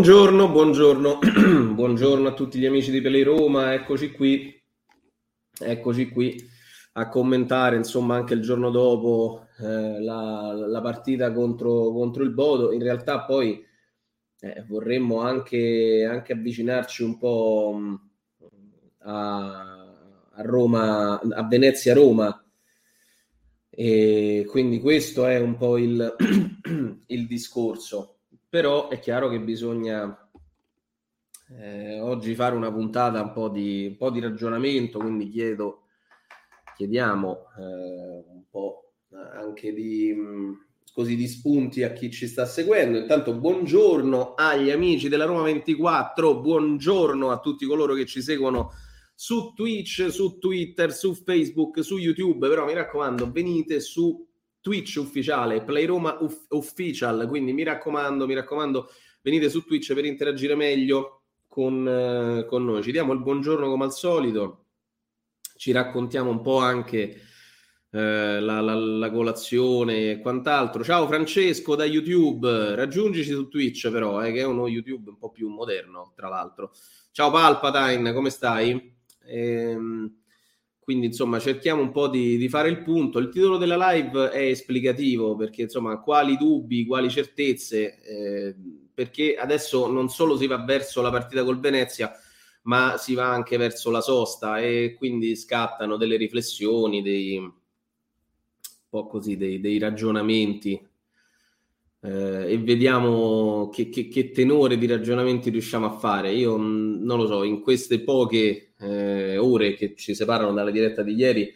Buongiorno, 0.00 0.48
buongiorno, 0.48 1.18
buongiorno 1.74 2.28
a 2.28 2.32
tutti 2.32 2.58
gli 2.58 2.64
amici 2.64 2.90
di 2.90 3.02
Pele 3.02 3.22
Roma, 3.22 3.74
eccoci 3.74 4.10
qui, 4.12 4.50
eccoci 5.58 6.08
qui 6.08 6.42
a 6.94 7.10
commentare 7.10 7.76
insomma 7.76 8.14
anche 8.14 8.32
il 8.32 8.40
giorno 8.40 8.70
dopo 8.70 9.48
eh, 9.58 10.00
la, 10.00 10.54
la, 10.54 10.80
partita 10.80 11.30
contro, 11.32 11.92
contro, 11.92 12.22
il 12.22 12.30
Bodo. 12.30 12.72
In 12.72 12.82
realtà 12.82 13.26
poi 13.26 13.62
eh, 14.40 14.64
vorremmo 14.66 15.20
anche, 15.20 16.08
anche, 16.10 16.32
avvicinarci 16.32 17.02
un 17.02 17.18
po' 17.18 17.74
mm, 17.76 17.94
a, 19.00 19.84
a 20.30 20.42
Roma, 20.42 21.20
a 21.20 21.46
Venezia-Roma. 21.46 22.42
E 23.68 24.46
quindi 24.48 24.80
questo 24.80 25.26
è 25.26 25.38
un 25.38 25.58
po' 25.58 25.76
il, 25.76 26.16
il 27.04 27.26
discorso 27.26 28.14
però 28.50 28.88
è 28.88 28.98
chiaro 28.98 29.28
che 29.28 29.40
bisogna 29.40 30.28
eh, 31.56 32.00
oggi 32.00 32.34
fare 32.34 32.56
una 32.56 32.72
puntata 32.72 33.22
un 33.22 33.32
po' 33.32 33.48
di, 33.48 33.86
un 33.90 33.96
po 33.96 34.10
di 34.10 34.18
ragionamento, 34.18 34.98
quindi 34.98 35.30
chiedo, 35.30 35.84
chiediamo 36.76 37.46
eh, 37.58 38.24
un 38.26 38.42
po' 38.50 38.94
anche 39.36 39.72
di, 39.72 40.12
mm, 40.12 40.52
così, 40.92 41.14
di 41.14 41.28
spunti 41.28 41.84
a 41.84 41.92
chi 41.92 42.10
ci 42.10 42.26
sta 42.26 42.44
seguendo. 42.44 42.98
Intanto 42.98 43.34
buongiorno 43.34 44.34
agli 44.34 44.70
amici 44.70 45.08
della 45.08 45.26
Roma 45.26 45.42
24, 45.42 46.40
buongiorno 46.40 47.30
a 47.30 47.38
tutti 47.38 47.66
coloro 47.66 47.94
che 47.94 48.04
ci 48.04 48.20
seguono 48.20 48.72
su 49.14 49.52
Twitch, 49.54 50.10
su 50.10 50.38
Twitter, 50.38 50.92
su 50.92 51.14
Facebook, 51.14 51.84
su 51.84 51.98
YouTube, 51.98 52.48
però 52.48 52.64
mi 52.64 52.74
raccomando, 52.74 53.30
venite 53.30 53.78
su 53.78 54.26
Twitch 54.60 54.96
ufficiale, 54.96 55.62
Play 55.62 55.86
Roma 55.86 56.16
uff- 56.20 56.46
Official, 56.48 57.26
quindi 57.28 57.52
mi 57.52 57.62
raccomando, 57.62 58.26
mi 58.26 58.34
raccomando, 58.34 58.90
venite 59.22 59.48
su 59.48 59.64
Twitch 59.64 59.94
per 59.94 60.04
interagire 60.04 60.54
meglio 60.54 61.22
con, 61.46 61.86
eh, 61.86 62.46
con 62.46 62.64
noi. 62.64 62.82
Ci 62.82 62.92
diamo 62.92 63.12
il 63.12 63.20
buongiorno 63.20 63.68
come 63.68 63.84
al 63.84 63.92
solito, 63.92 64.66
ci 65.56 65.72
raccontiamo 65.72 66.30
un 66.30 66.40
po' 66.42 66.58
anche 66.58 67.20
eh, 67.90 68.40
la, 68.40 68.60
la, 68.60 68.74
la, 68.74 69.10
colazione 69.10 70.12
e 70.12 70.20
quant'altro. 70.20 70.84
Ciao 70.84 71.06
Francesco 71.06 71.74
da 71.74 71.84
YouTube, 71.84 72.74
raggiungici 72.74 73.32
su 73.32 73.48
Twitch 73.48 73.90
però, 73.90 74.22
eh, 74.24 74.32
che 74.32 74.40
è 74.40 74.44
uno 74.44 74.68
YouTube 74.68 75.10
un 75.10 75.18
po' 75.18 75.30
più 75.30 75.48
moderno, 75.48 76.12
tra 76.14 76.28
l'altro. 76.28 76.72
Ciao 77.10 77.30
Palpatine, 77.30 78.12
come 78.12 78.30
stai? 78.30 78.96
Ehm, 79.24 80.19
quindi 80.90 81.06
insomma 81.06 81.38
cerchiamo 81.38 81.82
un 81.82 81.92
po' 81.92 82.08
di, 82.08 82.36
di, 82.36 82.48
fare 82.48 82.68
il 82.68 82.82
punto. 82.82 83.20
Il 83.20 83.28
titolo 83.28 83.58
della 83.58 83.92
live 83.92 84.30
è 84.30 84.40
esplicativo 84.40 85.36
perché 85.36 85.62
insomma 85.62 86.00
quali 86.00 86.36
dubbi, 86.36 86.84
quali 86.84 87.08
certezze, 87.08 88.02
eh, 88.02 88.56
perché 88.92 89.36
adesso 89.36 89.86
non 89.88 90.08
solo 90.08 90.36
si 90.36 90.48
va 90.48 90.64
verso 90.64 91.00
la 91.00 91.12
partita 91.12 91.44
col 91.44 91.60
Venezia, 91.60 92.12
ma 92.62 92.96
si 92.98 93.14
va 93.14 93.30
anche 93.30 93.56
verso 93.56 93.92
la 93.92 94.00
sosta 94.00 94.58
e 94.58 94.96
quindi 94.98 95.36
scattano 95.36 95.96
delle 95.96 96.16
riflessioni, 96.16 97.02
dei, 97.02 97.36
un 97.38 97.52
po' 98.88 99.06
così, 99.06 99.36
dei, 99.36 99.60
dei 99.60 99.78
ragionamenti 99.78 100.72
eh, 102.00 102.52
e 102.52 102.58
vediamo 102.58 103.68
che, 103.68 103.88
che, 103.90 104.08
che, 104.08 104.32
tenore 104.32 104.76
di 104.76 104.88
ragionamenti 104.88 105.50
riusciamo 105.50 105.86
a 105.86 105.98
fare. 105.98 106.32
Io 106.32 106.58
mh, 106.58 107.04
non 107.04 107.16
lo 107.16 107.28
so, 107.28 107.44
in 107.44 107.60
queste 107.60 108.00
poche 108.00 108.69
eh, 108.80 109.36
ore 109.36 109.74
che 109.74 109.94
ci 109.96 110.14
separano 110.14 110.52
dalla 110.52 110.70
diretta 110.70 111.02
di 111.02 111.14
ieri, 111.14 111.54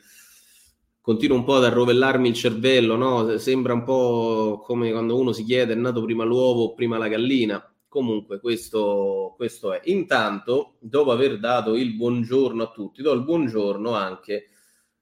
continuo 1.00 1.36
un 1.36 1.44
po' 1.44 1.56
ad 1.56 1.64
arrovellarmi 1.64 2.28
il 2.28 2.34
cervello, 2.34 2.96
no? 2.96 3.36
Sembra 3.38 3.72
un 3.72 3.84
po' 3.84 4.62
come 4.64 4.90
quando 4.90 5.18
uno 5.18 5.32
si 5.32 5.44
chiede 5.44 5.74
è 5.74 5.76
nato 5.76 6.02
prima 6.02 6.24
l'uovo 6.24 6.64
o 6.64 6.74
prima 6.74 6.98
la 6.98 7.08
gallina. 7.08 7.62
Comunque, 7.88 8.40
questo, 8.40 9.34
questo 9.36 9.72
è. 9.72 9.80
Intanto, 9.84 10.76
dopo 10.80 11.12
aver 11.12 11.38
dato 11.38 11.76
il 11.76 11.94
buongiorno 11.94 12.62
a 12.62 12.70
tutti, 12.70 13.02
do 13.02 13.12
il 13.12 13.22
buongiorno 13.22 13.94
anche 13.94 14.48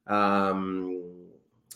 a. 0.05 0.51
Um, 0.51 1.21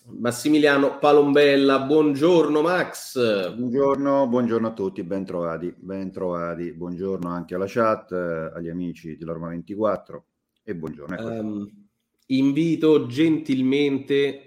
Massimiliano 0.08 0.98
Palombella, 1.00 1.80
buongiorno 1.80 2.62
Max. 2.62 3.52
Buongiorno, 3.52 4.28
buongiorno 4.28 4.68
a 4.68 4.72
tutti, 4.72 5.02
ben 5.02 5.24
trovati, 5.24 5.74
ben 5.76 6.12
trovati. 6.12 6.72
Buongiorno 6.72 7.28
anche 7.28 7.56
alla 7.56 7.64
chat, 7.66 8.12
eh, 8.12 8.52
agli 8.54 8.68
amici 8.68 9.16
della 9.16 9.32
Roma 9.32 9.48
24 9.48 10.24
e 10.68 10.74
buongiorno. 10.74 11.40
Um, 11.40 11.86
invito 12.26 13.06
gentilmente 13.06 14.40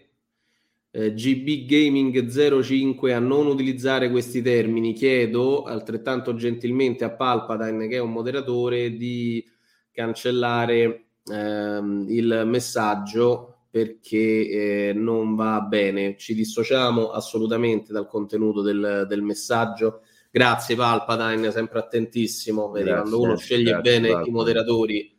eh, 0.91 1.13
GB 1.13 1.65
Gaming 1.65 2.27
05 2.61 3.13
a 3.13 3.19
non 3.19 3.47
utilizzare 3.47 4.11
questi 4.11 4.41
termini. 4.41 4.91
Chiedo 4.93 5.63
altrettanto 5.63 6.35
gentilmente 6.35 7.05
a 7.05 7.11
Palpatine, 7.11 7.87
che 7.87 7.95
è 7.95 7.99
un 7.99 8.11
moderatore, 8.11 8.97
di 8.97 9.43
cancellare 9.91 11.05
ehm, 11.25 12.05
il 12.09 12.43
messaggio 12.45 13.67
perché 13.69 14.89
eh, 14.89 14.93
non 14.93 15.35
va 15.35 15.61
bene. 15.61 16.17
Ci 16.17 16.33
dissociamo 16.35 17.11
assolutamente 17.11 17.93
dal 17.93 18.07
contenuto 18.07 18.61
del, 18.61 19.05
del 19.07 19.21
messaggio. 19.21 20.01
Grazie 20.29 20.75
Palpatine, 20.75 21.49
sempre 21.51 21.79
attentissimo. 21.79 22.71
Vedi, 22.71 22.89
quando 22.89 23.21
uno 23.21 23.37
sceglie 23.37 23.71
grazie, 23.71 23.91
bene 23.91 24.07
Palpatine. 24.07 24.29
i 24.29 24.37
moderatori, 24.37 25.18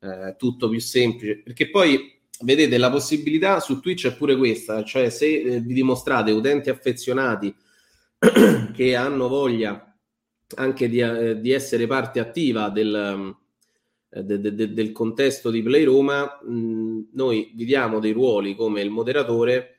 eh, 0.00 0.34
tutto 0.36 0.68
più 0.68 0.80
semplice. 0.80 1.38
Perché 1.42 1.70
poi, 1.70 2.20
vedete, 2.42 2.78
la 2.78 2.90
possibilità 2.90 3.60
su 3.60 3.80
Twitch 3.80 4.06
è 4.06 4.16
pure 4.16 4.36
questa, 4.36 4.84
cioè 4.84 5.10
se 5.10 5.40
eh, 5.40 5.60
vi 5.60 5.74
dimostrate 5.74 6.30
utenti 6.30 6.70
affezionati 6.70 7.54
che 8.72 8.96
hanno 8.96 9.28
voglia 9.28 9.84
anche 10.56 10.88
di, 10.88 11.00
eh, 11.00 11.40
di 11.40 11.50
essere 11.52 11.86
parte 11.86 12.20
attiva 12.20 12.70
del 12.70 13.36
eh, 14.10 14.24
de, 14.24 14.40
de, 14.40 14.72
del 14.72 14.92
contesto 14.92 15.50
di 15.50 15.62
Play 15.62 15.84
Roma, 15.84 16.40
mh, 16.42 17.08
noi 17.12 17.52
vi 17.54 17.64
diamo 17.64 17.98
dei 17.98 18.12
ruoli 18.12 18.54
come 18.54 18.80
il 18.80 18.90
moderatore 18.90 19.74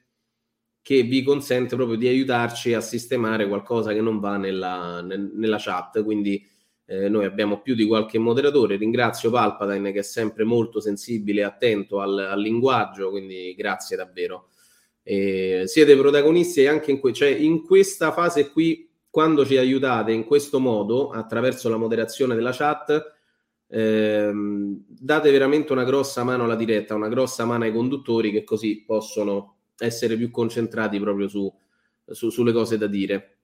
che 0.81 1.01
vi 1.03 1.23
consente 1.23 1.75
proprio 1.75 1.97
di 1.97 2.07
aiutarci 2.07 2.73
a 2.73 2.81
sistemare 2.81 3.47
qualcosa 3.47 3.91
che 3.91 4.01
non 4.01 4.19
va 4.19 4.37
nella, 4.37 5.01
nel, 5.01 5.31
nella 5.33 5.57
chat. 5.59 6.03
Quindi 6.03 6.47
eh, 6.89 7.07
noi 7.07 7.25
abbiamo 7.25 7.61
più 7.61 7.75
di 7.75 7.85
qualche 7.85 8.17
moderatore. 8.17 8.75
Ringrazio 8.75 9.29
Palpatine 9.29 9.91
che 9.91 9.99
è 9.99 10.03
sempre 10.03 10.43
molto 10.43 10.79
sensibile 10.79 11.41
e 11.41 11.43
attento 11.43 12.01
al, 12.01 12.17
al 12.17 12.41
linguaggio, 12.41 13.11
quindi 13.11 13.53
grazie 13.55 13.95
davvero. 13.95 14.47
Eh, 15.03 15.63
siete 15.67 15.95
protagonisti 15.95 16.65
anche 16.65 16.89
in, 16.89 16.99
que- 16.99 17.13
cioè 17.13 17.29
in 17.29 17.63
questa 17.63 18.11
fase 18.11 18.49
qui 18.51 18.89
quando 19.07 19.45
ci 19.45 19.57
aiutate 19.57 20.11
in 20.11 20.23
questo 20.23 20.59
modo, 20.59 21.11
attraverso 21.11 21.69
la 21.69 21.77
moderazione 21.77 22.33
della 22.33 22.51
chat, 22.51 23.15
ehm, 23.67 24.83
date 24.87 25.31
veramente 25.31 25.71
una 25.71 25.83
grossa 25.83 26.23
mano 26.23 26.45
alla 26.45 26.55
diretta, 26.55 26.95
una 26.95 27.07
grossa 27.07 27.45
mano 27.45 27.65
ai 27.65 27.71
conduttori 27.71 28.31
che 28.31 28.43
così 28.43 28.83
possono 28.83 29.57
essere 29.77 30.15
più 30.15 30.31
concentrati 30.31 30.99
proprio 30.99 31.27
su, 31.27 31.51
su, 32.07 32.29
sulle 32.29 32.51
cose 32.51 32.77
da 32.79 32.87
dire. 32.87 33.38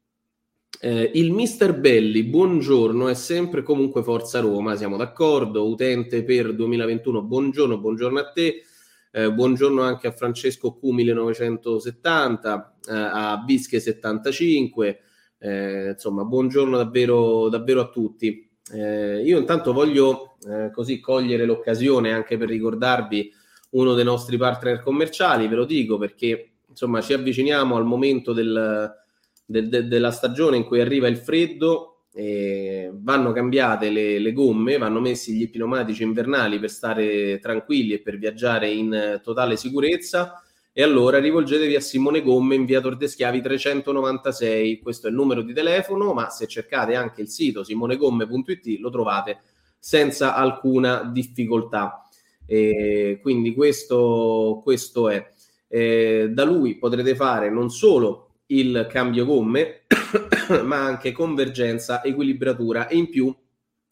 Eh, 0.86 1.10
il 1.16 1.32
Mister 1.32 1.74
Belli, 1.74 2.22
buongiorno, 2.22 3.08
è 3.08 3.16
sempre 3.16 3.64
comunque 3.64 4.04
Forza 4.04 4.40
Roma, 4.40 4.76
siamo 4.76 4.98
d'accordo, 4.98 5.68
utente 5.68 6.24
per 6.24 6.54
2021, 6.54 7.24
buongiorno, 7.24 7.80
buongiorno 7.80 8.20
a 8.20 8.30
te, 8.30 8.62
eh, 9.10 9.34
buongiorno 9.34 9.82
anche 9.82 10.06
a 10.06 10.12
Francesco 10.12 10.76
Q 10.76 10.90
1970, 10.90 12.78
eh, 12.88 12.94
a 12.94 13.38
Bische 13.44 13.80
75, 13.80 15.00
eh, 15.40 15.90
insomma, 15.94 16.24
buongiorno 16.24 16.78
davvero, 16.78 17.50
davvero 17.50 17.82
a 17.82 17.90
tutti. 17.90 18.48
Eh, 18.72 19.24
io 19.24 19.40
intanto 19.40 19.74
voglio 19.74 20.38
eh, 20.48 20.70
così 20.72 21.00
cogliere 21.00 21.46
l'occasione 21.46 22.14
anche 22.14 22.38
per 22.38 22.48
ricordarvi 22.48 23.34
uno 23.72 23.96
dei 23.96 24.06
nostri 24.06 24.38
partner 24.38 24.84
commerciali, 24.84 25.48
ve 25.48 25.56
lo 25.56 25.66
dico 25.66 25.98
perché 25.98 26.58
insomma 26.70 27.02
ci 27.02 27.14
avviciniamo 27.14 27.76
al 27.76 27.86
momento 27.86 28.34
del, 28.34 29.04
del, 29.46 29.70
de, 29.70 29.88
della 29.88 30.12
stagione 30.12 30.58
in 30.58 30.66
cui 30.66 30.82
arriva 30.82 31.08
il 31.08 31.18
freddo, 31.18 31.96
e 32.18 32.92
vanno 32.94 33.34
cambiate 33.34 33.90
le, 33.90 34.20
le, 34.20 34.32
gomme, 34.32 34.78
vanno 34.78 35.02
messi 35.02 35.34
gli 35.34 35.50
pneumatici 35.50 36.04
invernali 36.04 36.60
per 36.60 36.70
stare 36.70 37.40
tranquilli 37.40 37.92
e 37.92 38.02
per 38.02 38.18
viaggiare 38.18 38.70
in 38.72 39.20
totale 39.22 39.58
sicurezza. 39.58 40.42
E 40.72 40.82
allora 40.82 41.20
rivolgetevi 41.20 41.76
a 41.76 41.82
Simone 41.82 42.22
Gomme 42.22 42.56
in 42.56 42.66
via 42.66 42.80
Tordeschiavi 42.80 43.42
396, 43.42 44.80
questo 44.80 45.08
è 45.08 45.10
il 45.10 45.16
numero 45.16 45.42
di 45.42 45.54
telefono, 45.54 46.14
ma 46.14 46.30
se 46.30 46.48
cercate 46.48 46.96
anche 46.96 47.22
il 47.22 47.30
sito 47.30 47.64
simonegomme.it 47.64 48.80
lo 48.80 48.90
trovate 48.90 49.42
senza 49.78 50.36
alcuna 50.36 51.04
difficoltà. 51.04 52.08
E 52.46 53.20
quindi 53.22 53.54
questo, 53.54 54.62
questo 54.64 55.10
è. 55.10 55.26
Eh, 55.68 56.30
da 56.32 56.44
lui 56.44 56.78
potrete 56.78 57.16
fare 57.16 57.50
non 57.50 57.70
solo 57.70 58.25
il 58.48 58.88
cambio 58.90 59.26
gomme, 59.26 59.86
ma 60.64 60.84
anche 60.84 61.12
convergenza, 61.12 62.04
equilibratura. 62.04 62.88
E 62.88 62.98
in 62.98 63.10
più 63.10 63.36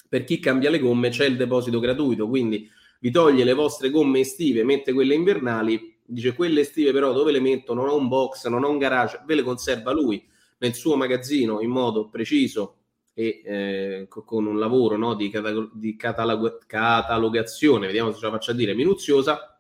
per 0.08 0.24
chi 0.26 0.40
cambia 0.40 0.70
le 0.70 0.80
gomme 0.80 1.10
c'è 1.10 1.26
il 1.26 1.38
deposito 1.38 1.80
gratuito, 1.80 2.28
quindi 2.28 2.70
vi 3.00 3.10
toglie 3.10 3.44
le 3.44 3.54
vostre 3.54 3.90
gomme 3.90 4.20
estive, 4.20 4.64
mette 4.64 4.94
quelle 4.94 5.16
invernali, 5.16 5.98
dice 6.06 6.34
quelle 6.34 6.62
estive 6.62 6.92
però 6.92 7.12
dove 7.14 7.32
le 7.32 7.40
metto? 7.40 7.74
Non 7.74 7.88
ho 7.90 7.98
un 7.98 8.08
box, 8.08 8.48
non 8.48 8.64
ho 8.64 8.70
un 8.70 8.78
garage, 8.78 9.24
ve 9.26 9.36
le 9.36 9.42
conserva 9.42 9.92
lui 9.92 10.24
nel 10.60 10.76
suo 10.76 10.96
magazzino 10.96 11.62
in 11.62 11.70
modo 11.70 12.10
preciso 12.10 12.76
e 13.14 13.42
eh, 13.44 14.08
con 14.08 14.46
un 14.46 14.58
lavoro 14.58 14.98
no, 14.98 15.16
di, 15.16 15.30
catalog- 15.30 15.72
di 15.74 15.96
catalog- 15.96 16.66
catalogazione, 16.66 17.88
vediamo 17.88 18.12
se 18.12 18.20
ce 18.20 18.26
la 18.26 18.32
faccio 18.32 18.52
a 18.52 18.54
dire, 18.54 18.74
minuziosa 18.74 19.60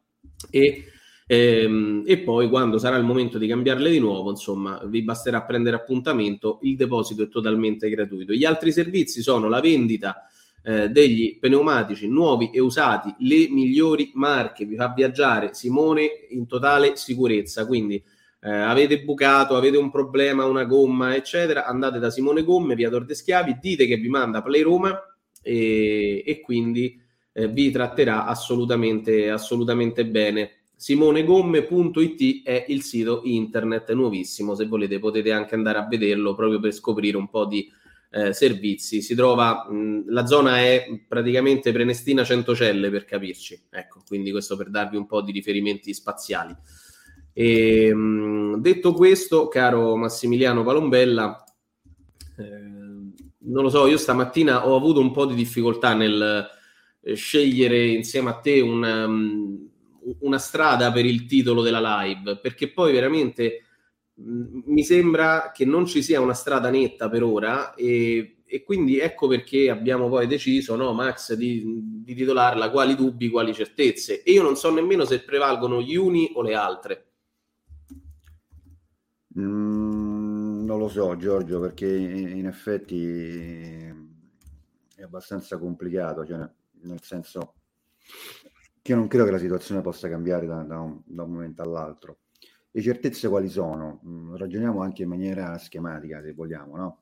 e 0.49 0.92
Ehm, 1.27 2.03
e 2.05 2.19
poi 2.19 2.49
quando 2.49 2.77
sarà 2.77 2.97
il 2.97 3.03
momento 3.03 3.37
di 3.37 3.47
cambiarle 3.47 3.89
di 3.89 3.99
nuovo, 3.99 4.29
insomma, 4.29 4.81
vi 4.85 5.03
basterà 5.03 5.41
prendere 5.43 5.75
appuntamento, 5.75 6.59
il 6.63 6.75
deposito 6.75 7.23
è 7.23 7.29
totalmente 7.29 7.89
gratuito. 7.89 8.33
Gli 8.33 8.45
altri 8.45 8.71
servizi 8.71 9.21
sono 9.21 9.47
la 9.47 9.61
vendita 9.61 10.27
eh, 10.63 10.89
degli 10.89 11.39
pneumatici 11.39 12.07
nuovi 12.07 12.49
e 12.51 12.59
usati, 12.59 13.13
le 13.19 13.47
migliori 13.49 14.11
marche, 14.15 14.65
vi 14.65 14.75
fa 14.75 14.93
viaggiare 14.95 15.53
Simone 15.53 16.09
in 16.29 16.47
totale 16.47 16.95
sicurezza, 16.95 17.65
quindi 17.65 18.01
eh, 18.41 18.49
avete 18.49 19.01
bucato, 19.01 19.55
avete 19.55 19.77
un 19.77 19.89
problema, 19.89 20.45
una 20.45 20.65
gomma, 20.65 21.15
eccetera, 21.15 21.65
andate 21.65 21.99
da 21.99 22.09
Simone 22.09 22.43
Gomme, 22.43 22.75
via 22.75 22.89
Tordeschiavi, 22.89 23.57
dite 23.59 23.85
che 23.85 23.95
vi 23.97 24.09
manda 24.09 24.41
Play 24.41 24.61
Roma 24.61 24.97
e, 25.41 26.23
e 26.25 26.41
quindi 26.41 26.99
eh, 27.31 27.47
vi 27.47 27.71
tratterà 27.71 28.25
assolutamente, 28.25 29.29
assolutamente 29.29 30.05
bene 30.05 30.62
simonegomme.it 30.83 32.43
è 32.43 32.65
il 32.67 32.81
sito 32.81 33.21
internet 33.23 33.93
nuovissimo, 33.93 34.53
se 34.53 34.65
volete 34.65 34.99
potete 34.99 35.31
anche 35.31 35.55
andare 35.55 35.77
a 35.77 35.87
vederlo 35.87 36.35
proprio 36.35 36.59
per 36.59 36.73
scoprire 36.73 37.15
un 37.15 37.29
po' 37.29 37.45
di 37.45 37.71
eh, 38.11 38.33
servizi. 38.33 39.01
Si 39.01 39.15
trova, 39.15 39.65
mh, 39.69 40.11
la 40.11 40.25
zona 40.25 40.59
è 40.59 40.85
praticamente 41.07 41.71
Prenestina 41.71 42.25
Centocelle 42.25 42.89
per 42.89 43.05
capirci, 43.05 43.67
ecco, 43.69 44.01
quindi 44.05 44.31
questo 44.31 44.57
per 44.57 44.69
darvi 44.69 44.97
un 44.97 45.05
po' 45.05 45.21
di 45.21 45.31
riferimenti 45.31 45.93
spaziali. 45.93 46.53
E, 47.31 47.93
mh, 47.95 48.59
detto 48.59 48.91
questo, 48.91 49.47
caro 49.47 49.95
Massimiliano 49.95 50.65
Palombella, 50.65 51.45
eh, 52.37 52.43
non 53.45 53.63
lo 53.63 53.69
so, 53.69 53.87
io 53.87 53.97
stamattina 53.97 54.67
ho 54.67 54.75
avuto 54.75 54.99
un 54.99 55.13
po' 55.13 55.25
di 55.27 55.35
difficoltà 55.35 55.93
nel 55.93 56.45
eh, 57.01 57.13
scegliere 57.13 57.87
insieme 57.87 58.31
a 58.31 58.33
te 58.33 58.59
un... 58.59 58.83
Um, 58.83 59.71
una 60.19 60.37
strada 60.37 60.91
per 60.91 61.05
il 61.05 61.25
titolo 61.25 61.61
della 61.61 62.03
live, 62.03 62.39
perché 62.39 62.71
poi 62.71 62.91
veramente 62.91 63.63
mh, 64.13 64.61
mi 64.65 64.83
sembra 64.83 65.51
che 65.53 65.65
non 65.65 65.85
ci 65.85 66.01
sia 66.01 66.21
una 66.21 66.33
strada 66.33 66.69
netta 66.69 67.09
per 67.09 67.23
ora 67.23 67.73
e, 67.73 68.37
e 68.45 68.63
quindi 68.63 68.99
ecco 68.99 69.27
perché 69.27 69.69
abbiamo 69.69 70.09
poi 70.09 70.27
deciso, 70.27 70.75
no, 70.75 70.93
Max, 70.93 71.33
di, 71.33 71.63
di, 72.03 72.13
titolarla 72.13 72.69
Quali 72.69 72.95
dubbi, 72.95 73.29
quali 73.29 73.53
certezze. 73.53 74.21
E 74.21 74.31
io 74.31 74.43
non 74.43 74.55
so 74.55 74.71
nemmeno 74.71 75.05
se 75.05 75.23
prevalgono 75.23 75.81
gli 75.81 75.95
uni 75.95 76.31
o 76.35 76.41
le 76.43 76.53
altre. 76.53 77.07
Mm, 79.39 80.65
non 80.65 80.77
lo 80.77 80.87
so, 80.87 81.15
Giorgio, 81.17 81.59
perché 81.59 81.87
in 81.87 82.45
effetti 82.45 83.91
è 84.95 85.01
abbastanza 85.01 85.57
complicato, 85.57 86.23
cioè 86.23 86.47
nel 86.81 87.01
senso 87.01 87.55
io 88.85 88.95
non 88.95 89.07
credo 89.07 89.25
che 89.25 89.31
la 89.31 89.37
situazione 89.37 89.81
possa 89.81 90.09
cambiare 90.09 90.45
da, 90.45 90.61
da, 90.63 90.79
un, 90.79 91.01
da 91.05 91.23
un, 91.23 91.31
momento 91.31 91.61
all'altro. 91.61 92.19
Le 92.71 92.81
certezze 92.81 93.29
quali 93.29 93.47
sono? 93.47 94.01
Mm, 94.05 94.35
ragioniamo 94.35 94.81
anche 94.81 95.03
in 95.03 95.09
maniera 95.09 95.57
schematica, 95.57 96.21
se 96.21 96.33
vogliamo, 96.33 96.75
no? 96.75 97.01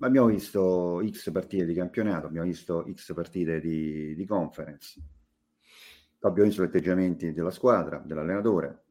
Abbiamo 0.00 0.26
visto 0.28 1.00
X 1.08 1.30
partite 1.30 1.66
di 1.66 1.74
campionato, 1.74 2.26
abbiamo 2.26 2.46
visto 2.46 2.84
X 2.90 3.12
partite 3.14 3.60
di, 3.60 4.14
di 4.14 4.26
conference, 4.26 5.00
abbiamo 6.20 6.48
visto 6.48 6.62
gli 6.62 6.66
atteggiamenti 6.66 7.32
della 7.32 7.50
squadra, 7.50 8.02
dell'allenatore, 8.04 8.84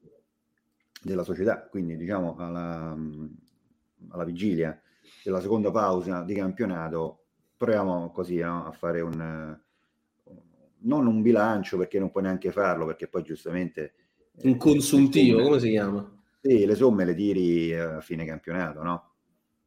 della 1.02 1.24
società, 1.24 1.68
quindi 1.68 1.98
diciamo 1.98 2.36
alla, 2.38 2.96
alla 4.10 4.24
vigilia 4.24 4.80
della 5.24 5.42
seconda 5.42 5.72
pausa 5.72 6.22
di 6.24 6.36
campionato 6.36 7.26
proviamo 7.58 8.12
così 8.12 8.38
no? 8.38 8.66
a 8.66 8.72
fare 8.72 9.02
un, 9.02 9.60
non 10.82 11.08
un 11.08 11.22
bilancio 11.22 11.78
perché 11.78 12.00
non 12.00 12.12
puoi 12.12 12.24
neanche 12.24 12.52
farlo, 12.52 12.86
perché 12.86 13.08
poi 13.08 13.24
giustamente... 13.24 13.94
Un 14.42 14.58
consuntivo, 14.58 15.38
somme, 15.38 15.50
come 15.50 15.60
si 15.60 15.70
chiama? 15.70 16.22
Sì, 16.42 16.66
le 16.66 16.76
somme 16.76 17.06
le 17.06 17.14
tiri 17.14 17.78
a 17.78 18.00
fine 18.00 18.26
campionato, 18.26 18.82
no? 18.82 19.12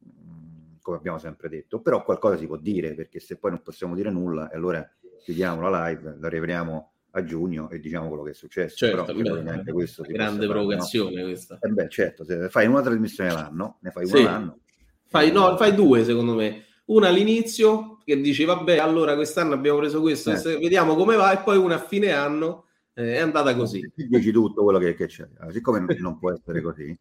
Mm, 0.07 0.77
come 0.81 0.97
abbiamo 0.97 1.19
sempre 1.19 1.49
detto, 1.49 1.81
però 1.81 2.03
qualcosa 2.03 2.37
si 2.37 2.47
può 2.47 2.57
dire, 2.57 2.95
perché 2.95 3.21
se 3.21 3.37
poi 3.37 3.51
non 3.51 3.63
possiamo 3.63 3.95
dire 3.95 4.11
nulla, 4.11 4.51
allora 4.51 4.89
chiudiamo 5.23 5.61
la 5.69 5.89
live, 5.89 6.17
la 6.19 6.29
rivediamo 6.29 6.93
a 7.15 7.25
giugno 7.25 7.69
e 7.71 7.79
diciamo 7.79 8.09
quello 8.09 8.23
che 8.23 8.31
è 8.31 8.35
successo. 8.35 8.77
Certo, 8.77 9.05
però 9.15 9.35
beh, 9.35 9.43
neanche 9.43 9.73
questo 9.73 10.03
grande 10.03 10.47
provocazione 10.47 11.21
no? 11.21 11.27
questa. 11.29 11.59
Eh 11.61 11.69
beh, 11.69 11.89
certo, 11.89 12.25
se 12.25 12.49
fai 12.49 12.67
una 12.67 12.81
trasmissione 12.81 13.31
l'anno, 13.31 13.79
ne 13.81 13.91
fai 13.91 14.05
una 14.05 14.17
sì. 14.17 14.23
l'anno. 14.23 14.59
Fai, 15.05 15.31
no, 15.31 15.57
fai 15.59 15.75
due 15.75 16.05
secondo 16.05 16.35
me 16.35 16.65
una 16.87 17.09
all'inizio 17.09 17.92
che 18.05 18.21
dici 18.21 18.45
vabbè 18.45 18.79
allora 18.79 19.15
quest'anno 19.15 19.55
abbiamo 19.55 19.79
preso 19.79 20.01
questo, 20.01 20.31
eh. 20.33 20.59
vediamo 20.59 20.95
come 20.95 21.17
va 21.17 21.33
e 21.33 21.43
poi 21.43 21.57
una 21.57 21.77
a 21.77 21.85
fine 21.85 22.13
anno 22.13 22.67
eh, 22.95 23.15
è 23.15 23.19
andata 23.19 23.55
così. 23.55 23.91
Dici 23.95 24.31
tutto 24.33 24.63
quello 24.63 24.79
che, 24.79 24.95
che 24.95 25.07
c'è, 25.07 25.27
siccome 25.51 25.85
non 25.99 26.19
può 26.19 26.33
essere 26.33 26.61
così. 26.61 26.99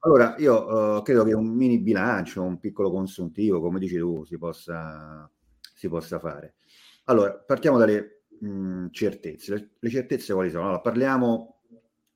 Allora 0.00 0.36
io 0.38 0.98
uh, 0.98 1.02
credo 1.02 1.24
che 1.24 1.34
un 1.34 1.48
mini 1.48 1.80
bilancio, 1.80 2.42
un 2.42 2.60
piccolo 2.60 2.92
consuntivo, 2.92 3.60
come 3.60 3.80
dici 3.80 3.98
tu, 3.98 4.24
si 4.24 4.38
possa, 4.38 5.28
si 5.74 5.88
possa 5.88 6.20
fare. 6.20 6.54
Allora, 7.04 7.32
partiamo 7.32 7.76
dalle 7.76 8.24
mh, 8.38 8.88
certezze. 8.90 9.54
Le, 9.54 9.70
le, 9.78 9.90
certezze 9.90 10.32
quali 10.32 10.50
sono? 10.50 10.64
Allora, 10.64 10.80
parliamo 10.80 11.62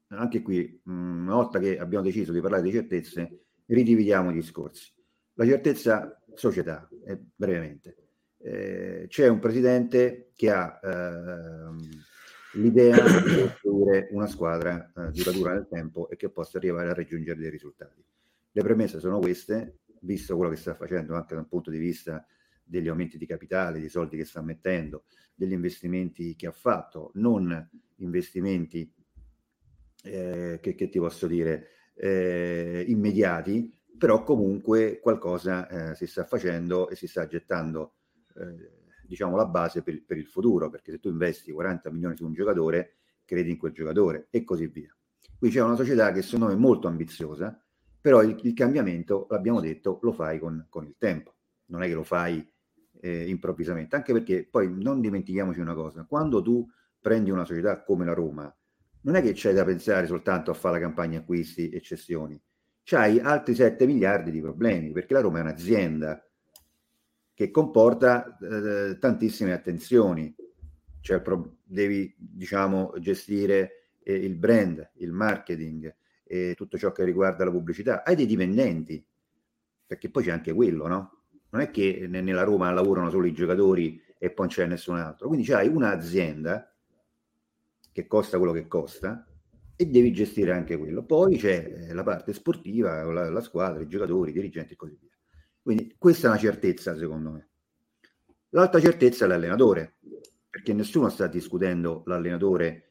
anche 0.09 0.43
qui, 0.43 0.81
mh, 0.85 0.93
una 0.93 1.35
volta 1.35 1.59
che 1.59 1.79
abbiamo 1.79 2.05
deciso 2.05 2.33
di 2.33 2.41
parlare 2.41 2.63
di 2.63 2.71
certezze, 2.71 3.47
ridividiamo 3.67 4.31
i 4.31 4.35
discorsi. 4.35 4.93
La 5.35 5.45
certezza 5.45 6.20
società, 6.35 6.89
eh, 7.07 7.19
brevemente. 7.35 7.97
Eh, 8.39 9.05
c'è 9.09 9.29
un 9.29 9.39
presidente 9.39 10.31
che 10.35 10.51
ha 10.51 10.81
eh, 10.83 11.99
l'idea 12.55 12.97
di 13.21 13.43
costruire 13.43 14.09
una 14.13 14.27
squadra 14.27 14.91
eh, 14.97 15.11
duratura 15.11 15.53
nel 15.53 15.69
tempo 15.69 16.09
e 16.09 16.17
che 16.17 16.31
possa 16.31 16.59
arrivare 16.59 16.91
a 16.91 16.95
raggiungere 16.95 17.39
dei 17.39 17.51
risultati. 17.51 18.03
Le 18.53 18.63
premesse 18.63 18.99
sono 18.99 19.19
queste, 19.19 19.81
visto 20.01 20.37
quello 20.37 20.51
che 20.51 20.57
sta 20.57 20.75
facendo 20.75 21.15
anche 21.15 21.35
da 21.35 21.41
un 21.41 21.49
punto 21.49 21.71
di 21.71 21.79
vista 21.79 22.27
degli 22.63 22.89
aumenti 22.89 23.19
di 23.19 23.27
capitale, 23.27 23.81
dei 23.81 23.89
soldi 23.89 24.17
che 24.17 24.25
sta 24.25 24.41
mettendo, 24.43 25.05
degli 25.35 25.53
investimenti 25.53 26.35
che 26.37 26.47
ha 26.47 26.53
fatto, 26.53 27.11
non 27.15 27.69
investimenti 27.97 28.93
eh, 30.05 30.59
che, 30.61 30.75
che, 30.75 30.89
ti 30.89 30.99
posso 30.99 31.27
dire 31.27 31.69
eh, 31.95 32.85
immediati, 32.89 33.77
però 34.01 34.23
comunque 34.23 34.99
qualcosa 34.99 35.69
eh, 35.69 35.95
si 35.95 36.07
sta 36.07 36.25
facendo 36.25 36.89
e 36.89 36.97
si 36.97 37.07
sta 37.07 37.27
gettando 37.27 37.97
eh, 38.35 38.95
diciamo 39.07 39.37
la 39.37 39.45
base 39.45 39.83
per, 39.83 40.03
per, 40.07 40.17
il 40.17 40.25
futuro, 40.25 40.71
perché 40.71 40.91
se 40.91 41.01
tu 41.01 41.11
investi 41.11 41.53
40 41.53 41.91
milioni 41.91 42.17
su 42.17 42.25
un 42.25 42.33
giocatore, 42.33 42.95
credi 43.27 43.51
in 43.51 43.59
quel 43.59 43.73
giocatore 43.73 44.29
e 44.31 44.43
così 44.43 44.69
via. 44.69 44.97
Qui 45.39 45.51
c'è 45.51 45.61
una 45.61 45.77
società 45.77 46.13
che 46.13 46.23
secondo 46.23 46.47
me 46.47 46.55
è 46.55 46.57
molto 46.57 46.89
ambiziosa, 46.89 47.63
però 48.01 48.23
il, 48.23 48.41
il 48.43 48.55
cambiamento, 48.55 49.27
l'abbiamo 49.29 49.61
detto, 49.61 49.99
lo 50.01 50.13
fai 50.13 50.39
con, 50.39 50.65
con, 50.71 50.87
il 50.87 50.95
tempo, 50.97 51.35
non 51.67 51.83
è 51.83 51.87
che 51.87 51.93
lo 51.93 52.03
fai 52.03 52.43
eh, 53.03 53.29
improvvisamente, 53.29 53.97
anche 53.97 54.15
perché 54.15 54.49
poi 54.51 54.73
non 54.75 55.03
dimentichiamoci 55.03 55.61
una 55.61 55.75
cosa, 55.75 56.05
quando 56.05 56.41
tu 56.41 56.67
prendi 56.99 57.31
una 57.31 57.45
società 57.45 57.83
come 57.83 58.07
la 58.07 58.15
Roma, 58.15 58.51
non 59.03 59.15
è 59.15 59.21
che 59.21 59.35
c'è 59.35 59.53
da 59.53 59.63
pensare 59.63 60.07
soltanto 60.07 60.51
a 60.51 60.55
fare 60.55 60.77
la 60.79 60.87
campagna 60.87 61.19
acquisti 61.19 61.69
e 61.69 61.83
cessioni, 61.83 62.41
c'hai 62.83 63.19
altri 63.21 63.55
7 63.55 63.87
miliardi 63.87 64.31
di 64.31 64.41
problemi, 64.41 64.93
perché 64.93 65.15
la 65.15 65.21
Roma 65.21 65.39
è 65.39 65.43
un'azienda 65.43 66.25
che 67.35 67.51
comporta 67.51 68.37
eh, 68.39 68.99
tantissime 68.99 69.53
attenzioni, 69.53 70.35
cioè 71.01 71.21
pro- 71.21 71.57
devi 71.65 72.15
diciamo 72.19 72.93
gestire 72.99 73.95
eh, 74.03 74.13
il 74.15 74.35
brand, 74.35 74.91
il 74.97 75.13
marketing 75.13 75.95
e 76.25 76.55
tutto 76.55 76.77
ciò 76.77 76.93
che 76.93 77.05
riguarda 77.05 77.45
la 77.45 77.51
pubblicità, 77.51 78.05
hai 78.05 78.15
dei 78.15 78.27
dipendenti, 78.27 79.05
perché 79.87 80.11
poi 80.11 80.25
c'è 80.25 80.31
anche 80.31 80.53
quello, 80.53 80.87
no? 80.87 81.23
Non 81.51 81.63
è 81.63 81.71
che 81.71 82.07
nella 82.09 82.43
Roma 82.45 82.71
lavorano 82.71 83.11
solo 83.11 83.27
i 83.27 83.33
giocatori 83.33 84.01
e 84.19 84.31
poi 84.31 84.47
non 84.47 84.55
c'è 84.55 84.67
nessun 84.67 84.97
altro, 84.97 85.27
quindi 85.27 85.47
c'hai 85.47 85.67
un'azienda 85.67 86.73
che 87.91 88.07
costa 88.07 88.39
quello 88.39 88.53
che 88.53 88.69
costa 88.69 89.27
e 89.81 89.87
devi 89.87 90.13
gestire 90.13 90.53
anche 90.53 90.77
quello. 90.77 91.03
Poi 91.03 91.39
c'è 91.39 91.87
eh, 91.89 91.95
la 91.95 92.03
parte 92.03 92.35
sportiva, 92.35 93.03
la, 93.05 93.31
la 93.31 93.41
squadra, 93.41 93.83
i 93.83 93.89
giocatori, 93.89 94.29
i 94.29 94.35
dirigenti 94.35 94.75
e 94.75 94.77
così 94.77 94.95
via. 95.01 95.17
Quindi 95.63 95.95
questa 95.97 96.27
è 96.27 96.31
una 96.31 96.39
certezza 96.39 96.95
secondo 96.99 97.31
me. 97.31 97.49
L'altra 98.51 98.79
certezza 98.79 99.25
è 99.25 99.29
l'allenatore, 99.29 99.97
perché 100.51 100.75
nessuno 100.75 101.09
sta 101.09 101.29
discutendo 101.29 102.03
l'allenatore 102.05 102.89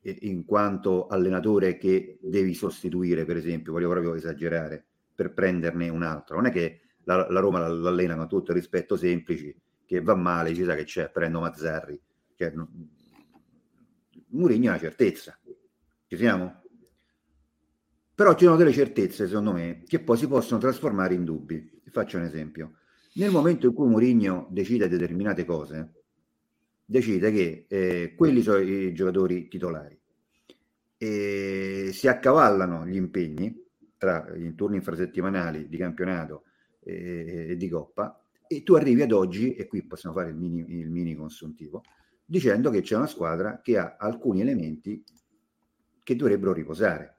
in 0.00 0.44
quanto 0.44 1.06
allenatore 1.06 1.78
che 1.78 2.18
devi 2.20 2.54
sostituire, 2.54 3.24
per 3.24 3.36
esempio, 3.36 3.70
voglio 3.70 3.90
proprio 3.90 4.14
esagerare, 4.16 4.84
per 5.14 5.34
prenderne 5.34 5.90
un 5.90 6.02
altro. 6.02 6.34
Non 6.34 6.46
è 6.46 6.50
che 6.50 6.80
la, 7.04 7.24
la 7.30 7.38
Roma 7.38 7.68
l'allena 7.68 8.16
con 8.16 8.26
tutto 8.26 8.50
il 8.50 8.56
rispetto 8.56 8.96
semplici, 8.96 9.56
che 9.86 10.00
va 10.00 10.16
male, 10.16 10.54
ci 10.54 10.64
sa 10.64 10.74
che 10.74 10.82
c'è, 10.82 11.08
prendo 11.08 11.38
Mazzarri. 11.38 12.00
Cioè, 12.34 12.52
Murigno 14.32 14.66
è 14.66 14.70
una 14.70 14.78
certezza, 14.78 15.38
ci 16.12 16.18
siamo? 16.18 16.62
Però 18.14 18.34
ci 18.34 18.44
sono 18.44 18.56
delle 18.56 18.72
certezze, 18.72 19.26
secondo 19.26 19.52
me, 19.52 19.82
che 19.86 19.98
poi 20.00 20.18
si 20.18 20.28
possono 20.28 20.60
trasformare 20.60 21.14
in 21.14 21.24
dubbi. 21.24 21.80
Faccio 21.86 22.18
un 22.18 22.24
esempio. 22.24 22.74
Nel 23.14 23.30
momento 23.30 23.68
in 23.68 23.72
cui 23.72 23.88
Mourinho 23.88 24.46
decide 24.50 24.88
determinate 24.88 25.46
cose, 25.46 25.92
decide 26.84 27.32
che 27.32 27.64
eh, 27.66 28.14
quelli 28.14 28.42
sono 28.42 28.58
i 28.58 28.92
giocatori 28.92 29.48
titolari 29.48 29.98
e 30.98 31.90
si 31.94 32.08
accavallano 32.08 32.86
gli 32.86 32.96
impegni 32.96 33.64
tra 33.96 34.30
i 34.36 34.54
turni 34.54 34.76
infrasettimanali 34.76 35.66
di 35.66 35.78
campionato 35.78 36.42
e, 36.84 37.46
e, 37.52 37.56
di 37.56 37.68
coppa 37.70 38.22
e 38.46 38.62
tu 38.62 38.74
arrivi 38.74 39.00
ad 39.00 39.12
oggi, 39.12 39.54
e 39.54 39.66
qui 39.66 39.82
possiamo 39.86 40.14
fare 40.14 40.28
il 40.28 40.36
mini, 40.36 40.78
il 40.78 40.90
mini 40.90 41.14
consuntivo, 41.14 41.82
dicendo 42.22 42.68
che 42.68 42.82
c'è 42.82 42.96
una 42.96 43.06
squadra 43.06 43.62
che 43.62 43.78
ha 43.78 43.96
alcuni 43.98 44.42
elementi 44.42 45.02
che 46.02 46.16
dovrebbero 46.16 46.52
riposare. 46.52 47.16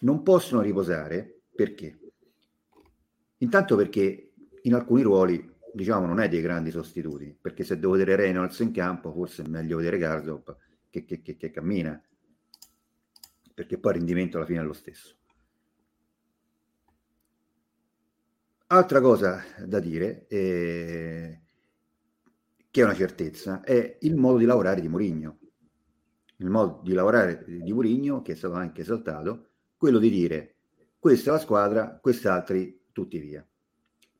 Non 0.00 0.22
possono 0.22 0.62
riposare 0.62 1.42
perché? 1.54 1.98
Intanto 3.38 3.76
perché 3.76 4.32
in 4.62 4.74
alcuni 4.74 5.02
ruoli, 5.02 5.52
diciamo, 5.72 6.06
non 6.06 6.20
è 6.20 6.28
dei 6.28 6.40
grandi 6.40 6.70
sostituti, 6.70 7.36
perché 7.38 7.64
se 7.64 7.78
devo 7.78 7.92
vedere 7.92 8.16
Reynolds 8.16 8.60
in 8.60 8.72
campo, 8.72 9.12
forse 9.12 9.42
è 9.42 9.48
meglio 9.48 9.76
vedere 9.76 9.98
Garzop 9.98 10.56
che, 10.90 11.04
che, 11.04 11.22
che, 11.22 11.36
che 11.36 11.50
cammina, 11.50 12.00
perché 13.54 13.78
poi 13.78 13.92
il 13.92 13.98
rendimento 13.98 14.36
alla 14.36 14.46
fine 14.46 14.60
è 14.60 14.64
lo 14.64 14.72
stesso. 14.72 15.16
Altra 18.68 19.00
cosa 19.00 19.42
da 19.66 19.80
dire, 19.80 20.26
eh, 20.28 21.40
che 22.70 22.80
è 22.80 22.84
una 22.84 22.94
certezza, 22.94 23.60
è 23.60 23.98
il 24.00 24.16
modo 24.16 24.38
di 24.38 24.46
lavorare 24.46 24.80
di 24.80 24.88
Mourinho 24.88 25.38
il 26.42 26.50
modo 26.50 26.80
di 26.82 26.92
lavorare 26.92 27.44
di 27.46 27.72
Mourinho, 27.72 28.22
che 28.22 28.32
è 28.32 28.34
stato 28.34 28.54
anche 28.54 28.82
esaltato, 28.82 29.48
quello 29.76 29.98
di 29.98 30.10
dire 30.10 30.56
questa 30.98 31.30
è 31.30 31.32
la 31.32 31.38
squadra, 31.40 31.98
quest'altri 32.00 32.82
tutti 32.92 33.18
via. 33.18 33.44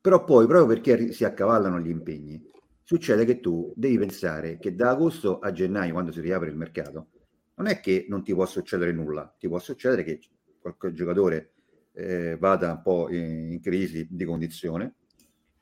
Però 0.01 0.25
poi, 0.25 0.47
proprio 0.47 0.67
perché 0.67 1.13
si 1.13 1.25
accavallano 1.25 1.79
gli 1.79 1.91
impegni, 1.91 2.43
succede 2.83 3.25
che 3.25 3.39
tu 3.39 3.73
devi 3.77 3.99
pensare 3.99 4.59
che 4.59 4.75
da 4.75 4.91
agosto 4.91 5.39
a 5.39 5.53
gennaio, 5.53 5.93
quando 5.93 6.11
si 6.11 6.21
riapre 6.21 6.49
il 6.49 6.57
mercato, 6.57 7.09
non 7.55 7.67
è 7.67 7.79
che 7.81 8.07
non 8.09 8.25
ti 8.25 8.35
può 8.35 8.45
succedere 8.47 8.93
nulla, 8.93 9.33
ti 9.39 9.47
può 9.47 9.59
succedere 9.59 10.03
che 10.03 10.21
qualche 10.59 10.93
giocatore 10.93 11.53
eh, 11.93 12.37
vada 12.39 12.73
un 12.73 12.83
po' 12.83 13.09
in, 13.11 13.53
in 13.53 13.61
crisi 13.61 14.09
di 14.11 14.25
condizione, 14.25 14.95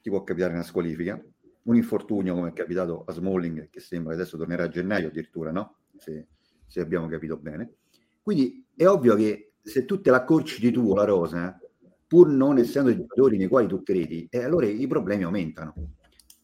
ti 0.00 0.08
può 0.08 0.22
capitare 0.22 0.54
una 0.54 0.62
squalifica, 0.62 1.22
un 1.62 1.76
infortunio 1.76 2.34
come 2.34 2.48
è 2.48 2.52
capitato 2.52 3.04
a 3.06 3.12
Smalling, 3.12 3.68
che 3.68 3.80
sembra 3.80 4.14
che 4.14 4.20
adesso 4.20 4.38
tornerà 4.38 4.64
a 4.64 4.68
gennaio 4.68 5.08
addirittura, 5.08 5.50
no? 5.50 5.76
Se, 5.98 6.26
se 6.70 6.80
abbiamo 6.80 7.08
capito 7.08 7.36
bene. 7.36 7.74
Quindi 8.22 8.64
è 8.76 8.86
ovvio 8.86 9.16
che 9.16 9.54
se 9.60 9.84
tu 9.84 10.00
te 10.00 10.10
l'accorci 10.10 10.60
di 10.60 10.70
tuo 10.70 10.94
la 10.94 11.04
rosa, 11.04 11.58
pur 12.06 12.28
non 12.28 12.58
essendo 12.58 12.94
giocatori 12.94 13.36
nei 13.36 13.48
quali 13.48 13.66
tu 13.66 13.82
credi, 13.82 14.28
eh, 14.30 14.44
allora 14.44 14.66
i 14.66 14.86
problemi 14.86 15.24
aumentano. 15.24 15.74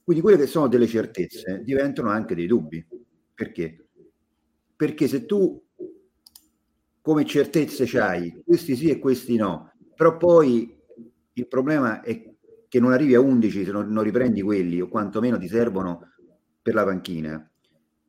Quindi 0.02 0.22
quelle 0.22 0.36
che 0.36 0.46
sono 0.46 0.66
delle 0.66 0.86
certezze 0.86 1.62
diventano 1.64 2.10
anche 2.10 2.34
dei 2.34 2.46
dubbi. 2.46 2.84
Perché? 3.34 3.86
Perché 4.74 5.06
se 5.06 5.26
tu 5.26 5.62
come 7.00 7.24
certezze 7.24 7.84
c'hai 7.86 8.42
questi 8.44 8.74
sì 8.74 8.90
e 8.90 8.98
questi 8.98 9.36
no, 9.36 9.72
però 9.94 10.16
poi 10.16 10.76
il 11.34 11.46
problema 11.46 12.02
è 12.02 12.34
che 12.68 12.80
non 12.80 12.92
arrivi 12.92 13.14
a 13.14 13.20
11 13.20 13.64
se 13.64 13.70
non, 13.70 13.88
non 13.90 14.02
riprendi 14.02 14.42
quelli 14.42 14.80
o 14.80 14.88
quantomeno 14.88 15.38
ti 15.38 15.46
servono 15.46 16.00
per 16.60 16.74
la 16.74 16.84
panchina 16.84 17.48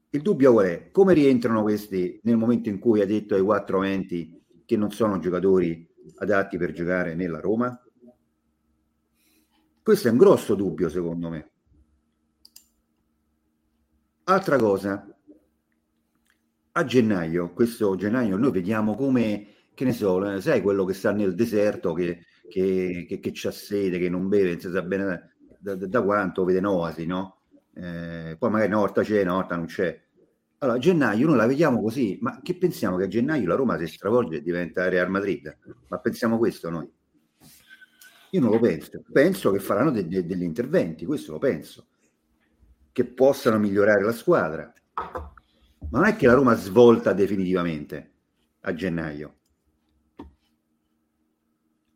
il 0.09 0.21
dubbio 0.21 0.53
qual 0.53 0.65
è? 0.67 0.91
Come 0.91 1.13
rientrano 1.13 1.61
questi 1.63 2.19
nel 2.23 2.37
momento 2.37 2.69
in 2.69 2.79
cui 2.79 3.01
hai 3.01 3.07
detto 3.07 3.35
ai 3.35 3.41
quattro 3.41 3.83
enti 3.83 4.41
che 4.65 4.77
non 4.77 4.91
sono 4.91 5.19
giocatori 5.19 5.87
adatti 6.17 6.57
per 6.57 6.71
giocare 6.71 7.13
nella 7.15 7.39
Roma? 7.39 7.81
Questo 9.83 10.07
è 10.07 10.11
un 10.11 10.17
grosso 10.17 10.55
dubbio, 10.55 10.89
secondo 10.89 11.29
me. 11.29 11.51
Altra 14.25 14.57
cosa, 14.57 15.07
a 16.73 16.83
gennaio, 16.83 17.53
questo 17.53 17.95
gennaio, 17.95 18.35
noi 18.35 18.51
vediamo 18.51 18.95
come, 18.95 19.47
che 19.73 19.85
ne 19.85 19.93
so, 19.93 20.41
sai 20.41 20.61
quello 20.61 20.83
che 20.83 20.93
sta 20.93 21.11
nel 21.11 21.33
deserto, 21.33 21.93
che, 21.93 22.25
che, 22.49 23.05
che, 23.07 23.19
che 23.19 23.31
c'ha 23.33 23.51
sede, 23.51 23.97
che 23.97 24.09
non 24.09 24.27
beve, 24.27 24.51
non 24.51 24.59
si 24.59 24.69
sa 24.69 24.81
bene 24.81 25.31
da, 25.59 25.75
da, 25.75 25.87
da 25.87 26.01
quanto, 26.03 26.43
vede 26.43 26.59
Noasi, 26.59 27.05
no? 27.05 27.37
Eh, 27.79 28.36
poi 28.38 28.50
magari 28.50 28.74
una 28.74 28.91
c'è, 28.91 29.22
una 29.22 29.46
non 29.50 29.65
c'è. 29.65 30.05
Allora, 30.60 30.79
gennaio 30.79 31.27
noi 31.27 31.38
la 31.38 31.46
vediamo 31.46 31.81
così, 31.81 32.17
ma 32.22 32.39
che 32.41 32.57
pensiamo 32.57 32.98
che 32.98 33.03
a 33.03 33.07
gennaio 33.07 33.48
la 33.48 33.55
Roma 33.55 33.77
si 33.77 33.86
stravolge 33.86 34.38
e 34.38 34.41
diventa 34.41 34.89
Real 34.89 35.10
Madrid? 35.10 35.55
Ma 35.89 36.00
pensiamo 36.00 36.39
questo 36.39 36.72
noi? 36.72 36.91
Io 38.31 38.39
non 38.41 38.50
lo 38.50 38.60
penso, 38.60 39.03
penso 39.12 39.51
che 39.51 39.60
faranno 39.60 39.91
de- 39.91 40.07
de- 40.07 40.25
degli 40.25 40.41
interventi, 40.41 41.05
questo 41.05 41.34
lo 41.34 41.38
penso, 41.38 41.88
che 42.91 43.05
possano 43.05 43.60
migliorare 43.60 44.03
la 44.03 44.12
squadra. 44.12 44.74
Ma 45.89 46.00
non 46.00 46.05
è 46.05 46.15
che 46.15 46.25
la 46.25 46.34
Roma 46.34 46.55
svolta 46.55 47.13
definitivamente 47.13 48.13
a 48.62 48.74
gennaio. 48.74 49.36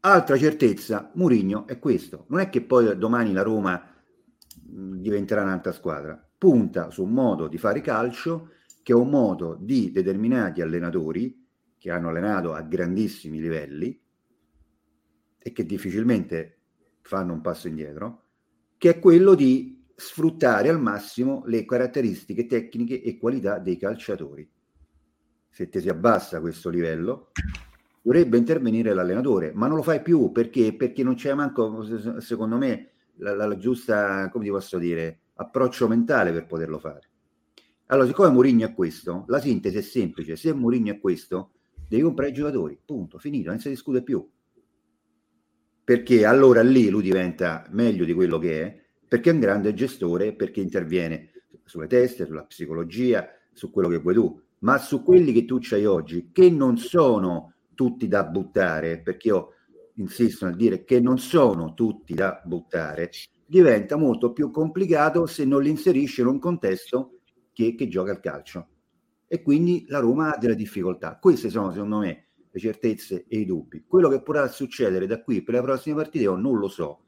Altra 0.01 0.38
certezza, 0.38 1.11
Murigno 1.15 1.65
è 1.67 1.79
questo. 1.79 2.25
Non 2.29 2.39
è 2.39 2.50
che 2.50 2.61
poi 2.61 2.97
domani 2.97 3.33
la 3.33 3.41
Roma 3.41 3.90
diventerà 4.71 5.43
un'altra 5.43 5.71
squadra. 5.71 6.29
Punta 6.37 6.89
su 6.89 7.03
un 7.03 7.11
modo 7.11 7.47
di 7.47 7.57
fare 7.57 7.81
calcio 7.81 8.51
che 8.83 8.93
è 8.93 8.95
un 8.95 9.09
modo 9.09 9.57
di 9.59 9.91
determinati 9.91 10.61
allenatori 10.61 11.45
che 11.77 11.91
hanno 11.91 12.09
allenato 12.09 12.53
a 12.53 12.61
grandissimi 12.61 13.39
livelli 13.39 13.99
e 15.37 15.51
che 15.51 15.65
difficilmente 15.65 16.57
fanno 17.01 17.33
un 17.33 17.41
passo 17.41 17.67
indietro, 17.67 18.23
che 18.77 18.89
è 18.89 18.99
quello 18.99 19.33
di 19.33 19.83
sfruttare 19.95 20.69
al 20.69 20.79
massimo 20.79 21.43
le 21.45 21.65
caratteristiche 21.65 22.45
tecniche 22.45 23.01
e 23.01 23.17
qualità 23.17 23.59
dei 23.59 23.77
calciatori. 23.77 24.49
Se 25.49 25.69
ti 25.69 25.79
si 25.79 25.89
abbassa 25.89 26.39
questo 26.39 26.69
livello, 26.69 27.31
dovrebbe 28.01 28.37
intervenire 28.37 28.93
l'allenatore, 28.93 29.51
ma 29.53 29.67
non 29.67 29.77
lo 29.77 29.83
fai 29.83 30.01
più 30.01 30.31
perché? 30.31 30.75
Perché 30.75 31.03
non 31.03 31.15
c'è 31.15 31.33
manco, 31.33 32.19
secondo 32.19 32.57
me, 32.57 32.91
la, 33.21 33.33
la, 33.35 33.45
la 33.47 33.57
giusta, 33.57 34.29
come 34.29 34.45
ti 34.45 34.51
posso 34.51 34.77
dire, 34.77 35.21
approccio 35.35 35.87
mentale 35.87 36.31
per 36.31 36.45
poterlo 36.45 36.79
fare. 36.79 37.09
Allora, 37.87 38.07
siccome 38.07 38.29
Mourinho 38.29 38.65
è 38.65 38.73
questo, 38.73 39.25
la 39.27 39.39
sintesi 39.39 39.77
è 39.77 39.81
semplice. 39.81 40.35
Se 40.35 40.53
Mourinho 40.53 40.91
è 40.91 40.99
questo, 40.99 41.51
devi 41.87 42.03
comprare 42.03 42.31
i 42.31 42.33
giocatori. 42.33 42.79
Punto, 42.83 43.17
finito, 43.17 43.49
non 43.49 43.59
si 43.59 43.69
discute 43.69 44.01
più. 44.03 44.25
perché 45.83 46.25
allora 46.25 46.61
lì 46.61 46.89
lui 46.89 47.01
diventa 47.01 47.65
meglio 47.71 48.05
di 48.05 48.13
quello 48.13 48.39
che 48.39 48.61
è, 48.61 48.81
perché 49.07 49.29
è 49.29 49.33
un 49.33 49.39
grande 49.39 49.73
gestore, 49.73 50.33
perché 50.33 50.61
interviene 50.61 51.31
sulle 51.65 51.87
teste, 51.87 52.25
sulla 52.25 52.45
psicologia, 52.45 53.27
su 53.51 53.71
quello 53.71 53.89
che 53.89 53.97
vuoi 53.97 54.13
tu, 54.13 54.41
ma 54.59 54.77
su 54.77 55.03
quelli 55.03 55.33
che 55.33 55.43
tu 55.43 55.57
c'hai 55.59 55.85
oggi, 55.85 56.29
che 56.31 56.49
non 56.49 56.77
sono 56.77 57.55
tutti 57.75 58.07
da 58.07 58.23
buttare, 58.23 59.01
perché 59.01 59.27
io 59.27 59.53
insisto 59.95 60.45
nel 60.45 60.55
dire 60.55 60.83
che 60.83 61.00
non 61.00 61.17
sono 61.17 61.74
tutti 61.74 62.13
da 62.13 62.41
buttare, 62.43 63.10
diventa 63.45 63.98
molto 63.98 64.31
più 64.31 64.50
complicato 64.51 65.25
se 65.25 65.45
non 65.45 65.62
li 65.62 65.69
inserisci 65.69 66.21
in 66.21 66.27
un 66.27 66.39
contesto 66.39 67.19
che, 67.51 67.75
che 67.75 67.88
gioca 67.88 68.12
al 68.12 68.19
calcio. 68.19 68.67
E 69.27 69.41
quindi 69.41 69.86
la 69.88 70.00
Roma 70.00 70.33
ha 70.33 70.38
delle 70.38 70.55
difficoltà. 70.55 71.17
Queste 71.17 71.50
sono, 71.50 71.71
secondo 71.71 72.00
me, 72.00 72.27
le 72.51 72.60
certezze 72.60 73.25
e 73.27 73.39
i 73.39 73.45
dubbi. 73.45 73.86
Quello 73.88 74.10
che 74.10 74.21
potrà 74.21 74.48
succedere 74.48 75.07
da 75.07 75.21
qui 75.21 75.41
per 75.41 75.55
le 75.55 75.62
prossime 75.62 75.95
partite 75.95 76.25
io 76.25 76.36
non 76.36 76.57
lo 76.57 76.67
so. 76.67 77.00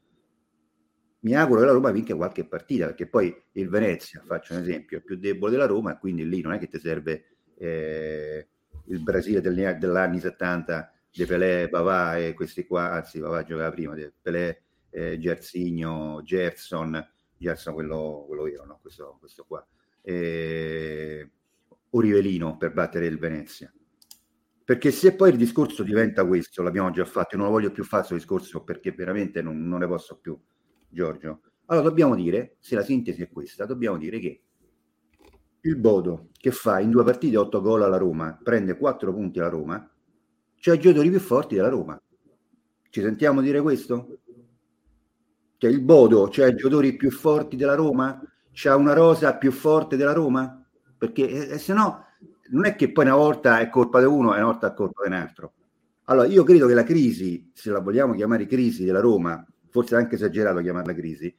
Mi 1.20 1.34
auguro 1.34 1.60
che 1.60 1.66
la 1.66 1.72
Roma 1.72 1.90
vinca 1.90 2.14
qualche 2.14 2.46
partita, 2.46 2.86
perché 2.86 3.08
poi 3.08 3.34
il 3.52 3.68
Venezia, 3.68 4.22
faccio 4.26 4.54
un 4.54 4.60
esempio, 4.60 4.98
è 4.98 5.00
più 5.00 5.16
debole 5.16 5.52
della 5.52 5.66
Roma, 5.66 5.98
quindi 5.98 6.28
lì 6.28 6.42
non 6.42 6.52
è 6.52 6.58
che 6.58 6.68
ti 6.68 6.78
serve 6.78 7.24
eh, 7.56 8.46
il 8.86 9.02
Brasile 9.02 9.40
degli, 9.40 9.64
dell'anni 9.64 10.20
70 10.20 10.93
De 11.14 11.26
Pelé, 11.26 11.68
Bavà 11.68 12.18
e 12.18 12.34
questi 12.34 12.66
qua, 12.66 12.90
anzi 12.90 13.20
Bavà 13.20 13.44
giocava 13.44 13.70
prima, 13.70 13.94
De 13.94 14.12
Pelé, 14.20 14.62
eh, 14.90 15.18
Gersigno, 15.18 16.20
Gerson, 16.24 17.06
Gerson 17.36 17.72
quello, 17.72 18.24
quello 18.26 18.42
vero, 18.42 18.64
no? 18.64 18.78
questo, 18.80 19.16
questo 19.20 19.44
qua, 19.44 19.64
e, 20.02 21.30
o 21.90 22.00
Rivelino 22.00 22.56
per 22.56 22.72
battere 22.72 23.06
il 23.06 23.18
Venezia. 23.18 23.72
Perché 24.64 24.90
se 24.90 25.14
poi 25.14 25.30
il 25.30 25.36
discorso 25.36 25.82
diventa 25.82 26.26
questo, 26.26 26.62
l'abbiamo 26.62 26.90
già 26.90 27.04
fatto, 27.04 27.36
io 27.36 27.42
non 27.42 27.50
lo 27.50 27.58
voglio 27.58 27.70
più 27.70 27.84
fare 27.84 28.06
questo 28.06 28.14
discorso 28.14 28.64
perché 28.64 28.92
veramente 28.92 29.42
non, 29.42 29.68
non 29.68 29.80
ne 29.80 29.86
posso 29.86 30.18
più, 30.18 30.36
Giorgio. 30.88 31.42
Allora 31.66 31.88
dobbiamo 31.88 32.14
dire, 32.14 32.56
se 32.60 32.74
la 32.74 32.82
sintesi 32.82 33.22
è 33.22 33.30
questa, 33.30 33.66
dobbiamo 33.66 33.98
dire 33.98 34.18
che 34.18 34.42
il 35.60 35.76
Bodo 35.76 36.30
che 36.32 36.50
fa 36.50 36.80
in 36.80 36.90
due 36.90 37.04
partite 37.04 37.36
8 37.36 37.60
gol 37.60 37.82
alla 37.82 37.98
Roma, 37.98 38.38
prende 38.42 38.76
4 38.76 39.12
punti 39.12 39.38
alla 39.38 39.48
Roma, 39.48 39.93
c'è 40.64 40.72
i 40.72 40.78
giocatori 40.78 41.10
più 41.10 41.20
forti 41.20 41.56
della 41.56 41.68
Roma. 41.68 42.00
Ci 42.88 43.02
sentiamo 43.02 43.42
dire 43.42 43.60
questo? 43.60 44.20
Cioè 45.58 45.70
il 45.70 45.82
Bodo, 45.82 46.30
cioè 46.30 46.46
i 46.46 46.54
giocatori 46.54 46.96
più 46.96 47.10
forti 47.10 47.54
della 47.54 47.74
Roma, 47.74 48.18
c'ha 48.50 48.74
una 48.74 48.94
rosa 48.94 49.36
più 49.36 49.52
forte 49.52 49.96
della 49.96 50.14
Roma? 50.14 50.66
Perché 50.96 51.50
eh, 51.50 51.58
se 51.58 51.74
no 51.74 52.06
non 52.52 52.64
è 52.64 52.76
che 52.76 52.90
poi 52.92 53.04
una 53.04 53.14
volta 53.14 53.58
è 53.58 53.68
colpa 53.68 54.00
di 54.00 54.06
uno 54.06 54.32
e 54.32 54.36
una 54.36 54.46
volta 54.46 54.68
è 54.68 54.74
colpa 54.74 55.02
di 55.02 55.08
un 55.08 55.16
altro. 55.16 55.52
Allora 56.04 56.28
io 56.28 56.44
credo 56.44 56.66
che 56.66 56.72
la 56.72 56.84
crisi, 56.84 57.50
se 57.52 57.68
la 57.68 57.80
vogliamo 57.80 58.14
chiamare 58.14 58.46
crisi 58.46 58.86
della 58.86 59.00
Roma, 59.00 59.46
forse 59.68 59.96
è 59.96 59.98
anche 59.98 60.14
esagerato 60.14 60.60
chiamarla 60.60 60.94
crisi, 60.94 61.34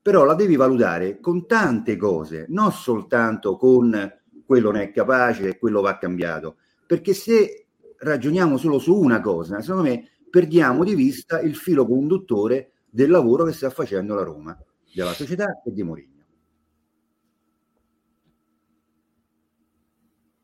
però 0.00 0.22
la 0.22 0.34
devi 0.34 0.54
valutare 0.54 1.18
con 1.18 1.48
tante 1.48 1.96
cose, 1.96 2.46
non 2.50 2.70
soltanto 2.70 3.56
con 3.56 4.20
quello 4.46 4.70
non 4.70 4.80
è 4.80 4.92
capace 4.92 5.48
e 5.48 5.58
quello 5.58 5.80
va 5.80 5.98
cambiato, 5.98 6.58
perché 6.86 7.12
se 7.12 7.64
ragioniamo 7.98 8.56
solo 8.56 8.78
su 8.78 8.94
una 8.94 9.20
cosa, 9.20 9.60
secondo 9.60 9.88
me 9.88 10.10
perdiamo 10.30 10.84
di 10.84 10.94
vista 10.94 11.40
il 11.40 11.56
filo 11.56 11.86
conduttore 11.86 12.72
del 12.88 13.10
lavoro 13.10 13.44
che 13.44 13.52
sta 13.52 13.70
facendo 13.70 14.14
la 14.14 14.22
Roma, 14.22 14.56
della 14.92 15.12
società 15.12 15.62
e 15.64 15.72
di 15.72 15.82
Mourinho. 15.82 16.16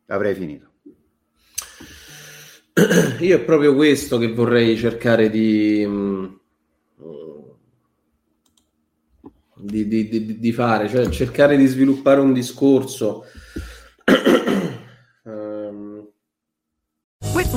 Avrei 0.06 0.34
finito. 0.34 0.73
Io 3.20 3.37
è 3.37 3.40
proprio 3.40 3.75
questo 3.75 4.18
che 4.18 4.32
vorrei 4.32 4.76
cercare 4.76 5.30
di, 5.30 5.84
mm, 5.87 6.25
di, 9.56 9.87
di, 9.87 10.38
di 10.38 10.52
fare, 10.52 10.88
cioè 10.88 11.08
cercare 11.08 11.56
di 11.56 11.66
sviluppare 11.66 12.20
un 12.20 12.33
discorso. 12.33 13.24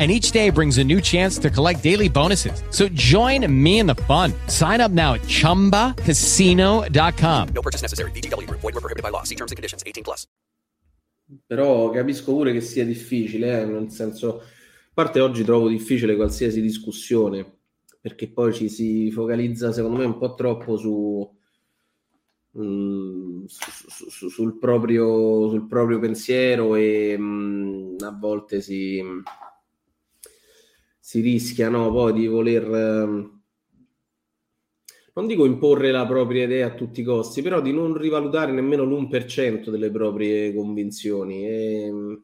and 0.00 0.10
each 0.10 0.32
day 0.32 0.48
brings 0.48 0.78
a 0.78 0.84
new 0.84 1.00
chance 1.00 1.36
to 1.38 1.50
collect 1.50 1.82
daily 1.82 2.08
bonuses. 2.08 2.62
So 2.70 2.88
join 2.88 3.46
me 3.52 3.80
in 3.80 3.86
the 3.86 3.96
fun. 4.06 4.32
Sign 4.46 4.80
up 4.80 4.90
now 4.90 5.12
at 5.14 5.20
ChumbaCasino.com. 5.22 7.48
No 7.54 7.62
purchase 7.62 7.82
necessary. 7.82 8.12
BGW. 8.12 8.48
Void 8.50 8.62
were 8.62 8.80
prohibited 8.80 9.02
by 9.02 9.10
law. 9.10 9.24
See 9.24 9.34
terms 9.34 9.52
and 9.52 9.56
conditions. 9.56 9.82
18 9.84 10.02
plus. 10.02 10.26
Però 11.46 11.90
capisco 11.90 12.32
pure 12.32 12.52
che 12.52 12.60
sia 12.60 12.84
difficile, 12.84 13.60
eh? 13.60 13.64
nel 13.64 13.90
senso, 13.90 14.40
a 14.40 14.44
parte 14.92 15.20
oggi 15.20 15.44
trovo 15.44 15.68
difficile 15.68 16.16
qualsiasi 16.16 16.60
discussione, 16.60 17.58
perché 18.00 18.28
poi 18.30 18.52
ci 18.52 18.68
si 18.68 19.12
focalizza 19.12 19.70
secondo 19.72 19.98
me 19.98 20.06
un 20.06 20.18
po' 20.18 20.34
troppo 20.34 20.76
su... 20.76 21.38
Mm, 22.58 23.44
su, 23.46 24.10
su, 24.10 24.28
sul, 24.28 24.58
proprio, 24.58 25.48
sul 25.50 25.68
proprio 25.68 26.00
pensiero 26.00 26.74
e 26.74 27.14
mm, 27.16 27.98
a 28.00 28.10
volte 28.18 28.60
si, 28.60 29.00
si 31.10 31.20
rischia 31.22 31.68
no, 31.68 31.90
poi 31.90 32.12
di 32.12 32.28
voler, 32.28 32.62
ehm, 32.72 33.42
non 35.14 35.26
dico 35.26 35.44
imporre 35.44 35.90
la 35.90 36.06
propria 36.06 36.44
idea 36.44 36.68
a 36.68 36.74
tutti 36.74 37.00
i 37.00 37.02
costi, 37.02 37.42
però 37.42 37.60
di 37.60 37.72
non 37.72 37.96
rivalutare 37.96 38.52
nemmeno 38.52 38.84
l'1% 38.84 39.72
delle 39.72 39.90
proprie 39.90 40.54
convinzioni. 40.54 41.48
E, 41.48 41.84
ehm, 41.86 42.22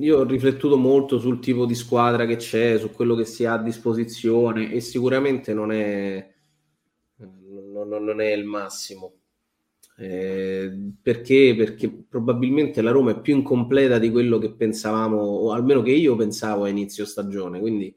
io 0.00 0.18
ho 0.18 0.24
riflettuto 0.24 0.76
molto 0.76 1.18
sul 1.18 1.40
tipo 1.40 1.66
di 1.66 1.74
squadra 1.74 2.24
che 2.24 2.36
c'è, 2.36 2.78
su 2.78 2.92
quello 2.92 3.16
che 3.16 3.24
si 3.24 3.44
ha 3.44 3.54
a 3.54 3.62
disposizione 3.62 4.72
e 4.72 4.78
sicuramente 4.80 5.52
non 5.52 5.72
è, 5.72 6.32
non, 7.16 7.88
non 7.88 8.20
è 8.20 8.30
il 8.32 8.44
massimo. 8.44 9.23
Eh, 9.96 10.92
perché? 11.00 11.54
Perché 11.56 11.88
probabilmente 11.90 12.82
la 12.82 12.90
Roma 12.90 13.12
è 13.12 13.20
più 13.20 13.36
incompleta 13.36 13.98
di 13.98 14.10
quello 14.10 14.38
che 14.38 14.52
pensavamo, 14.52 15.16
o 15.16 15.52
almeno 15.52 15.82
che 15.82 15.92
io 15.92 16.16
pensavo 16.16 16.64
a 16.64 16.68
inizio 16.68 17.04
stagione. 17.04 17.60
Quindi, 17.60 17.94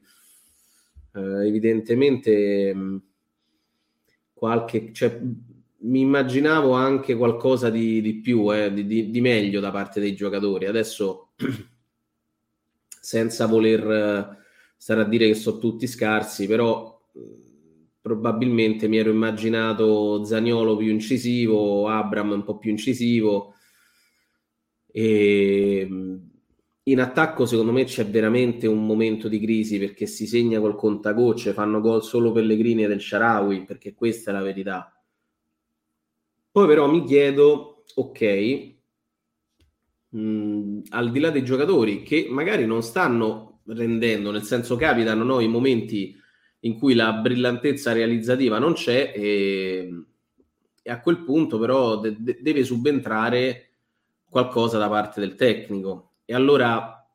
eh, 1.14 1.46
evidentemente, 1.46 2.74
mm, 2.74 2.96
qualche, 4.32 4.92
cioè, 4.92 5.20
mi 5.80 6.00
immaginavo 6.00 6.72
anche 6.72 7.14
qualcosa 7.16 7.70
di, 7.70 8.00
di 8.00 8.14
più, 8.20 8.52
eh, 8.54 8.72
di, 8.72 9.10
di, 9.10 9.20
meglio 9.20 9.60
da 9.60 9.70
parte 9.70 10.00
dei 10.00 10.14
giocatori. 10.14 10.66
Adesso, 10.66 11.32
senza 13.00 13.46
voler 13.46 13.90
eh, 13.90 14.36
stare 14.76 15.00
a 15.02 15.04
dire 15.04 15.26
che 15.26 15.34
sono 15.34 15.58
tutti 15.58 15.86
scarsi, 15.86 16.46
però 16.46 16.96
probabilmente 18.08 18.88
mi 18.88 18.96
ero 18.96 19.10
immaginato 19.10 20.24
Zagnolo 20.24 20.76
più 20.76 20.88
incisivo, 20.88 21.86
Abram 21.88 22.32
un 22.32 22.42
po' 22.42 22.56
più 22.56 22.70
incisivo 22.70 23.54
e 24.90 25.86
in 26.82 27.00
attacco 27.00 27.44
secondo 27.44 27.70
me 27.70 27.84
c'è 27.84 28.06
veramente 28.06 28.66
un 28.66 28.86
momento 28.86 29.28
di 29.28 29.38
crisi 29.38 29.78
perché 29.78 30.06
si 30.06 30.26
segna 30.26 30.58
col 30.58 30.74
contagocce, 30.74 31.52
fanno 31.52 31.80
gol 31.80 32.02
solo 32.02 32.32
Pellegrini 32.32 32.84
e 32.84 32.88
del 32.88 33.00
Sharawi 33.00 33.64
perché 33.64 33.92
questa 33.94 34.30
è 34.30 34.34
la 34.34 34.42
verità. 34.42 34.92
Poi 36.50 36.66
però 36.66 36.88
mi 36.90 37.04
chiedo, 37.04 37.84
ok, 37.94 38.74
mh, 40.08 40.80
al 40.88 41.10
di 41.10 41.20
là 41.20 41.28
dei 41.30 41.44
giocatori 41.44 42.02
che 42.02 42.26
magari 42.30 42.64
non 42.64 42.82
stanno 42.82 43.60
rendendo, 43.66 44.30
nel 44.30 44.42
senso 44.42 44.76
capitano 44.76 45.22
no, 45.24 45.40
i 45.40 45.48
momenti 45.48 46.16
in 46.60 46.78
cui 46.78 46.94
la 46.94 47.12
brillantezza 47.12 47.92
realizzativa 47.92 48.58
non 48.58 48.72
c'è 48.72 49.12
e, 49.14 50.04
e 50.82 50.90
a 50.90 51.00
quel 51.00 51.18
punto 51.22 51.58
però 51.58 51.98
de- 52.00 52.16
de- 52.18 52.38
deve 52.40 52.64
subentrare 52.64 53.70
qualcosa 54.28 54.78
da 54.78 54.88
parte 54.88 55.20
del 55.20 55.34
tecnico. 55.34 56.12
E 56.24 56.34
allora 56.34 57.06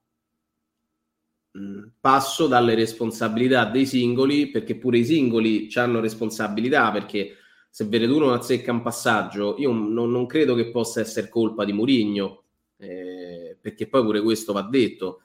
mh, 1.51 1.83
passo 1.99 2.47
dalle 2.47 2.75
responsabilità 2.75 3.65
dei 3.65 3.85
singoli, 3.85 4.49
perché 4.49 4.75
pure 4.77 4.99
i 4.99 5.05
singoli 5.05 5.69
hanno 5.75 5.99
responsabilità, 5.99 6.91
perché 6.91 7.35
se 7.69 7.85
Veretuno 7.85 8.27
non 8.27 8.35
azzecca 8.35 8.71
un 8.71 8.81
passaggio, 8.81 9.55
io 9.57 9.71
non, 9.71 10.11
non 10.11 10.25
credo 10.25 10.55
che 10.55 10.69
possa 10.69 11.01
essere 11.01 11.29
colpa 11.29 11.65
di 11.65 11.73
Murigno, 11.73 12.43
eh, 12.77 13.57
perché 13.59 13.87
poi 13.87 14.03
pure 14.03 14.21
questo 14.21 14.53
va 14.53 14.61
detto. 14.61 15.21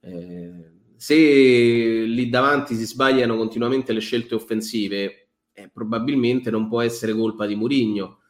Eh, 0.00 0.70
se 1.02 1.16
lì 1.16 2.28
davanti 2.28 2.76
si 2.76 2.84
sbagliano 2.84 3.36
continuamente 3.36 3.92
le 3.92 3.98
scelte 3.98 4.36
offensive, 4.36 5.30
eh, 5.52 5.68
probabilmente 5.68 6.48
non 6.48 6.68
può 6.68 6.80
essere 6.80 7.12
colpa 7.12 7.44
di 7.44 7.56
Murigno. 7.56 8.20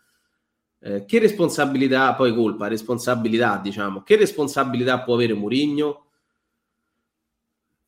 Eh, 0.81 1.05
che 1.05 1.19
responsabilità, 1.19 2.15
poi 2.15 2.35
colpa, 2.35 2.69
responsabilità, 2.69 3.61
diciamo, 3.63 4.03
che 4.03 4.17
responsabilità 4.17 5.03
può 5.03 5.13
avere 5.13 5.35
Murigno? 5.35 6.07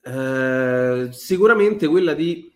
Eh, 0.03 1.09
sicuramente 1.13 1.89
quella 1.89 2.13
di 2.13 2.55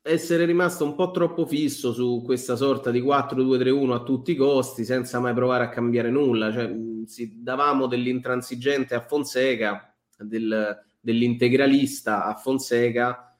essere 0.00 0.46
rimasto 0.46 0.86
un 0.86 0.94
po' 0.94 1.10
troppo 1.10 1.44
fisso 1.44 1.92
su 1.92 2.22
questa 2.24 2.56
sorta 2.56 2.90
di 2.90 3.02
4-2-3-1 3.02 3.92
a 3.92 4.02
tutti 4.02 4.30
i 4.30 4.36
costi 4.36 4.86
senza 4.86 5.20
mai 5.20 5.34
provare 5.34 5.64
a 5.64 5.68
cambiare 5.68 6.08
nulla. 6.08 6.50
Cioè, 6.50 6.74
si, 7.04 7.42
davamo 7.42 7.86
dell'intransigente 7.86 8.94
a 8.94 9.04
Fonseca, 9.04 9.94
del, 10.16 10.86
dell'integralista 11.08 12.26
a 12.26 12.34
Fonseca. 12.34 13.34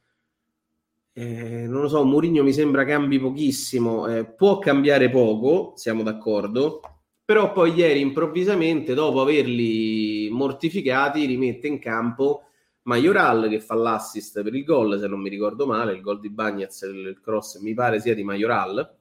Eh, 1.12 1.66
non 1.66 1.83
lo 1.83 1.88
so, 1.88 2.02
Mourinho 2.02 2.42
mi 2.42 2.52
sembra 2.54 2.87
cambi 2.87 3.18
pochissimo, 3.18 4.07
eh, 4.07 4.24
può 4.24 4.59
cambiare 4.59 5.11
poco, 5.11 5.74
siamo 5.76 6.02
d'accordo, 6.02 6.81
però 7.24 7.52
poi 7.52 7.74
ieri 7.74 8.00
improvvisamente, 8.00 8.94
dopo 8.94 9.20
averli 9.20 10.31
mortificati, 10.31 11.26
rimette 11.26 11.66
in 11.66 11.78
campo 11.78 12.44
Majoral 12.83 13.48
che 13.50 13.61
fa 13.61 13.74
l'assist 13.74 14.42
per 14.42 14.54
il 14.54 14.64
gol, 14.64 14.98
se 14.98 15.07
non 15.09 15.20
mi 15.20 15.28
ricordo 15.28 15.66
male, 15.66 15.92
il 15.92 16.00
gol 16.00 16.20
di 16.20 16.31
Bagnez, 16.31 16.81
il 16.83 17.20
cross 17.20 17.59
mi 17.59 17.74
pare 17.74 18.00
sia 18.00 18.14
di 18.14 18.24
Majoral. 18.24 18.96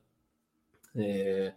Eh, 0.94 1.56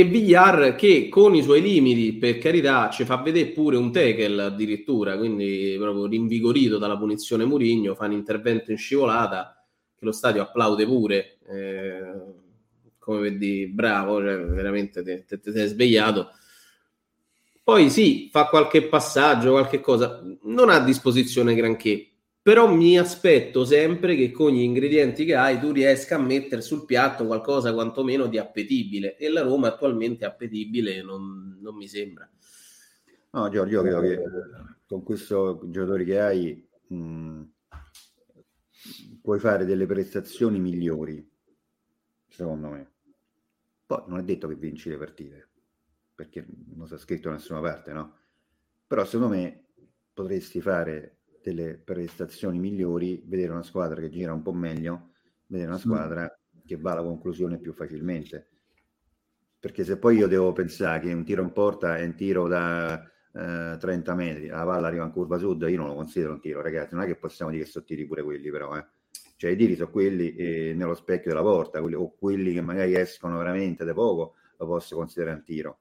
e 0.00 0.04
Villar 0.04 0.74
che 0.74 1.08
con 1.08 1.34
i 1.34 1.42
suoi 1.42 1.60
limiti, 1.60 2.14
per 2.14 2.38
carità, 2.38 2.90
ci 2.90 3.04
fa 3.04 3.16
vedere 3.16 3.50
pure 3.50 3.76
un 3.76 3.92
tackle 3.92 4.42
addirittura, 4.42 5.16
quindi 5.16 5.76
proprio 5.78 6.06
rinvigorito 6.06 6.78
dalla 6.78 6.96
punizione 6.96 7.44
Murigno, 7.44 7.94
fa 7.94 8.06
un 8.06 8.12
intervento 8.12 8.70
in 8.70 8.76
scivolata 8.76 9.64
che 9.96 10.04
lo 10.04 10.12
stadio 10.12 10.42
applaude 10.42 10.84
pure. 10.84 11.38
Eh, 11.48 12.12
come 12.98 13.20
vedi, 13.20 13.66
bravo, 13.68 14.20
cioè, 14.20 14.36
veramente 14.38 15.02
ti 15.02 15.52
sei 15.52 15.68
svegliato 15.68 16.30
poi 17.66 17.90
sì, 17.90 18.28
fa 18.30 18.46
qualche 18.46 18.86
passaggio, 18.86 19.50
qualche 19.50 19.80
cosa, 19.80 20.22
non 20.42 20.70
ha 20.70 20.76
a 20.76 20.84
disposizione 20.84 21.52
granché, 21.56 22.12
però 22.46 22.72
mi 22.72 22.96
aspetto 22.96 23.64
sempre 23.64 24.14
che 24.14 24.30
con 24.30 24.52
gli 24.52 24.60
ingredienti 24.60 25.24
che 25.24 25.34
hai 25.34 25.58
tu 25.58 25.72
riesca 25.72 26.14
a 26.14 26.20
mettere 26.20 26.62
sul 26.62 26.84
piatto 26.84 27.26
qualcosa 27.26 27.74
quantomeno 27.74 28.26
di 28.28 28.38
appetibile 28.38 29.16
e 29.16 29.28
la 29.30 29.42
Roma 29.42 29.66
attualmente 29.66 30.24
appetibile 30.24 31.02
non, 31.02 31.58
non 31.60 31.74
mi 31.74 31.88
sembra. 31.88 32.30
No, 33.30 33.48
Giorgio, 33.48 33.74
io 33.74 33.82
credo 33.82 34.00
che 34.00 34.22
con 34.86 35.02
questo 35.02 35.60
giocatore 35.64 36.04
che 36.04 36.20
hai 36.20 36.68
mh, 36.86 37.42
puoi 39.20 39.40
fare 39.40 39.64
delle 39.64 39.86
prestazioni 39.86 40.60
migliori, 40.60 41.28
secondo 42.28 42.68
me. 42.68 42.92
Poi 43.86 44.04
non 44.06 44.20
è 44.20 44.22
detto 44.22 44.46
che 44.46 44.54
vinci 44.54 44.88
le 44.88 44.98
partite 44.98 45.48
perché 46.14 46.46
non 46.76 46.86
sta 46.86 46.96
scritto 46.96 47.28
da 47.28 47.34
nessuna 47.34 47.60
parte, 47.60 47.92
no? 47.92 48.16
Però 48.86 49.04
secondo 49.04 49.34
me 49.34 49.64
potresti 50.14 50.60
fare 50.60 51.15
delle 51.46 51.76
prestazioni 51.76 52.58
migliori, 52.58 53.22
vedere 53.24 53.52
una 53.52 53.62
squadra 53.62 54.00
che 54.00 54.08
gira 54.08 54.32
un 54.32 54.42
po' 54.42 54.52
meglio, 54.52 55.10
vedere 55.46 55.68
una 55.70 55.78
squadra 55.78 56.28
che 56.66 56.76
va 56.76 56.90
alla 56.90 57.04
conclusione 57.04 57.58
più 57.58 57.72
facilmente. 57.72 58.48
Perché 59.60 59.84
se 59.84 59.96
poi 59.96 60.16
io 60.16 60.26
devo 60.26 60.52
pensare 60.52 60.98
che 61.00 61.12
un 61.12 61.24
tiro 61.24 61.42
in 61.42 61.52
porta 61.52 61.98
è 61.98 62.04
un 62.04 62.16
tiro 62.16 62.48
da 62.48 63.00
eh, 63.32 63.76
30 63.78 64.14
metri, 64.16 64.48
la 64.48 64.64
palla 64.64 64.88
arriva 64.88 65.04
in 65.04 65.12
curva 65.12 65.38
sud, 65.38 65.64
io 65.68 65.76
non 65.76 65.86
lo 65.86 65.94
considero 65.94 66.32
un 66.32 66.40
tiro, 66.40 66.60
ragazzi, 66.60 66.94
non 66.94 67.04
è 67.04 67.06
che 67.06 67.14
possiamo 67.14 67.52
dire 67.52 67.62
che 67.62 67.70
sono 67.70 67.84
tiri 67.84 68.06
pure 68.06 68.24
quelli, 68.24 68.50
però, 68.50 68.76
eh. 68.76 68.84
Cioè 69.36 69.50
i 69.52 69.56
tiri 69.56 69.76
sono 69.76 69.90
quelli 69.90 70.34
eh, 70.34 70.72
nello 70.74 70.94
specchio 70.94 71.30
della 71.30 71.42
porta, 71.42 71.80
quelli, 71.80 71.94
o 71.94 72.12
quelli 72.16 72.54
che 72.54 72.60
magari 72.60 72.96
escono 72.96 73.38
veramente 73.38 73.84
da 73.84 73.92
poco, 73.92 74.34
lo 74.56 74.66
posso 74.66 74.96
considerare 74.96 75.36
un 75.36 75.44
tiro 75.44 75.78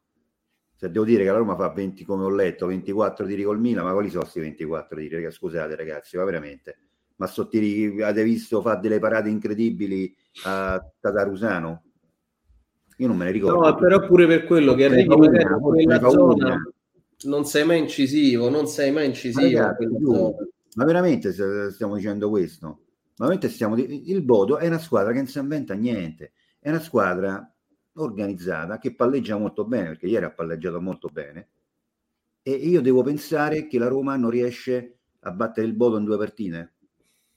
se 0.76 0.92
devo 0.92 1.06
dire 1.06 1.24
che 1.24 1.30
la 1.30 1.38
Roma 1.38 1.56
fa 1.56 1.70
20 1.70 2.04
come 2.04 2.26
ho 2.26 2.30
letto 2.30 2.68
24 2.68 3.26
tiri 3.26 3.44
col 3.44 3.60
Milan 3.60 3.86
ma 3.86 3.94
quali 3.94 4.10
sono 4.10 4.22
questi 4.22 4.40
24 4.42 4.98
tiri? 4.98 5.32
Scusate 5.32 5.76
ragazzi 5.76 6.18
ma 6.18 6.24
veramente. 6.24 6.78
Ma 7.18 7.28
so 7.28 7.48
tiri 7.48 8.02
avete 8.04 8.24
visto 8.24 8.62
fa 8.62 8.76
delle 8.76 9.00
parate 9.00 9.30
incredibili 9.30 10.14
a 10.44 10.84
Tatarusano? 11.00 11.84
Io 12.98 13.08
non 13.08 13.18
me 13.18 13.26
ne 13.26 13.32
ricordo. 13.32 13.60
no 13.60 13.76
però 13.76 14.06
pure 14.06 14.28
per 14.28 14.46
quello 14.46 14.74
che 14.74 14.86
arrivi 14.86 15.08
magari 15.08 15.44
in 15.44 15.60
quella 15.62 16.10
zona 16.10 16.58
non 17.24 17.46
sei 17.46 17.66
mai 17.66 17.80
incisivo 17.80 18.50
non 18.50 18.68
sei 18.68 18.92
mai 18.92 19.06
incisivo 19.08 19.60
ma, 19.60 19.66
ragazzi, 19.66 19.86
ma 20.76 20.84
veramente 20.86 21.72
stiamo 21.72 21.96
dicendo 21.96 22.30
questo? 22.30 22.68
Ma 23.18 23.28
veramente 23.28 23.48
stiamo 23.50 23.78
il 23.78 24.22
Bodo 24.24 24.58
è 24.58 24.68
una 24.68 24.80
squadra 24.80 25.12
che 25.12 25.20
non 25.20 25.28
si 25.28 25.40
inventa 25.40 25.74
niente. 25.74 26.34
È 26.60 26.70
una 26.70 26.82
squadra 26.82 27.55
organizzata 27.96 28.78
che 28.78 28.96
palleggia 28.96 29.38
molto 29.38 29.66
bene, 29.66 29.90
perché 29.90 30.08
ieri 30.08 30.26
ha 30.26 30.32
palleggiato 30.32 30.82
molto 30.82 31.10
bene, 31.10 31.50
e 32.42 32.52
io 32.52 32.82
devo 32.82 33.02
pensare 33.02 33.68
che 33.68 33.78
la 33.80 33.88
Roma 33.88 34.16
non 34.16 34.30
riesce 34.30 34.98
a 35.22 35.32
battere 35.32 35.66
il 35.68 35.74
Bodo 35.74 35.98
in 35.98 36.06
due 36.06 36.18
partite, 36.18 36.74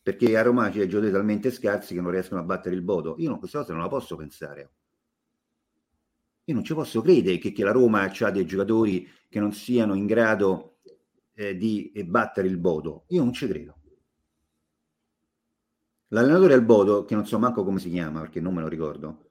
perché 0.03 0.37
a 0.37 0.43
Roma 0.43 0.69
c'è 0.71 0.87
giocatori 0.87 1.13
talmente 1.13 1.51
scarsi 1.51 1.95
che 1.95 2.01
non 2.01 2.11
riescono 2.11 2.41
a 2.41 2.45
battere 2.45 2.75
il 2.75 2.83
Bodo. 2.83 3.17
Io 3.19 3.29
non, 3.29 3.39
questa 3.39 3.61
cosa 3.61 3.73
non 3.73 3.83
la 3.83 3.89
posso 3.89 4.17
pensare. 4.17 4.71
Io 6.45 6.55
non 6.55 6.65
ci 6.65 6.75
posso 6.75 7.01
credere 7.03 7.39
che, 7.39 7.53
che 7.53 7.65
la 7.65 7.73
Roma 7.73 8.03
ha 8.03 8.31
dei 8.31 8.47
giocatori 8.47 9.07
che 9.29 9.39
non 9.39 9.53
siano 9.53 9.95
in 9.95 10.07
grado 10.07 10.79
eh, 11.35 11.57
di 11.57 11.93
eh, 11.93 12.05
battere 12.05 12.49
il 12.49 12.59
Bodo. 12.59 13.05
Io 13.09 13.23
non 13.23 13.33
ci 13.33 13.47
credo. 13.47 13.77
L'allenatore 16.09 16.55
al 16.55 16.65
Bodo, 16.65 17.05
che 17.05 17.15
non 17.15 17.27
so 17.27 17.39
manco 17.39 17.65
come 17.65 17.79
si 17.79 17.91
chiama 17.91 18.21
perché 18.21 18.41
non 18.41 18.55
me 18.55 18.63
lo 18.63 18.69
ricordo, 18.69 19.28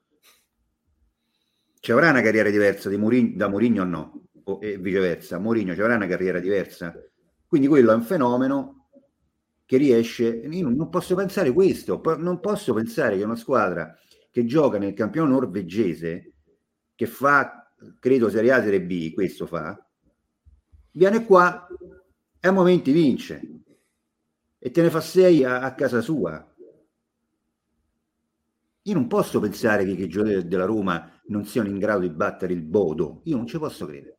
ci 1.80 1.92
avrà 1.92 2.10
una 2.10 2.22
carriera 2.22 2.50
diversa 2.50 2.90
Murigno, 2.90 3.36
da 3.36 3.48
Mourinho 3.48 3.82
o 3.82 3.84
no? 3.84 4.22
O, 4.44 4.58
e 4.62 4.78
viceversa, 4.78 5.38
Mourinho 5.38 5.74
ci 5.74 5.80
avrà 5.80 5.96
una 5.96 6.06
carriera 6.06 6.40
diversa. 6.40 6.94
Quindi 7.46 7.66
quello 7.66 7.92
è 7.92 7.94
un 7.94 8.02
fenomeno 8.02 8.88
che 9.64 9.76
riesce. 9.76 10.26
Io 10.26 10.68
non 10.68 10.88
posso 10.88 11.14
pensare 11.14 11.52
questo, 11.52 12.00
non 12.18 12.40
posso 12.40 12.72
pensare 12.74 13.16
che 13.16 13.24
una 13.24 13.36
squadra 13.36 13.96
che 14.30 14.44
gioca 14.44 14.78
nel 14.78 14.94
campionato 14.94 15.32
norvegese, 15.32 16.32
che 16.94 17.06
fa, 17.06 17.70
credo, 17.98 18.28
Serie 18.28 18.52
A, 18.52 18.62
Serie 18.62 18.82
B, 18.82 19.12
questo 19.12 19.46
fa, 19.46 19.78
viene 20.92 21.24
qua 21.24 21.66
e 22.40 22.48
a 22.48 22.50
momenti 22.50 22.92
vince 22.92 23.40
e 24.58 24.70
te 24.70 24.82
ne 24.82 24.90
fa 24.90 25.00
sei 25.00 25.44
a, 25.44 25.60
a 25.60 25.74
casa 25.74 26.00
sua. 26.00 26.44
Io 28.88 28.94
non 28.94 29.06
posso 29.06 29.38
pensare 29.38 29.84
che, 29.84 29.94
che 29.94 30.04
i 30.04 30.08
giocatori 30.08 30.48
della 30.48 30.64
Roma 30.64 31.12
non 31.26 31.44
siano 31.44 31.68
in 31.68 31.78
grado 31.78 32.00
di 32.00 32.10
battere 32.10 32.54
il 32.54 32.62
Bodo. 32.62 33.20
Io 33.24 33.36
non 33.36 33.46
ci 33.46 33.58
posso 33.58 33.84
credere. 33.84 34.16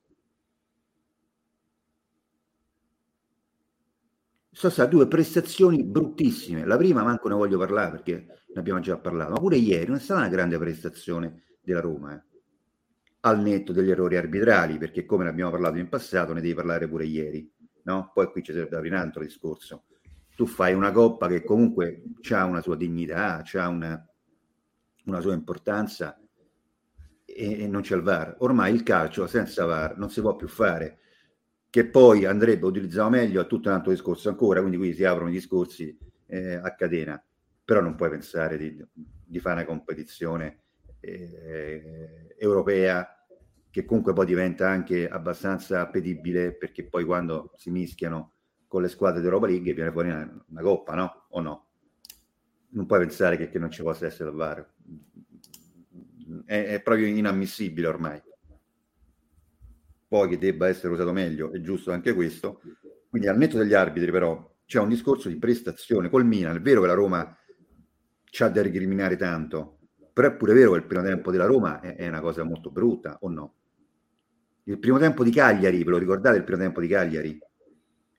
Sono 4.51 4.71
state 4.71 4.89
due 4.89 5.07
prestazioni 5.07 5.83
bruttissime. 5.83 6.65
La 6.65 6.77
prima 6.77 7.01
manco 7.01 7.29
ne 7.29 7.33
voglio 7.33 7.57
parlare 7.57 7.89
perché 7.91 8.25
ne 8.53 8.59
abbiamo 8.59 8.79
già 8.79 8.97
parlato, 8.97 9.31
ma 9.31 9.39
pure 9.39 9.55
ieri 9.55 9.87
non 9.87 9.95
è 9.95 9.99
stata 9.99 10.19
una 10.19 10.29
grande 10.29 10.59
prestazione 10.59 11.45
della 11.61 11.79
Roma. 11.79 12.13
Eh. 12.13 12.23
Al 13.21 13.41
netto 13.41 13.71
degli 13.71 13.89
errori 13.89 14.17
arbitrali, 14.17 14.77
perché 14.77 15.03
come 15.03 15.23
ne 15.23 15.31
abbiamo 15.31 15.49
parlato 15.49 15.77
in 15.77 15.89
passato, 15.89 16.33
ne 16.33 16.41
devi 16.41 16.53
parlare 16.53 16.87
pure 16.87 17.05
ieri. 17.05 17.51
No? 17.83 18.11
Poi 18.13 18.27
qui 18.27 18.43
c'è 18.43 18.53
da 18.53 18.77
aprire 18.77 18.95
un 18.95 19.01
altro 19.01 19.23
discorso. 19.23 19.85
Tu 20.35 20.45
fai 20.45 20.73
una 20.73 20.91
coppa 20.91 21.27
che 21.27 21.43
comunque 21.43 22.03
ha 22.29 22.45
una 22.45 22.61
sua 22.61 22.75
dignità, 22.75 23.43
ha 23.51 23.67
una, 23.67 24.08
una 25.09 25.21
sua 25.21 25.33
importanza 25.33 26.19
e, 27.25 27.63
e 27.63 27.67
non 27.67 27.81
c'è 27.81 27.95
il 27.95 28.01
VAR. 28.01 28.35
Ormai 28.39 28.73
il 28.73 28.83
calcio 28.83 29.27
senza 29.27 29.65
VAR 29.65 29.97
non 29.97 30.09
si 30.09 30.21
può 30.21 30.35
più 30.35 30.47
fare, 30.47 30.99
che 31.69 31.87
poi 31.87 32.25
andrebbe 32.25 32.65
utilizzato 32.65 33.09
meglio 33.09 33.41
a 33.41 33.45
tutto 33.45 33.69
un 33.69 33.75
altro 33.75 33.91
discorso 33.91 34.29
ancora, 34.29 34.59
quindi 34.59 34.77
qui 34.77 34.93
si 34.93 35.03
aprono 35.03 35.29
i 35.29 35.33
discorsi 35.33 35.97
eh, 36.25 36.55
a 36.55 36.73
catena, 36.75 37.23
però 37.63 37.81
non 37.81 37.95
puoi 37.95 38.09
pensare 38.09 38.57
di, 38.57 38.83
di 38.91 39.39
fare 39.39 39.57
una 39.57 39.65
competizione 39.65 40.63
eh, 40.99 42.35
europea 42.37 43.07
che 43.71 43.85
comunque 43.85 44.13
poi 44.13 44.25
diventa 44.25 44.67
anche 44.67 45.07
abbastanza 45.07 45.81
appetibile 45.81 46.55
perché 46.55 46.83
poi 46.85 47.05
quando 47.05 47.53
si 47.55 47.69
mischiano 47.69 48.33
con 48.67 48.81
le 48.81 48.87
squadre 48.87 49.21
d'Europa 49.21 49.45
League 49.45 49.73
viene 49.73 49.91
fuori 49.91 50.09
una, 50.09 50.45
una 50.47 50.61
coppa, 50.61 50.95
no? 50.95 51.27
O 51.29 51.41
no? 51.41 51.67
Non 52.71 52.85
puoi 52.85 52.99
pensare 52.99 53.37
che, 53.37 53.49
che 53.49 53.59
non 53.59 53.71
ci 53.71 53.83
possa 53.83 54.07
essere 54.07 54.29
il 54.29 54.35
VAR 54.35 54.67
è, 56.49 56.65
è 56.65 56.81
proprio 56.81 57.05
inammissibile 57.05 57.85
ormai. 57.85 58.19
poi 60.07 60.27
che 60.27 60.39
debba 60.39 60.67
essere 60.67 60.91
usato 60.91 61.13
meglio, 61.13 61.51
è 61.51 61.61
giusto 61.61 61.91
anche 61.91 62.13
questo. 62.13 62.61
Quindi 63.07 63.27
al 63.27 63.37
netto 63.37 63.59
degli 63.59 63.75
arbitri 63.75 64.09
però 64.11 64.57
c'è 64.65 64.79
un 64.79 64.89
discorso 64.89 65.29
di 65.29 65.37
prestazione 65.37 66.09
col 66.09 66.25
Milan, 66.25 66.57
è 66.57 66.61
vero 66.61 66.81
che 66.81 66.87
la 66.87 66.93
Roma 66.93 67.37
c'ha 68.25 68.49
da 68.49 68.63
recriminare 68.63 69.15
tanto, 69.15 69.77
però 70.11 70.29
è 70.29 70.35
pure 70.35 70.53
vero 70.53 70.71
che 70.71 70.77
il 70.77 70.85
primo 70.85 71.03
tempo 71.03 71.29
della 71.31 71.45
Roma 71.45 71.81
è, 71.81 71.95
è 71.95 72.07
una 72.07 72.21
cosa 72.21 72.43
molto 72.43 72.71
brutta, 72.71 73.19
o 73.21 73.29
no? 73.29 73.53
Il 74.63 74.79
primo 74.79 74.97
tempo 74.97 75.23
di 75.23 75.31
Cagliari, 75.31 75.83
ve 75.83 75.91
lo 75.91 75.97
ricordate 75.97 76.37
il 76.37 76.43
primo 76.43 76.61
tempo 76.61 76.81
di 76.81 76.87
Cagliari? 76.87 77.39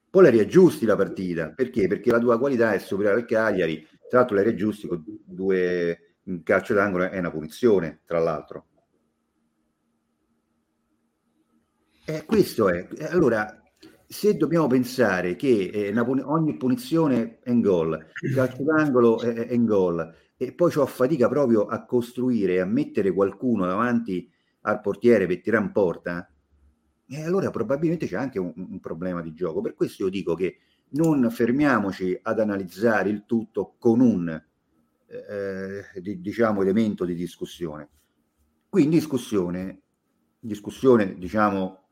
Poi 0.08 0.22
le 0.22 0.30
riaggiusti 0.30 0.86
la 0.86 0.96
partita, 0.96 1.50
perché? 1.50 1.88
Perché 1.88 2.10
la 2.10 2.18
tua 2.18 2.38
qualità 2.38 2.72
è 2.72 2.78
superiore 2.78 3.20
al 3.20 3.26
Cagliari, 3.26 3.86
tra 4.08 4.20
l'altro 4.20 4.36
le 4.36 4.42
riaggiusti 4.42 4.88
con 4.88 5.04
due 5.24 6.09
in 6.30 6.42
calcio 6.42 6.74
d'angolo 6.74 7.10
è 7.10 7.18
una 7.18 7.30
punizione, 7.30 8.00
tra 8.06 8.18
l'altro. 8.18 8.66
Eh, 12.04 12.24
questo 12.24 12.68
è. 12.68 12.88
Allora, 13.10 13.62
se 14.06 14.36
dobbiamo 14.36 14.66
pensare 14.66 15.36
che 15.36 15.70
eh, 15.72 15.98
ogni 15.98 16.56
punizione 16.56 17.38
è 17.40 17.50
in 17.50 17.60
gol, 17.60 18.06
il 18.22 18.34
calcio 18.34 18.62
d'angolo 18.62 19.20
è, 19.20 19.32
è 19.32 19.52
in 19.52 19.66
gol, 19.66 20.14
e 20.36 20.52
poi 20.52 20.72
ho 20.76 20.86
fatica 20.86 21.28
proprio 21.28 21.66
a 21.66 21.84
costruire 21.84 22.60
a 22.60 22.64
mettere 22.64 23.12
qualcuno 23.12 23.66
davanti 23.66 24.30
al 24.62 24.80
portiere 24.80 25.26
per 25.26 25.40
tirare 25.40 25.64
in 25.64 25.72
porta, 25.72 26.32
e 27.06 27.22
allora 27.24 27.50
probabilmente 27.50 28.06
c'è 28.06 28.16
anche 28.16 28.38
un, 28.38 28.52
un, 28.56 28.80
problema 28.80 29.20
di 29.20 29.32
gioco. 29.32 29.60
Per 29.60 29.74
questo 29.74 30.04
io 30.04 30.10
dico 30.10 30.34
che 30.34 30.58
non 30.90 31.28
fermiamoci 31.30 32.18
ad 32.22 32.40
analizzare 32.40 33.10
il 33.10 33.24
tutto 33.26 33.74
con 33.78 34.00
un 34.00 34.49
eh, 35.10 36.00
di, 36.00 36.20
diciamo 36.20 36.62
elemento 36.62 37.04
di 37.04 37.14
discussione. 37.14 37.88
Qui 38.68 38.84
in 38.84 38.90
discussione, 38.90 39.82
discussione 40.38 41.18
diciamo, 41.18 41.88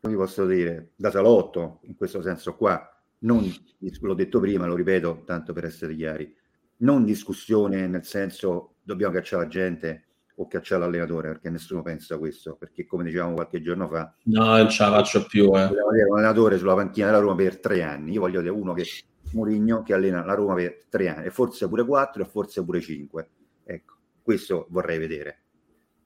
come 0.00 0.16
posso 0.16 0.46
dire, 0.46 0.92
da 0.96 1.10
salotto, 1.10 1.80
in 1.84 1.96
questo 1.96 2.20
senso 2.20 2.54
qua, 2.56 2.86
non, 3.20 3.50
l'ho 3.78 4.14
detto 4.14 4.40
prima, 4.40 4.66
lo 4.66 4.74
ripeto, 4.74 5.22
tanto 5.24 5.52
per 5.52 5.64
essere 5.64 5.94
chiari, 5.94 6.34
non 6.78 7.04
discussione 7.04 7.86
nel 7.86 8.04
senso 8.04 8.74
dobbiamo 8.82 9.14
cacciare 9.14 9.44
la 9.44 9.48
gente 9.48 10.06
o 10.36 10.48
cacciare 10.48 10.82
l'allenatore, 10.82 11.28
perché 11.28 11.50
nessuno 11.50 11.82
pensa 11.82 12.16
a 12.16 12.18
questo, 12.18 12.56
perché 12.56 12.84
come 12.84 13.04
dicevamo 13.04 13.34
qualche 13.34 13.62
giorno 13.62 13.86
fa... 13.86 14.14
No, 14.24 14.56
non 14.56 14.68
ce 14.68 14.82
la 14.82 14.90
faccio 14.90 15.24
più. 15.26 15.44
Eh. 15.56 15.64
Un 15.66 16.16
allenatore 16.16 16.58
sulla 16.58 16.74
panchina 16.74 17.06
della 17.06 17.18
Roma 17.18 17.36
per 17.36 17.60
tre 17.60 17.82
anni, 17.82 18.12
io 18.12 18.20
voglio 18.20 18.40
dire 18.40 18.52
uno 18.52 18.72
che 18.72 18.84
Mourinho 19.32 19.82
che 19.82 19.94
allena 19.94 20.24
la 20.24 20.34
Roma 20.34 20.54
per 20.54 20.84
tre 20.88 21.08
anni, 21.08 21.30
forse 21.30 21.68
pure 21.68 21.84
quattro 21.84 22.22
e 22.22 22.26
forse 22.26 22.64
pure 22.64 22.80
cinque. 22.80 23.28
Ecco, 23.64 23.94
questo 24.22 24.66
vorrei 24.70 24.98
vedere. 24.98 25.40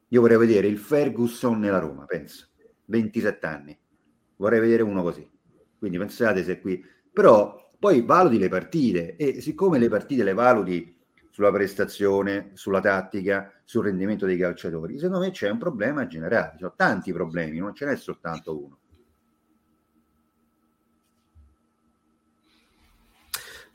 Io 0.09 0.21
vorrei 0.21 0.39
vedere 0.39 0.69
il 0.69 0.79
Ferguson 0.79 1.59
nella 1.59 1.79
Roma, 1.79 2.05
penso, 2.05 2.49
27 2.87 3.47
anni. 3.47 3.79
Vorrei 4.37 4.61
vedere 4.61 4.83
uno 4.83 5.03
così. 5.03 5.29
Quindi 5.79 5.99
pensate 5.99 6.45
se 6.45 6.61
qui... 6.61 6.85
Però 7.13 7.73
poi 7.79 8.03
valuti 8.03 8.39
le 8.39 8.49
partite 8.49 9.17
e 9.17 9.41
siccome 9.41 9.79
le 9.79 9.89
partite 9.89 10.23
le 10.23 10.35
valuti 10.35 10.97
sulla 11.31 11.53
prestazione, 11.53 12.51
sulla 12.55 12.81
tattica, 12.81 13.53
sul 13.65 13.85
rendimento 13.85 14.27
dei 14.27 14.39
calciatori. 14.39 14.99
Secondo 14.99 15.25
me 15.25 15.31
c'è 15.31 15.51
un 15.51 15.59
problema 15.59 16.07
generale, 16.07 16.53
ci 16.53 16.59
sono 16.61 16.75
tanti 16.77 17.13
problemi, 17.13 17.59
non 17.59 17.75
ce 17.75 17.85
n'è 17.85 17.97
soltanto 17.97 18.59
uno. 18.59 18.79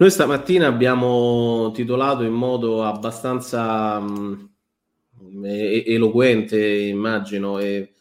Noi 0.02 0.10
stamattina 0.10 0.66
abbiamo 0.66 1.70
titolato 1.76 2.24
in 2.24 2.34
modo 2.34 2.84
abbastanza 2.84 4.00
mh, 4.00 4.50
mm, 5.22 5.46
eloquente, 5.46 6.60
immagino, 6.60 7.60
e 7.60 7.94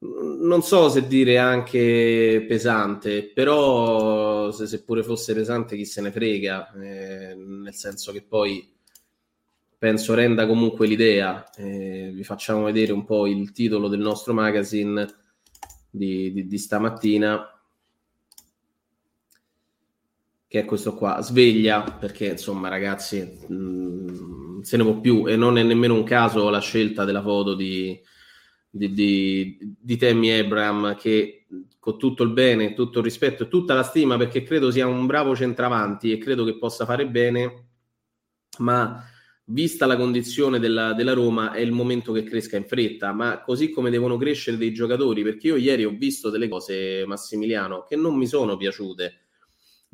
non 0.00 0.62
so 0.62 0.88
se 0.88 1.06
dire 1.06 1.38
anche 1.38 2.44
pesante, 2.48 3.30
però 3.32 4.50
se, 4.50 4.66
seppure 4.66 5.04
fosse 5.04 5.32
pesante 5.32 5.76
chi 5.76 5.84
se 5.84 6.00
ne 6.00 6.10
frega, 6.10 6.72
eh, 6.72 7.36
nel 7.36 7.72
senso 7.72 8.10
che 8.10 8.22
poi 8.22 8.68
penso 9.78 10.14
renda 10.14 10.44
comunque 10.44 10.88
l'idea. 10.88 11.48
Eh, 11.54 12.10
vi 12.12 12.24
facciamo 12.24 12.64
vedere 12.64 12.90
un 12.90 13.04
po' 13.04 13.28
il 13.28 13.52
titolo 13.52 13.86
del 13.86 14.00
nostro 14.00 14.32
magazine 14.32 15.06
di, 15.88 16.32
di, 16.32 16.48
di 16.48 16.58
stamattina, 16.58 17.51
che 20.52 20.60
è 20.60 20.64
questo 20.66 20.94
qua, 20.94 21.18
sveglia, 21.22 21.80
perché 21.98 22.26
insomma 22.26 22.68
ragazzi 22.68 23.22
mh, 23.48 23.54
mm, 23.54 24.60
se 24.60 24.76
ne 24.76 24.82
può 24.82 25.00
più 25.00 25.26
e 25.26 25.34
non 25.34 25.56
è 25.56 25.62
nemmeno 25.62 25.94
un 25.94 26.02
caso 26.02 26.50
la 26.50 26.60
scelta 26.60 27.06
della 27.06 27.22
foto 27.22 27.54
di, 27.54 27.98
di, 28.68 28.92
di, 28.92 29.56
di 29.80 29.96
Tammy 29.96 30.28
Abraham 30.28 30.94
che 30.94 31.46
con 31.78 31.98
tutto 31.98 32.22
il 32.22 32.32
bene, 32.32 32.74
tutto 32.74 32.98
il 32.98 33.04
rispetto 33.04 33.44
e 33.44 33.48
tutta 33.48 33.72
la 33.72 33.82
stima 33.82 34.18
perché 34.18 34.42
credo 34.42 34.70
sia 34.70 34.86
un 34.86 35.06
bravo 35.06 35.34
centravanti 35.34 36.12
e 36.12 36.18
credo 36.18 36.44
che 36.44 36.58
possa 36.58 36.84
fare 36.84 37.08
bene, 37.08 37.68
ma 38.58 39.02
vista 39.44 39.86
la 39.86 39.96
condizione 39.96 40.58
della, 40.58 40.92
della, 40.92 41.14
Roma, 41.14 41.52
è 41.52 41.60
il 41.60 41.72
momento 41.72 42.12
che 42.12 42.24
cresca 42.24 42.58
in 42.58 42.66
fretta, 42.66 43.14
ma 43.14 43.40
così 43.40 43.70
come 43.70 43.88
devono 43.88 44.18
crescere 44.18 44.58
dei 44.58 44.74
giocatori, 44.74 45.22
perché 45.22 45.46
io 45.46 45.56
ieri 45.56 45.86
ho 45.86 45.96
visto 45.96 46.28
delle 46.28 46.48
cose, 46.48 47.04
Massimiliano, 47.06 47.86
che 47.88 47.96
non 47.96 48.16
mi 48.18 48.26
sono 48.26 48.58
piaciute, 48.58 49.21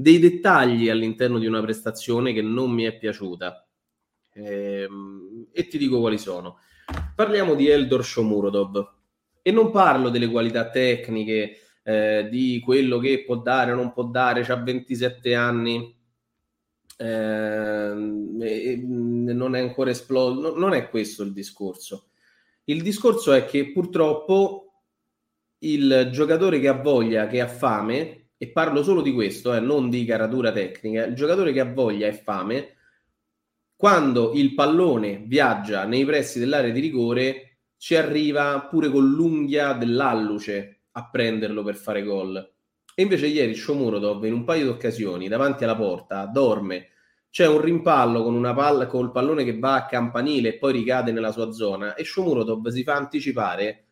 dei 0.00 0.20
dettagli 0.20 0.88
all'interno 0.88 1.40
di 1.40 1.46
una 1.46 1.60
prestazione 1.60 2.32
che 2.32 2.40
non 2.40 2.70
mi 2.70 2.84
è 2.84 2.96
piaciuta. 2.96 3.68
Ehm, 4.32 5.48
e 5.50 5.66
ti 5.66 5.76
dico 5.76 5.98
quali 5.98 6.18
sono. 6.18 6.58
Parliamo 7.16 7.56
di 7.56 7.66
Eldor 7.66 8.04
Shomurodov 8.04 8.94
e 9.42 9.50
non 9.50 9.72
parlo 9.72 10.08
delle 10.08 10.28
qualità 10.28 10.70
tecniche, 10.70 11.56
eh, 11.82 12.28
di 12.30 12.60
quello 12.64 12.98
che 12.98 13.24
può 13.24 13.38
dare 13.38 13.72
o 13.72 13.74
non 13.74 13.92
può 13.92 14.04
dare, 14.04 14.42
ha 14.42 14.62
27 14.62 15.34
anni, 15.34 15.98
eh, 16.96 17.92
non 17.92 19.56
è 19.56 19.60
ancora 19.60 19.90
esploso, 19.90 20.56
non 20.56 20.74
è 20.74 20.88
questo 20.90 21.24
il 21.24 21.32
discorso. 21.32 22.10
Il 22.64 22.82
discorso 22.82 23.32
è 23.32 23.44
che 23.46 23.72
purtroppo 23.72 24.84
il 25.58 26.10
giocatore 26.12 26.60
che 26.60 26.68
ha 26.68 26.80
voglia, 26.80 27.26
che 27.26 27.40
ha 27.40 27.48
fame, 27.48 28.17
e 28.38 28.48
parlo 28.48 28.84
solo 28.84 29.02
di 29.02 29.12
questo, 29.12 29.52
eh, 29.52 29.60
non 29.60 29.90
di 29.90 30.04
caratura 30.04 30.52
tecnica, 30.52 31.04
il 31.04 31.14
giocatore 31.14 31.52
che 31.52 31.60
ha 31.60 31.70
voglia 31.70 32.06
e 32.06 32.12
fame, 32.12 32.76
quando 33.74 34.32
il 34.34 34.54
pallone 34.54 35.22
viaggia 35.26 35.84
nei 35.84 36.04
pressi 36.04 36.38
dell'area 36.38 36.72
di 36.72 36.80
rigore, 36.80 37.58
ci 37.76 37.96
arriva 37.96 38.60
pure 38.68 38.90
con 38.90 39.08
l'unghia 39.08 39.72
dell'alluce 39.72 40.82
a 40.92 41.08
prenderlo 41.10 41.62
per 41.62 41.76
fare 41.76 42.02
gol. 42.02 42.36
E 42.94 43.02
invece 43.02 43.26
ieri 43.26 43.54
Shomurodov 43.54 44.24
in 44.24 44.32
un 44.32 44.44
paio 44.44 44.64
di 44.64 44.68
occasioni 44.70 45.28
davanti 45.28 45.64
alla 45.64 45.76
porta 45.76 46.26
dorme, 46.26 46.88
c'è 47.30 47.46
un 47.46 47.60
rimpallo 47.60 48.22
con 48.22 48.34
una 48.34 48.54
palla 48.54 48.86
col 48.86 49.12
pallone 49.12 49.44
che 49.44 49.58
va 49.58 49.74
a 49.74 49.86
campanile 49.86 50.48
e 50.48 50.58
poi 50.58 50.72
ricade 50.72 51.12
nella 51.12 51.30
sua 51.30 51.52
zona 51.52 51.94
e 51.94 52.04
Shomurodov 52.04 52.68
si 52.68 52.82
fa 52.82 52.94
anticipare 52.94 53.87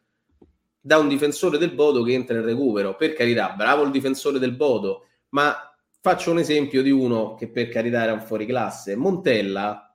da 0.87 0.99
un 0.99 1.09
difensore 1.09 1.59
del 1.59 1.73
Bodo 1.73 2.05
che 2.05 2.13
entra 2.13 2.37
in 2.37 2.45
recupero. 2.45 2.95
Per 2.95 3.13
carità, 3.13 3.53
bravo 3.57 3.83
il 3.83 3.91
difensore 3.91 4.39
del 4.39 4.55
Bodo, 4.55 5.07
ma 5.31 5.77
faccio 6.01 6.31
un 6.31 6.39
esempio 6.39 6.81
di 6.81 6.93
uno 6.93 7.35
che 7.35 7.49
per 7.49 7.69
carità 7.69 8.05
era 8.05 8.13
un 8.13 8.21
fuoriclasse. 8.21 8.95
Montella 8.95 9.93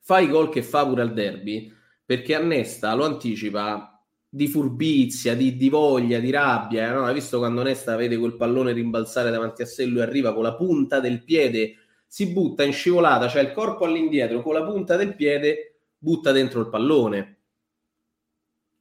fa 0.00 0.18
i 0.18 0.28
gol 0.28 0.48
che 0.48 0.64
fa 0.64 0.84
pure 0.84 1.02
al 1.02 1.12
derby 1.12 1.72
perché 2.04 2.34
Annesta 2.34 2.92
lo 2.94 3.04
anticipa 3.04 4.02
di 4.28 4.48
furbizia, 4.48 5.36
di, 5.36 5.56
di 5.56 5.68
voglia, 5.68 6.18
di 6.18 6.30
rabbia. 6.30 6.92
No? 6.92 7.04
Hai 7.04 7.14
visto 7.14 7.38
quando 7.38 7.62
Nesta 7.62 7.94
vede 7.94 8.16
quel 8.16 8.34
pallone 8.34 8.72
rimbalzare 8.72 9.30
davanti 9.30 9.62
a 9.62 9.66
sé, 9.66 9.84
lui 9.84 10.00
arriva 10.00 10.34
con 10.34 10.42
la 10.42 10.56
punta 10.56 10.98
del 10.98 11.22
piede, 11.22 11.76
si 12.04 12.32
butta 12.32 12.64
in 12.64 12.72
scivolata, 12.72 13.28
cioè 13.28 13.42
il 13.42 13.52
corpo 13.52 13.84
all'indietro, 13.84 14.42
con 14.42 14.54
la 14.54 14.64
punta 14.64 14.96
del 14.96 15.14
piede 15.14 15.82
butta 15.96 16.32
dentro 16.32 16.58
il 16.58 16.68
pallone. 16.68 17.37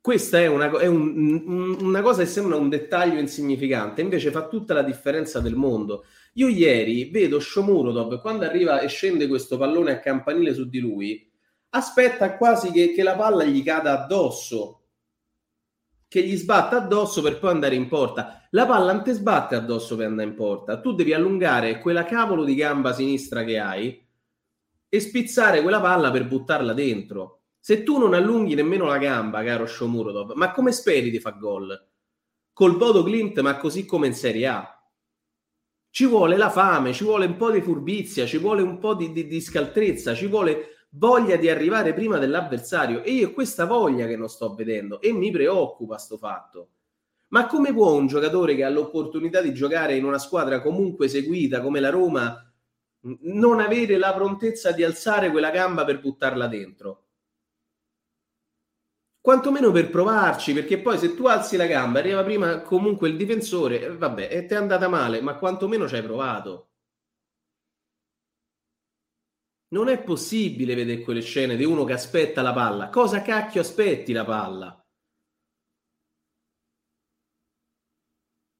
Questa 0.08 0.39
è 0.39 0.48
una, 0.48 0.70
è 0.80 0.86
un, 0.86 1.43
un, 1.46 1.78
una 1.82 2.02
cosa 2.02 2.24
che 2.24 2.30
sembra 2.30 2.56
un 2.56 2.70
dettaglio 2.70 3.20
insignificante, 3.20 4.00
invece 4.00 4.32
fa 4.32 4.48
tutta 4.48 4.74
la 4.74 4.82
differenza 4.82 5.41
del 5.41 5.56
mondo. 5.56 6.06
Io 6.36 6.48
ieri 6.48 7.10
vedo 7.10 7.41
Shomurodov 7.41 8.22
quando 8.22 8.46
arriva 8.46 8.80
e 8.80 8.88
scende 8.88 9.28
questo 9.28 9.58
pallone 9.58 9.91
a 9.91 10.00
campanile 10.00 10.54
su 10.54 10.70
di 10.70 10.80
lui, 10.80 11.30
aspetta 11.72 12.38
quasi 12.38 12.72
che, 12.72 12.93
che 12.93 13.04
la 13.04 13.17
palla 13.17 13.43
gli 13.43 13.62
cada 13.62 14.02
addosso 14.02 14.86
che 16.08 16.24
gli 16.24 16.38
sbatta 16.38 16.78
addosso 16.78 17.22
per 17.22 17.38
poi 17.38 17.52
andare 17.52 17.76
in 17.76 17.89
porta. 17.89 18.48
La 18.52 18.65
palla 18.65 18.93
non 18.93 19.04
ti 19.04 19.12
sbatte 19.12 19.56
addosso 19.56 19.98
per 19.98 20.06
andare 20.06 20.30
in 20.30 20.36
porta. 20.36 20.80
Tu 20.80 20.93
devi 20.93 21.12
allungare 21.12 21.80
quella 21.80 22.06
cavolo 22.06 22.46
di 22.46 22.56
gamba 22.56 22.93
sinistra 22.93 23.43
che 23.43 23.60
hai 23.60 24.08
e 24.88 25.00
spizzare 25.02 25.62
quella 25.62 25.82
palla 25.82 26.12
per 26.12 26.26
buttarla 26.26 26.72
dentro. 26.72 27.37
Se 27.67 27.84
tu 27.84 27.97
non 27.97 28.13
allunghi 28.13 28.56
nemmeno 28.56 28.86
la 28.86 28.97
gamba, 28.97 29.43
caro 29.43 29.65
Shomurodov, 29.65 30.32
ma 30.36 30.53
come 30.53 30.71
speri 30.71 31.10
di 31.10 31.19
far 31.19 31.38
gol? 31.38 31.77
Col 32.53 32.77
Bodo 32.77 33.03
Clint, 33.03 33.41
ma 33.41 33.58
così 33.58 33.84
come 33.84 34.08
in 34.08 34.13
Serie 34.13 34.47
A. 34.47 34.89
Ci 35.89 36.06
vuole 36.06 36.38
la 36.38 36.49
fame, 36.49 36.93
ci 36.93 37.03
vuole 37.03 37.25
un 37.25 37.36
po' 37.36 37.51
di 37.51 37.60
furbizia, 37.60 38.25
ci 38.25 38.38
vuole 38.38 38.62
un 38.62 38.77
po' 38.77 38.93
di, 38.93 39.12
di, 39.12 39.27
di 39.27 39.41
scaltrezza, 39.41 40.15
ci 40.15 40.27
vuole 40.27 40.86
voglia 40.91 41.36
di 41.36 41.49
arrivare 41.49 41.93
prima 41.93 42.17
dell'avversario 42.17 43.03
e 43.03 43.12
io 43.12 43.34
questa 43.34 43.65
voglia 43.65 44.08
che 44.08 44.15
non 44.15 44.30
sto 44.30 44.53
vedendo 44.53 45.01
e 45.01 45.12
mi 45.12 45.30
preoccupa 45.30 45.97
sto 45.97 46.17
fatto 46.17 46.69
Ma 47.34 47.47
come 47.47 47.73
può 47.73 47.91
un 47.91 48.08
giocatore 48.08 48.56
che 48.56 48.63
ha 48.63 48.69
l'opportunità 48.69 49.41
di 49.41 49.53
giocare 49.53 49.97
in 49.97 50.06
una 50.06 50.19
squadra 50.19 50.62
comunque 50.62 51.10
seguita 51.10 51.60
come 51.60 51.82
la 51.82 51.89
Roma 51.89 52.49
non 53.01 53.60
avere 53.60 53.97
la 53.97 54.13
prontezza 54.13 54.71
di 54.71 54.86
alzare 54.86 55.30
quella 55.32 55.51
gamba 55.51 55.84
per 55.84 55.99
buttarla 55.99 56.47
dentro? 56.47 57.07
Quantomeno 59.28 59.72
per 59.74 59.90
provarci, 59.90 60.54
perché 60.54 60.80
poi 60.80 60.98
se 60.98 61.13
tu 61.13 61.26
alzi 61.26 61.58
la 61.58 61.66
gamba, 61.66 62.00
arriva 62.00 62.24
prima 62.24 62.62
comunque 62.62 63.10
il 63.10 63.18
difensore, 63.18 63.94
vabbè, 63.94 64.30
e 64.32 64.46
ti 64.46 64.54
è 64.54 64.56
andata 64.56 64.88
male, 64.88 65.20
ma 65.20 65.36
quantomeno 65.36 65.86
ci 65.86 65.96
hai 65.96 66.02
provato. 66.02 66.70
Non 69.70 69.90
è 69.90 70.02
possibile 70.02 70.76
vedere 70.76 71.02
quelle 71.02 71.22
scene 71.22 71.56
di 71.58 71.66
uno 71.66 71.84
che 71.84 71.94
aspetta 71.94 72.42
la 72.42 72.54
palla. 72.54 72.90
Cosa 72.90 73.22
cacchio 73.22 73.60
aspetti 73.62 74.13
la 74.13 74.24
palla? 74.24 74.82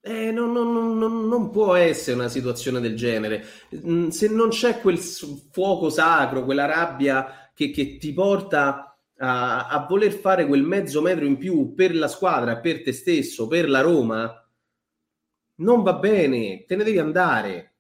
Eh, 0.02 0.32
non, 0.32 0.52
non, 0.52 0.98
non, 0.98 1.28
non, 1.28 1.50
può 1.50 1.76
essere 1.76 2.18
una 2.18 2.28
situazione 2.28 2.82
del 2.82 2.96
genere. 2.98 3.46
Mm, 3.74 4.10
se 4.10 4.28
non 4.28 4.50
c'è 4.50 4.82
quel 4.82 4.98
fuoco 4.98 5.90
sacro, 5.90 6.44
quella 6.44 6.66
rabbia 6.66 7.52
che, 7.54 7.72
che 7.72 7.98
ti 7.98 8.12
porta 8.12 8.97
a, 9.18 9.68
a, 9.68 9.86
voler 9.88 10.12
fare 10.12 10.46
quel 10.46 10.64
mezzo 10.64 11.02
metro 11.02 11.26
in 11.26 11.38
più 11.38 11.74
per 11.74 11.96
la 11.96 12.08
squadra, 12.08 12.60
per 12.60 12.84
te 12.84 12.92
stesso, 12.92 13.48
per 13.48 13.70
la 13.70 13.82
Roma, 13.82 14.48
non 15.56 15.84
va 15.84 15.94
bene, 15.94 16.66
te 16.66 16.76
ne 16.76 16.84
devi 16.84 17.00
andare. 17.00 17.76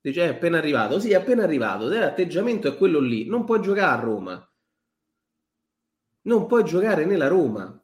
Dice, 0.00 0.24
è 0.24 0.28
appena 0.28 0.58
arrivato. 0.58 0.98
Sì, 0.98 1.10
è 1.10 1.14
appena 1.14 1.44
arrivato. 1.44 1.88
L'atteggiamento 1.88 2.68
è 2.68 2.76
quello 2.76 2.98
lì. 2.98 3.26
Non 3.26 3.44
puoi 3.44 3.60
giocare 3.62 4.00
a 4.00 4.04
Roma. 4.04 4.52
Non 6.22 6.46
puoi 6.46 6.64
giocare 6.64 7.04
nella 7.04 7.28
Roma. 7.28 7.76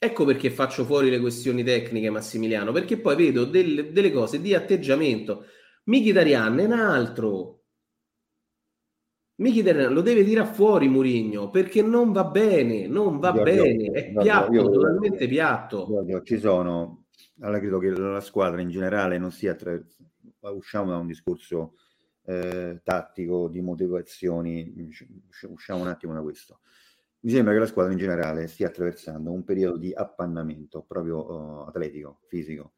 Ecco 0.00 0.24
perché 0.24 0.50
faccio 0.50 0.84
fuori 0.84 1.10
le 1.10 1.18
questioni 1.18 1.64
tecniche, 1.64 2.10
Massimiliano, 2.10 2.70
perché 2.70 2.98
poi 2.98 3.16
vedo 3.16 3.44
delle, 3.44 3.92
delle 3.92 4.12
cose 4.12 4.40
di 4.40 4.54
atteggiamento. 4.54 5.46
Mkhitaryan 5.84 6.58
è 6.58 6.64
un 6.64 6.72
altro. 6.72 7.57
Mkhitaryan 9.40 9.92
lo 9.92 10.00
deve 10.00 10.24
dire 10.24 10.40
a 10.40 10.44
fuori 10.44 10.88
Murigno 10.88 11.50
perché 11.50 11.80
non 11.80 12.12
va 12.12 12.24
bene, 12.24 12.86
non 12.86 13.18
va 13.18 13.32
Giorgio, 13.32 13.62
bene, 13.62 13.90
è 13.90 14.12
piatto, 14.12 14.52
io, 14.52 14.68
totalmente 14.68 15.28
piatto. 15.28 16.04
Ci 16.24 16.38
sono 16.38 17.04
allora 17.40 17.60
credo 17.60 17.78
che 17.78 17.90
la 17.90 18.20
squadra 18.20 18.60
in 18.60 18.68
generale 18.68 19.18
non 19.18 19.30
sia 19.30 19.54
tra... 19.54 19.78
usciamo 20.40 20.90
da 20.90 20.96
un 20.96 21.06
discorso 21.06 21.74
eh, 22.24 22.80
tattico 22.82 23.48
di 23.48 23.60
motivazioni, 23.60 24.90
usciamo 25.48 25.80
un 25.80 25.88
attimo 25.88 26.14
da 26.14 26.22
questo. 26.22 26.60
Mi 27.20 27.30
sembra 27.30 27.52
che 27.52 27.60
la 27.60 27.66
squadra 27.66 27.92
in 27.92 27.98
generale 27.98 28.46
stia 28.46 28.68
attraversando 28.68 29.32
un 29.32 29.44
periodo 29.44 29.76
di 29.76 29.92
appannamento 29.92 30.84
proprio 30.86 31.26
uh, 31.26 31.68
atletico, 31.68 32.20
fisico, 32.26 32.74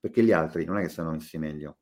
perché 0.00 0.22
gli 0.22 0.32
altri 0.32 0.64
non 0.64 0.78
è 0.78 0.82
che 0.82 0.88
stanno 0.88 1.10
messi 1.10 1.36
meglio. 1.36 1.78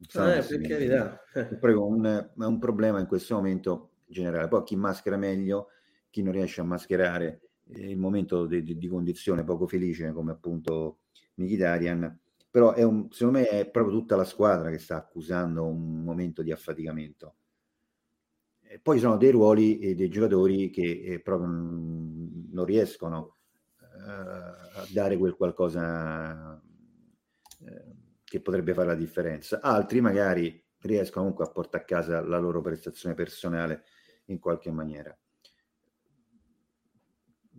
Eh, 0.00 0.44
per 0.46 0.60
carità. 0.60 1.20
È 1.32 1.66
un, 1.72 2.04
è 2.04 2.44
un 2.44 2.58
problema 2.58 3.00
in 3.00 3.06
questo 3.06 3.34
momento 3.34 3.92
generale. 4.06 4.48
Poi 4.48 4.62
chi 4.62 4.76
maschera 4.76 5.16
meglio, 5.16 5.68
chi 6.10 6.22
non 6.22 6.32
riesce 6.32 6.60
a 6.60 6.64
mascherare 6.64 7.40
il 7.68 7.96
momento 7.96 8.46
di, 8.46 8.62
di, 8.62 8.76
di 8.76 8.88
condizione 8.88 9.42
poco 9.44 9.66
felice 9.66 10.12
come 10.12 10.32
appunto 10.32 10.98
Mkhitaryan, 11.34 12.18
però 12.50 12.72
è 12.72 12.82
un, 12.82 13.08
secondo 13.10 13.40
me 13.40 13.48
è 13.48 13.68
proprio 13.68 13.98
tutta 13.98 14.16
la 14.16 14.24
squadra 14.24 14.70
che 14.70 14.78
sta 14.78 14.96
accusando 14.96 15.66
un 15.66 16.02
momento 16.02 16.42
di 16.42 16.52
affaticamento. 16.52 17.36
E 18.68 18.78
poi 18.80 18.96
ci 18.96 19.02
sono 19.02 19.16
dei 19.16 19.30
ruoli 19.30 19.78
e 19.78 19.94
dei 19.94 20.08
giocatori 20.08 20.70
che 20.70 21.02
eh, 21.04 21.20
proprio 21.20 21.48
non 21.48 22.64
riescono 22.64 23.36
eh, 23.80 24.10
a 24.10 24.86
dare 24.92 25.16
quel 25.16 25.34
qualcosa 25.34 26.60
eh, 27.60 28.05
che 28.26 28.40
potrebbe 28.40 28.74
fare 28.74 28.88
la 28.88 28.94
differenza. 28.94 29.60
Altri 29.60 30.00
magari 30.00 30.62
riescono 30.80 31.22
comunque 31.22 31.44
a 31.44 31.52
portare 31.52 31.84
a 31.84 31.86
casa 31.86 32.20
la 32.20 32.38
loro 32.38 32.60
prestazione 32.60 33.14
personale 33.14 33.84
in 34.26 34.40
qualche 34.40 34.70
maniera. 34.72 35.16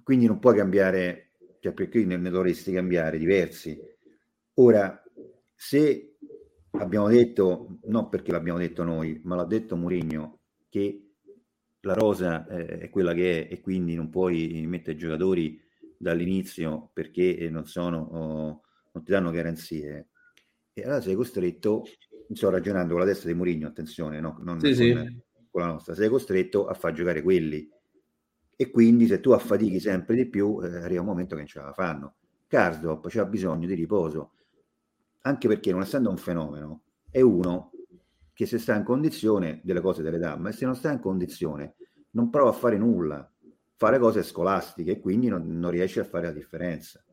Quindi 0.03 0.27
non 0.27 0.39
puoi 0.39 0.55
cambiare 0.55 1.27
cioè 1.59 1.73
perché 1.73 2.05
ne, 2.05 2.17
ne 2.17 2.29
dovresti 2.29 2.71
cambiare 2.71 3.17
diversi. 3.17 3.79
Ora, 4.55 5.01
se 5.55 6.17
abbiamo 6.71 7.07
detto, 7.07 7.79
non 7.85 8.09
perché 8.09 8.31
l'abbiamo 8.31 8.59
detto 8.59 8.83
noi, 8.83 9.19
ma 9.23 9.35
l'ha 9.35 9.45
detto 9.45 9.75
Mourinho, 9.75 10.39
che 10.69 11.03
la 11.81 11.93
rosa 11.93 12.47
eh, 12.47 12.79
è 12.79 12.89
quella 12.89 13.13
che 13.13 13.47
è 13.47 13.53
e 13.53 13.61
quindi 13.61 13.95
non 13.95 14.09
puoi 14.09 14.65
mettere 14.67 14.97
giocatori 14.97 15.59
dall'inizio 15.97 16.89
perché 16.93 17.49
non 17.49 17.65
sono, 17.65 17.99
oh, 17.99 18.61
non 18.91 19.03
ti 19.03 19.11
danno 19.11 19.31
garanzie. 19.31 20.09
E 20.77 20.83
allora 20.83 21.01
sei 21.01 21.15
costretto, 21.15 21.85
sto 22.31 22.49
ragionando 22.51 22.93
con 22.93 23.01
la 23.01 23.07
testa 23.07 23.27
di 23.27 23.33
Mourinho, 23.33 23.65
attenzione, 23.65 24.19
no? 24.19 24.37
non 24.43 24.59
sì, 24.59 24.67
con, 24.67 24.75
sì. 24.75 25.21
con 25.49 25.61
la 25.61 25.67
nostra, 25.69 25.95
sei 25.95 26.07
costretto 26.07 26.67
a 26.67 26.75
far 26.75 26.93
giocare 26.93 27.23
quelli 27.23 27.67
e 28.55 28.69
quindi 28.69 29.07
se 29.07 29.19
tu 29.19 29.31
affatichi 29.31 29.79
sempre 29.79 30.13
di 30.13 30.27
più 30.27 30.59
eh, 30.61 30.67
arriva 30.77 31.01
un 31.01 31.07
momento 31.07 31.33
che 31.33 31.41
non 31.41 31.49
ce 31.49 31.59
la 31.61 31.73
fanno. 31.73 32.17
Karsdorp 32.45 33.11
ha 33.15 33.25
bisogno 33.25 33.65
di 33.65 33.73
riposo, 33.73 34.33
anche 35.21 35.47
perché 35.47 35.71
non 35.71 35.81
essendo 35.81 36.11
un 36.11 36.17
fenomeno, 36.17 36.83
è 37.09 37.21
uno 37.21 37.71
che 38.31 38.45
se 38.45 38.59
sta 38.59 38.75
in 38.75 38.83
condizione 38.83 39.61
delle 39.63 39.81
cose 39.81 40.03
delle 40.03 40.19
damme, 40.19 40.49
e 40.49 40.53
se 40.53 40.65
non 40.65 40.75
sta 40.75 40.91
in 40.91 40.99
condizione 40.99 41.73
non 42.11 42.29
prova 42.29 42.51
a 42.51 42.53
fare 42.53 42.77
nulla, 42.77 43.27
fare 43.73 43.97
cose 43.97 44.21
scolastiche 44.21 44.91
e 44.91 44.99
quindi 44.99 45.27
non, 45.27 45.57
non 45.57 45.71
riesce 45.71 46.01
a 46.01 46.03
fare 46.03 46.27
la 46.27 46.33
differenza. 46.33 47.03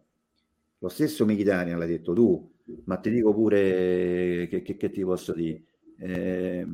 Lo 0.81 0.89
stesso 0.91 1.25
Mkhitaryan 1.25 1.79
l'hai 1.79 1.89
detto 1.89 2.13
tu, 2.13 2.53
ma 2.85 2.97
ti 2.99 3.11
dico 3.11 3.35
pure 3.35 4.47
che, 4.49 4.63
che, 4.63 4.77
che 4.77 4.91
ti 4.91 5.03
posso 5.03 5.33
dire. 5.33 5.63
Eh, 5.99 6.67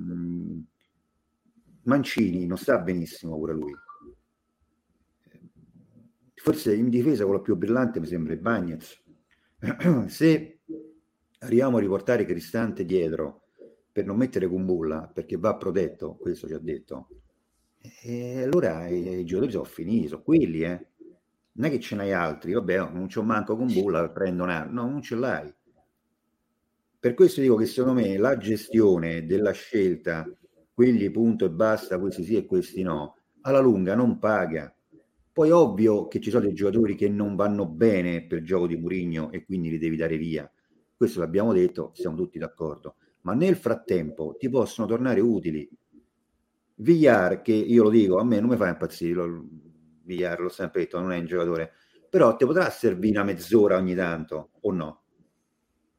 Mancini 1.83 2.47
non 2.47 2.57
sta 2.57 2.79
benissimo 2.79 3.37
pure 3.37 3.53
lui 3.55 3.75
forse 6.43 6.75
in 6.75 6.89
difesa 6.89 7.25
quello 7.25 7.43
più 7.43 7.55
brillante 7.55 8.01
mi 8.01 8.07
sembra 8.07 8.33
il 8.33 8.41
Bagnez. 8.41 9.03
Se 10.09 10.61
arriviamo 11.41 11.77
a 11.77 11.81
riportare 11.81 12.25
Cristante 12.25 12.85
dietro 12.85 13.49
per 13.93 14.07
non 14.07 14.17
mettere 14.17 14.47
Kumbulla, 14.47 15.11
perché 15.13 15.37
va 15.37 15.57
protetto, 15.57 16.15
questo 16.17 16.47
ci 16.47 16.55
ha 16.55 16.59
detto, 16.59 17.09
e 18.03 18.43
allora 18.43 18.87
i, 18.89 19.21
i 19.21 19.25
giocatori 19.25 19.53
sono 19.53 19.65
finiti, 19.65 20.09
sono 20.09 20.23
quelli, 20.23 20.63
eh. 20.63 20.87
Non 21.53 21.69
è 21.69 21.71
che 21.71 21.81
ce 21.81 21.97
n'hai 21.97 22.13
altri, 22.13 22.53
vabbè, 22.53 22.91
non 22.91 23.09
c'ho 23.09 23.23
manco 23.23 23.57
Kumbulla, 23.57 24.09
prendo 24.11 24.45
un 24.45 24.51
altro, 24.51 24.73
no, 24.73 24.89
non 24.89 25.03
ce 25.03 25.17
l'hai. 25.17 25.53
Per 27.01 27.15
questo 27.15 27.41
dico 27.41 27.57
che 27.57 27.67
secondo 27.67 28.01
me 28.01 28.17
la 28.17 28.37
gestione 28.37 29.27
della 29.27 29.53
scelta, 29.53 30.25
quelli 30.73 31.11
punto 31.11 31.47
e 31.47 31.51
basta, 31.51 31.99
questi 31.99 32.23
sì 32.23 32.37
e 32.37 32.47
questi 32.47 32.83
no, 32.83 33.17
alla 33.41 33.61
lunga 33.61 33.95
non 33.95 34.19
paga 34.19 34.73
poi 35.33 35.51
ovvio 35.53 36.09
che 36.09 36.21
ci 36.21 36.29
sono 36.29 36.45
dei 36.45 36.53
giocatori 36.53 36.95
che 36.95 37.09
non 37.09 37.37
vanno 37.37 37.67
bene 37.67 38.27
per 38.27 38.43
gioco 38.43 38.67
di 38.67 38.77
Murigno 38.77 39.31
e 39.31 39.45
quindi 39.45 39.71
li 39.71 39.79
devi 39.79 39.97
dare 39.97 40.17
via. 40.17 40.51
Questo 40.97 41.21
l'abbiamo 41.21 41.53
detto, 41.53 41.93
siamo 41.95 42.17
tutti 42.17 42.39
d'accordo. 42.39 42.97
Ma 43.23 43.33
nel 43.35 43.57
frattempo 43.57 44.37
ti 44.39 44.49
possono 44.51 44.87
tornare 44.87 45.21
utili. 45.21 45.67
Villar, 46.75 47.43
che 47.43 47.53
io 47.53 47.85
lo 47.85 47.91
dico, 47.91 48.19
a 48.19 48.25
me 48.25 48.41
non 48.41 48.51
mi 48.51 48.57
fa 48.57 48.69
impazzire, 48.69 49.15
lo, 49.15 49.47
Villar 50.03 50.41
l'ho 50.41 50.49
sempre 50.49 50.83
detto, 50.83 50.99
non 50.99 51.13
è 51.13 51.19
un 51.19 51.27
giocatore, 51.27 51.73
però 52.09 52.35
ti 52.37 52.45
potrà 52.45 52.69
servire 52.71 53.19
una 53.19 53.25
mezz'ora 53.25 53.77
ogni 53.77 53.95
tanto, 53.95 54.51
o 54.61 54.73
no? 54.73 55.03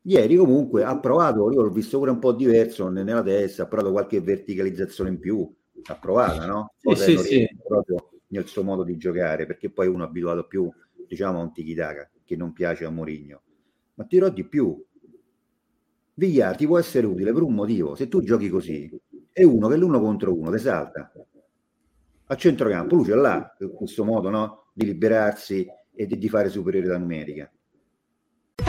Ieri 0.04 0.36
comunque 0.36 0.84
ha 0.84 0.98
provato, 1.00 1.52
io 1.52 1.62
l'ho 1.62 1.70
visto 1.70 2.00
pure 2.00 2.12
un 2.12 2.20
po' 2.20 2.32
diverso 2.32 2.90
nella 2.90 3.22
testa, 3.22 3.64
ha 3.64 3.68
provato 3.68 3.92
qualche 3.92 4.20
verticalizzazione 4.20 5.12
in 5.12 5.20
più, 5.20 5.48
ha 5.84 5.96
provato, 5.96 6.46
no? 6.46 6.74
Sì, 6.78 6.96
sì, 6.96 7.18
sì. 7.18 7.58
Proprio 7.64 8.10
nel 8.28 8.48
suo 8.48 8.64
modo 8.64 8.84
di 8.84 8.98
giocare, 8.98 9.46
perché 9.46 9.70
poi 9.70 9.88
uno 9.88 10.04
è 10.04 10.08
abituato 10.08 10.48
più, 10.48 10.72
diciamo, 11.08 11.40
a 11.40 11.44
un 11.44 11.54
tiki-taka, 11.54 12.10
che 12.26 12.36
non 12.36 12.52
piace 12.52 12.86
a 12.86 12.90
Mourinho. 12.90 13.42
Ma 13.96 14.04
ti 14.06 14.16
dirò 14.16 14.30
di 14.30 14.44
più. 14.44 14.84
Villar 16.16 16.56
ti 16.56 16.66
può 16.66 16.80
essere 16.80 17.06
utile 17.06 17.32
per 17.32 17.44
un 17.44 17.54
motivo. 17.54 17.96
Se 17.96 18.08
tu 18.08 18.22
giochi 18.22 18.50
così, 18.50 18.90
è 19.32 19.44
uno 19.44 19.68
che 19.68 19.78
l'uno 19.78 20.00
contro 20.00 20.38
uno 20.38 20.52
ti 20.52 20.60
salta. 20.60 21.12
A 22.26 22.36
centrocampo, 22.36 22.96
lui 22.96 23.06
ce 23.06 23.16
l'ha, 23.16 23.56
questo 23.76 24.04
modo 24.04 24.30
no? 24.30 24.70
di 24.74 24.86
liberarsi 24.86 25.68
e 25.94 26.06
di, 26.06 26.18
di 26.18 26.30
fare 26.30 26.50
superiorità 26.50 26.98
numerica. 26.98 27.52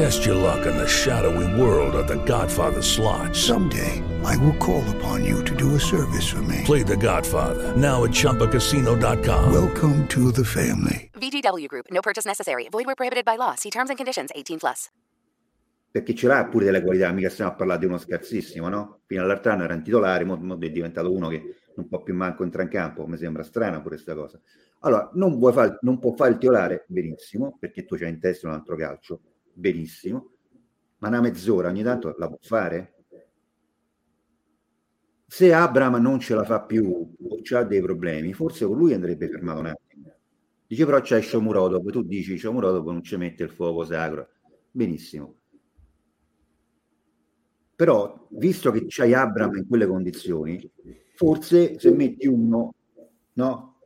Test 0.00 0.24
your 0.24 0.34
luck 0.34 0.64
in 0.64 0.74
the 0.78 0.88
shadowy 0.88 1.60
world 1.60 1.94
of 1.94 2.06
The 2.06 2.16
Godfather 2.24 2.80
slot. 2.80 3.36
Someday, 3.36 4.02
I 4.24 4.34
will 4.38 4.56
call 4.56 4.82
upon 4.96 5.26
you 5.26 5.44
to 5.44 5.54
do 5.54 5.74
a 5.74 5.78
service 5.78 6.26
for 6.26 6.40
me. 6.40 6.62
Play 6.64 6.82
The 6.82 6.96
Godfather 6.96 7.76
now 7.76 8.04
at 8.04 8.10
ChumbaCasino.com. 8.10 9.52
Welcome 9.52 10.08
to 10.08 10.32
the 10.32 10.42
family. 10.42 11.10
VGW 11.20 11.68
Group. 11.68 11.90
No 11.90 12.00
purchase 12.00 12.24
necessary. 12.24 12.66
Void 12.70 12.86
where 12.86 12.94
prohibited 12.94 13.26
by 13.26 13.36
law. 13.36 13.54
See 13.56 13.68
terms 13.68 13.90
and 13.90 13.98
conditions. 13.98 14.30
18 14.34 14.58
plus. 14.58 14.88
Perché 15.90 16.14
ce 16.14 16.28
l'ha 16.28 16.46
pure 16.46 16.64
delle 16.64 16.80
qualità, 16.80 17.12
mica 17.12 17.28
stiamo 17.28 17.50
a 17.50 17.54
parlare 17.54 17.80
di 17.80 17.84
uno 17.84 17.98
scarsissimo, 17.98 18.70
no? 18.70 19.00
Fino 19.04 19.22
all'altro 19.22 19.52
anno 19.52 19.64
era 19.64 19.74
un 19.74 19.82
titolare, 19.82 20.24
mo, 20.24 20.36
mo 20.36 20.56
è 20.58 20.70
diventato 20.70 21.12
uno 21.12 21.28
che 21.28 21.56
non 21.76 21.88
può 21.88 22.02
più 22.02 22.14
manco 22.14 22.42
entrare 22.42 22.64
in 22.64 22.70
campo, 22.70 23.06
mi 23.06 23.18
sembra 23.18 23.42
strana 23.42 23.82
pure 23.82 23.96
questa 23.96 24.14
cosa. 24.14 24.40
Allora, 24.78 25.10
non, 25.12 25.38
vuoi 25.38 25.52
fare, 25.52 25.76
non 25.82 25.98
può 25.98 26.14
fare 26.14 26.30
il 26.30 26.38
titolare 26.38 26.86
benissimo, 26.88 27.58
perché 27.60 27.84
tu 27.84 27.96
c'hai 27.96 28.08
in 28.08 28.18
testa 28.18 28.46
un 28.48 28.54
altro 28.54 28.76
calcio, 28.76 29.20
benissimo, 29.60 30.32
ma 30.98 31.08
una 31.08 31.20
mezz'ora 31.20 31.68
ogni 31.68 31.82
tanto 31.82 32.14
la 32.18 32.26
può 32.26 32.38
fare? 32.40 32.94
Se 35.26 35.52
Abram 35.52 35.94
non 35.96 36.18
ce 36.18 36.34
la 36.34 36.44
fa 36.44 36.62
più 36.62 36.86
o 36.88 37.56
ha 37.56 37.62
dei 37.62 37.80
problemi, 37.80 38.32
forse 38.32 38.66
con 38.66 38.76
lui 38.76 38.92
andrebbe 38.92 39.28
fermato 39.28 39.60
un 39.60 39.66
attimo. 39.66 40.12
Dice 40.66 40.84
però 40.84 41.00
c'è 41.00 41.20
Shomurodov, 41.20 41.88
tu 41.90 42.02
dici 42.02 42.36
Shomurodov 42.36 42.86
non 42.86 43.02
ci 43.02 43.16
mette 43.16 43.44
il 43.44 43.50
fuoco 43.50 43.84
sacro. 43.84 44.28
Benissimo. 44.70 45.36
Però, 47.76 48.26
visto 48.32 48.70
che 48.70 48.84
c'hai 48.88 49.14
Abram 49.14 49.56
in 49.56 49.66
quelle 49.66 49.86
condizioni, 49.86 50.70
forse 51.14 51.78
se 51.78 51.90
metti 51.92 52.26
uno 52.26 52.74
no, 53.34 53.80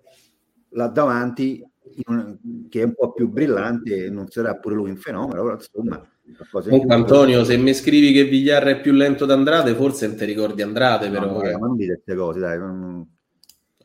là 0.71 0.89
davanti 0.89 1.65
un, 2.07 2.69
che 2.69 2.81
è 2.81 2.85
un 2.85 2.95
po' 2.95 3.13
più 3.13 3.29
brillante, 3.29 4.11
non 4.11 4.29
sarà 4.29 4.57
pure 4.57 4.75
lui 4.75 4.91
un 4.91 4.97
fenomeno, 4.97 5.43
però 5.43 5.55
insomma... 5.55 6.09
Comunque, 6.51 6.95
Antonio, 6.95 7.45
se 7.45 7.57
mi 7.59 7.75
scrivi 7.75 8.11
che 8.13 8.25
Vigliarra 8.25 8.71
è 8.71 8.81
più 8.81 8.93
lento 8.93 9.27
d'Andrade, 9.27 9.75
forse 9.75 10.07
non 10.07 10.17
ti 10.17 10.25
ricordi 10.25 10.63
Andrade, 10.63 11.11
però. 11.11 11.27
No, 11.27 11.43
eh. 11.43 11.53
non 11.53 11.77
dite 11.77 11.95
queste 11.95 12.15
cose, 12.15 12.41
dai. 12.41 12.59
Non... 12.59 13.07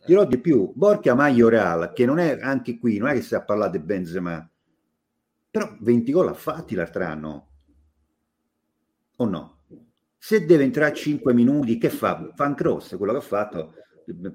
Dirò 0.05 0.25
di 0.25 0.39
più, 0.39 0.71
Borca 0.73 1.13
Majoral, 1.15 1.91
che 1.93 2.05
non 2.05 2.17
è 2.17 2.39
anche 2.39 2.79
qui, 2.79 2.97
non 2.97 3.09
è 3.09 3.13
che 3.13 3.21
si 3.21 3.35
è 3.35 3.43
parlato 3.43 3.77
di 3.77 3.83
Benzema, 3.83 4.49
però 5.51 5.75
20 5.81 6.11
gol 6.13 6.29
ha 6.29 6.33
fatti 6.33 6.75
l'altro 6.75 7.03
anno, 7.03 7.49
o 9.17 9.25
no? 9.25 9.57
Se 10.17 10.45
deve 10.45 10.63
entrare 10.63 10.91
a 10.91 10.95
5 10.95 11.33
minuti, 11.33 11.77
che 11.77 11.89
fa? 11.89 12.31
Fa 12.35 12.45
un 12.45 12.55
cross, 12.55 12.95
quello 12.95 13.11
che 13.11 13.19
ha 13.19 13.21
fatto 13.21 13.73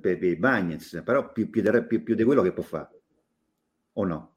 per, 0.00 0.18
per 0.18 0.38
Bagnets, 0.38 1.02
però 1.04 1.32
più, 1.32 1.48
più, 1.50 1.62
più, 1.86 2.02
più 2.02 2.14
di 2.14 2.24
quello 2.24 2.42
che 2.42 2.52
può 2.52 2.62
fare, 2.62 2.93
o 3.94 4.04
no? 4.04 4.34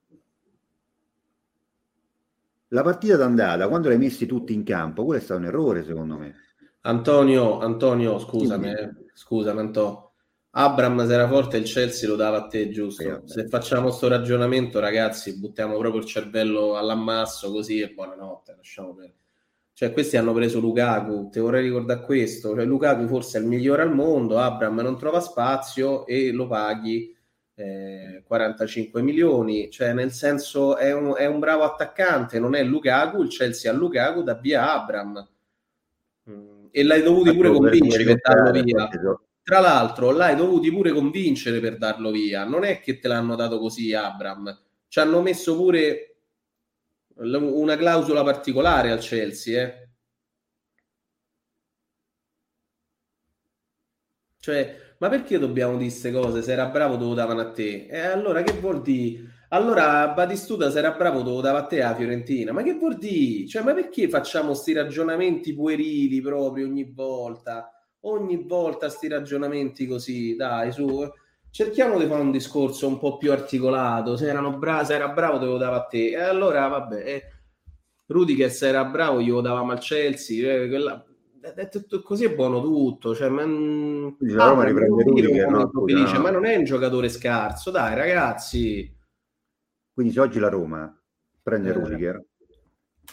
La 2.69 2.83
partita 2.83 3.15
d'andata, 3.15 3.67
quando 3.67 3.87
l'hai 3.87 3.97
messi 3.97 4.25
tutti 4.25 4.53
in 4.53 4.63
campo, 4.63 5.05
quello 5.05 5.21
è 5.21 5.23
stato 5.23 5.39
un 5.39 5.45
errore, 5.45 5.85
secondo 5.85 6.17
me. 6.17 6.35
Antonio, 6.81 7.59
Antonio, 7.59 8.19
scusami, 8.19 8.69
eh, 8.69 8.89
scusami, 9.13 9.59
Antonio. 9.59 10.11
Abram 10.51 11.05
se 11.05 11.13
era 11.13 11.27
forte 11.27 11.57
il 11.57 11.65
Chelsea 11.65 12.09
lo 12.09 12.15
dava 12.15 12.37
a 12.37 12.47
te, 12.47 12.69
giusto? 12.69 13.03
Eh, 13.03 13.21
se 13.25 13.47
facciamo 13.47 13.87
questo 13.87 14.07
ragionamento, 14.07 14.79
ragazzi, 14.79 15.39
buttiamo 15.39 15.77
proprio 15.77 16.01
il 16.01 16.07
cervello 16.07 16.75
all'ammasso 16.75 17.51
così 17.51 17.79
e 17.79 17.93
buonanotte, 17.93 18.55
lasciamo 18.55 18.93
perdere. 18.93 19.15
Cioè, 19.73 19.93
questi 19.93 20.17
hanno 20.17 20.33
preso 20.33 20.59
Lukaku, 20.59 21.29
ti 21.29 21.39
vorrei 21.39 21.63
ricordare 21.63 22.01
questo. 22.01 22.55
Cioè, 22.55 22.65
Lukaku 22.65 23.07
forse 23.07 23.37
è 23.37 23.41
il 23.41 23.47
migliore 23.47 23.83
al 23.83 23.93
mondo, 23.93 24.39
Abram 24.39 24.79
non 24.79 24.97
trova 24.97 25.19
spazio 25.19 26.05
e 26.07 26.31
lo 26.31 26.47
paghi 26.47 27.15
eh, 27.57 28.23
45 28.25 29.01
milioni. 29.01 29.69
Cioè, 29.71 29.93
nel 29.93 30.11
senso, 30.11 30.77
è 30.77 30.93
un, 30.93 31.15
è 31.17 31.25
un, 31.25 31.39
bravo 31.39 31.63
attaccante, 31.63 32.39
non 32.39 32.55
è 32.55 32.63
Lukaku, 32.63 33.23
il 33.23 33.29
Chelsea 33.29 33.71
a 33.71 33.75
Lukaku 33.75 34.21
da 34.21 34.35
via 34.35 34.73
Abram. 34.73 35.27
Mm. 36.29 36.67
E 36.71 36.83
l'hai 36.83 37.01
dovuti 37.01 37.33
pure 37.33 37.49
convincere 37.49 38.03
per 38.03 38.19
darlo 38.21 38.61
via. 38.61 38.89
Tra 39.41 39.59
l'altro, 39.59 40.11
l'hai 40.11 40.35
dovuti 40.35 40.71
pure 40.71 40.91
convincere 40.91 41.59
per 41.59 41.77
darlo 41.77 42.11
via. 42.11 42.43
Non 42.43 42.63
è 42.63 42.79
che 42.79 42.99
te 42.99 43.07
l'hanno 43.07 43.35
dato 43.35 43.59
così, 43.59 43.93
Abram. 43.93 44.55
Ci 44.87 44.99
hanno 44.99 45.21
messo 45.21 45.55
pure 45.55 46.17
una 47.15 47.75
clausola 47.75 48.23
particolare 48.23 48.91
al 48.91 48.99
Chelsea, 48.99 49.63
eh? 49.63 49.87
Cioè, 54.39 54.86
ma 54.99 55.09
perché 55.09 55.37
dobbiamo 55.39 55.77
dire 55.77 55.89
queste 55.89 56.11
cose? 56.11 56.41
Se 56.41 56.51
era 56.51 56.67
bravo 56.67 56.97
te 56.97 57.03
lo 57.03 57.13
davano 57.13 57.41
a 57.41 57.51
te. 57.51 57.87
E 57.87 57.99
allora 57.99 58.43
che 58.43 58.53
vuol 58.53 58.81
dire? 58.81 59.35
Allora 59.49 60.07
Batistuta 60.09 60.69
se 60.69 60.79
era 60.79 60.91
bravo 60.91 61.23
te 61.23 61.29
lo 61.29 61.41
dava 61.41 61.59
a 61.59 61.65
te 61.65 61.81
a 61.83 61.95
Fiorentina. 61.95 62.51
Ma 62.51 62.63
che 62.63 62.73
vuol 62.73 62.97
dire? 62.97 63.47
Cioè, 63.47 63.63
ma 63.63 63.73
perché 63.73 64.09
facciamo 64.09 64.47
questi 64.49 64.73
ragionamenti 64.73 65.53
puerili 65.53 66.21
proprio 66.21 66.67
ogni 66.67 66.91
volta? 66.93 67.71
Ogni 68.01 68.43
volta 68.45 68.89
sti 68.89 69.07
ragionamenti 69.07 69.85
così, 69.87 70.35
dai, 70.35 70.71
su 70.71 71.07
cerchiamo 71.49 71.97
di 71.97 72.05
fare 72.05 72.21
un 72.21 72.31
discorso 72.31 72.87
un 72.87 72.99
po' 72.99 73.17
più 73.17 73.31
articolato. 73.31 74.15
Se, 74.15 74.31
bra- 74.57 74.83
se 74.83 74.93
era 74.95 75.09
bravo, 75.09 75.39
te 75.39 75.45
lo 75.45 75.57
dava 75.57 75.77
a 75.77 75.85
te. 75.85 76.09
E 76.09 76.15
allora, 76.21 76.67
vabbè, 76.67 77.03
eh, 77.05 77.23
Rudiger 78.07 78.51
se 78.51 78.67
era 78.67 78.85
bravo, 78.85 79.21
glielo 79.21 79.41
davamo 79.41 79.71
al 79.71 79.79
Chelsea. 79.79 80.53
Eh, 80.53 80.67
quella... 80.67 81.03
Detto 81.55 82.01
così 82.01 82.25
è 82.25 82.35
buono 82.35 82.61
tutto. 82.61 83.15
Cioè, 83.15 83.29
ma... 83.29 83.43
La 83.43 84.49
Roma 84.49 84.63
ah, 84.63 84.65
riprende 84.65 85.03
Rudiger, 85.03 85.47
no, 85.49 85.71
ma 86.21 86.29
non 86.29 86.45
è 86.45 86.55
un 86.55 86.63
giocatore 86.63 87.09
scarso, 87.09 87.71
dai, 87.71 87.95
ragazzi. 87.95 88.95
Quindi 89.93 90.13
se 90.13 90.19
oggi 90.19 90.39
la 90.39 90.49
Roma 90.49 91.01
prende 91.41 91.69
eh. 91.69 91.73
Rudiger, 91.73 92.23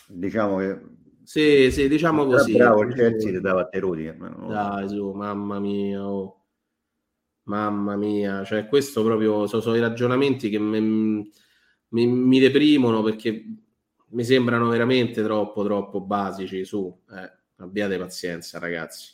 diciamo 0.06 0.58
che 0.58 0.80
sì, 1.24 1.70
sì, 1.70 1.88
diciamo 1.88 2.26
così. 2.26 2.52
Bravo 2.52 2.82
il 2.82 2.94
Chelsea 2.94 3.32
ti 3.32 3.40
dava 3.40 3.62
a 3.62 3.66
te 3.66 3.78
Rudiger. 3.78 4.18
No. 4.18 4.46
Dai, 4.48 4.88
su, 4.88 5.10
mamma 5.12 5.58
mia, 5.58 6.06
oh. 6.06 6.44
Mamma 7.44 7.96
mia, 7.96 8.42
cioè 8.44 8.66
questo 8.66 9.02
proprio 9.04 9.46
sono, 9.46 9.60
sono 9.60 9.76
i 9.76 9.80
ragionamenti 9.80 10.48
che 10.48 10.58
mi, 10.58 11.30
mi, 11.88 12.06
mi, 12.06 12.38
deprimono 12.38 13.02
perché 13.02 13.44
mi 14.08 14.24
sembrano 14.24 14.68
veramente 14.68 15.22
troppo, 15.22 15.62
troppo 15.62 16.00
basici. 16.00 16.64
Su, 16.64 17.02
eh, 17.10 17.43
abbiate 17.56 17.98
pazienza, 17.98 18.58
ragazzi. 18.58 19.12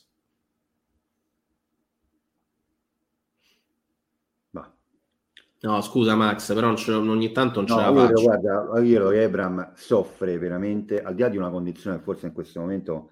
No, 5.62 5.82
scusa 5.82 6.14
Max, 6.14 6.54
però 6.54 6.72
ogni 6.88 7.32
tanto 7.32 7.60
non 7.60 7.68
ce 7.68 7.74
no, 7.74 7.80
la 7.80 8.08
faccio. 8.08 8.22
Guarda, 8.22 8.80
io 8.80 9.08
che 9.10 9.22
Ebram 9.24 9.74
soffre 9.74 10.38
veramente, 10.38 11.02
al 11.02 11.14
di 11.14 11.20
là 11.20 11.28
di 11.28 11.36
una 11.36 11.50
condizione 11.50 11.98
che 11.98 12.02
forse 12.02 12.28
in 12.28 12.32
questo 12.32 12.60
momento 12.60 13.10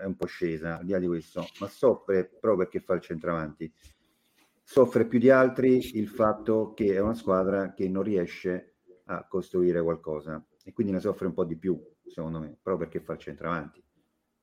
è 0.00 0.04
un 0.06 0.16
po' 0.16 0.24
scesa, 0.24 0.78
al 0.78 0.86
di 0.86 0.92
là 0.92 0.98
di 0.98 1.06
questo, 1.06 1.46
ma 1.60 1.68
soffre 1.68 2.24
proprio 2.24 2.56
perché 2.64 2.80
fa 2.80 2.94
il 2.94 3.02
centravanti 3.02 3.70
soffre 4.70 5.06
più 5.06 5.18
di 5.18 5.30
altri 5.30 5.96
il 5.96 6.08
fatto 6.08 6.74
che 6.74 6.92
è 6.94 6.98
una 6.98 7.14
squadra 7.14 7.72
che 7.72 7.88
non 7.88 8.02
riesce 8.02 8.74
a 9.06 9.26
costruire 9.26 9.82
qualcosa 9.82 10.44
e 10.62 10.74
quindi 10.74 10.92
ne 10.92 11.00
soffre 11.00 11.26
un 11.26 11.32
po' 11.32 11.44
di 11.44 11.56
più, 11.56 11.82
secondo 12.06 12.38
me, 12.38 12.58
proprio 12.62 12.86
perché 12.86 13.02
fa 13.02 13.14
il 13.14 13.18
centravanti. 13.18 13.82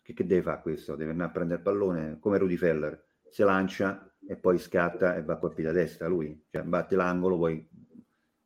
Che, 0.05 0.13
che 0.13 0.27
deve 0.27 0.43
fare 0.43 0.61
questo? 0.61 0.95
Deve 0.95 1.09
andare 1.09 1.29
a 1.29 1.33
prendere 1.33 1.57
il 1.57 1.65
pallone 1.65 2.19
come 2.19 2.37
Rudy 2.37 2.57
Feller, 2.57 3.03
si 3.27 3.41
lancia 3.41 4.07
e 4.27 4.35
poi 4.35 4.59
scatta 4.59 5.15
e 5.15 5.23
va 5.23 5.33
a 5.33 5.37
colpire 5.37 5.69
a 5.69 5.71
destra 5.71 6.07
lui, 6.07 6.45
cioè 6.51 6.61
batte 6.61 6.95
l'angolo, 6.95 7.39
poi 7.39 7.67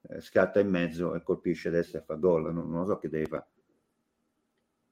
eh, 0.08 0.22
scatta 0.22 0.62
in 0.62 0.70
mezzo 0.70 1.16
e 1.16 1.22
colpisce 1.22 1.68
a 1.68 1.72
destra 1.72 2.00
e 2.00 2.04
fa 2.04 2.16
gol, 2.16 2.54
non, 2.54 2.70
non 2.70 2.80
lo 2.80 2.86
so 2.86 2.98
che 2.98 3.10
deve 3.10 3.26
fare. 3.26 3.48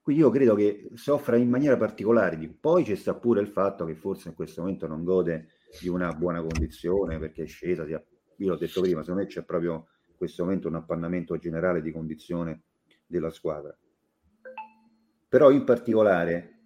Quindi 0.02 0.22
io 0.22 0.30
credo 0.30 0.56
che 0.56 0.90
soffra 0.96 1.38
in 1.38 1.50
maniera 1.50 1.78
particolare 1.78 2.38
poi 2.50 2.84
c'è 2.84 2.96
sta 2.96 3.16
pure 3.16 3.40
il 3.40 3.48
fatto 3.48 3.86
che 3.86 3.96
forse 3.96 4.28
in 4.28 4.36
questo 4.36 4.60
momento 4.60 4.88
non 4.88 5.06
gode 5.06 5.52
di 5.80 5.88
una 5.88 6.12
buona 6.12 6.42
condizione 6.42 7.18
perché 7.18 7.44
è 7.44 7.48
scesa. 7.48 7.86
Io 7.86 8.04
l'ho 8.36 8.58
detto 8.58 8.82
prima, 8.82 9.04
secondo 9.04 9.22
me 9.22 9.28
c'è 9.28 9.44
proprio 9.44 9.88
in 10.06 10.16
questo 10.18 10.44
momento 10.44 10.68
un 10.68 10.76
appannamento 10.76 11.38
generale 11.38 11.82
di 11.82 11.94
condizione 11.94 12.64
della 13.06 13.30
squadra. 13.30 13.74
Però 15.30 15.50
in 15.50 15.64
particolare 15.64 16.57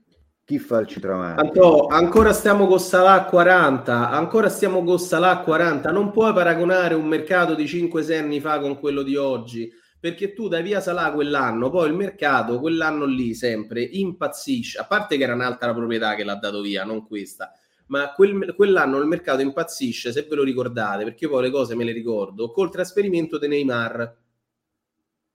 chi 0.52 0.60
fa 0.60 0.80
il 0.80 0.88
centravanti? 0.88 1.40
Anto, 1.40 1.88
ancora 1.88 2.34
stiamo 2.34 2.68
con 2.68 2.80
Salah 2.80 3.24
40, 3.24 4.10
ancora 4.10 4.50
stiamo 4.50 4.84
con 4.84 5.00
Salah 5.00 5.40
40, 5.40 5.90
non 5.92 6.12
puoi 6.12 6.34
paragonare 6.34 6.94
un 6.94 7.08
mercato 7.08 7.56
di 7.56 7.64
5-6 7.64 8.18
anni 8.18 8.42
fa 8.42 8.60
con 8.60 8.78
quello 8.78 9.02
di 9.02 9.16
oggi 9.16 9.72
perché 9.98 10.34
tu 10.34 10.50
dai 10.50 10.62
via 10.64 10.82
Salà 10.82 11.12
quell'anno, 11.12 11.70
poi 11.70 11.88
il 11.88 11.94
mercato 11.94 12.60
quell'anno 12.60 13.06
lì 13.06 13.34
sempre 13.34 13.82
impazzisce, 13.82 14.80
a 14.80 14.86
parte 14.86 15.16
che 15.16 15.24
era 15.24 15.36
un'altra 15.36 15.74
proprietà 15.74 16.16
che 16.16 16.24
l'ha 16.24 16.36
dato 16.36 16.60
via, 16.60 16.84
non 16.84 17.06
questa, 17.06 17.52
ma 17.88 18.12
quel, 18.12 18.54
quell'anno 18.56 18.98
il 18.98 19.06
mercato 19.06 19.42
impazzisce, 19.42 20.12
se 20.12 20.26
ve 20.28 20.36
lo 20.36 20.44
ricordate, 20.44 21.04
perché 21.06 21.30
poi 21.30 21.44
le 21.44 21.52
cose 21.52 21.76
me 21.76 21.84
le 21.86 21.92
ricordo, 21.94 22.52
col 22.52 22.72
trasferimento 22.72 23.38
di 23.38 23.48
Neymar. 23.48 24.18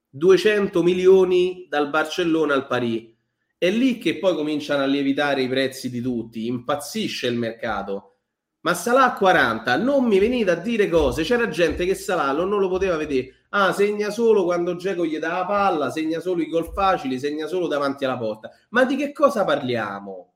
200 0.09 0.83
milioni 0.83 1.65
dal 1.69 1.89
Barcellona 1.89 2.53
al 2.53 2.65
Paris. 2.65 3.16
È 3.59 3.69
lì 3.71 3.97
che 3.97 4.19
poi 4.19 4.35
cominciano 4.35 4.83
a 4.83 4.85
lievitare 4.85 5.41
i 5.41 5.47
prezzi 5.47 5.89
di 5.89 5.99
tutti, 5.99 6.45
impazzisce 6.45 7.25
il 7.25 7.35
mercato. 7.35 8.17
Ma 8.61 8.73
Salah 8.73 9.13
a 9.13 9.13
40, 9.13 9.77
non 9.77 10.05
mi 10.05 10.19
venite 10.19 10.51
a 10.51 10.55
dire 10.55 10.89
cose. 10.89 11.23
C'era 11.23 11.47
gente 11.47 11.85
che 11.85 11.95
Salah 11.95 12.33
non 12.33 12.59
lo 12.59 12.69
poteva 12.69 12.97
vedere. 12.97 13.45
Ah, 13.49 13.71
segna 13.71 14.09
solo 14.09 14.43
quando 14.43 14.75
Geco 14.75 15.05
gli 15.05 15.17
dà 15.17 15.29
la 15.29 15.45
palla, 15.45 15.89
segna 15.89 16.19
solo 16.19 16.41
i 16.41 16.49
gol 16.49 16.71
facili, 16.71 17.17
segna 17.17 17.47
solo 17.47 17.67
davanti 17.67 18.05
alla 18.05 18.17
porta. 18.17 18.51
Ma 18.69 18.83
di 18.83 18.95
che 18.95 19.11
cosa 19.11 19.43
parliamo? 19.43 20.33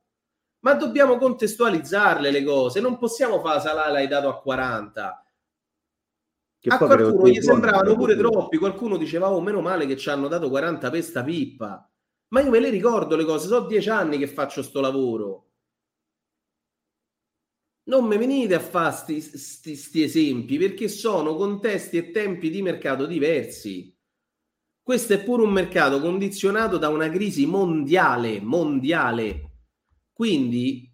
Ma 0.59 0.73
dobbiamo 0.73 1.17
contestualizzarle 1.17 2.31
le 2.31 2.43
cose. 2.43 2.79
Non 2.79 2.97
possiamo 2.97 3.39
fare 3.41 3.59
Salah 3.59 3.89
l'hai 3.89 4.07
dato 4.07 4.29
a 4.29 4.39
40. 4.39 5.25
Che 6.57 6.69
a 6.69 6.77
qualcuno 6.77 7.27
gli 7.27 7.41
sembravano 7.41 7.95
pure 7.95 8.15
troppi. 8.15 8.57
Qualcuno 8.57 8.97
diceva, 8.97 9.29
oh, 9.29 9.41
meno 9.41 9.61
male 9.61 9.85
che 9.85 9.97
ci 9.97 10.09
hanno 10.09 10.27
dato 10.27 10.49
40 10.49 10.89
per 10.89 11.03
sta 11.03 11.23
pippa. 11.23 11.90
Ma 12.31 12.41
io 12.41 12.49
me 12.49 12.59
le 12.59 12.69
ricordo 12.69 13.15
le 13.15 13.25
cose, 13.25 13.47
so 13.47 13.65
dieci 13.65 13.89
anni 13.89 14.17
che 14.17 14.27
faccio 14.27 14.61
sto 14.61 14.79
lavoro. 14.79 15.47
Non 17.83 18.05
mi 18.05 18.17
venite 18.17 18.55
a 18.55 18.59
fare 18.59 19.03
questi 19.03 20.01
esempi 20.01 20.57
perché 20.57 20.87
sono 20.87 21.35
contesti 21.35 21.97
e 21.97 22.11
tempi 22.11 22.49
di 22.49 22.61
mercato 22.61 23.05
diversi. 23.05 23.93
Questo 24.81 25.13
è 25.13 25.23
pure 25.23 25.43
un 25.43 25.51
mercato 25.51 25.99
condizionato 25.99 26.77
da 26.77 26.87
una 26.87 27.09
crisi 27.09 27.45
mondiale, 27.45 28.39
mondiale. 28.39 29.49
Quindi 30.13 30.89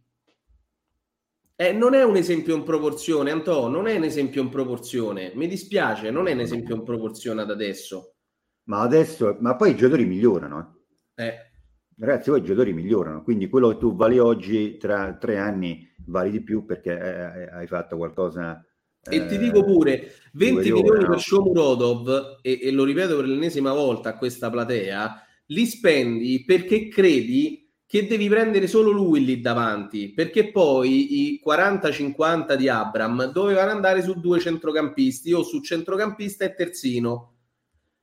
eh, 1.55 1.71
non 1.71 1.93
è 1.93 2.03
un 2.03 2.15
esempio 2.15 2.55
in 2.55 2.63
proporzione, 2.63 3.29
Antonio, 3.29 3.77
non 3.77 3.87
è 3.87 3.95
un 3.95 4.03
esempio 4.03 4.41
in 4.41 4.49
proporzione. 4.49 5.33
Mi 5.35 5.47
dispiace, 5.47 6.09
non 6.09 6.27
è 6.27 6.33
un 6.33 6.39
esempio 6.39 6.75
in 6.75 6.83
proporzione 6.83 7.41
ad 7.41 7.51
adesso. 7.51 8.15
Ma 8.63 8.81
adesso, 8.81 9.37
ma 9.39 9.55
poi 9.55 9.71
i 9.71 9.75
giocatori 9.75 10.05
migliorano. 10.05 10.59
Eh. 10.59 10.76
Eh. 11.17 11.51
Ragazzi, 11.99 12.29
poi 12.29 12.39
i 12.39 12.43
giocatori 12.43 12.73
migliorano, 12.73 13.23
quindi 13.23 13.49
quello 13.49 13.69
che 13.69 13.77
tu 13.77 13.95
vali 13.95 14.19
oggi 14.19 14.77
tra 14.77 15.17
tre 15.19 15.37
anni 15.37 15.91
vali 16.05 16.29
di 16.29 16.41
più 16.41 16.63
perché 16.63 16.91
eh, 16.91 17.41
eh 17.41 17.49
hai 17.51 17.67
fatto 17.67 17.97
qualcosa. 17.97 18.63
E 19.09 19.25
ti 19.25 19.37
dico 19.37 19.63
pure 19.63 20.11
20 20.33 20.71
milioni 20.71 21.05
per 21.05 21.19
Shomurodov, 21.19 22.39
e, 22.41 22.59
e 22.61 22.71
lo 22.71 22.83
ripeto 22.83 23.15
per 23.15 23.25
l'ennesima 23.25 23.73
volta 23.73 24.09
a 24.09 24.17
questa 24.17 24.51
platea, 24.51 25.23
li 25.47 25.65
spendi 25.65 26.43
perché 26.45 26.87
credi 26.87 27.67
che 27.87 28.05
devi 28.05 28.27
prendere 28.27 28.67
solo 28.67 28.91
lui 28.91 29.23
lì 29.23 29.39
davanti, 29.39 30.13
perché 30.13 30.51
poi 30.51 31.31
i 31.31 31.41
40-50 31.43 32.55
di 32.55 32.67
Abram 32.67 33.31
dovevano 33.31 33.71
andare 33.71 34.03
su 34.03 34.19
due 34.19 34.39
centrocampisti 34.39 35.31
o 35.31 35.41
su 35.41 35.61
centrocampista 35.61 36.43
e 36.45 36.53
terzino. 36.53 37.33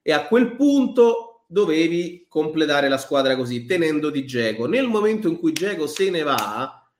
E 0.02 0.12
a 0.12 0.26
quel 0.26 0.56
punto 0.56 1.34
dovevi 1.55 2.26
completare 2.28 2.88
la 2.88 2.98
squadra 2.98 3.36
così, 3.36 3.64
tenendo 3.64 4.11
di 4.11 4.26
Geco. 4.26 4.66
Nel 4.66 4.88
momento 4.88 5.28
in 5.28 5.38
cui 5.38 5.52
Geco 5.52 5.86
se 5.86 6.11
ne 6.11 6.22
va, 6.22 6.92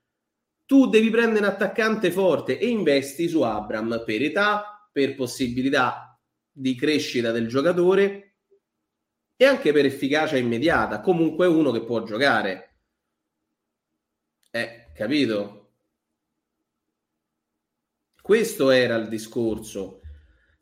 tu 0.65 0.87
devi 0.87 1.09
prendere 1.09 1.45
un 1.45 1.51
attaccante 1.51 2.09
forte 2.09 2.57
e 2.57 2.67
investi 2.67 3.27
su 3.27 3.41
Abram 3.41 4.03
per 4.05 4.21
età, 4.21 4.89
per 4.93 5.13
possibilità 5.15 6.17
di 6.49 6.73
crescita 6.73 7.31
del 7.31 7.49
giocatore 7.49 8.37
e 9.35 9.45
anche 9.45 9.73
per 9.73 9.83
efficacia 9.83 10.37
immediata. 10.37 11.01
Comunque 11.01 11.47
uno 11.47 11.71
che 11.71 11.83
può 11.83 12.01
giocare. 12.03 12.77
Eh, 14.51 14.89
capito? 14.93 15.73
Questo 18.21 18.69
era 18.69 18.95
il 18.95 19.09
discorso. 19.09 19.99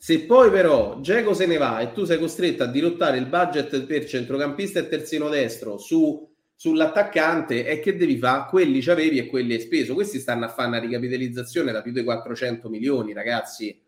Se 0.04 0.26
poi 0.26 0.52
però 0.52 1.00
Geco 1.00 1.34
se 1.34 1.46
ne 1.46 1.56
va 1.56 1.80
e 1.80 1.94
tu 1.94 2.04
sei 2.04 2.20
costretto 2.20 2.64
a 2.64 2.66
dirottare 2.66 3.18
il 3.18 3.26
budget 3.26 3.86
per 3.86 4.04
centrocampista 4.04 4.80
e 4.80 4.90
terzino 4.90 5.30
destro 5.30 5.78
su, 5.78 6.30
sull'attaccante, 6.54 7.66
e 7.66 7.80
che 7.80 7.96
devi 7.96 8.18
fare? 8.18 8.50
Quelli 8.50 8.82
ci 8.82 8.92
avevi 8.92 9.20
e 9.20 9.28
quelli 9.28 9.54
hai 9.54 9.62
speso. 9.62 9.94
Questi 9.94 10.20
stanno 10.20 10.44
a 10.44 10.50
fare 10.50 10.68
una 10.68 10.80
ricapitalizzazione 10.80 11.72
da 11.72 11.82
più 11.82 11.94
di 11.94 12.04
400 12.04 12.68
milioni, 12.68 13.14
ragazzi. 13.14 13.82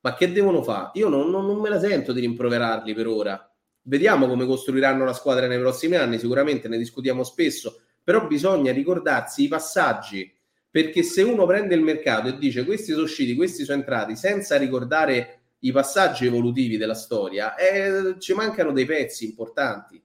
Ma 0.00 0.12
che 0.12 0.32
devono 0.32 0.62
fare? 0.62 0.90
Io 0.98 1.08
non, 1.08 1.30
non, 1.30 1.46
non 1.46 1.58
me 1.58 1.70
la 1.70 1.80
sento 1.80 2.12
di 2.12 2.20
rimproverarli 2.20 2.92
per 2.92 3.06
ora. 3.06 3.50
Vediamo 3.84 4.28
come 4.28 4.44
costruiranno 4.44 5.06
la 5.06 5.14
squadra 5.14 5.46
nei 5.46 5.58
prossimi 5.58 5.96
anni, 5.96 6.18
sicuramente 6.18 6.68
ne 6.68 6.76
discutiamo 6.76 7.24
spesso, 7.24 7.80
però 8.02 8.26
bisogna 8.26 8.70
ricordarsi 8.70 9.44
i 9.44 9.48
passaggi, 9.48 10.30
perché 10.70 11.02
se 11.02 11.22
uno 11.22 11.46
prende 11.46 11.74
il 11.74 11.80
mercato 11.80 12.28
e 12.28 12.36
dice 12.36 12.66
questi 12.66 12.92
sono 12.92 13.04
usciti, 13.04 13.34
questi 13.34 13.64
sono 13.64 13.78
entrati, 13.78 14.14
senza 14.14 14.58
ricordare 14.58 15.38
i 15.64 15.72
passaggi 15.72 16.26
evolutivi 16.26 16.76
della 16.76 16.94
storia, 16.94 17.56
eh, 17.56 18.18
ci 18.18 18.34
mancano 18.34 18.72
dei 18.72 18.84
pezzi 18.84 19.26
importanti. 19.26 20.02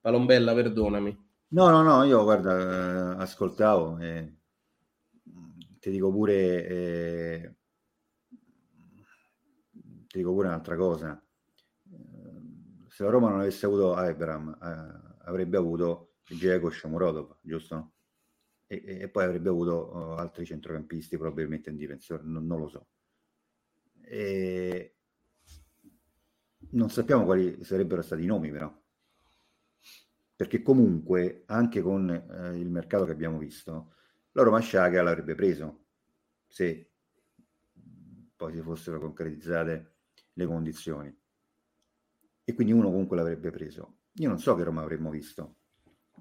Palombella, 0.00 0.54
perdonami. 0.54 1.24
No, 1.48 1.68
no, 1.68 1.82
no, 1.82 2.04
io 2.04 2.22
guarda, 2.22 3.14
eh, 3.18 3.22
ascoltavo 3.22 3.98
e 3.98 4.34
ti 5.78 5.90
dico 5.90 6.10
pure, 6.10 6.66
eh, 6.66 7.54
ti 10.06 10.18
dico 10.18 10.32
pure 10.32 10.48
un'altra 10.48 10.76
cosa. 10.76 11.20
Se 12.88 13.02
la 13.02 13.10
Roma 13.10 13.28
non 13.28 13.40
avesse 13.40 13.66
avuto 13.66 13.94
Abram, 13.94 14.56
eh, 14.62 15.24
avrebbe 15.26 15.58
avuto 15.58 16.14
Diego 16.26 16.70
Shamurodov, 16.70 17.36
giusto? 17.42 17.92
E, 18.66 18.82
e, 19.00 19.08
poi 19.08 19.24
avrebbe 19.24 19.48
avuto 19.48 19.92
uh, 19.92 19.96
altri 20.18 20.44
centrocampisti 20.44 21.16
probabilmente 21.16 21.70
in 21.70 21.76
difensore, 21.76 22.22
non, 22.24 22.46
non 22.46 22.58
lo 22.58 22.68
so. 22.68 22.86
E 24.08 24.96
non 26.70 26.90
sappiamo 26.90 27.24
quali 27.24 27.64
sarebbero 27.64 28.02
stati 28.02 28.22
i 28.22 28.26
nomi, 28.26 28.50
però. 28.50 28.72
Perché 30.36 30.62
comunque, 30.62 31.42
anche 31.46 31.80
con 31.80 32.08
eh, 32.10 32.58
il 32.58 32.68
mercato 32.68 33.04
che 33.04 33.12
abbiamo 33.12 33.38
visto, 33.38 33.94
la 34.32 34.42
Roma 34.42 34.60
Sciaga 34.60 35.02
l'avrebbe 35.02 35.34
preso 35.34 35.86
se 36.46 36.90
poi 38.36 38.52
si 38.52 38.60
fossero 38.60 39.00
concretizzate 39.00 39.94
le 40.34 40.46
condizioni. 40.46 41.18
E 42.44 42.54
quindi 42.54 42.72
uno 42.72 42.90
comunque 42.90 43.16
l'avrebbe 43.16 43.50
preso. 43.50 43.96
Io 44.18 44.28
non 44.28 44.38
so 44.38 44.54
che 44.54 44.62
Roma 44.62 44.82
avremmo 44.82 45.10
visto, 45.10 45.56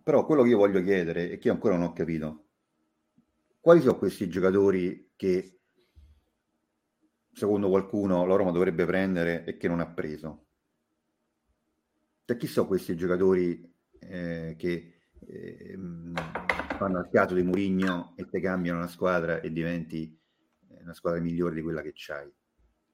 però 0.01 0.25
quello 0.25 0.43
che 0.43 0.49
io 0.49 0.57
voglio 0.57 0.81
chiedere 0.81 1.29
e 1.29 1.37
che 1.37 1.49
ancora 1.49 1.75
non 1.75 1.87
ho 1.87 1.93
capito, 1.93 2.47
quali 3.59 3.81
sono 3.81 3.97
questi 3.97 4.27
giocatori 4.27 5.11
che 5.15 5.59
secondo 7.35 7.67
qualcuno, 7.67 8.25
la 8.25 8.35
Roma 8.35 8.51
dovrebbe 8.51 8.85
prendere 8.85 9.43
e 9.43 9.57
che 9.57 9.67
non 9.67 9.81
ha 9.81 9.87
preso. 9.87 10.45
Cioè, 12.23 12.37
chi 12.37 12.47
sono 12.47 12.65
questi 12.65 12.95
giocatori 12.95 13.71
eh, 13.99 14.55
che 14.57 14.93
eh, 15.19 15.77
fanno 16.77 16.97
al 16.97 17.09
fiato 17.11 17.33
di 17.33 17.43
Murigno 17.43 18.13
e 18.15 18.25
te 18.29 18.39
cambiano 18.39 18.79
la 18.79 18.87
squadra 18.87 19.41
e 19.41 19.51
diventi 19.51 20.17
eh, 20.69 20.81
una 20.81 20.93
squadra 20.93 21.19
migliore 21.19 21.55
di 21.55 21.61
quella 21.61 21.81
che 21.81 21.91
c'hai? 21.93 22.31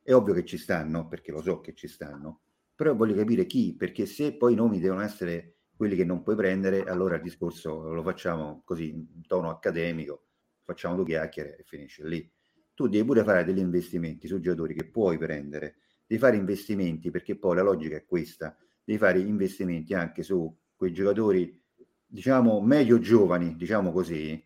È 0.01 0.11
ovvio 0.11 0.33
che 0.33 0.43
ci 0.43 0.57
stanno, 0.57 1.07
perché 1.07 1.31
lo 1.31 1.41
so 1.41 1.61
che 1.61 1.75
ci 1.75 1.87
stanno, 1.87 2.41
però 2.73 2.95
voglio 2.95 3.13
capire 3.13 3.45
chi, 3.45 3.75
perché 3.75 4.07
se 4.07 4.33
poi 4.33 4.53
i 4.53 4.55
nomi 4.55 4.79
devono 4.79 5.01
essere 5.01 5.57
quelli 5.75 5.95
che 5.95 6.03
non 6.03 6.23
puoi 6.23 6.35
prendere, 6.35 6.83
allora 6.83 7.15
il 7.15 7.21
discorso 7.21 7.93
lo 7.93 8.01
facciamo 8.01 8.63
così 8.65 8.89
in 8.89 9.21
tono 9.27 9.51
accademico, 9.51 10.25
facciamo 10.63 10.95
due 10.95 11.05
chiacchiere 11.05 11.57
e 11.57 11.63
finisce 11.63 12.07
lì 12.07 12.27
tu 12.73 12.87
devi 12.87 13.05
pure 13.05 13.23
fare 13.23 13.43
degli 13.43 13.59
investimenti 13.59 14.27
su 14.27 14.39
giocatori 14.39 14.73
che 14.73 14.85
puoi 14.85 15.17
prendere, 15.17 15.77
devi 16.05 16.19
fare 16.19 16.37
investimenti 16.37 17.11
perché 17.11 17.37
poi 17.37 17.55
la 17.55 17.61
logica 17.61 17.95
è 17.95 18.05
questa, 18.05 18.57
devi 18.83 18.97
fare 18.97 19.19
investimenti 19.19 19.93
anche 19.93 20.23
su 20.23 20.53
quei 20.75 20.93
giocatori 20.93 21.59
diciamo 22.05 22.59
meglio 22.61 22.99
giovani, 22.99 23.55
diciamo 23.55 23.91
così, 23.91 24.45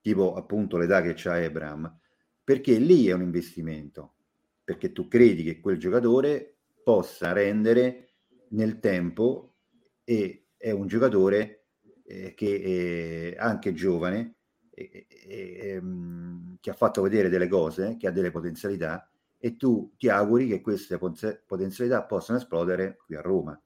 tipo 0.00 0.34
appunto 0.34 0.76
l'età 0.76 1.00
che 1.00 1.14
c'ha 1.16 1.40
Ebram, 1.40 1.98
perché 2.44 2.78
lì 2.78 3.06
è 3.06 3.12
un 3.12 3.22
investimento, 3.22 4.16
perché 4.62 4.92
tu 4.92 5.08
credi 5.08 5.42
che 5.42 5.60
quel 5.60 5.78
giocatore 5.78 6.58
possa 6.84 7.32
rendere 7.32 8.16
nel 8.50 8.78
tempo 8.80 9.56
e 10.04 10.48
è 10.56 10.70
un 10.70 10.86
giocatore 10.86 11.68
eh, 12.04 12.34
che 12.34 13.34
è 13.34 13.38
anche 13.38 13.72
giovane 13.72 14.37
e, 14.78 15.06
e, 15.08 15.58
ehm, 15.70 16.58
che 16.60 16.70
ha 16.70 16.74
fatto 16.74 17.02
vedere 17.02 17.28
delle 17.28 17.48
cose, 17.48 17.96
che 17.98 18.06
ha 18.06 18.12
delle 18.12 18.30
potenzialità 18.30 19.10
e 19.36 19.56
tu 19.56 19.92
ti 19.96 20.08
auguri 20.08 20.46
che 20.46 20.60
queste 20.60 20.98
potenzialità 20.98 22.02
possano 22.04 22.38
esplodere 22.38 22.96
qui 23.04 23.16
a 23.16 23.20
Roma. 23.20 23.60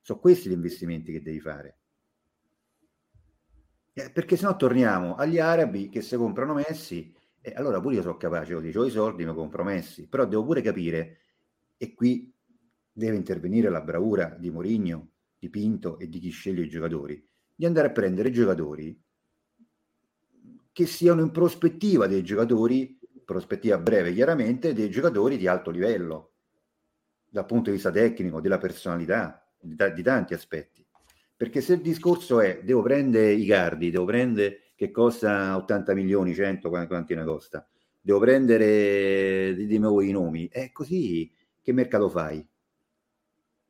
Sono 0.00 0.18
questi 0.18 0.48
gli 0.48 0.52
investimenti 0.52 1.12
che 1.12 1.22
devi 1.22 1.40
fare. 1.40 1.76
Eh, 3.94 4.10
perché 4.10 4.36
se 4.36 4.46
no 4.46 4.56
torniamo 4.56 5.16
agli 5.16 5.38
arabi 5.38 5.88
che 5.88 6.00
se 6.00 6.16
comprano 6.16 6.54
Messi, 6.54 7.14
eh, 7.40 7.52
allora 7.54 7.80
pure 7.80 7.96
io 7.96 8.02
sono 8.02 8.16
capace, 8.16 8.60
dico, 8.60 8.80
ho 8.80 8.86
i 8.86 8.90
soldi, 8.90 9.24
mi 9.24 9.34
compro 9.34 9.64
Messi, 9.64 10.08
però 10.08 10.24
devo 10.26 10.44
pure 10.44 10.62
capire, 10.62 11.18
e 11.76 11.94
qui 11.94 12.32
deve 12.90 13.16
intervenire 13.16 13.68
la 13.68 13.80
bravura 13.80 14.34
di 14.38 14.50
Mourinho, 14.50 15.10
di 15.38 15.50
Pinto 15.50 15.98
e 15.98 16.08
di 16.08 16.18
chi 16.20 16.30
sceglie 16.30 16.62
i 16.62 16.68
giocatori, 16.68 17.22
di 17.54 17.66
andare 17.66 17.88
a 17.88 17.92
prendere 17.92 18.30
giocatori 18.30 18.98
che 20.72 20.86
siano 20.86 21.20
in 21.20 21.30
prospettiva 21.30 22.06
dei 22.06 22.22
giocatori, 22.22 22.98
prospettiva 23.24 23.78
breve 23.78 24.12
chiaramente, 24.12 24.72
dei 24.72 24.90
giocatori 24.90 25.36
di 25.36 25.46
alto 25.46 25.70
livello, 25.70 26.32
dal 27.28 27.46
punto 27.46 27.70
di 27.70 27.76
vista 27.76 27.90
tecnico, 27.90 28.40
della 28.40 28.58
personalità, 28.58 29.46
di, 29.60 29.76
di 29.94 30.02
tanti 30.02 30.34
aspetti. 30.34 30.84
Perché 31.36 31.60
se 31.60 31.74
il 31.74 31.80
discorso 31.80 32.40
è 32.40 32.62
devo 32.62 32.82
prendere 32.82 33.32
i 33.32 33.44
cardi, 33.44 33.90
devo 33.90 34.04
prendere 34.04 34.72
che 34.74 34.90
costa 34.90 35.56
80 35.56 35.94
milioni, 35.94 36.34
100, 36.34 36.68
quanti 36.68 37.14
ne 37.14 37.24
costa, 37.24 37.66
devo 38.00 38.18
prendere, 38.18 39.54
dimmi 39.54 39.86
voi 39.86 40.08
i 40.08 40.12
nomi, 40.12 40.48
è 40.48 40.72
così, 40.72 41.30
che 41.60 41.72
mercato 41.72 42.08
fai? 42.08 42.46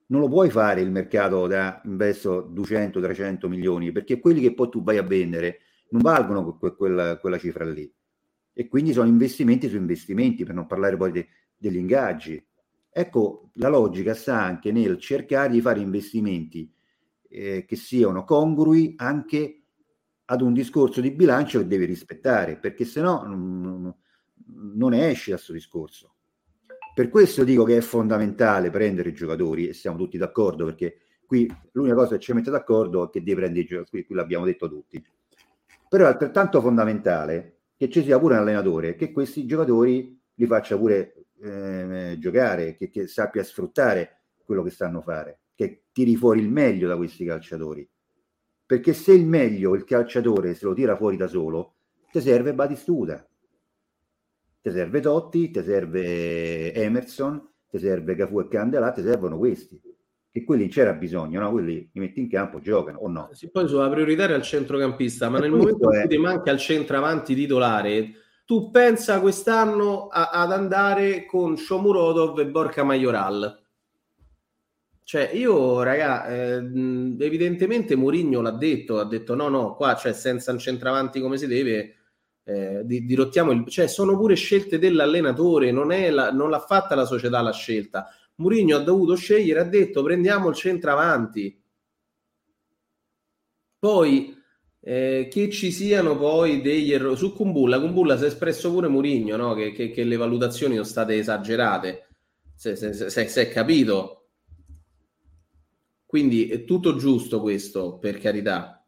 Non 0.07 0.21
lo 0.21 0.29
puoi 0.29 0.51
fare 0.51 0.81
il 0.81 0.91
mercato 0.91 1.47
da 1.47 1.81
investo 1.85 2.51
200-300 2.53 3.47
milioni, 3.49 3.93
perché 3.93 4.21
quelli 4.21 4.41
che 4.41 4.55
poi 4.55 4.69
tu 4.69 4.83
vai 4.83 4.99
a 4.99 5.03
vendere 5.03 5.61
non 5.93 6.03
valgono 6.03 6.57
que- 6.57 6.75
quella, 6.75 7.19
quella, 7.19 7.39
cifra 7.39 7.65
lì. 7.65 7.91
E 8.53 8.69
quindi 8.69 8.93
sono 8.93 9.09
investimenti 9.09 9.69
su 9.69 9.77
investimenti, 9.77 10.45
per 10.45 10.55
non 10.55 10.67
parlare 10.67 10.97
poi 10.97 11.13
de- 11.13 11.29
degli 11.57 11.77
ingaggi. 11.77 12.45
Ecco, 12.91 13.51
la 13.55 13.69
logica 13.69 14.15
sta 14.15 14.41
anche 14.41 14.73
nel 14.73 14.99
cercare 14.99 15.51
di 15.53 15.61
fare 15.61 15.81
investimenti 15.81 16.71
eh, 17.29 17.65
che 17.65 17.77
siano 17.77 18.25
congrui 18.25 18.95
anche 18.97 19.63
ad 20.27 20.41
un 20.43 20.53
discorso 20.53 21.01
di 21.01 21.11
bilancio 21.11 21.59
che 21.61 21.67
devi 21.67 21.85
rispettare, 21.85 22.57
perché 22.57 22.85
se 22.85 23.01
no 23.01 23.23
non, 23.25 23.95
non 24.75 24.95
esci 24.95 25.31
da 25.31 25.37
questo 25.37 25.53
discorso. 25.53 26.15
Per 26.95 27.09
questo 27.09 27.45
dico 27.45 27.65
che 27.65 27.79
è 27.79 27.81
fondamentale 27.81 28.71
prendere 28.71 29.11
i 29.11 29.15
giocatori 29.15 29.69
e 29.69 29.73
siamo 29.73 29.97
tutti 29.97 30.19
d'accordo, 30.19 30.67
perché 30.67 30.99
qui 31.27 31.51
l'unica 31.73 31.95
cosa 31.95 32.17
che 32.17 32.21
ci 32.21 32.33
mette 32.35 32.51
d'accordo 32.51 33.07
è 33.07 33.11
che 33.11 33.23
devi 33.23 33.41
prendere 33.41 33.65
i 33.65 33.67
giocatori, 33.67 34.05
qui 34.05 34.15
l'abbiamo 34.15 34.45
detto 34.45 34.69
tutti. 34.69 35.03
Però 35.93 36.07
è 36.07 36.09
altrettanto 36.09 36.63
fondamentale 36.63 37.65
che 37.77 37.91
ci 37.91 38.03
sia 38.03 38.19
pure 38.19 38.33
un 38.33 38.41
allenatore 38.41 38.95
che 38.97 39.13
questi 39.13 39.45
giocatori 39.45 40.19
li 40.37 40.47
faccia 40.47 40.79
pure 40.79 41.27
eh, 41.43 42.17
giocare, 42.19 42.77
che, 42.77 42.89
che 42.89 43.07
sappia 43.07 43.45
sfruttare 43.45 44.23
quello 44.43 44.63
che 44.63 44.71
stanno 44.71 45.01
a 45.01 45.03
fare, 45.03 45.41
che 45.55 45.89
tiri 45.93 46.17
fuori 46.17 46.41
il 46.41 46.49
meglio 46.49 46.89
da 46.89 46.97
questi 46.97 47.27
calciatori. 47.27 47.87
Perché 48.65 48.95
se 48.95 49.13
il 49.13 49.27
meglio 49.27 49.75
il 49.75 49.85
calciatore 49.85 50.55
se 50.55 50.65
lo 50.65 50.73
tira 50.73 50.97
fuori 50.97 51.19
da 51.19 51.27
solo, 51.27 51.75
ti 52.11 52.23
serve 52.23 52.55
Batistuta, 52.55 53.29
ti 54.63 54.71
serve 54.71 55.01
Totti, 55.01 55.51
ti 55.51 55.63
serve 55.63 56.73
Emerson, 56.73 57.51
ti 57.69 57.79
serve 57.79 58.15
Cafu 58.15 58.41
e 58.41 58.49
Candelà, 58.49 58.93
ti 58.93 59.03
servono 59.03 59.37
questi. 59.37 59.79
Che 60.33 60.45
quelli 60.45 60.69
c'era 60.69 60.95
bisogno, 60.95 61.41
no? 61.41 61.51
Quelli 61.51 61.91
li 61.93 62.01
metti 62.01 62.19
in 62.19 62.31
campo, 62.31 62.59
giocano 62.59 63.01
o 63.01 63.09
no? 63.09 63.29
Sì, 63.33 63.51
poi 63.51 63.69
sulla 63.69 63.91
prioritaria 63.91 64.35
al 64.35 64.41
centrocampista, 64.41 65.29
ma 65.29 65.37
e 65.37 65.41
nel 65.43 65.51
momento 65.51 65.93
in 65.93 66.01
cui 66.01 66.09
ti 66.09 66.17
manca 66.17 66.51
il 66.51 66.59
centravanti 66.59 67.35
titolare, 67.35 68.13
tu 68.47 68.71
pensa 68.71 69.21
quest'anno 69.21 70.09
a, 70.09 70.31
ad 70.31 70.53
andare 70.53 71.27
con 71.27 71.59
Shomurodov 71.59 72.39
e 72.39 72.47
Borca 72.47 72.83
Majoral. 72.83 73.61
Cioè, 75.05 75.33
io, 75.35 75.83
raga, 75.83 76.27
eh, 76.27 76.57
evidentemente 77.19 77.95
Mourinho 77.95 78.41
l'ha 78.41 78.53
detto, 78.53 79.01
ha 79.01 79.05
detto 79.05 79.35
no, 79.35 79.49
no, 79.49 79.75
qua 79.75 79.95
cioè, 79.97 80.15
senza 80.15 80.51
un 80.51 80.59
centravanti 80.59 81.21
come 81.21 81.37
si 81.37 81.47
deve, 81.47 81.97
eh, 82.45 82.81
di, 82.85 83.05
dirottiamo 83.05 83.51
il... 83.51 83.69
Cioè, 83.69 83.87
sono 83.87 84.17
pure 84.17 84.35
scelte 84.35 84.79
dell'allenatore, 84.79 85.71
non, 85.73 85.89
la, 85.89 86.33
non 86.33 86.49
l'ha 86.49 86.61
fatta 86.61 86.95
la 86.95 87.05
società 87.05 87.43
la 87.43 87.53
scelta. 87.53 88.09
Mourinho 88.43 88.77
ha 88.77 88.81
dovuto 88.81 89.15
scegliere, 89.15 89.61
ha 89.61 89.65
detto 89.65 90.03
prendiamo 90.03 90.49
il 90.49 90.55
centravanti. 90.55 91.63
Poi 93.79 94.37
eh, 94.81 95.29
che 95.31 95.49
ci 95.51 95.71
siano 95.71 96.17
poi 96.19 96.61
degli 96.61 96.93
errori 96.93 97.17
su 97.17 97.33
Kumbulla, 97.33 97.81
Kumbulla 97.81 98.17
si 98.19 98.25
è 98.25 98.27
espresso 98.27 98.71
pure 98.71 98.89
Mourinho, 98.89 99.37
no? 99.37 99.55
che, 99.55 99.73
che, 99.73 99.91
che, 99.91 100.05
le 100.05 100.17
valutazioni 100.17 100.75
sono 100.75 100.85
state 100.85 101.17
esagerate, 101.17 102.09
se, 102.55 102.77
se 102.77 103.43
è 103.43 103.49
capito. 103.49 104.19
Quindi 106.05 106.49
è 106.49 106.65
tutto 106.65 106.97
giusto 106.97 107.41
questo, 107.41 107.99
per 107.99 108.19
carità. 108.19 108.85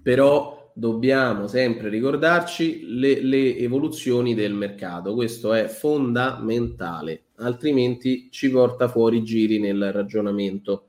Però 0.00 0.58
dobbiamo 0.78 1.48
sempre 1.48 1.88
ricordarci 1.88 2.86
le, 2.86 3.20
le, 3.20 3.56
evoluzioni 3.56 4.34
del 4.34 4.54
mercato. 4.54 5.14
Questo 5.14 5.52
è 5.52 5.66
fondamentale, 5.66 7.24
altrimenti 7.38 8.28
ci 8.30 8.50
porta 8.50 8.88
fuori 8.88 9.22
giri 9.22 9.58
nel 9.58 9.92
ragionamento. 9.92 10.88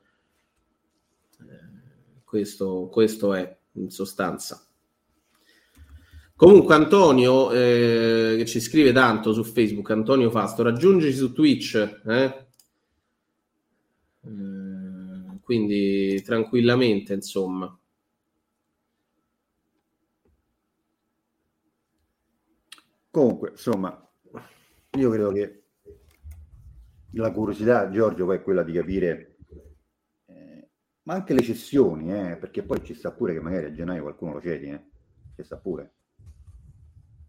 Eh, 1.39 2.21
questo, 2.23 2.89
questo 2.91 3.33
è 3.33 3.57
in 3.73 3.89
sostanza. 3.89 4.63
Comunque 6.35 6.73
Antonio, 6.73 7.51
eh, 7.51 8.35
che 8.37 8.45
ci 8.45 8.61
scrive 8.61 8.93
tanto 8.93 9.33
su 9.33 9.43
Facebook, 9.43 9.89
Antonio 9.91 10.29
Fasto, 10.29 10.63
raggiungici 10.63 11.13
su 11.17 11.33
Twitch. 11.33 12.01
Eh? 12.05 12.47
Eh, 14.21 15.39
quindi 15.41 16.21
tranquillamente, 16.21 17.13
insomma. 17.13 17.77
Comunque, 23.11 23.49
insomma, 23.49 24.09
io 24.97 25.09
credo 25.09 25.31
che 25.31 25.63
la 27.13 27.31
curiosità, 27.31 27.89
Giorgio, 27.89 28.25
poi 28.25 28.37
è 28.37 28.41
quella 28.41 28.63
di 28.63 28.73
capire, 28.73 29.37
eh, 30.25 30.69
ma 31.03 31.13
anche 31.13 31.33
le 31.33 31.41
cessioni, 31.41 32.11
eh, 32.11 32.37
perché 32.37 32.63
poi 32.63 32.83
ci 32.83 32.93
sta 32.93 33.11
pure 33.11 33.33
che 33.33 33.39
magari 33.39 33.65
a 33.65 33.71
gennaio 33.71 34.03
qualcuno 34.03 34.33
lo 34.33 34.41
cedi, 34.41 34.67
eh, 34.67 34.81
ci 35.35 35.43
sta 35.43 35.57
pure. 35.57 35.93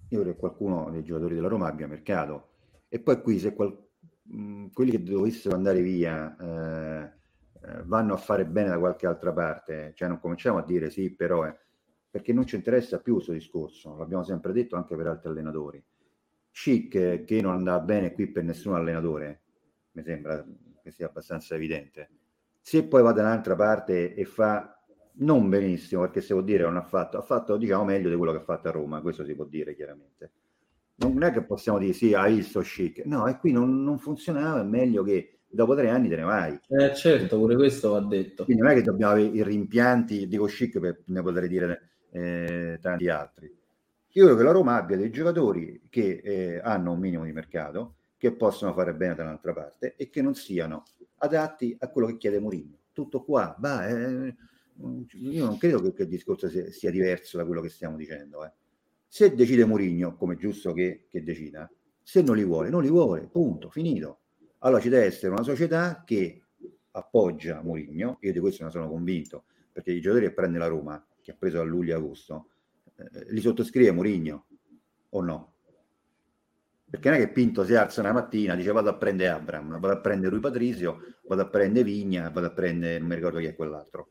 Io 0.08 0.24
che 0.24 0.36
qualcuno 0.36 0.90
dei 0.90 1.04
giocatori 1.04 1.34
della 1.34 1.48
Roma 1.48 1.68
abbia 1.68 1.86
mercato. 1.86 2.48
E 2.88 3.00
poi 3.00 3.20
qui, 3.22 3.38
se 3.38 3.54
qual- 3.54 3.88
mh, 4.22 4.68
quelli 4.72 4.90
che 4.90 5.02
dovessero 5.02 5.54
andare 5.54 5.80
via 5.82 6.36
eh, 6.36 7.12
eh, 7.62 7.82
vanno 7.84 8.14
a 8.14 8.16
fare 8.16 8.44
bene 8.46 8.68
da 8.70 8.78
qualche 8.78 9.06
altra 9.06 9.32
parte, 9.32 9.92
cioè 9.94 10.08
non 10.08 10.18
cominciamo 10.20 10.58
a 10.58 10.64
dire 10.64 10.90
sì, 10.90 11.14
però... 11.14 11.46
Eh, 11.46 11.56
perché 12.10 12.32
non 12.32 12.44
ci 12.44 12.56
interessa 12.56 12.98
più 12.98 13.14
questo 13.14 13.30
discorso, 13.32 13.96
l'abbiamo 13.96 14.24
sempre 14.24 14.52
detto 14.52 14.74
anche 14.74 14.96
per 14.96 15.06
altri 15.06 15.30
allenatori. 15.30 15.80
Chic 16.50 17.24
che 17.24 17.40
non 17.40 17.54
andava 17.54 17.78
bene 17.80 18.12
qui 18.12 18.26
per 18.26 18.42
nessun 18.42 18.74
allenatore, 18.74 19.42
mi 19.92 20.02
sembra 20.02 20.44
che 20.82 20.90
sia 20.90 21.06
abbastanza 21.06 21.54
evidente. 21.54 22.10
Se 22.60 22.84
poi 22.84 23.02
va 23.02 23.12
da 23.12 23.22
un'altra 23.22 23.56
parte 23.56 24.14
e 24.14 24.24
fa 24.24 24.80
non 25.20 25.48
benissimo, 25.48 26.02
perché 26.02 26.20
si 26.20 26.32
può 26.32 26.42
dire 26.42 26.64
non 26.64 26.76
ha 26.76 26.82
fatto, 26.82 27.18
ha 27.18 27.22
fatto 27.22 27.56
diciamo 27.56 27.84
meglio 27.84 28.08
di 28.08 28.16
quello 28.16 28.32
che 28.32 28.38
ha 28.38 28.42
fatto 28.42 28.68
a 28.68 28.72
Roma, 28.72 29.00
questo 29.00 29.24
si 29.24 29.34
può 29.34 29.44
dire 29.44 29.74
chiaramente. 29.74 30.32
Non 30.96 31.22
è 31.22 31.32
che 31.32 31.42
possiamo 31.42 31.78
dire 31.78 31.92
sì, 31.92 32.12
ha 32.14 32.26
visto 32.26 32.60
chic, 32.60 33.04
no, 33.06 33.26
e 33.26 33.38
qui 33.38 33.52
non, 33.52 33.82
non 33.82 33.98
funzionava, 33.98 34.60
è 34.60 34.64
meglio 34.64 35.02
che 35.02 35.40
dopo 35.48 35.74
tre 35.74 35.88
anni 35.88 36.08
te 36.08 36.16
ne 36.16 36.22
vai. 36.22 36.58
Eh 36.68 36.94
certo, 36.94 37.38
pure 37.38 37.54
questo 37.56 37.90
va 37.90 38.00
detto. 38.00 38.44
Quindi 38.44 38.62
non 38.62 38.72
è 38.72 38.74
che 38.74 38.82
dobbiamo 38.82 39.12
avere 39.12 39.28
i 39.28 39.42
rimpianti, 39.42 40.28
dico 40.28 40.44
chic 40.44 40.78
per 40.78 41.02
ne 41.06 41.22
potrei 41.22 41.48
dire 41.48 41.90
eh, 42.10 42.78
tanti 42.80 43.08
altri. 43.08 43.46
Io 44.14 44.24
credo 44.24 44.36
che 44.38 44.44
la 44.44 44.52
Roma 44.52 44.76
abbia 44.76 44.96
dei 44.96 45.10
giocatori 45.10 45.82
che 45.88 46.20
eh, 46.22 46.60
hanno 46.62 46.92
un 46.92 46.98
minimo 46.98 47.24
di 47.24 47.32
mercato, 47.32 47.96
che 48.20 48.32
possono 48.32 48.74
fare 48.74 48.94
bene 48.94 49.14
da 49.14 49.22
un'altra 49.22 49.54
parte 49.54 49.96
e 49.96 50.10
che 50.10 50.20
non 50.20 50.34
siano 50.34 50.82
adatti 51.20 51.74
a 51.80 51.88
quello 51.88 52.06
che 52.06 52.18
chiede 52.18 52.38
Mourinho. 52.38 52.76
Tutto 52.92 53.24
qua, 53.24 53.56
bah, 53.58 53.88
eh, 53.88 54.36
io 55.12 55.44
non 55.46 55.56
credo 55.56 55.80
che, 55.80 55.94
che 55.94 56.02
il 56.02 56.08
discorso 56.08 56.50
sia, 56.50 56.70
sia, 56.70 56.90
diverso 56.90 57.38
da 57.38 57.46
quello 57.46 57.62
che 57.62 57.70
stiamo 57.70 57.96
dicendo. 57.96 58.44
Eh. 58.44 58.52
Se 59.06 59.34
decide 59.34 59.64
Mourinho, 59.64 60.16
come 60.16 60.34
è 60.34 60.36
giusto 60.36 60.74
che, 60.74 61.06
che 61.08 61.22
decida, 61.22 61.72
se 62.02 62.20
non 62.20 62.36
li 62.36 62.44
vuole, 62.44 62.68
non 62.68 62.82
li 62.82 62.90
vuole, 62.90 63.26
punto, 63.26 63.70
finito. 63.70 64.18
Allora 64.58 64.82
ci 64.82 64.90
deve 64.90 65.06
essere 65.06 65.32
una 65.32 65.42
società 65.42 66.02
che 66.04 66.42
appoggia 66.90 67.62
Mourinho, 67.62 68.18
io 68.20 68.32
di 68.32 68.38
questo 68.38 68.64
ne 68.64 68.70
sono 68.70 68.90
convinto, 68.90 69.44
perché 69.72 69.92
i 69.92 70.00
giocatori 70.02 70.28
che 70.28 70.34
prende 70.34 70.58
la 70.58 70.66
Roma 70.66 71.02
che 71.22 71.30
ha 71.30 71.36
preso 71.38 71.58
a 71.58 71.64
luglio 71.64 71.94
e 71.94 71.96
agosto, 71.96 72.48
eh, 72.96 73.32
li 73.32 73.40
sottoscrive 73.40 73.92
Murigno 73.92 74.46
o 75.08 75.22
no? 75.22 75.49
Perché 76.90 77.08
non 77.08 77.18
è 77.18 77.20
che 77.20 77.30
Pinto 77.30 77.64
si 77.64 77.74
alza 77.74 78.00
una 78.00 78.12
mattina, 78.12 78.56
dice 78.56 78.72
vado 78.72 78.90
a 78.90 78.96
prendere 78.96 79.30
Abram, 79.30 79.78
vado 79.78 79.94
a 79.94 80.00
prendere 80.00 80.30
Rui 80.30 80.40
Patrizio, 80.40 80.98
vado 81.28 81.42
a 81.42 81.48
prendere 81.48 81.84
Vigna, 81.84 82.28
vado 82.30 82.48
a 82.48 82.50
prendere, 82.50 82.98
non 82.98 83.08
mi 83.08 83.14
ricordo 83.14 83.38
chi 83.38 83.46
è 83.46 83.54
quell'altro. 83.54 84.08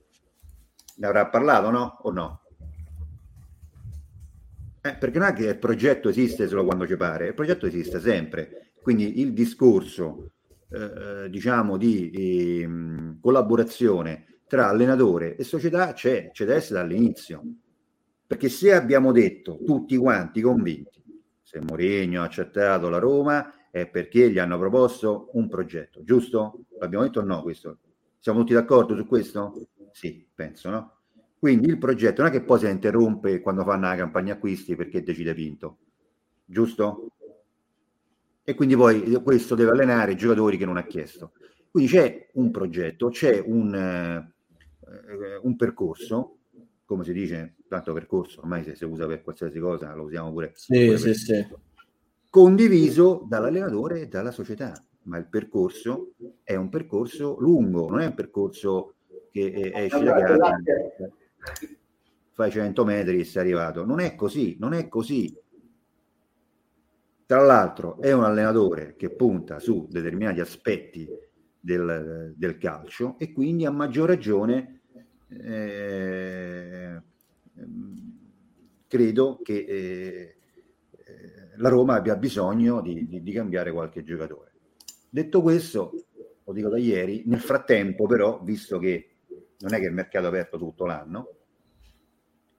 Ne 0.95 1.07
avrà 1.07 1.27
parlato, 1.27 1.69
no? 1.71 1.97
O 2.03 2.11
no? 2.11 2.41
Eh, 4.81 4.95
perché 4.95 5.19
non 5.19 5.27
è 5.27 5.33
che 5.33 5.45
il 5.45 5.57
progetto 5.57 6.07
esiste 6.07 6.47
solo 6.47 6.63
quando 6.63 6.87
ci 6.87 6.95
pare, 6.95 7.27
il 7.27 7.33
progetto 7.33 7.65
esiste 7.65 7.99
sempre. 7.99 8.71
Quindi 8.81 9.19
il 9.19 9.33
discorso, 9.33 10.31
eh, 10.69 11.29
diciamo, 11.29 11.75
di 11.75 12.09
eh, 12.11 12.69
collaborazione 13.19 14.41
tra 14.47 14.69
allenatore 14.69 15.35
e 15.35 15.43
società 15.43 15.91
c'è, 15.91 16.31
c'è 16.31 16.45
da 16.45 16.55
essere 16.55 16.79
dall'inizio. 16.79 17.43
Perché 18.25 18.47
se 18.47 18.73
abbiamo 18.73 19.11
detto 19.11 19.59
tutti 19.65 19.97
quanti 19.97 20.39
convinti, 20.39 20.98
se 21.49 21.59
Mourinho 21.61 22.21
ha 22.21 22.25
accettato 22.25 22.89
la 22.89 22.99
Roma 22.99 23.51
è 23.71 23.87
perché 23.87 24.29
gli 24.29 24.37
hanno 24.37 24.59
proposto 24.59 25.29
un 25.33 25.49
progetto, 25.49 26.03
giusto? 26.03 26.65
L'abbiamo 26.79 27.05
detto 27.05 27.21
o 27.21 27.23
no 27.23 27.41
questo? 27.41 27.79
Siamo 28.19 28.39
tutti 28.41 28.53
d'accordo 28.53 28.95
su 28.95 29.07
questo? 29.07 29.69
Sì, 29.91 30.27
penso, 30.31 30.69
no? 30.69 30.97
Quindi 31.39 31.69
il 31.69 31.79
progetto 31.79 32.21
non 32.21 32.29
è 32.29 32.33
che 32.33 32.43
poi 32.43 32.59
si 32.59 32.69
interrompe 32.69 33.39
quando 33.39 33.63
fanno 33.63 33.87
la 33.87 33.95
campagna 33.95 34.33
acquisti 34.33 34.75
perché 34.75 35.01
decide 35.01 35.33
Pinto, 35.33 35.77
giusto? 36.45 37.13
E 38.43 38.53
quindi 38.53 38.75
poi 38.75 39.19
questo 39.23 39.55
deve 39.55 39.71
allenare 39.71 40.11
i 40.11 40.17
giocatori 40.17 40.55
che 40.55 40.65
non 40.65 40.77
ha 40.77 40.83
chiesto. 40.83 41.31
Quindi 41.71 41.89
c'è 41.89 42.29
un 42.33 42.51
progetto, 42.51 43.09
c'è 43.09 43.41
un, 43.43 43.73
eh, 43.73 45.39
un 45.41 45.55
percorso, 45.55 46.37
come 46.85 47.03
si 47.03 47.13
dice, 47.13 47.55
tanto 47.69 47.93
percorso, 47.93 48.41
ormai 48.41 48.63
se 48.63 48.75
si 48.75 48.83
usa 48.83 49.05
per 49.05 49.21
qualsiasi 49.21 49.59
cosa 49.59 49.93
lo 49.93 50.03
usiamo 50.03 50.31
pure. 50.31 50.51
Sì, 50.55 50.85
pure 50.85 50.97
sì, 50.97 51.13
sì. 51.13 51.47
Condiviso 52.29 53.25
dall'allenatore 53.27 54.01
e 54.01 54.07
dalla 54.07 54.31
società, 54.31 54.73
ma 55.03 55.17
il 55.17 55.27
percorso 55.27 56.13
è 56.43 56.55
un 56.55 56.69
percorso 56.69 57.37
lungo, 57.39 57.87
non 57.87 58.01
è 58.01 58.07
un 58.07 58.13
percorso 58.13 58.95
che 59.31 59.45
eh, 59.45 59.85
esci 59.85 60.03
da 60.03 60.13
casa, 60.21 60.59
fai 62.31 62.51
100 62.51 62.85
metri 62.85 63.19
e 63.19 63.23
sei 63.23 63.41
arrivato. 63.41 63.85
Non 63.85 63.99
è 63.99 64.15
così, 64.15 64.57
non 64.59 64.73
è 64.73 64.87
così. 64.87 65.37
Tra 67.25 67.41
l'altro 67.41 68.01
è 68.01 68.11
un 68.11 68.23
allenatore 68.23 68.95
che 68.95 69.11
punta 69.11 69.59
su 69.59 69.87
determinati 69.89 70.39
aspetti 70.39 71.07
del, 71.59 72.33
del 72.35 72.57
calcio 72.57 73.15
e 73.19 73.31
quindi 73.33 73.65
a 73.65 73.71
maggior 73.71 74.07
ragione 74.07 74.81
eh, 75.27 77.01
credo 78.87 79.39
che 79.43 79.65
eh, 79.67 80.35
la 81.57 81.69
Roma 81.69 81.95
abbia 81.95 82.15
bisogno 82.15 82.81
di, 82.81 83.07
di, 83.07 83.21
di, 83.21 83.31
cambiare 83.31 83.71
qualche 83.71 84.03
giocatore. 84.03 84.51
Detto 85.09 85.41
questo, 85.41 85.91
lo 86.43 86.53
dico 86.53 86.69
da 86.69 86.77
ieri, 86.77 87.23
nel 87.25 87.41
frattempo 87.41 88.05
però, 88.07 88.41
visto 88.43 88.79
che 88.79 89.09
non 89.59 89.73
è 89.73 89.79
che 89.79 89.85
il 89.85 89.93
mercato 89.93 90.25
è 90.25 90.27
aperto 90.29 90.57
tutto 90.57 90.85
l'anno, 90.85 91.29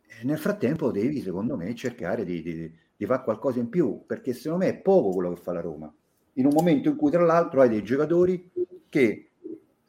eh, 0.07 0.25
nel 0.25 0.39
frattempo 0.39 0.91
devi, 0.91 1.21
secondo 1.21 1.57
me, 1.57 1.75
cercare 1.75 2.25
di, 2.25 2.43
di 2.97 3.07
fare 3.07 3.23
qualcosa 3.23 3.59
in 3.59 3.69
più, 3.69 4.05
perché 4.07 4.33
secondo 4.33 4.65
me 4.65 4.71
è 4.71 4.77
poco 4.77 5.11
quello 5.11 5.33
che 5.33 5.41
fa 5.41 5.53
la 5.53 5.61
Roma. 5.61 5.93
In 6.35 6.47
un 6.47 6.53
momento 6.55 6.91
in 6.91 6.97
cui, 6.97 7.11
tra 7.11 7.25
l'altro, 7.25 7.63
hai 7.63 7.69
dei 7.69 7.83
giocatori 7.83 8.51
che 8.89 9.30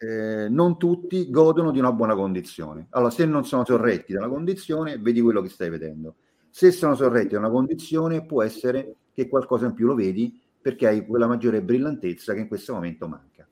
eh, 0.02 0.50
non 0.50 0.80
tutti 0.80 1.30
godono 1.30 1.70
di 1.72 1.78
una 1.78 1.92
buona 1.92 2.16
condizione. 2.16 2.88
Allora, 2.90 3.12
se 3.12 3.26
non 3.26 3.46
sono 3.46 3.64
sorretti 3.64 4.14
dalla 4.14 4.30
condizione, 4.30 4.98
vedi 4.98 5.22
quello 5.22 5.42
che 5.42 5.50
stai 5.50 5.70
vedendo. 5.70 6.16
Se 6.50 6.72
sono 6.72 6.96
sorretti 6.96 7.34
da 7.34 7.40
una 7.40 7.52
condizione, 7.52 8.26
può 8.26 8.42
essere 8.42 8.96
che 9.14 9.30
qualcosa 9.30 9.68
in 9.68 9.74
più 9.74 9.86
lo 9.86 9.94
vedi 9.94 10.40
perché 10.60 10.88
hai 10.88 11.06
quella 11.06 11.28
maggiore 11.28 11.62
brillantezza 11.62 12.34
che 12.34 12.40
in 12.40 12.48
questo 12.48 12.74
momento 12.74 13.08
manca. 13.08 13.48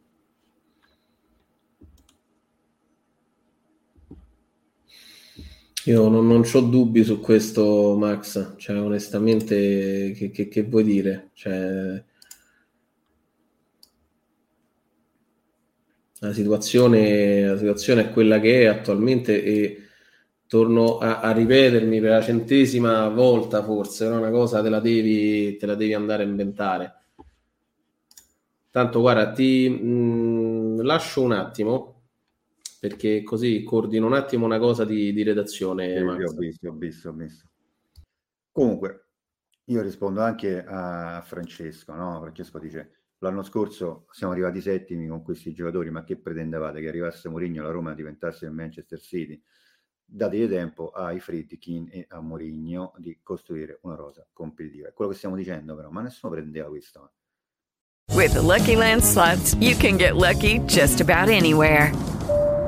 Io 5.86 6.10
non, 6.10 6.28
non 6.28 6.43
ho 6.52 6.62
dubbi 6.62 7.04
su 7.04 7.20
questo, 7.20 7.95
Max. 7.97 8.56
Cioè, 8.58 8.80
onestamente, 8.80 10.14
che, 10.16 10.32
che, 10.32 10.47
che 10.47 10.64
vuoi 10.64 10.84
dire? 10.84 11.30
Cioè, 11.34 12.04
la 16.20 16.34
situazione, 16.34 17.45
la 17.47 17.57
situazione 17.57 18.01
è 18.01 18.11
quella 18.11 18.39
che 18.39 18.61
è 18.61 18.65
attualmente 18.65 19.43
e 19.43 19.84
torno 20.47 20.97
a, 20.97 21.22
a, 21.22 21.32
ripetermi 21.32 21.99
per 21.99 22.09
la 22.09 22.22
centesima 22.22 23.07
volta 23.09 23.63
forse, 23.63 24.07
no? 24.07 24.17
una 24.17 24.32
cosa 24.32 24.61
te 24.61 24.70
la, 24.70 24.80
devi, 24.80 25.55
te 25.57 25.65
la 25.65 25.76
devi 25.76 25.93
andare 25.93 26.24
a 26.24 26.26
inventare. 26.26 26.93
Tanto 28.72 28.99
guarda, 28.99 29.32
ti 29.32 29.70
mh, 29.70 30.82
lascio 30.82 31.22
un 31.22 31.32
attimo 31.32 32.01
perché 32.80 33.24
così 33.24 33.63
coordino 33.63 34.07
un 34.07 34.13
attimo 34.13 34.45
una 34.45 34.59
cosa 34.59 34.86
di, 34.86 35.11
di 35.13 35.24
redazione. 35.24 35.97
Sì, 35.97 36.01
ho 36.01 36.32
visto, 36.34 36.67
ho 36.70 36.74
visto, 36.74 37.09
ho 37.09 37.13
visto. 37.13 37.49
Comunque, 38.51 39.05
io 39.65 39.82
rispondo 39.82 40.22
anche 40.22 40.63
a 40.65 41.22
Francesco, 41.26 41.93
no? 41.93 42.20
Francesco 42.22 42.57
dice, 42.57 42.99
l'anno 43.20 43.43
scorso 43.43 44.07
siamo 44.11 44.34
arrivati 44.34 44.61
settimi 44.61 45.07
con 45.07 45.22
questi 45.24 45.53
giocatori, 45.53 45.89
ma 45.89 46.03
che 46.03 46.17
pretendevate? 46.17 46.82
Che 46.82 46.88
arrivasse 46.88 47.30
Mourinho 47.30 47.63
la 47.63 47.72
Roma 47.72 47.93
diventasse 47.93 48.45
il 48.45 48.51
Manchester 48.51 48.99
City? 48.99 49.41
dategli 50.09 50.49
tempo 50.49 50.89
ai 50.89 51.20
Friedkin 51.20 51.88
e 51.91 52.07
a 52.09 52.20
Mourinho 52.20 52.93
di 52.97 53.20
costruire 53.22 53.80
una 53.84 53.95
rosa 53.95 54.28
competitiva. 54.34 54.89
È 54.89 54.93
quello 54.93 55.11
che 55.11 55.17
stiamo 55.17 55.36
dicendo 55.36 55.76
però, 55.76 55.89
ma 55.89 56.01
nessuno 56.01 56.34
prendeva 56.34 56.67
questo. 56.67 57.11
With 58.13 58.34
the 58.34 58.41
Lucky 58.41 58.76
Land 58.76 59.03
slots, 59.03 59.53
you 59.59 59.78
can 59.78 59.97
get 59.97 60.15
lucky 60.15 60.59
just 60.65 60.99
about 60.99 61.30
anywhere. 61.30 61.93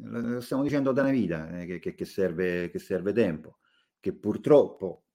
lo 0.00 0.40
stiamo 0.40 0.62
dicendo 0.62 0.92
da 0.92 1.02
una 1.02 1.10
vita 1.10 1.60
eh, 1.60 1.78
che, 1.78 1.94
che, 1.94 2.04
serve, 2.04 2.70
che 2.70 2.78
serve 2.78 3.12
tempo, 3.12 3.58
che 4.00 4.12
purtroppo 4.12 5.06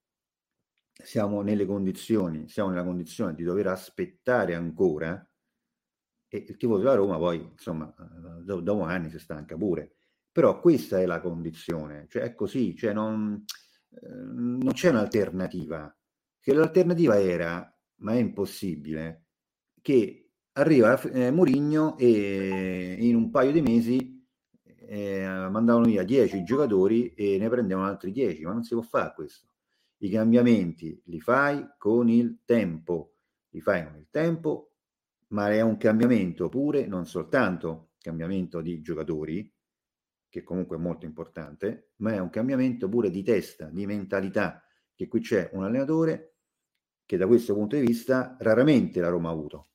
siamo 0.91 1.41
nelle 1.41 1.65
condizioni, 1.65 2.47
siamo 2.49 2.69
nella 2.69 2.83
condizione 2.83 3.35
di 3.35 3.43
dover 3.43 3.67
aspettare 3.67 4.55
ancora 4.55 5.27
e 6.29 6.45
il 6.47 6.57
tifoso 6.57 6.79
della 6.79 6.95
Roma 6.95 7.17
poi, 7.17 7.41
insomma, 7.41 7.93
eh, 7.97 8.61
dopo 8.61 8.81
anni 8.83 9.09
si 9.09 9.19
stanca 9.19 9.55
pure. 9.55 9.95
Però 10.31 10.59
questa 10.59 10.99
è 10.99 11.05
la 11.05 11.19
condizione, 11.21 12.05
cioè 12.09 12.23
è 12.23 12.35
così, 12.35 12.75
cioè 12.75 12.93
non, 12.93 13.43
eh, 13.89 14.07
non 14.07 14.71
c'è 14.73 14.89
un'alternativa. 14.89 15.95
Che 16.39 16.53
l'alternativa 16.53 17.19
era, 17.19 17.75
ma 18.01 18.13
è 18.13 18.17
impossibile, 18.17 19.25
che 19.81 20.31
arriva 20.53 20.99
eh, 21.01 21.31
Mourinho 21.31 21.97
e 21.97 22.97
in 22.99 23.15
un 23.15 23.29
paio 23.31 23.51
di 23.51 23.61
mesi 23.61 24.16
eh, 24.87 25.47
mandavano 25.49 25.85
via 25.85 26.03
10 26.03 26.43
giocatori 26.43 27.13
e 27.13 27.37
ne 27.37 27.49
prendevano 27.49 27.87
altri 27.87 28.11
10, 28.11 28.43
ma 28.43 28.53
non 28.53 28.63
si 28.63 28.73
può 28.73 28.83
fare 28.83 29.13
questo. 29.13 29.47
I 29.97 30.09
cambiamenti 30.09 31.01
li 31.05 31.19
fai 31.19 31.67
con 31.77 32.09
il 32.09 32.39
tempo, 32.45 33.15
li 33.49 33.61
fai 33.61 33.83
con 33.83 33.95
il 33.97 34.07
tempo, 34.09 34.71
ma 35.29 35.51
è 35.51 35.61
un 35.61 35.77
cambiamento 35.77 36.49
pure, 36.49 36.87
non 36.87 37.05
soltanto 37.05 37.91
cambiamento 37.99 38.61
di 38.61 38.81
giocatori, 38.81 39.53
che 40.29 40.43
comunque 40.43 40.77
è 40.77 40.79
molto 40.79 41.05
importante, 41.05 41.91
ma 41.97 42.13
è 42.13 42.19
un 42.19 42.29
cambiamento 42.29 42.87
pure 42.87 43.09
di 43.09 43.23
testa, 43.23 43.69
di 43.69 43.85
mentalità, 43.85 44.63
che 44.95 45.07
qui 45.07 45.19
c'è 45.19 45.49
un 45.53 45.63
allenatore 45.63 46.35
che 47.05 47.17
da 47.17 47.27
questo 47.27 47.53
punto 47.53 47.75
di 47.75 47.85
vista 47.85 48.35
raramente 48.39 48.99
la 48.99 49.09
Roma 49.09 49.29
ha 49.29 49.31
avuto. 49.31 49.69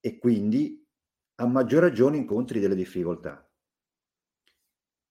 E 0.00 0.18
quindi 0.18 0.79
a 1.40 1.46
maggior 1.46 1.80
ragione 1.80 2.18
incontri 2.18 2.60
delle 2.60 2.74
difficoltà. 2.74 3.44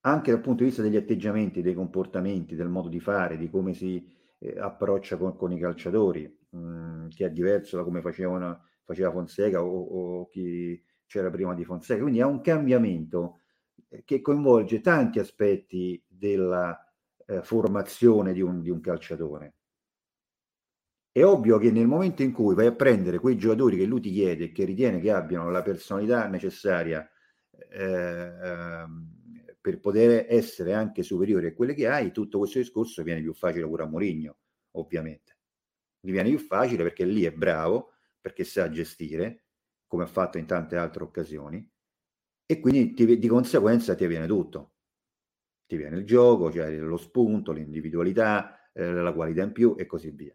Anche 0.02 0.32
dal 0.32 0.42
punto 0.42 0.64
di 0.64 0.70
vista 0.70 0.84
degli 0.84 0.96
atteggiamenti, 0.96 1.62
dei 1.62 1.74
comportamenti, 1.74 2.56
del 2.56 2.70
modo 2.70 2.88
di 2.88 3.00
fare, 3.00 3.36
di 3.36 3.50
come 3.50 3.74
si 3.74 4.08
eh, 4.38 4.58
approccia 4.60 5.18
con, 5.18 5.36
con, 5.36 5.52
i 5.52 5.60
calciatori, 5.60 6.38
mh, 6.52 6.60
mm, 6.60 7.08
che 7.10 7.26
è 7.26 7.32
diverso 7.32 7.78
da 7.78 7.84
come 7.84 8.02
facevano, 8.02 8.66
faceva 8.84 9.12
Fonseca 9.12 9.64
o, 9.64 10.20
o, 10.22 10.28
chi 10.28 10.82
c'era 11.08 11.32
prima 11.32 11.56
di 11.56 11.66
Fonseca. 11.66 12.02
Quindi 12.02 12.20
è 12.20 12.26
un 12.26 12.42
cambiamento 12.42 13.40
eh, 13.90 14.04
che 14.06 14.22
coinvolge 14.22 14.82
tanti 14.82 15.18
aspetti 15.18 16.02
della 16.08 16.78
eh, 17.26 17.42
formazione 17.42 18.34
di 18.34 18.42
un, 18.42 18.62
di 18.62 18.70
un 18.70 18.80
calciatore. 18.82 19.56
È 21.12 21.24
ovvio 21.24 21.58
che 21.58 21.72
nel 21.72 21.88
momento 21.88 22.22
in 22.22 22.32
cui 22.32 22.56
vai 22.56 22.68
a 22.68 22.76
prendere 22.76 23.20
quei 23.20 23.38
giocatori 23.38 23.78
che 23.78 23.86
lui 23.86 24.00
ti 24.00 24.12
chiede 24.12 24.46
e 24.46 24.52
che 24.52 24.64
ritiene 24.66 25.00
che 25.00 25.12
abbiano 25.12 25.50
la 25.50 25.62
personalità 25.62 26.28
necessaria 26.28 27.10
eh, 27.72 28.86
per 29.60 29.80
poter 29.80 30.26
essere 30.30 30.74
anche 30.74 31.04
superiori 31.04 31.48
a 31.48 31.54
quelle 31.54 31.74
che 31.74 31.88
hai, 31.88 32.12
tutto 32.12 32.38
questo 32.40 32.60
discorso 32.60 33.04
viene 33.04 33.22
più 33.22 33.34
facile 33.34 33.66
pure 33.66 33.84
a 33.84 33.88
Mourinho, 33.88 34.38
ovviamente. 34.72 35.38
Gli 36.00 36.12
viene 36.12 36.30
più 36.30 36.40
facile 36.40 36.84
perché 36.84 37.06
lì 37.06 37.24
è 37.24 37.32
bravo, 37.32 37.94
perché 38.22 38.44
sa 38.44 38.70
gestire, 38.70 39.46
come 39.88 40.04
ha 40.04 40.08
fatto 40.08 40.38
in 40.38 40.46
tante 40.46 40.78
altre 40.78 41.04
occasioni, 41.04 41.70
e 42.46 42.60
quindi 42.60 42.94
ti, 42.94 43.18
di 43.18 43.28
conseguenza 43.28 43.96
ti 43.96 44.08
viene 44.08 44.28
tutto. 44.28 44.74
Ti 45.68 45.76
viene 45.78 45.98
il 45.98 46.06
gioco, 46.06 46.52
cioè 46.52 46.76
lo 46.78 46.98
spunto, 46.98 47.52
l'individualità, 47.52 48.72
eh, 48.74 48.92
la 48.92 49.14
qualità 49.14 49.44
in 49.44 49.52
più 49.52 49.76
e 49.78 49.86
così 49.86 50.10
via. 50.12 50.34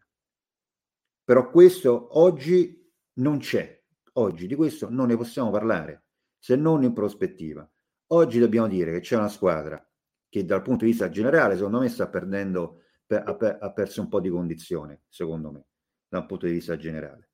Però 1.25 1.49
questo 1.51 2.19
oggi 2.19 2.93
non 3.15 3.39
c'è. 3.39 3.83
Oggi 4.17 4.47
di 4.47 4.55
questo 4.55 4.91
non 4.91 5.09
ne 5.09 5.17
possiamo 5.17 5.51
parlare, 5.51 6.05
se 6.39 6.55
non 6.55 6.83
in 6.85 6.93
prospettiva. 6.93 7.69
Oggi 8.09 8.39
dobbiamo 8.39 8.69
dire 8.69 8.93
che 8.93 9.01
c'è 9.01 9.17
una 9.17 9.29
squadra 9.29 9.83
che 10.29 10.45
dal 10.45 10.63
punto 10.63 10.85
di 10.85 10.91
vista 10.91 11.09
generale, 11.09 11.57
secondo 11.57 11.81
me, 11.81 11.89
sta 11.89 12.09
perdendo, 12.09 12.81
ha, 13.09 13.73
perso 13.73 14.03
un 14.03 14.09
po' 14.09 14.21
di 14.21 14.29
condizione, 14.29 15.05
secondo 15.09 15.51
me, 15.51 15.67
dal 16.09 16.27
punto 16.27 16.47
di 16.47 16.53
vista 16.53 16.77
generale. 16.77 17.31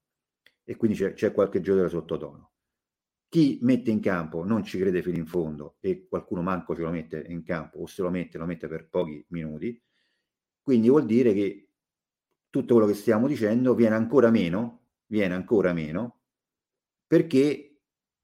E 0.65 0.77
quindi 0.77 0.97
c'è, 0.97 1.13
c'è 1.15 1.33
qualche 1.33 1.61
giocatore 1.61 1.89
sottotono. 1.89 2.53
Chi 3.29 3.59
mette 3.63 3.91
in 3.91 4.01
campo 4.01 4.45
non 4.45 4.65
ci 4.65 4.79
crede 4.79 5.03
fino 5.03 5.17
in 5.17 5.27
fondo 5.27 5.77
e 5.81 6.07
qualcuno 6.09 6.43
manco 6.43 6.75
ce 6.75 6.83
lo 6.83 6.91
mette 6.91 7.25
in 7.29 7.43
campo 7.43 7.79
o 7.79 7.87
se 7.87 8.03
lo 8.03 8.11
mette, 8.11 8.39
lo 8.39 8.47
mette 8.47 8.69
per 8.69 8.89
pochi 8.89 9.25
minuti. 9.29 9.83
Quindi 10.63 10.89
vuol 10.89 11.07
dire 11.07 11.33
che 11.33 11.70
tutto 12.51 12.75
quello 12.75 12.89
che 12.89 12.95
stiamo 12.95 13.27
dicendo 13.27 13.75
viene 13.75 13.95
ancora 13.95 14.31
meno, 14.31 14.89
viene 15.07 15.35
ancora 15.35 15.73
meno, 15.73 16.21
perché 17.07 17.71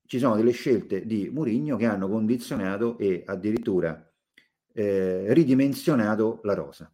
ci 0.06 0.18
sono 0.18 0.36
delle 0.36 0.52
scelte 0.52 1.06
di 1.06 1.30
Murigno 1.32 1.76
che 1.76 1.86
hanno 1.86 2.08
condizionato 2.08 2.98
e 2.98 3.22
addirittura 3.24 4.12
eh, 4.72 5.32
ridimensionato 5.32 6.40
la 6.42 6.54
rosa. 6.54 6.92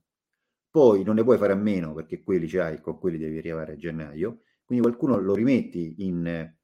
Poi 0.70 1.02
non 1.02 1.16
ne 1.16 1.22
puoi 1.22 1.36
fare 1.36 1.52
a 1.52 1.56
meno 1.56 1.92
perché 1.92 2.22
quelli 2.22 2.48
ce 2.48 2.60
hai, 2.60 2.80
con 2.80 2.98
quelli 2.98 3.18
devi 3.18 3.38
arrivare 3.38 3.72
a 3.72 3.76
gennaio, 3.76 4.42
quindi 4.64 4.84
qualcuno 4.86 5.18
lo 5.18 5.34
rimetti 5.34 6.06
in, 6.06 6.26
eh, 6.26 6.56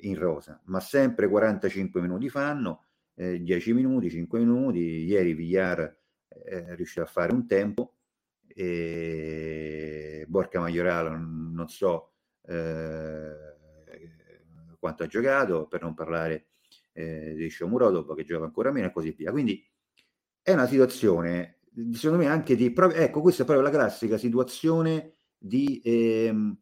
in 0.00 0.18
rosa, 0.18 0.60
ma 0.64 0.80
sempre 0.80 1.28
45 1.28 2.00
minuti 2.00 2.28
fanno, 2.28 2.86
eh, 3.14 3.40
10 3.40 3.72
minuti, 3.72 4.10
5 4.10 4.38
minuti, 4.40 4.80
ieri 5.04 5.34
Villar 5.34 5.80
eh, 6.26 6.64
è 6.64 6.74
riuscito 6.74 7.02
a 7.02 7.06
fare 7.06 7.32
un 7.32 7.46
tempo, 7.46 7.98
e 8.54 10.24
Borca 10.28 10.60
Maioralo 10.60 11.16
non 11.16 11.68
so 11.68 12.12
eh, 12.46 13.50
quanto 14.78 15.02
ha 15.02 15.06
giocato, 15.06 15.66
per 15.66 15.82
non 15.82 15.94
parlare 15.94 16.46
eh, 16.92 17.34
di 17.34 17.50
Shomurodov 17.50 18.14
che 18.16 18.24
gioca 18.24 18.44
ancora 18.44 18.72
meno 18.72 18.86
e 18.86 18.92
così 18.92 19.10
via. 19.12 19.30
Quindi 19.30 19.64
è 20.42 20.52
una 20.52 20.66
situazione, 20.66 21.60
secondo 21.92 22.22
me, 22.22 22.26
anche 22.26 22.56
di... 22.56 22.74
Ecco, 22.74 23.20
questa 23.20 23.42
è 23.42 23.46
proprio 23.46 23.66
la 23.66 23.72
classica 23.72 24.16
situazione 24.16 25.18
di, 25.36 25.80
eh, 25.80 26.56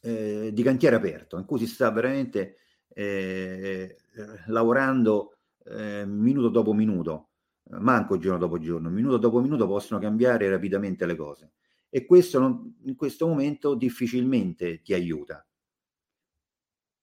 eh, 0.00 0.50
di 0.52 0.62
cantiere 0.62 0.96
aperto, 0.96 1.38
in 1.38 1.44
cui 1.44 1.58
si 1.58 1.66
sta 1.66 1.90
veramente 1.90 2.56
eh, 2.88 3.96
lavorando 4.46 5.36
eh, 5.64 6.04
minuto 6.06 6.48
dopo 6.48 6.72
minuto, 6.72 7.31
manco 7.70 8.18
giorno 8.18 8.38
dopo 8.38 8.58
giorno, 8.58 8.90
minuto 8.90 9.16
dopo 9.16 9.40
minuto 9.40 9.66
possono 9.66 10.00
cambiare 10.00 10.48
rapidamente 10.48 11.06
le 11.06 11.16
cose. 11.16 11.52
E 11.88 12.04
questo 12.04 12.38
non, 12.38 12.76
in 12.84 12.96
questo 12.96 13.26
momento 13.26 13.74
difficilmente 13.74 14.80
ti 14.82 14.94
aiuta. 14.94 15.46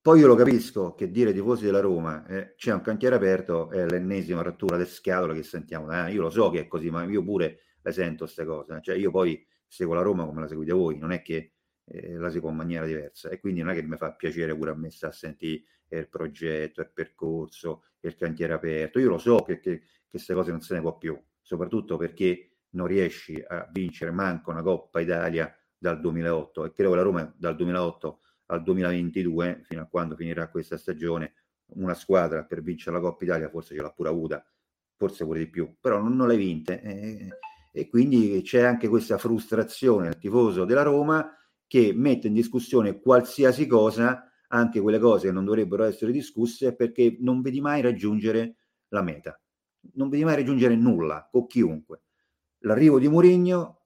Poi 0.01 0.20
io 0.20 0.28
lo 0.28 0.36
capisco 0.36 0.95
che 0.95 1.12
dire 1.12 1.34
tifosi 1.34 1.66
della 1.66 1.82
Roma 1.82 2.26
eh, 2.26 2.55
c'è 2.55 2.74
un 2.74 2.82
cantiere 2.82 3.16
aperto 3.16 3.70
è 3.70 3.86
l'ennesima 3.86 4.41
rottura 4.41 4.78
del 4.78 4.88
scatole 4.88 5.36
che 5.36 5.43
sentiamo. 5.43 5.91
Eh, 5.91 6.14
io 6.14 6.22
lo 6.22 6.30
so 6.30 6.49
che 6.49 6.62
è 6.62 6.68
così, 6.68 6.89
ma 6.89 7.03
io 7.03 7.24
pure 7.24 7.60
le 7.82 7.91
sento 7.91 8.24
queste 8.24 8.45
cose. 8.45 8.80
Cioè 8.82 8.95
io 8.95 9.12
poi 9.12 9.45
seguo 9.68 9.93
la 9.93 10.01
Roma 10.01 10.26
come 10.26 10.41
la 10.41 10.47
seguite 10.47 10.72
voi, 10.72 10.97
non 10.97 11.12
è 11.12 11.22
che 11.22 11.53
eh, 11.84 12.14
la 12.16 12.30
seguo 12.30 12.49
in 12.49 12.55
maniera 12.55 12.86
diversa 12.86 13.30
e 13.30 13.39
quindi 13.39 13.62
non 13.62 13.72
è 13.72 13.76
che 13.76 13.84
mi 13.84 13.97
fa 13.97 14.14
piacere 14.14 14.55
pure 14.55 14.72
a 14.72 14.76
me 14.76 14.89
stare 14.89 15.14
a 15.14 15.16
sentire 15.16 15.64
il 15.89 16.07
progetto, 16.07 16.82
il 16.82 16.91
percorso, 16.93 17.84
il 17.99 18.16
cantiere 18.16 18.53
aperto. 18.53 18.99
Io 18.99 19.10
lo 19.10 19.18
so 19.18 19.41
che, 19.43 19.60
che 19.60 19.82
queste 20.10 20.34
cose 20.34 20.51
non 20.51 20.62
se 20.62 20.74
ne 20.76 20.82
può 20.82 20.97
più, 20.97 21.20
soprattutto 21.41 21.97
perché 21.97 22.49
non 22.72 22.88
riesci 22.88 23.41
a 23.45 23.68
vincere 23.72 24.12
manco 24.12 24.51
una 24.51 24.62
Coppa 24.62 24.99
Italia 24.99 25.53
dal 25.78 25.99
2008 25.99 26.66
e 26.66 26.72
credo 26.74 26.91
che 26.91 26.95
la 26.95 27.01
Roma 27.01 27.34
dal 27.38 27.55
2008 27.55 28.20
al 28.47 28.64
2022, 28.64 29.62
fino 29.64 29.82
a 29.82 29.86
quando 29.86 30.16
finirà 30.16 30.49
questa 30.49 30.78
stagione, 30.78 31.34
una 31.76 31.93
squadra 31.93 32.43
per 32.43 32.62
vincere 32.64 32.95
la 32.95 33.01
Coppa 33.01 33.24
Italia 33.24 33.49
forse 33.49 33.76
ce 33.76 33.82
l'ha 33.82 33.91
pure 33.91 34.10
avuta, 34.10 34.45
forse 34.95 35.24
pure 35.24 35.39
di 35.39 35.49
più, 35.49 35.76
però 35.80 35.99
non, 35.99 36.16
non 36.16 36.28
l'hai 36.28 36.38
vinte. 36.38 36.82
Eh, 36.82 37.30
e 37.72 37.88
quindi 37.88 38.41
c'è 38.43 38.64
anche 38.64 38.88
questa 38.88 39.18
frustrazione 39.18 40.10
del 40.10 40.18
tifoso 40.18 40.66
della 40.66 40.82
Roma 40.82 41.32
che 41.68 41.93
mette 41.93 42.28
in 42.28 42.34
discussione 42.34 42.99
qualsiasi 42.99 43.68
cosa, 43.68 44.32
anche 44.47 44.80
quelle 44.82 44.97
cose 44.97 45.28
che 45.28 45.34
non 45.34 45.45
dovrebbero 45.45 45.84
essere 45.84 46.12
discusse, 46.12 46.76
perché 46.76 47.18
non 47.20 47.41
vedi 47.41 47.62
mai 47.62 47.82
raggiungere 47.82 48.55
la 48.88 49.03
meta. 49.03 49.39
Non 49.93 50.09
vedi 50.09 50.23
mai 50.23 50.36
raggiungere 50.36 50.75
nulla 50.75 51.27
con 51.32 51.47
chiunque. 51.47 52.01
L'arrivo 52.59 52.99
di 52.99 53.07
Mourinho 53.07 53.86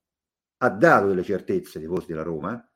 ha 0.58 0.70
dato 0.70 1.08
delle 1.08 1.24
certezze 1.24 1.78
ai 1.78 1.86
tifosi 1.86 2.08
della 2.08 2.24
Roma, 2.24 2.72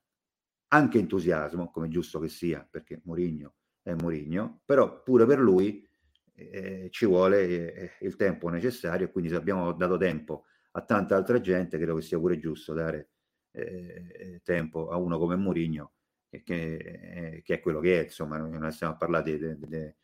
anche 0.70 0.99
entusiasmo, 0.99 1.72
come 1.72 1.88
giusto 1.88 2.20
che 2.20 2.28
sia, 2.28 2.68
perché 2.70 3.01
Mourinho 3.05 3.55
è 3.82 3.93
Mourinho, 3.93 4.61
però 4.65 5.01
pure 5.01 5.26
per 5.26 5.39
lui 5.39 5.88
eh, 6.34 6.89
ci 6.91 7.05
vuole 7.05 7.74
eh, 7.74 7.91
il 8.01 8.15
tempo 8.15 8.49
necessario 8.49 9.09
quindi 9.09 9.30
se 9.30 9.38
abbiamo 9.38 9.72
dato 9.74 9.97
tempo 9.97 10.45
a 10.72 10.82
tanta 10.82 11.15
altra 11.15 11.39
gente, 11.39 11.78
credo 11.78 11.95
che 11.95 12.01
sia 12.01 12.20
pure 12.20 12.38
giusto 12.38 12.74
dare 12.74 13.09
eh, 13.51 14.41
tempo 14.43 14.89
a 14.89 14.97
uno 14.97 15.18
come 15.18 15.36
Mourinho, 15.36 15.93
che, 16.30 16.43
che, 16.43 17.53
è 17.53 17.59
quello 17.59 17.80
che 17.80 18.01
è, 18.01 18.03
insomma, 18.03 18.38
non 18.38 18.72
stiamo 18.72 18.93
a 18.93 18.97
parlare 18.97 19.38
de, 19.38 19.57
de, 19.57 19.95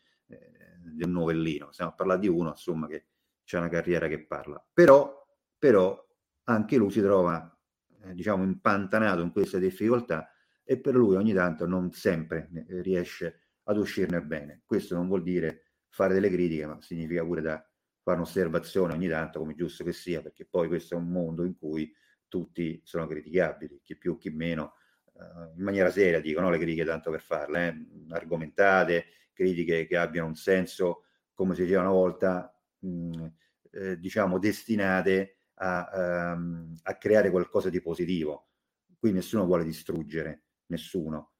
de, 0.83 0.91
del 0.93 1.09
novellino, 1.09 1.71
stiamo 1.71 1.91
a 1.91 1.95
parlare 1.95 2.19
di 2.19 2.27
uno, 2.27 2.49
insomma, 2.49 2.87
che 2.87 3.05
c'è 3.43 3.57
una 3.57 3.69
carriera 3.69 4.07
che 4.07 4.25
parla. 4.25 4.63
Però, 4.73 5.25
però 5.57 6.05
anche 6.43 6.77
lui 6.77 6.91
si 6.91 7.01
trova, 7.01 7.57
eh, 8.03 8.13
diciamo, 8.13 8.43
impantanato 8.43 9.21
in 9.21 9.31
queste 9.31 9.59
difficoltà 9.59 10.29
e 10.63 10.79
per 10.79 10.95
lui 10.95 11.15
ogni 11.15 11.33
tanto 11.33 11.65
non 11.65 11.91
sempre 11.91 12.49
riesce 12.81 13.39
ad 13.63 13.77
uscirne 13.77 14.21
bene. 14.21 14.61
Questo 14.65 14.95
non 14.95 15.07
vuol 15.07 15.23
dire 15.23 15.63
fare 15.89 16.13
delle 16.13 16.29
critiche, 16.29 16.65
ma 16.65 16.81
significa 16.81 17.23
pure 17.23 17.41
da 17.41 17.65
fare 18.01 18.17
un'osservazione 18.17 18.93
ogni 18.93 19.07
tanto, 19.07 19.39
come 19.39 19.55
giusto 19.55 19.83
che 19.83 19.93
sia, 19.93 20.21
perché 20.21 20.45
poi 20.45 20.67
questo 20.67 20.95
è 20.95 20.97
un 20.97 21.09
mondo 21.09 21.43
in 21.45 21.57
cui 21.57 21.93
tutti 22.27 22.81
sono 22.83 23.07
criticabili, 23.07 23.81
chi 23.83 23.95
più, 23.95 24.17
chi 24.17 24.29
meno, 24.29 24.73
eh, 25.13 25.53
in 25.55 25.63
maniera 25.63 25.89
seria 25.89 26.19
dicono 26.19 26.49
le 26.49 26.57
critiche 26.57 26.83
tanto 26.83 27.11
per 27.11 27.21
farle, 27.21 27.67
eh, 27.67 28.13
argomentate, 28.13 29.05
critiche 29.33 29.85
che 29.85 29.97
abbiano 29.97 30.27
un 30.27 30.35
senso, 30.35 31.03
come 31.33 31.55
si 31.55 31.63
diceva 31.63 31.81
una 31.81 31.91
volta, 31.91 32.55
mh, 32.79 33.25
eh, 33.71 33.99
diciamo 33.99 34.39
destinate 34.39 35.39
a, 35.55 36.33
um, 36.35 36.75
a 36.83 36.97
creare 36.97 37.29
qualcosa 37.29 37.69
di 37.69 37.81
positivo. 37.81 38.49
Qui 38.97 39.11
nessuno 39.11 39.45
vuole 39.45 39.63
distruggere 39.63 40.43
nessuno. 40.67 41.33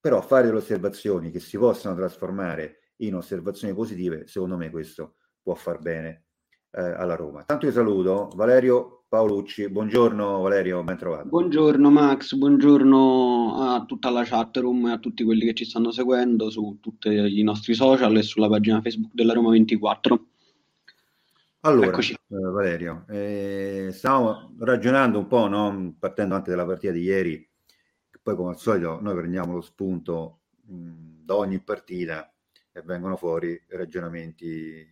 Però 0.00 0.20
fare 0.20 0.46
delle 0.46 0.58
osservazioni 0.58 1.30
che 1.30 1.40
si 1.40 1.56
possano 1.58 1.96
trasformare 1.96 2.92
in 2.98 3.14
osservazioni 3.14 3.74
positive, 3.74 4.26
secondo 4.26 4.56
me 4.56 4.70
questo 4.70 5.16
può 5.42 5.54
far 5.54 5.78
bene 5.78 6.27
eh, 6.70 6.82
alla 6.82 7.14
Roma. 7.14 7.44
Tanto 7.44 7.66
io 7.66 7.72
saluto 7.72 8.30
Valerio 8.34 9.04
Paolucci, 9.08 9.68
buongiorno 9.70 10.40
Valerio, 10.40 10.82
ben 10.82 10.98
trovato. 10.98 11.28
Buongiorno 11.28 11.90
Max, 11.90 12.34
buongiorno 12.34 13.54
a 13.56 13.84
tutta 13.86 14.10
la 14.10 14.24
chat 14.24 14.56
room 14.58 14.86
e 14.86 14.92
a 14.92 14.98
tutti 14.98 15.24
quelli 15.24 15.46
che 15.46 15.54
ci 15.54 15.64
stanno 15.64 15.90
seguendo 15.90 16.50
su 16.50 16.78
tutti 16.80 17.08
i 17.08 17.42
nostri 17.42 17.74
social 17.74 18.14
e 18.16 18.22
sulla 18.22 18.48
pagina 18.48 18.82
Facebook 18.82 19.14
della 19.14 19.32
Roma 19.32 19.50
24. 19.50 20.26
Allora, 21.62 21.98
eh, 21.98 22.16
Valerio, 22.28 23.04
eh, 23.08 23.88
stiamo 23.92 24.54
ragionando 24.58 25.18
un 25.18 25.26
po', 25.26 25.48
no? 25.48 25.94
partendo 25.98 26.34
anche 26.34 26.50
dalla 26.50 26.66
partita 26.66 26.92
di 26.92 27.00
ieri, 27.00 27.48
poi 28.22 28.36
come 28.36 28.50
al 28.50 28.58
solito 28.58 28.98
noi 29.00 29.14
prendiamo 29.16 29.54
lo 29.54 29.62
spunto 29.62 30.40
mh, 30.66 31.24
da 31.24 31.34
ogni 31.36 31.60
partita 31.60 32.30
e 32.70 32.82
vengono 32.82 33.16
fuori 33.16 33.58
ragionamenti 33.68 34.86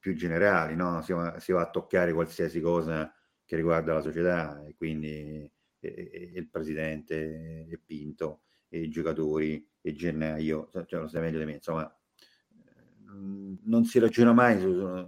più 0.00 0.14
generali, 0.16 0.74
no? 0.74 1.02
si, 1.02 1.12
va, 1.12 1.38
si, 1.38 1.52
va, 1.52 1.62
a 1.62 1.70
toccare 1.70 2.12
qualsiasi 2.12 2.60
cosa 2.60 3.14
che 3.44 3.54
riguarda 3.54 3.94
la 3.94 4.00
società 4.00 4.64
e 4.66 4.74
quindi 4.74 5.48
e, 5.78 6.10
e, 6.12 6.32
il 6.34 6.48
presidente 6.48 7.66
e 7.68 7.80
Pinto 7.84 8.42
e 8.68 8.80
i 8.80 8.88
giocatori 8.88 9.64
e 9.80 9.92
Gennaio, 9.92 10.68
cioè 10.86 11.00
lo 11.00 11.08
sai 11.08 11.20
meglio 11.20 11.38
di 11.38 11.44
me, 11.44 11.52
insomma 11.52 11.94
non 13.64 13.84
si 13.84 13.98
ragiona 13.98 14.32
mai 14.32 14.60
su, 14.60 15.06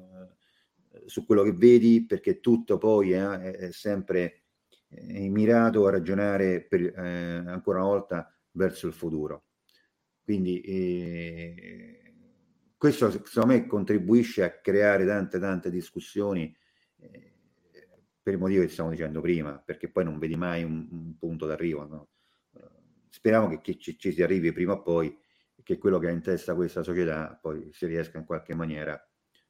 su 1.07 1.25
quello 1.25 1.43
che 1.43 1.53
vedi 1.53 2.05
perché 2.05 2.41
tutto 2.41 2.79
poi 2.79 3.13
eh, 3.13 3.53
è 3.53 3.71
sempre 3.73 4.43
è 4.89 5.27
mirato 5.29 5.87
a 5.87 5.91
ragionare 5.91 6.63
per, 6.63 6.83
eh, 6.83 7.43
ancora 7.47 7.79
una 7.79 7.89
volta 7.89 8.39
verso 8.53 8.87
il 8.87 8.93
futuro. 8.93 9.47
Quindi 10.23 10.61
eh, 10.61 12.02
questo 12.83 13.13
secondo 13.13 13.55
me 13.55 13.65
contribuisce 13.69 14.43
a 14.43 14.59
creare 14.59 15.07
tante 15.07 15.39
tante 15.39 15.71
discussioni 15.71 16.53
eh, 16.97 17.33
per 18.21 18.35
i 18.35 18.37
motivi 18.37 18.63
che 18.63 18.73
stiamo 18.73 18.91
dicendo 18.91 19.21
prima, 19.21 19.57
perché 19.65 19.89
poi 19.89 20.03
non 20.03 20.19
vedi 20.19 20.35
mai 20.35 20.65
un, 20.65 20.89
un 20.91 21.17
punto 21.17 21.47
d'arrivo. 21.47 21.87
No? 21.87 22.09
Speriamo 23.09 23.47
che, 23.47 23.61
che 23.61 23.79
ci, 23.79 23.97
ci, 23.97 24.11
si 24.11 24.21
arrivi 24.21 24.51
prima 24.51 24.73
o 24.73 24.83
poi 24.83 25.17
che 25.63 25.79
quello 25.79 26.01
che 26.01 26.09
ha 26.09 26.11
in 26.11 26.23
testa 26.23 26.57
questa 26.57 26.83
società 26.83 27.39
poi 27.41 27.71
si 27.73 27.87
riesca 27.87 28.19
in 28.19 28.25
qualche 28.25 28.53
maniera 28.53 29.01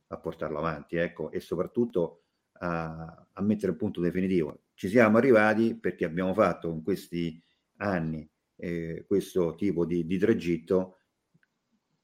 a 0.08 0.18
portarlo 0.18 0.58
avanti, 0.58 0.96
ecco, 0.96 1.30
e 1.30 1.40
soprattutto 1.40 2.24
a, 2.58 3.28
a 3.32 3.40
mettere 3.40 3.72
un 3.72 3.78
punto 3.78 4.02
definitivo. 4.02 4.64
Ci 4.74 4.90
siamo 4.90 5.16
arrivati 5.16 5.74
perché 5.74 6.04
abbiamo 6.04 6.34
fatto 6.34 6.68
in 6.68 6.82
questi 6.82 7.42
anni 7.78 8.30
eh, 8.56 9.06
questo 9.06 9.54
tipo 9.54 9.86
di, 9.86 10.04
di 10.04 10.18
tragitto 10.18 10.98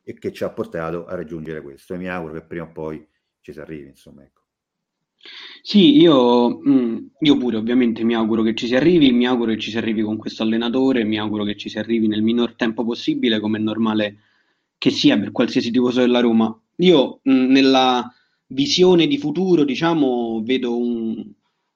e 0.08 0.14
che 0.14 0.32
ci 0.32 0.42
ha 0.42 0.48
portato 0.48 1.04
a 1.04 1.14
raggiungere 1.14 1.60
questo. 1.60 1.92
E 1.92 1.98
mi 1.98 2.08
auguro 2.08 2.32
che 2.32 2.40
prima 2.40 2.64
o 2.64 2.72
poi 2.72 3.06
ci 3.42 3.52
si 3.52 3.60
arrivi, 3.60 3.88
insomma, 3.88 4.22
ecco. 4.22 4.40
Sì, 5.60 5.98
io, 5.98 6.60
mh, 6.60 7.10
io 7.20 7.36
pure 7.36 7.58
ovviamente 7.58 8.02
mi 8.04 8.14
auguro 8.14 8.42
che 8.42 8.54
ci 8.54 8.66
si 8.66 8.74
arrivi, 8.74 9.12
mi 9.12 9.26
auguro 9.26 9.52
che 9.52 9.58
ci 9.58 9.70
si 9.70 9.76
arrivi 9.76 10.00
con 10.00 10.16
questo 10.16 10.42
allenatore, 10.42 11.04
mi 11.04 11.18
auguro 11.18 11.44
che 11.44 11.58
ci 11.58 11.68
si 11.68 11.78
arrivi 11.78 12.06
nel 12.06 12.22
minor 12.22 12.54
tempo 12.54 12.86
possibile, 12.86 13.38
come 13.38 13.58
è 13.58 13.60
normale 13.60 14.16
che 14.78 14.88
sia 14.88 15.18
per 15.18 15.30
qualsiasi 15.30 15.70
tifoso 15.70 16.00
della 16.00 16.20
Roma. 16.20 16.58
Io 16.76 17.20
mh, 17.22 17.30
nella 17.30 18.10
visione 18.46 19.06
di 19.06 19.18
futuro, 19.18 19.64
diciamo, 19.64 20.40
vedo 20.42 20.74
un... 20.78 21.22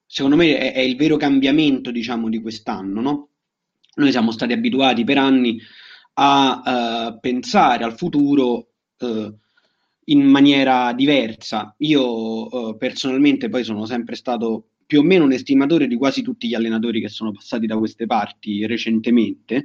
secondo 0.06 0.36
me 0.36 0.56
è, 0.56 0.72
è 0.72 0.80
il 0.80 0.96
vero 0.96 1.18
cambiamento, 1.18 1.90
diciamo, 1.90 2.30
di 2.30 2.40
quest'anno, 2.40 3.02
no? 3.02 3.28
Noi 3.96 4.10
siamo 4.10 4.30
stati 4.30 4.54
abituati 4.54 5.04
per 5.04 5.18
anni 5.18 5.60
a 6.14 7.10
uh, 7.14 7.20
pensare 7.20 7.84
al 7.84 7.96
futuro 7.96 8.68
uh, 8.98 9.34
in 10.04 10.22
maniera 10.22 10.92
diversa. 10.92 11.74
Io 11.78 12.68
uh, 12.68 12.76
personalmente 12.76 13.48
poi 13.48 13.64
sono 13.64 13.86
sempre 13.86 14.16
stato 14.16 14.66
più 14.86 15.00
o 15.00 15.02
meno 15.02 15.24
un 15.24 15.32
estimatore 15.32 15.86
di 15.86 15.96
quasi 15.96 16.22
tutti 16.22 16.48
gli 16.48 16.54
allenatori 16.54 17.00
che 17.00 17.08
sono 17.08 17.32
passati 17.32 17.66
da 17.66 17.78
queste 17.78 18.06
parti 18.06 18.66
recentemente, 18.66 19.62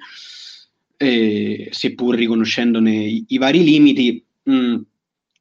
eh, 0.96 1.68
seppur 1.72 2.16
riconoscendone 2.16 2.92
i, 2.92 3.26
i 3.28 3.38
vari 3.38 3.64
limiti. 3.64 4.24
Mh, 4.44 4.54
mm, 4.54 4.76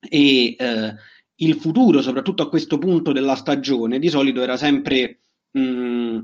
e 0.09 0.57
eh, 0.59 0.94
il 1.36 1.54
futuro, 1.54 2.02
soprattutto 2.02 2.42
a 2.42 2.48
questo 2.48 2.78
punto 2.78 3.12
della 3.12 3.34
stagione, 3.34 3.98
di 3.98 4.09
solito 4.09 4.42
era 4.42 4.57
sempre, 4.57 5.20
mh, 5.52 5.61
mm, 5.61 6.18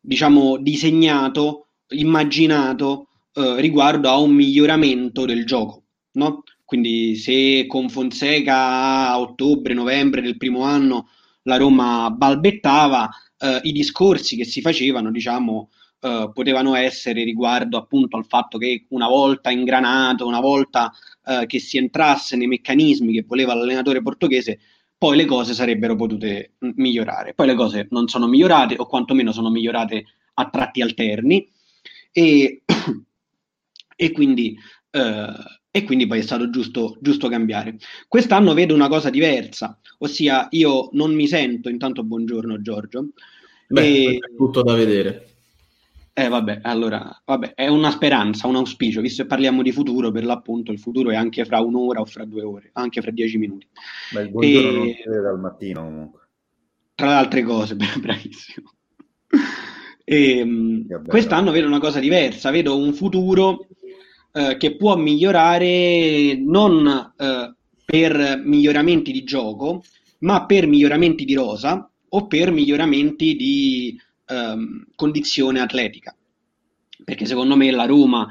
diciamo, 0.00 0.58
disegnato, 0.58 1.66
immaginato 1.88 3.08
eh, 3.32 3.60
riguardo 3.60 4.08
a 4.08 4.18
un 4.18 4.32
miglioramento 4.32 5.24
del 5.24 5.44
gioco, 5.44 5.84
no? 6.12 6.42
Quindi 6.64 7.16
se 7.16 7.66
con 7.66 7.88
Fonseca 7.88 9.08
a 9.08 9.20
ottobre, 9.20 9.74
novembre 9.74 10.20
del 10.22 10.36
primo 10.36 10.62
anno 10.62 11.08
la 11.42 11.56
Roma 11.56 12.10
balbettava, 12.10 13.08
eh, 13.38 13.60
i 13.62 13.72
discorsi 13.72 14.36
che 14.36 14.44
si 14.44 14.60
facevano, 14.60 15.10
diciamo, 15.10 15.70
eh, 16.02 16.30
potevano 16.32 16.74
essere 16.76 17.24
riguardo 17.24 17.76
appunto 17.76 18.16
al 18.16 18.26
fatto 18.26 18.56
che 18.56 18.86
una 18.90 19.08
volta 19.08 19.50
ingranato, 19.50 20.26
una 20.26 20.40
volta 20.40 20.92
eh, 21.24 21.46
che 21.46 21.58
si 21.58 21.76
entrasse 21.76 22.36
nei 22.36 22.46
meccanismi 22.46 23.12
che 23.12 23.24
voleva 23.26 23.54
l'allenatore 23.54 24.00
portoghese, 24.00 24.60
poi 24.96 25.16
le 25.16 25.24
cose 25.24 25.54
sarebbero 25.54 25.96
potute 25.96 26.52
migliorare. 26.58 27.34
Poi 27.34 27.46
le 27.46 27.54
cose 27.54 27.86
non 27.90 28.08
sono 28.08 28.26
migliorate, 28.26 28.76
o 28.78 28.86
quantomeno 28.86 29.32
sono 29.32 29.50
migliorate 29.50 30.04
a 30.34 30.48
tratti 30.48 30.82
alterni, 30.82 31.50
e, 32.12 32.62
e 34.00 34.12
quindi 34.12 34.56
eh, 34.92 35.32
e 35.70 35.84
quindi 35.84 36.06
poi 36.06 36.20
è 36.20 36.22
stato 36.22 36.48
giusto, 36.48 36.96
giusto, 37.00 37.28
cambiare. 37.28 37.76
Quest'anno 38.08 38.54
vedo 38.54 38.74
una 38.74 38.88
cosa 38.88 39.10
diversa, 39.10 39.78
ossia 39.98 40.48
io 40.50 40.88
non 40.92 41.14
mi 41.14 41.28
sento, 41.28 41.68
intanto 41.68 42.02
buongiorno 42.02 42.62
Giorgio. 42.62 43.10
Beh, 43.68 43.82
e... 43.82 44.16
è 44.16 44.36
tutto 44.36 44.62
da 44.62 44.74
vedere. 44.74 45.26
Eh 46.12 46.28
vabbè, 46.28 46.60
allora, 46.62 47.22
vabbè, 47.24 47.54
è 47.54 47.68
una 47.68 47.90
speranza, 47.90 48.48
un 48.48 48.56
auspicio, 48.56 49.00
visto 49.00 49.22
che 49.22 49.28
parliamo 49.28 49.62
di 49.62 49.70
futuro, 49.70 50.10
per 50.10 50.24
l'appunto 50.24 50.72
il 50.72 50.80
futuro 50.80 51.10
è 51.10 51.14
anche 51.14 51.44
fra 51.44 51.60
un'ora 51.60 52.00
o 52.00 52.06
fra 52.06 52.24
due 52.24 52.42
ore, 52.42 52.70
anche 52.72 53.00
fra 53.00 53.10
dieci 53.10 53.36
minuti. 53.36 53.68
Beh, 54.12 54.22
il 54.22 54.30
buongiorno 54.30 54.84
e... 54.84 55.02
non 55.06 55.22
dal 55.22 55.38
mattino 55.38 55.84
comunque. 55.84 56.20
Tra 56.94 57.06
le 57.06 57.14
altre 57.14 57.42
cose, 57.42 57.76
bravissimo. 58.00 58.72
E, 60.04 60.38
ehm, 60.38 61.06
quest'anno 61.06 61.52
vedo 61.52 61.68
una 61.68 61.78
cosa 61.78 62.00
diversa, 62.00 62.50
vedo 62.50 62.76
un 62.76 62.92
futuro 62.92 63.68
eh, 64.32 64.56
che 64.56 64.76
può 64.76 64.96
migliorare 64.96 66.36
non 66.36 67.12
eh, 67.16 67.54
per 67.84 68.42
miglioramenti 68.44 69.10
di 69.10 69.24
gioco, 69.24 69.82
ma 70.20 70.46
per 70.46 70.66
miglioramenti 70.66 71.24
di 71.24 71.34
rosa 71.34 71.90
o 72.08 72.26
per 72.26 72.50
miglioramenti 72.50 73.34
di 73.34 74.00
ehm, 74.26 74.86
condizione 74.94 75.60
atletica. 75.60 76.14
Perché 77.04 77.26
secondo 77.26 77.56
me 77.56 77.70
la 77.70 77.86
Roma, 77.86 78.28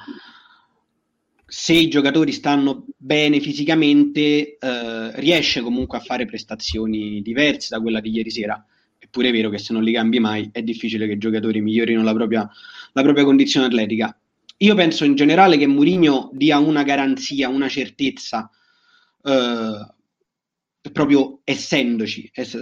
se 1.45 1.73
i 1.73 1.89
giocatori 1.89 2.31
stanno 2.31 2.85
bene 2.95 3.39
fisicamente, 3.39 4.57
eh, 4.57 5.19
riesce 5.19 5.61
comunque 5.61 5.97
a 5.97 6.01
fare 6.01 6.25
prestazioni 6.25 7.21
diverse 7.21 7.69
da 7.71 7.81
quella 7.81 7.99
di 7.99 8.11
ieri 8.11 8.29
sera. 8.29 8.63
Eppure 8.97 9.29
è 9.29 9.31
vero 9.31 9.49
che 9.49 9.57
se 9.57 9.73
non 9.73 9.83
li 9.83 9.91
cambi 9.91 10.19
mai 10.19 10.49
è 10.51 10.61
difficile 10.61 11.07
che 11.07 11.13
i 11.13 11.17
giocatori 11.17 11.61
migliorino 11.61 12.03
la 12.03 12.13
propria, 12.13 12.49
la 12.93 13.01
propria 13.01 13.23
condizione 13.23 13.65
atletica. 13.65 14.15
Io 14.61 14.75
penso 14.75 15.05
in 15.05 15.15
generale 15.15 15.57
che 15.57 15.67
Mourinho 15.67 16.31
dia 16.33 16.57
una 16.57 16.83
garanzia, 16.83 17.47
una 17.47 17.69
certezza, 17.69 18.49
eh, 19.23 19.93
proprio 20.91 21.41
essendoci, 21.45 22.29
es- 22.33 22.57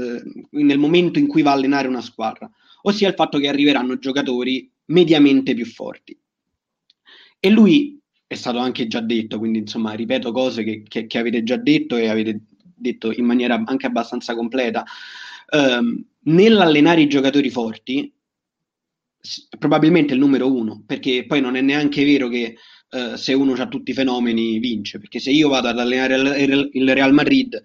nel 0.52 0.78
momento 0.78 1.18
in 1.18 1.28
cui 1.28 1.42
va 1.42 1.52
a 1.52 1.54
allenare 1.54 1.88
una 1.88 2.02
squadra, 2.02 2.50
ossia 2.84 3.08
il 3.08 3.16
fatto 3.16 3.40
che 3.40 3.48
arriveranno 3.48 3.98
giocatori 3.98 4.72
mediamente 4.86 5.56
più 5.56 5.66
forti. 5.66 6.18
E 7.40 7.50
lui 7.50 8.00
è 8.28 8.36
stato 8.36 8.60
anche 8.60 8.88
già 8.88 9.00
detto, 9.00 9.40
quindi 9.40 9.60
insomma 9.60 9.94
ripeto 9.94 10.32
cose 10.32 10.64
che, 10.64 10.84
che, 10.88 11.08
che 11.08 11.18
avete 11.18 11.44
già 11.44 11.58
detto 11.58 11.96
e 11.96 12.10
avete 12.10 12.42
detto 12.76 13.12
in 13.12 13.26
maniera 13.26 13.62
anche 13.66 13.88
abbastanza 13.88 14.36
completa. 14.36 14.84
Um, 15.50 16.04
nell'allenare 16.26 17.02
i 17.02 17.08
giocatori 17.08 17.50
forti, 17.50 18.14
probabilmente 19.58 20.14
il 20.14 20.20
numero 20.20 20.54
uno, 20.54 20.84
perché 20.86 21.26
poi 21.26 21.42
non 21.42 21.56
è 21.56 21.62
neanche 21.62 22.04
vero 22.06 22.28
che 22.28 22.56
uh, 22.92 23.16
se 23.16 23.34
uno 23.34 23.54
ha 23.54 23.68
tutti 23.68 23.92
i 23.92 23.94
fenomeni 23.94 24.60
vince, 24.60 25.00
perché 25.00 25.20
se 25.20 25.32
io 25.32 25.50
vado 25.50 25.68
ad 25.68 25.80
allenare 25.80 26.16
il 26.44 26.94
Real 26.94 27.14
Madrid, 27.14 27.62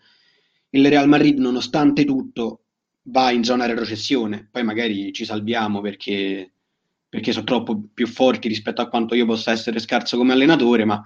il 0.71 0.89
Real 0.89 1.09
Madrid 1.09 1.39
nonostante 1.39 2.05
tutto 2.05 2.65
va 3.05 3.31
in 3.31 3.45
zona 3.45 3.67
retrocessione, 3.67 4.49
poi 4.51 4.65
magari 4.65 5.13
ci 5.13 5.25
salviamo 5.25 5.81
perché, 5.81 6.53
perché 7.09 7.33
sono 7.33 7.45
troppo 7.45 7.89
più 7.93 8.07
forti 8.07 8.49
rispetto 8.49 8.81
a 8.81 8.89
quanto 8.89 9.15
io 9.15 9.27
possa 9.27 9.53
essere 9.53 9.79
scarso 9.79 10.17
come 10.17 10.33
allenatore, 10.33 10.85
ma 10.85 11.03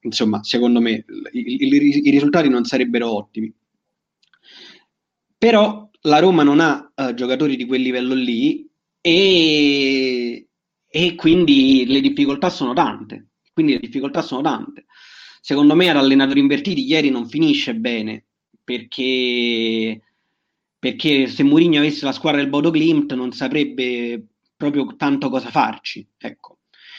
insomma 0.00 0.42
secondo 0.42 0.80
me 0.80 1.04
i, 1.32 1.64
i, 1.64 2.06
i 2.06 2.10
risultati 2.10 2.48
non 2.48 2.64
sarebbero 2.64 3.14
ottimi. 3.14 3.52
Però 5.36 5.88
la 6.02 6.18
Roma 6.18 6.42
non 6.42 6.60
ha 6.60 6.92
uh, 6.94 7.14
giocatori 7.14 7.56
di 7.56 7.64
quel 7.64 7.82
livello 7.82 8.14
lì 8.14 8.67
e, 9.08 10.48
e 10.86 11.14
quindi 11.14 11.86
le 11.86 12.00
difficoltà 12.00 12.50
sono 12.50 12.74
tante. 12.74 13.28
Quindi 13.52 13.72
le 13.72 13.80
difficoltà 13.80 14.22
sono 14.22 14.42
tante. 14.42 14.84
Secondo 15.40 15.74
me 15.74 15.88
ad 15.88 15.96
allenatori 15.96 16.40
invertiti 16.40 16.84
ieri 16.84 17.10
non 17.10 17.28
finisce 17.28 17.74
bene 17.74 18.26
perché, 18.62 20.00
perché 20.78 21.26
se 21.26 21.42
Mourinho 21.42 21.78
avesse 21.78 22.04
la 22.04 22.12
squadra 22.12 22.40
del 22.40 22.50
Bodo 22.50 22.70
Glimt 22.70 23.14
non 23.14 23.32
saprebbe 23.32 24.26
proprio 24.56 24.94
tanto 24.96 25.30
cosa 25.30 25.48
farci. 25.48 26.06
Ecco. 26.18 26.58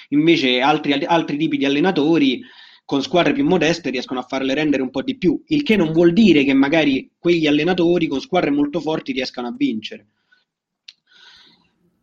Invece 0.10 0.62
altri, 0.62 0.94
altri 0.94 1.38
tipi 1.38 1.58
di 1.58 1.66
allenatori 1.66 2.42
con 2.86 3.04
squadre 3.04 3.34
più 3.34 3.46
modeste 3.46 3.92
riescono 3.92 4.20
a 4.20 4.24
farle 4.24 4.56
rendere 4.56 4.82
un 4.82 4.90
po' 4.90 5.04
di 5.04 5.16
più, 5.16 5.40
il 5.50 5.62
che 5.62 5.76
non 5.76 5.92
vuol 5.92 6.12
dire 6.12 6.44
che 6.44 6.54
magari 6.54 7.12
quegli 7.20 7.46
allenatori 7.46 8.08
con 8.08 8.20
squadre 8.20 8.50
molto 8.50 8.80
forti 8.80 9.12
riescano 9.12 9.48
a 9.48 9.54
vincere. 9.56 10.08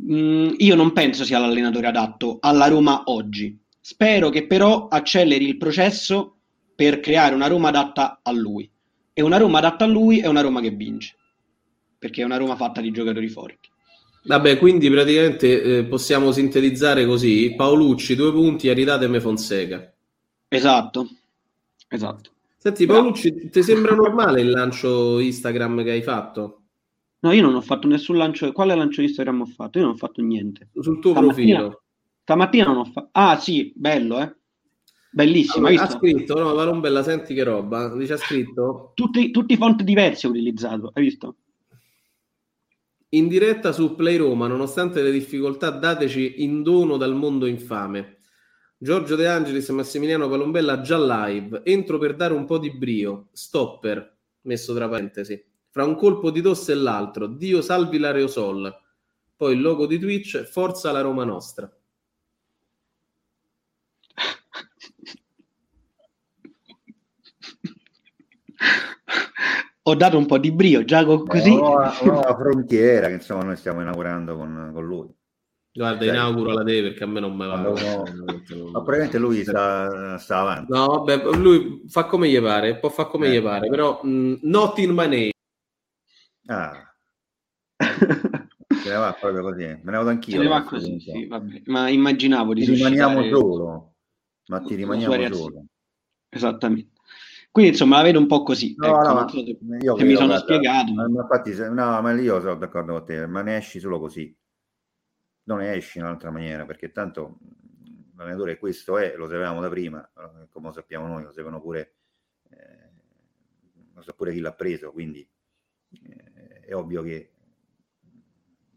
Mm, 0.02 0.54
io 0.58 0.74
non 0.74 0.92
penso 0.92 1.24
sia 1.24 1.38
l'allenatore 1.38 1.86
adatto 1.86 2.38
alla 2.40 2.66
Roma 2.66 3.02
oggi. 3.06 3.58
Spero 3.80 4.30
che 4.30 4.46
però 4.46 4.88
acceleri 4.88 5.46
il 5.46 5.56
processo 5.56 6.36
per 6.74 7.00
creare 7.00 7.34
una 7.34 7.46
Roma 7.46 7.68
adatta 7.68 8.20
a 8.22 8.32
lui. 8.32 8.70
E 9.12 9.22
una 9.22 9.38
Roma 9.38 9.58
adatta 9.58 9.84
a 9.84 9.88
lui 9.88 10.20
è 10.20 10.26
una 10.26 10.42
Roma 10.42 10.60
che 10.60 10.70
vince, 10.70 11.16
perché 11.98 12.20
è 12.20 12.24
una 12.24 12.36
Roma 12.36 12.56
fatta 12.56 12.82
di 12.82 12.90
giocatori 12.90 13.28
forti. 13.28 13.70
Vabbè, 14.24 14.58
quindi 14.58 14.90
praticamente 14.90 15.62
eh, 15.62 15.84
possiamo 15.84 16.32
sintetizzare 16.32 17.06
così: 17.06 17.54
Paolucci, 17.56 18.14
due 18.14 18.32
punti, 18.32 18.68
Aridatemi 18.68 19.20
Fonseca. 19.20 19.90
Esatto, 20.48 21.08
esatto. 21.88 22.30
Senti, 22.58 22.84
Paolucci, 22.84 23.48
ti 23.50 23.62
sembra 23.62 23.94
normale 23.94 24.40
il 24.40 24.50
lancio 24.50 25.20
Instagram 25.20 25.82
che 25.84 25.92
hai 25.92 26.02
fatto? 26.02 26.65
No, 27.20 27.32
io 27.32 27.42
non 27.42 27.54
ho 27.54 27.60
fatto 27.60 27.88
nessun 27.88 28.16
lancio. 28.16 28.52
Quale 28.52 28.74
lancio 28.74 29.00
di 29.00 29.06
Instagram 29.06 29.40
ho 29.40 29.46
fatto? 29.46 29.78
Io 29.78 29.84
non 29.84 29.94
ho 29.94 29.96
fatto 29.96 30.22
niente. 30.22 30.68
Sul 30.78 31.00
tuo 31.00 31.12
Stamattina- 31.12 31.58
profilo. 31.58 31.82
Stamattina 32.22 32.64
non 32.66 32.76
ho 32.78 32.84
fatto. 32.84 33.08
Ah, 33.12 33.38
sì, 33.38 33.72
bello, 33.74 34.20
eh. 34.20 34.34
Bellissimo. 35.10 35.66
hai 35.68 35.76
ha 35.76 35.88
scritto, 35.88 36.38
no, 36.38 36.54
Palombella, 36.54 37.02
senti 37.02 37.32
che 37.32 37.42
roba. 37.42 37.94
Dice 37.96 38.12
ha 38.14 38.16
scritto 38.18 38.92
Tutti, 38.94 39.30
tutti 39.30 39.54
i 39.54 39.56
font 39.56 39.82
diversi 39.82 40.26
ho 40.26 40.30
utilizzato, 40.30 40.90
hai 40.92 41.02
visto? 41.04 41.36
in 43.10 43.28
diretta 43.28 43.72
su 43.72 43.94
Play 43.94 44.16
Roma, 44.16 44.46
nonostante 44.46 45.00
le 45.00 45.10
difficoltà, 45.10 45.70
dateci 45.70 46.42
in 46.42 46.62
dono 46.62 46.98
dal 46.98 47.14
mondo 47.14 47.46
infame. 47.46 48.18
Giorgio 48.76 49.14
De 49.16 49.26
Angelis 49.26 49.68
e 49.70 49.72
Massimiliano 49.72 50.28
Palombella 50.28 50.82
già 50.82 50.98
live. 50.98 51.62
Entro 51.64 51.96
per 51.96 52.14
dare 52.14 52.34
un 52.34 52.44
po' 52.44 52.58
di 52.58 52.70
brio. 52.76 53.28
Stopper, 53.32 54.18
messo 54.42 54.74
tra 54.74 54.86
parentesi. 54.86 55.42
Fra 55.76 55.84
un 55.84 55.94
colpo 55.94 56.30
di 56.30 56.40
tosse 56.40 56.72
e 56.72 56.74
l'altro. 56.76 57.26
Dio 57.26 57.60
salvi 57.60 57.98
l'Areosol. 57.98 58.74
Poi 59.36 59.52
il 59.52 59.60
logo 59.60 59.84
di 59.84 59.98
Twitch, 59.98 60.42
forza 60.44 60.90
la 60.90 61.02
Roma 61.02 61.22
nostra. 61.24 61.70
Ho 69.82 69.94
dato 69.94 70.16
un 70.18 70.26
po' 70.26 70.38
di 70.38 70.50
brio, 70.50 70.82
già 70.84 71.04
co- 71.04 71.22
così. 71.24 71.54
Nuova, 71.54 71.94
nuova 72.02 72.34
frontiera 72.34 73.08
che 73.08 73.12
insomma 73.14 73.44
noi 73.44 73.56
stiamo 73.56 73.82
inaugurando 73.82 74.34
con, 74.34 74.70
con 74.72 74.84
lui. 74.84 75.08
Guarda, 75.72 76.04
Cioè, 76.06 76.14
inauguro 76.14 76.52
la 76.54 76.64
te 76.64 76.80
perché 76.80 77.04
a 77.04 77.06
me 77.06 77.20
non 77.20 77.36
me 77.36 77.46
va. 77.46 77.60
quando 77.60 77.72
uno- 77.72 78.02
Ma 78.72 78.82
probabilmente 78.82 79.18
lui 79.18 79.42
sta, 79.44 80.16
sta 80.16 80.38
avanti. 80.40 80.72
No, 80.72 80.86
vabbè, 81.04 81.22
lui 81.36 81.82
fa 81.86 82.04
come 82.06 82.30
gli 82.30 82.40
pare, 82.40 82.78
può 82.78 82.88
fare 82.88 83.08
come 83.10 83.26
Eh. 83.26 83.38
gli 83.38 83.42
pare, 83.42 83.68
però 83.68 84.00
mh, 84.02 84.38
not 84.44 84.78
in 84.78 84.90
my 84.92 85.06
name. 85.06 85.30
Ah. 86.46 86.94
Se 88.82 88.88
ne 88.88 88.96
va 88.96 89.12
proprio 89.18 89.42
così. 89.42 89.64
Me 89.64 89.80
ne 89.82 89.96
vado 89.96 90.08
anch'io. 90.10 90.36
Se 90.36 90.42
ne 90.42 90.48
va 90.48 90.62
così, 90.62 91.00
sì. 91.00 91.28
Ma 91.66 91.88
immaginavo 91.88 92.54
di 92.54 92.64
Ti 92.64 92.74
rimaniamo 92.74 93.22
solo. 93.24 93.94
Ma 94.46 94.60
ti 94.60 94.74
rimaniamo 94.74 95.34
solo. 95.34 95.64
Esattamente. 96.28 96.94
Quindi 97.50 97.72
insomma 97.72 97.96
la 97.96 98.02
vedo 98.02 98.18
un 98.18 98.26
po' 98.26 98.42
così. 98.42 98.74
No, 98.76 98.86
ecco, 98.86 99.12
no, 99.12 99.28
so 99.28 99.38
se, 99.38 99.40
io 99.40 99.56
se 99.58 99.78
mi 99.78 99.80
credo, 99.80 100.14
sono 100.14 100.26
guarda, 100.26 100.38
spiegato. 100.38 100.92
ma- 100.92 101.08
ma 101.08 101.22
infatti, 101.22 101.54
se- 101.54 101.68
no, 101.70 102.02
ma 102.02 102.12
io 102.12 102.40
sono 102.40 102.54
d'accordo 102.56 102.92
con 102.92 103.04
te, 103.06 103.26
ma 103.26 103.40
ne 103.42 103.56
esci 103.56 103.80
solo 103.80 103.98
così. 103.98 104.36
Non 105.44 105.58
ne 105.58 105.72
esci 105.74 105.98
in 105.98 106.04
un'altra 106.04 106.30
maniera, 106.30 106.66
perché 106.66 106.92
tanto 106.92 107.38
l'allenatore 108.14 108.58
questo 108.58 108.98
è, 108.98 109.14
lo 109.16 109.26
sapevamo 109.26 109.60
da 109.60 109.68
prima, 109.70 110.06
eh, 110.06 110.48
come 110.50 110.66
lo 110.66 110.72
sappiamo 110.72 111.06
noi, 111.06 111.22
lo 111.22 111.30
sapevano 111.30 111.60
pure, 111.60 111.94
eh, 112.50 112.90
lo 113.94 114.02
sa 114.02 114.12
pure 114.12 114.32
chi 114.32 114.40
l'ha 114.40 114.52
preso, 114.52 114.92
quindi 114.92 115.26
eh, 116.02 116.25
è 116.66 116.74
ovvio 116.74 117.02
che 117.02 117.32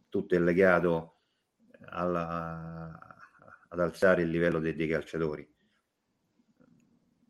tutto 0.10 0.36
è 0.36 0.40
legato 0.40 1.22
alla- 1.86 2.98
ad 3.70 3.80
alzare 3.80 4.22
il 4.24 4.30
livello 4.30 4.60
dei, 4.60 4.76
dei 4.76 4.88
calciatori. 4.88 5.48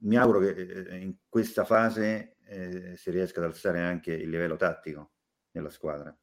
Mi 0.01 0.17
auguro 0.17 0.39
che 0.39 0.51
eh, 0.51 0.97
in 0.97 1.15
questa 1.27 1.65
fase 1.65 2.37
eh, 2.45 2.95
si 2.95 3.11
riesca 3.11 3.39
ad 3.39 3.47
alzare 3.47 3.81
anche 3.81 4.13
il 4.13 4.29
livello 4.29 4.55
tattico 4.55 5.11
nella 5.51 5.69
squadra. 5.69 6.15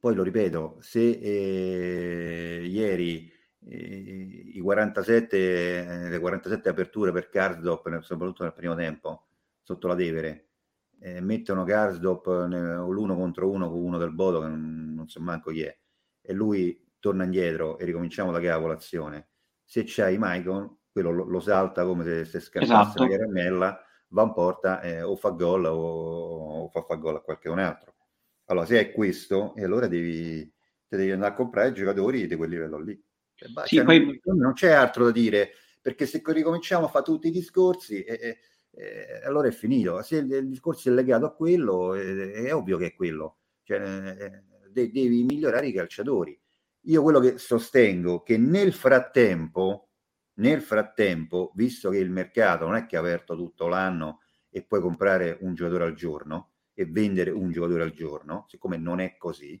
Poi 0.00 0.14
lo 0.14 0.22
ripeto, 0.22 0.78
se 0.80 1.00
eh, 1.10 2.64
ieri 2.64 3.32
eh, 3.66 4.50
i 4.54 4.60
47, 4.60 6.06
eh, 6.06 6.08
le 6.08 6.18
47 6.20 6.68
aperture 6.68 7.12
per 7.12 7.28
Karsdorp, 7.28 8.00
soprattutto 8.00 8.44
nel 8.44 8.54
primo 8.54 8.76
tempo, 8.76 9.26
sotto 9.62 9.88
la 9.88 9.96
Tevere, 9.96 10.47
eh, 11.00 11.20
mettono 11.20 11.64
Karsdorp 11.64 12.46
nel- 12.46 12.76
l'uno 12.88 13.14
contro 13.16 13.50
uno 13.50 13.68
con 13.70 13.80
uno 13.82 13.98
del 13.98 14.12
Bodo, 14.12 14.40
che 14.40 14.48
non, 14.48 14.94
non 14.94 15.08
so 15.08 15.20
manco 15.20 15.50
chi 15.50 15.62
è, 15.62 15.78
e 16.20 16.32
lui 16.32 16.84
torna 16.98 17.24
indietro 17.24 17.78
e 17.78 17.84
ricominciamo 17.84 18.32
da 18.32 18.40
capo 18.40 18.66
l'azione. 18.66 19.28
Se 19.64 19.84
c'hai 19.86 20.18
Maicon, 20.18 20.76
quello 20.90 21.10
lo, 21.10 21.24
lo 21.24 21.40
salta 21.40 21.84
come 21.84 22.04
se, 22.04 22.24
se 22.24 22.40
scappasse 22.40 22.64
Esatto. 22.64 23.02
una 23.02 23.10
caramella, 23.10 23.80
va 24.08 24.22
in 24.22 24.32
porta 24.32 24.80
eh, 24.80 25.02
o 25.02 25.14
fa 25.16 25.30
gol 25.30 25.66
o, 25.66 26.62
o 26.64 26.68
fa, 26.70 26.82
fa 26.82 26.94
gol 26.96 27.16
a 27.16 27.20
qualcun 27.20 27.58
altro. 27.58 27.94
Allora, 28.46 28.66
se 28.66 28.80
è 28.80 28.92
questo, 28.92 29.54
e 29.54 29.64
allora 29.64 29.86
devi, 29.86 30.42
te 30.88 30.96
devi 30.96 31.10
andare 31.10 31.32
a 31.32 31.36
comprare 31.36 31.68
i 31.68 31.74
giocatori 31.74 32.26
di 32.26 32.34
quel 32.36 32.48
livello 32.50 32.80
lì. 32.80 33.00
Cioè, 33.34 33.48
Sì, 33.66 33.76
cioè, 33.76 33.84
poi- 33.84 34.20
non, 34.24 34.38
non 34.38 34.52
c'è 34.54 34.70
altro 34.72 35.04
da 35.04 35.10
dire, 35.10 35.50
perché 35.80 36.06
se 36.06 36.22
ricominciamo 36.24 36.86
a 36.86 36.88
fare 36.88 37.04
tutti 37.04 37.28
i 37.28 37.30
discorsi, 37.30 38.02
eh, 38.02 38.18
eh, 38.20 38.38
eh, 38.78 39.20
allora 39.24 39.48
è 39.48 39.50
finito. 39.50 40.00
Se 40.02 40.16
il, 40.16 40.30
il 40.30 40.48
discorso 40.48 40.88
è 40.88 40.92
legato 40.92 41.26
a 41.26 41.34
quello, 41.34 41.94
eh, 41.94 42.32
è 42.32 42.54
ovvio 42.54 42.78
che 42.78 42.86
è 42.86 42.94
quello. 42.94 43.38
Cioè, 43.64 43.80
eh, 44.18 44.42
de- 44.70 44.90
devi 44.90 45.24
migliorare 45.24 45.66
i 45.66 45.72
calciatori. 45.72 46.38
Io 46.82 47.02
quello 47.02 47.18
che 47.20 47.38
sostengo 47.38 48.22
che 48.22 48.38
nel 48.38 48.72
frattempo, 48.72 49.88
nel 50.34 50.62
frattempo, 50.62 51.52
visto 51.54 51.90
che 51.90 51.98
il 51.98 52.10
mercato 52.10 52.66
non 52.66 52.76
è 52.76 52.86
che 52.86 52.96
è 52.96 52.98
aperto 53.00 53.34
tutto 53.34 53.66
l'anno 53.66 54.20
e 54.48 54.62
puoi 54.64 54.80
comprare 54.80 55.36
un 55.40 55.54
giocatore 55.54 55.84
al 55.84 55.94
giorno 55.94 56.52
e 56.72 56.86
vendere 56.86 57.30
un 57.30 57.50
giocatore 57.50 57.82
al 57.82 57.92
giorno, 57.92 58.46
siccome 58.48 58.76
non 58.76 59.00
è 59.00 59.16
così, 59.16 59.60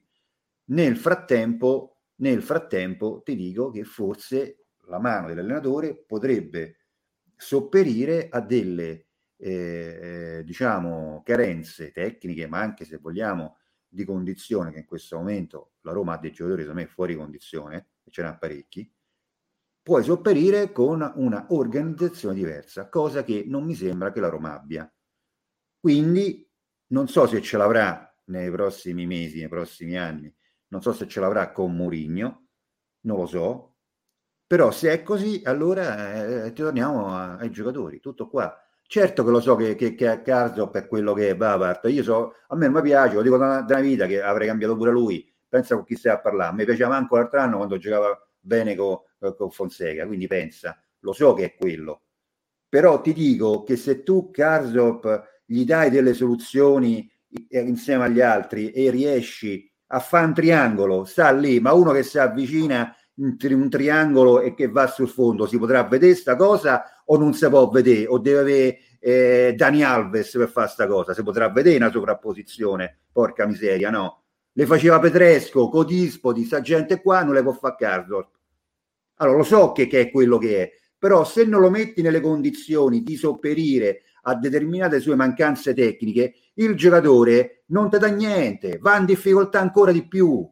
nel 0.66 0.96
frattempo, 0.96 2.02
nel 2.16 2.42
frattempo 2.42 3.22
ti 3.24 3.34
dico 3.34 3.70
che 3.70 3.82
forse 3.84 4.66
la 4.86 5.00
mano 5.00 5.26
dell'allenatore 5.26 5.96
potrebbe 5.96 6.76
sopperire 7.36 8.28
a 8.30 8.40
delle 8.40 9.07
eh, 9.38 10.42
diciamo 10.44 11.22
carenze 11.24 11.90
tecniche, 11.92 12.46
ma 12.46 12.58
anche 12.60 12.84
se 12.84 12.98
vogliamo 12.98 13.58
di 13.88 14.04
condizione 14.04 14.70
che 14.72 14.80
in 14.80 14.84
questo 14.84 15.16
momento 15.16 15.74
la 15.82 15.92
Roma 15.92 16.14
ha 16.14 16.18
dei 16.18 16.32
giocatori 16.32 16.62
secondo 16.62 16.82
me 16.82 16.86
fuori 16.88 17.16
condizione, 17.16 17.90
e 18.04 18.10
ce 18.10 18.22
n'ha 18.22 18.36
parecchi, 18.36 18.92
puoi 19.82 20.02
sopperire 20.02 20.70
con 20.72 21.10
una 21.16 21.46
organizzazione 21.50 22.34
diversa, 22.34 22.88
cosa 22.88 23.22
che 23.22 23.44
non 23.46 23.64
mi 23.64 23.74
sembra 23.74 24.12
che 24.12 24.20
la 24.20 24.28
Roma 24.28 24.52
abbia. 24.52 24.92
Quindi 25.80 26.46
non 26.88 27.08
so 27.08 27.26
se 27.26 27.40
ce 27.40 27.56
l'avrà 27.56 28.04
nei 28.26 28.50
prossimi 28.50 29.06
mesi, 29.06 29.38
nei 29.38 29.48
prossimi 29.48 29.96
anni, 29.96 30.34
non 30.68 30.82
so 30.82 30.92
se 30.92 31.08
ce 31.08 31.20
l'avrà 31.20 31.52
con 31.52 31.74
Mourinho, 31.74 32.48
non 33.02 33.16
lo 33.16 33.26
so, 33.26 33.76
però 34.46 34.70
se 34.70 34.92
è 34.92 35.02
così 35.02 35.40
allora 35.44 36.44
eh, 36.44 36.52
torniamo 36.52 37.08
a- 37.14 37.36
ai 37.36 37.50
giocatori, 37.50 38.00
tutto 38.00 38.28
qua. 38.28 38.54
Certo 38.90 39.22
che 39.22 39.30
lo 39.30 39.40
so 39.40 39.54
che, 39.54 39.74
che, 39.74 39.94
che 39.94 40.22
Karsdorp 40.22 40.74
è 40.78 40.86
quello 40.86 41.12
che 41.12 41.28
è 41.28 41.36
Bavart, 41.36 41.90
io 41.90 42.02
so, 42.02 42.32
a 42.46 42.56
me 42.56 42.68
non 42.68 42.76
mi 42.76 42.88
piace, 42.88 43.16
lo 43.16 43.20
dico 43.22 43.36
da 43.36 43.44
una, 43.44 43.60
da 43.60 43.74
una 43.74 43.82
vita 43.82 44.06
che 44.06 44.22
avrei 44.22 44.46
cambiato 44.48 44.76
pure 44.76 44.90
lui, 44.90 45.30
pensa 45.46 45.74
con 45.74 45.84
chi 45.84 45.94
stai 45.94 46.12
a 46.12 46.20
parlare, 46.20 46.54
mi 46.54 46.64
piaceva 46.64 46.96
anche 46.96 47.14
l'altro 47.14 47.38
anno 47.38 47.56
quando 47.58 47.76
giocava 47.76 48.18
bene 48.40 48.74
con, 48.74 48.96
con 49.36 49.50
Fonseca, 49.50 50.06
quindi 50.06 50.26
pensa, 50.26 50.80
lo 51.00 51.12
so 51.12 51.34
che 51.34 51.44
è 51.44 51.54
quello, 51.54 52.04
però 52.66 53.02
ti 53.02 53.12
dico 53.12 53.62
che 53.62 53.76
se 53.76 54.02
tu 54.02 54.30
Karsdorp 54.30 55.42
gli 55.44 55.66
dai 55.66 55.90
delle 55.90 56.14
soluzioni 56.14 57.10
eh, 57.50 57.60
insieme 57.60 58.04
agli 58.04 58.22
altri 58.22 58.70
e 58.70 58.88
riesci 58.90 59.70
a 59.88 60.00
fare 60.00 60.24
un 60.24 60.32
triangolo, 60.32 61.04
sta 61.04 61.30
lì, 61.30 61.60
ma 61.60 61.74
uno 61.74 61.92
che 61.92 62.02
si 62.02 62.18
avvicina 62.18 62.96
in 63.18 63.36
tri- 63.36 63.52
un 63.52 63.68
triangolo 63.68 64.40
e 64.40 64.54
che 64.54 64.68
va 64.68 64.86
sul 64.86 65.08
fondo, 65.08 65.46
si 65.46 65.58
potrà 65.58 65.84
vedere 65.84 66.14
sta 66.14 66.36
cosa 66.36 67.02
o 67.06 67.16
non 67.16 67.34
si 67.34 67.48
può 67.48 67.68
vedere? 67.68 68.06
O 68.06 68.18
deve 68.18 68.38
avere 68.38 68.78
eh, 68.98 69.54
Dani 69.56 69.82
Alves 69.82 70.32
per 70.32 70.48
fare 70.48 70.68
sta 70.68 70.86
cosa? 70.86 71.14
Si 71.14 71.22
potrà 71.22 71.48
vedere 71.50 71.76
una 71.76 71.90
sovrapposizione? 71.90 72.98
Porca 73.12 73.46
miseria, 73.46 73.90
no? 73.90 74.22
Le 74.52 74.66
faceva 74.66 74.98
Petresco, 74.98 75.68
Codispoti, 75.68 76.44
sta 76.44 76.60
gente 76.60 77.00
qua 77.00 77.22
non 77.22 77.34
le 77.34 77.42
può 77.42 77.52
fare 77.52 77.76
Karsdorp. 77.78 78.30
Allora 79.16 79.38
lo 79.38 79.44
so 79.44 79.72
che, 79.72 79.86
che 79.86 80.00
è 80.00 80.10
quello 80.10 80.38
che 80.38 80.62
è, 80.62 80.72
però 80.98 81.24
se 81.24 81.44
non 81.44 81.60
lo 81.60 81.70
metti 81.70 82.02
nelle 82.02 82.20
condizioni 82.20 83.02
di 83.02 83.16
sopperire 83.16 84.02
a 84.22 84.34
determinate 84.34 85.00
sue 85.00 85.14
mancanze 85.14 85.74
tecniche, 85.74 86.34
il 86.54 86.74
giocatore 86.74 87.62
non 87.66 87.88
ti 87.88 87.98
dà 87.98 88.08
niente, 88.08 88.78
va 88.80 88.96
in 88.96 89.04
difficoltà 89.04 89.60
ancora 89.60 89.92
di 89.92 90.06
più. 90.06 90.48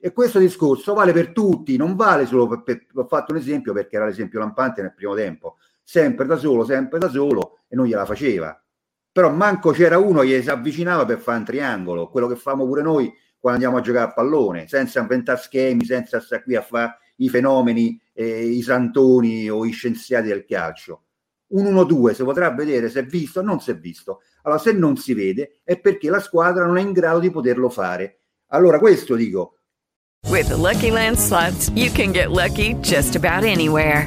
E 0.00 0.12
questo 0.12 0.38
discorso 0.38 0.94
vale 0.94 1.12
per 1.12 1.32
tutti, 1.32 1.76
non 1.76 1.94
vale 1.94 2.24
solo 2.24 2.46
per, 2.46 2.62
per- 2.62 2.86
ho 2.94 3.06
fatto 3.06 3.32
un 3.32 3.38
esempio 3.38 3.72
perché 3.72 3.96
era 3.96 4.06
l'esempio 4.06 4.38
lampante 4.38 4.80
nel 4.80 4.94
primo 4.94 5.14
tempo, 5.14 5.56
sempre 5.88 6.26
da 6.26 6.36
solo, 6.36 6.66
sempre 6.66 6.98
da 6.98 7.08
solo 7.08 7.60
e 7.66 7.74
non 7.74 7.86
gliela 7.86 8.04
faceva. 8.04 8.62
Però 9.10 9.30
manco 9.30 9.70
c'era 9.70 9.96
uno 9.96 10.20
che 10.20 10.42
si 10.42 10.50
avvicinava 10.50 11.06
per 11.06 11.18
fare 11.18 11.38
un 11.38 11.44
triangolo, 11.46 12.10
quello 12.10 12.26
che 12.26 12.36
famo 12.36 12.66
pure 12.66 12.82
noi 12.82 13.10
quando 13.38 13.58
andiamo 13.58 13.78
a 13.78 13.80
giocare 13.80 14.10
a 14.10 14.12
pallone, 14.12 14.68
senza 14.68 15.00
inventare 15.00 15.40
schemi, 15.40 15.86
senza 15.86 16.20
stare 16.20 16.42
qui 16.42 16.56
a 16.56 16.60
fare 16.60 16.98
i 17.16 17.30
fenomeni, 17.30 17.98
eh, 18.12 18.44
i 18.44 18.60
santoni 18.60 19.48
o 19.48 19.64
i 19.64 19.70
scienziati 19.70 20.28
del 20.28 20.44
calcio. 20.44 21.04
Un 21.52 21.64
1-2 21.64 22.12
si 22.12 22.22
potrà 22.22 22.50
vedere 22.50 22.90
se 22.90 23.00
è 23.00 23.06
visto 23.06 23.40
o 23.40 23.42
non 23.42 23.58
si 23.58 23.70
è 23.70 23.78
visto. 23.78 24.20
Allora, 24.42 24.60
se 24.60 24.72
non 24.72 24.98
si 24.98 25.14
vede 25.14 25.60
è 25.64 25.80
perché 25.80 26.10
la 26.10 26.20
squadra 26.20 26.66
non 26.66 26.76
è 26.76 26.82
in 26.82 26.92
grado 26.92 27.18
di 27.18 27.30
poterlo 27.30 27.70
fare. 27.70 28.18
Allora, 28.48 28.78
questo 28.78 29.14
dico, 29.14 29.54
With 30.26 30.48
the 30.48 30.56
Lucky 30.56 30.90
Land 30.90 31.16
slots, 31.16 31.70
you 31.74 31.90
can 31.90 32.12
get 32.12 32.30
lucky 32.30 32.74
just 32.82 33.16
about 33.16 33.44
anywhere. 33.44 34.06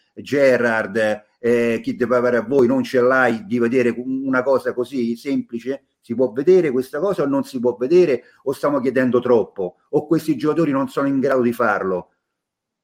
Gerrard, 0.13 1.23
eh, 1.39 1.79
chi 1.81 1.95
deve 1.95 2.15
avere 2.15 2.37
a 2.37 2.41
voi 2.41 2.67
non 2.67 2.83
ce 2.83 3.01
l'hai 3.01 3.45
di 3.45 3.59
vedere 3.59 3.93
una 3.97 4.43
cosa 4.43 4.73
così 4.73 5.15
semplice? 5.15 5.85
Si 6.01 6.15
può 6.15 6.31
vedere 6.31 6.71
questa 6.71 6.99
cosa 6.99 7.23
o 7.23 7.25
non 7.25 7.43
si 7.43 7.59
può 7.59 7.75
vedere 7.77 8.23
o 8.43 8.53
stiamo 8.53 8.79
chiedendo 8.79 9.19
troppo 9.19 9.77
o 9.89 10.05
questi 10.07 10.35
giocatori 10.35 10.71
non 10.71 10.87
sono 10.87 11.07
in 11.07 11.19
grado 11.19 11.41
di 11.41 11.53
farlo? 11.53 12.09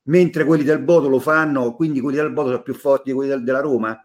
Mentre 0.03 0.45
quelli 0.45 0.63
del 0.63 0.81
Bodo 0.81 1.09
lo 1.09 1.19
fanno, 1.19 1.75
quindi 1.75 1.99
quelli 1.99 2.17
del 2.17 2.31
Bodo 2.31 2.49
sono 2.49 2.63
più 2.63 2.73
forti 2.73 3.09
di 3.09 3.15
quelli 3.15 3.29
del, 3.29 3.43
della 3.43 3.59
Roma? 3.59 3.99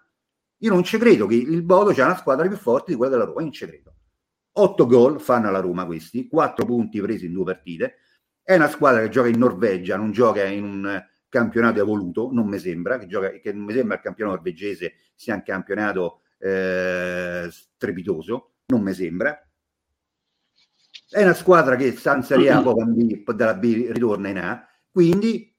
Io 0.59 0.71
non 0.71 0.83
ci 0.83 0.99
credo 0.99 1.27
che 1.27 1.37
il 1.37 1.63
Bodo 1.63 1.93
c'è 1.93 2.05
una 2.05 2.17
squadra 2.17 2.47
più 2.47 2.57
forte 2.57 2.93
di 2.93 2.97
quella 2.97 3.13
della 3.13 3.25
Roma, 3.25 3.41
io 3.41 3.47
non 3.47 3.55
ci 3.55 3.67
credo. 3.67 3.95
8 4.55 4.87
gol 4.87 5.21
fanno 5.21 5.49
alla 5.49 5.61
Roma 5.61 5.87
questi, 5.87 6.29
4 6.29 6.65
punti 6.67 7.01
presi 7.01 7.27
in 7.27 7.33
due 7.33 7.45
partite. 7.45 7.97
È 8.43 8.55
una 8.55 8.69
squadra 8.69 9.01
che 9.03 9.09
gioca 9.09 9.29
in 9.29 9.39
Norvegia, 9.39 9.97
non 9.97 10.13
gioca 10.13 10.45
in 10.45 10.65
un 10.65 11.05
campionato 11.33 11.81
evoluto, 11.81 12.29
non 12.31 12.47
mi 12.47 12.59
sembra, 12.59 12.99
che, 12.99 13.07
gioca, 13.07 13.31
che 13.31 13.55
non 13.55 13.65
mi 13.65 13.73
sembra 13.73 13.97
il 13.97 14.03
campionato 14.03 14.37
norvegese 14.37 14.97
sia 15.15 15.35
un 15.35 15.43
campionato 15.43 16.21
eh, 16.37 17.49
strepitoso, 17.51 18.51
non 18.67 18.83
mi 18.83 18.93
sembra. 18.93 19.43
È 21.09 21.23
una 21.23 21.33
squadra 21.33 21.77
che 21.77 21.93
sta 21.93 22.15
in 22.17 22.23
Serie 22.23 22.51
A, 22.51 22.61
poi 22.63 23.25
dalla 23.35 23.55
B 23.55 23.89
ritorna 23.93 24.29
in 24.29 24.39
A, 24.39 24.69
quindi 24.91 25.57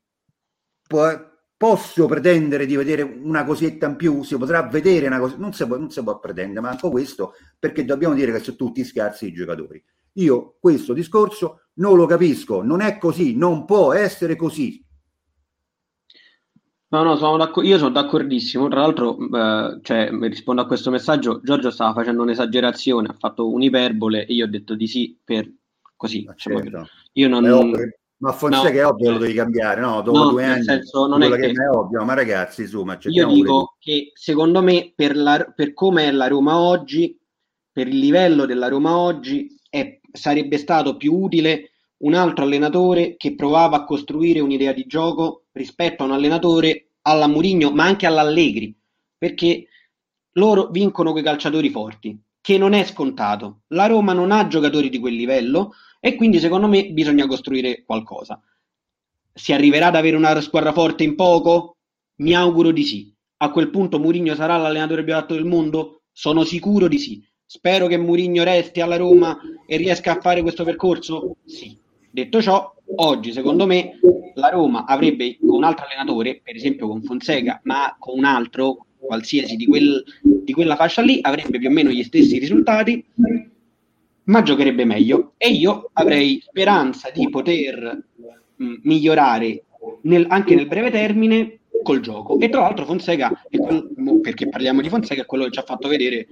può, 0.88 1.10
posso 1.58 2.06
pretendere 2.06 2.68
di 2.68 2.76
vedere 2.76 3.02
una 3.02 3.44
cosetta 3.44 3.88
in 3.88 3.96
più, 3.96 4.22
si 4.22 4.38
potrà 4.38 4.62
vedere 4.62 5.08
una 5.08 5.18
cosa, 5.18 5.38
non 5.38 5.54
si 5.54 5.66
può, 5.66 5.76
non 5.78 5.90
si 5.90 6.04
può 6.04 6.20
pretendere, 6.20 6.62
ma 6.62 6.70
anche 6.70 6.88
questo, 6.88 7.34
perché 7.58 7.84
dobbiamo 7.84 8.14
dire 8.14 8.32
che 8.32 8.40
sono 8.40 8.58
tutti 8.58 8.84
scarsi 8.84 9.26
i 9.26 9.34
giocatori. 9.34 9.84
Io 10.18 10.58
questo 10.60 10.94
discorso 10.94 11.70
non 11.76 11.98
lo 11.98 12.06
capisco, 12.06 12.62
non 12.62 12.82
è 12.82 13.00
così, 13.00 13.36
non 13.36 13.66
può 13.66 13.92
essere 13.94 14.36
così. 14.36 14.86
No, 16.94 17.02
no, 17.02 17.16
sono 17.16 17.38
d'accordo, 17.38 17.68
io 17.68 17.80
sono 17.80 17.90
d'accordissimo. 17.90 18.68
Tra 18.68 18.82
l'altro, 18.82 19.18
eh, 19.18 19.80
cioè, 19.82 20.12
rispondo 20.12 20.62
a 20.62 20.68
questo 20.68 20.92
messaggio, 20.92 21.42
Giorgio 21.44 21.72
stava 21.72 21.92
facendo 21.92 22.22
un'esagerazione, 22.22 23.08
ha 23.08 23.16
fatto 23.18 23.50
un'iparbole 23.50 24.28
e 24.28 24.34
io 24.34 24.46
ho 24.46 24.48
detto 24.48 24.76
di 24.76 24.86
sì 24.86 25.20
per 25.24 25.52
così. 25.96 26.24
Certo. 26.36 26.62
Insomma, 26.62 26.88
io 27.14 27.28
non... 27.28 27.46
Ovvio, 27.50 27.98
ma 28.18 28.32
Fonseca 28.32 28.70
no, 28.70 28.78
è 28.78 28.86
ovvio 28.86 29.12
lo 29.12 29.18
devi 29.18 29.34
cambiare, 29.34 29.82
no? 29.82 30.04
Dopo 30.04 30.18
no, 30.20 30.30
due 30.30 30.46
anni 30.46 30.64
senso, 30.64 31.08
non 31.08 31.24
è, 31.24 31.30
che... 31.32 31.38
che 31.38 31.52
è 31.52 31.70
ovvio, 31.76 32.04
ma 32.04 32.14
ragazzi, 32.14 32.62
insomma, 32.62 32.96
io 33.02 33.28
dico 33.28 33.76
che 33.80 34.12
secondo 34.14 34.62
me 34.62 34.94
per, 34.96 35.18
la, 35.18 35.52
per 35.54 35.74
come 35.74 36.06
è 36.06 36.12
la 36.12 36.28
Roma 36.28 36.60
oggi, 36.60 37.20
per 37.72 37.88
il 37.88 37.98
livello 37.98 38.46
della 38.46 38.68
Roma 38.68 38.96
oggi, 38.96 39.60
è, 39.68 40.00
sarebbe 40.12 40.60
stato 40.60 40.96
più 40.96 41.16
utile 41.16 41.72
un 42.04 42.14
altro 42.14 42.46
allenatore 42.46 43.16
che 43.18 43.34
provava 43.34 43.78
a 43.78 43.84
costruire 43.84 44.42
un'idea 44.42 44.74
di 44.74 44.86
gioco 44.86 45.43
rispetto 45.54 46.04
a 46.04 46.06
un 46.06 46.12
allenatore 46.12 46.90
alla 47.04 47.28
Murigno, 47.28 47.72
ma 47.72 47.86
anche 47.86 48.06
all'Allegri, 48.06 48.76
perché 49.18 49.68
loro 50.34 50.68
vincono 50.68 51.12
quei 51.12 51.24
calciatori 51.24 51.70
forti, 51.70 52.18
che 52.42 52.58
non 52.58 52.74
è 52.74 52.84
scontato. 52.84 53.62
La 53.68 53.86
Roma 53.86 54.14
non 54.14 54.32
ha 54.32 54.48
giocatori 54.48 54.90
di 54.90 55.00
quel 55.00 55.16
livello 55.16 55.74
e 56.00 56.16
quindi 56.16 56.40
secondo 56.40 56.68
me 56.68 56.92
bisogna 56.92 57.28
costruire 57.28 57.84
qualcosa. 57.86 58.42
Si 59.34 59.54
arriverà 59.54 59.88
ad 59.88 59.96
avere 59.96 60.16
una 60.16 60.40
squadra 60.42 60.74
forte 60.74 61.04
in 61.04 61.16
poco? 61.16 61.78
Mi 62.16 62.36
auguro 62.36 62.72
di 62.72 62.84
sì. 62.84 63.14
A 63.38 63.52
quel 63.52 63.70
punto 63.70 64.00
Murigno 64.00 64.36
sarà 64.36 64.58
l'allenatore 64.58 65.04
più 65.04 65.16
alto 65.16 65.34
del 65.34 65.46
mondo? 65.46 66.04
Sono 66.12 66.44
sicuro 66.44 66.88
di 66.88 67.00
sì. 67.00 67.24
Spero 67.46 67.88
che 67.88 67.98
Murigno 67.98 68.44
resti 68.44 68.82
alla 68.82 68.98
Roma 68.98 69.38
e 69.68 69.78
riesca 69.78 70.18
a 70.18 70.22
fare 70.22 70.42
questo 70.42 70.64
percorso? 70.64 71.38
Sì. 71.46 71.78
Detto 72.12 72.42
ciò, 72.42 72.73
oggi 72.96 73.32
secondo 73.32 73.66
me 73.66 74.00
la 74.36 74.50
Roma 74.50 74.86
avrebbe 74.86 75.38
con 75.40 75.58
un 75.58 75.64
altro 75.64 75.86
allenatore, 75.86 76.42
per 76.44 76.56
esempio 76.56 76.88
con 76.88 77.02
Fonseca, 77.02 77.60
ma 77.64 77.96
con 77.98 78.18
un 78.18 78.26
altro 78.26 78.86
qualsiasi 78.98 79.56
di, 79.56 79.66
quel, 79.66 80.04
di 80.22 80.54
quella 80.54 80.76
fascia 80.76 81.02
lì, 81.02 81.20
avrebbe 81.22 81.60
più 81.60 81.68
o 81.68 81.72
meno 81.72 81.90
gli 81.90 82.04
stessi 82.04 82.40
risultati, 82.40 83.04
ma 84.26 84.42
giocherebbe 84.42 84.86
meglio. 84.86 85.34
E 85.38 85.50
io 85.50 85.90
avrei 85.94 86.40
speranza 86.42 87.10
di 87.12 87.30
poter 87.30 88.04
mh, 88.56 88.76
migliorare 88.84 89.64
nel, 90.04 90.26
anche 90.30 90.56
nel 90.56 90.68
breve 90.68 90.90
termine 90.90 91.60
col 91.84 92.00
gioco. 92.00 92.40
E 92.40 92.50
tra 92.50 92.62
l'altro 92.62 92.86
Fonseca, 92.86 93.32
quello, 93.50 94.20
perché 94.22 94.50
parliamo 94.50 94.82
di 94.82 94.90
Fonseca, 94.90 95.22
è 95.22 95.26
quello 95.26 95.46
che 95.46 95.52
ci 95.52 95.60
ha 95.60 95.64
fatto 95.64 95.88
vedere 95.88 96.28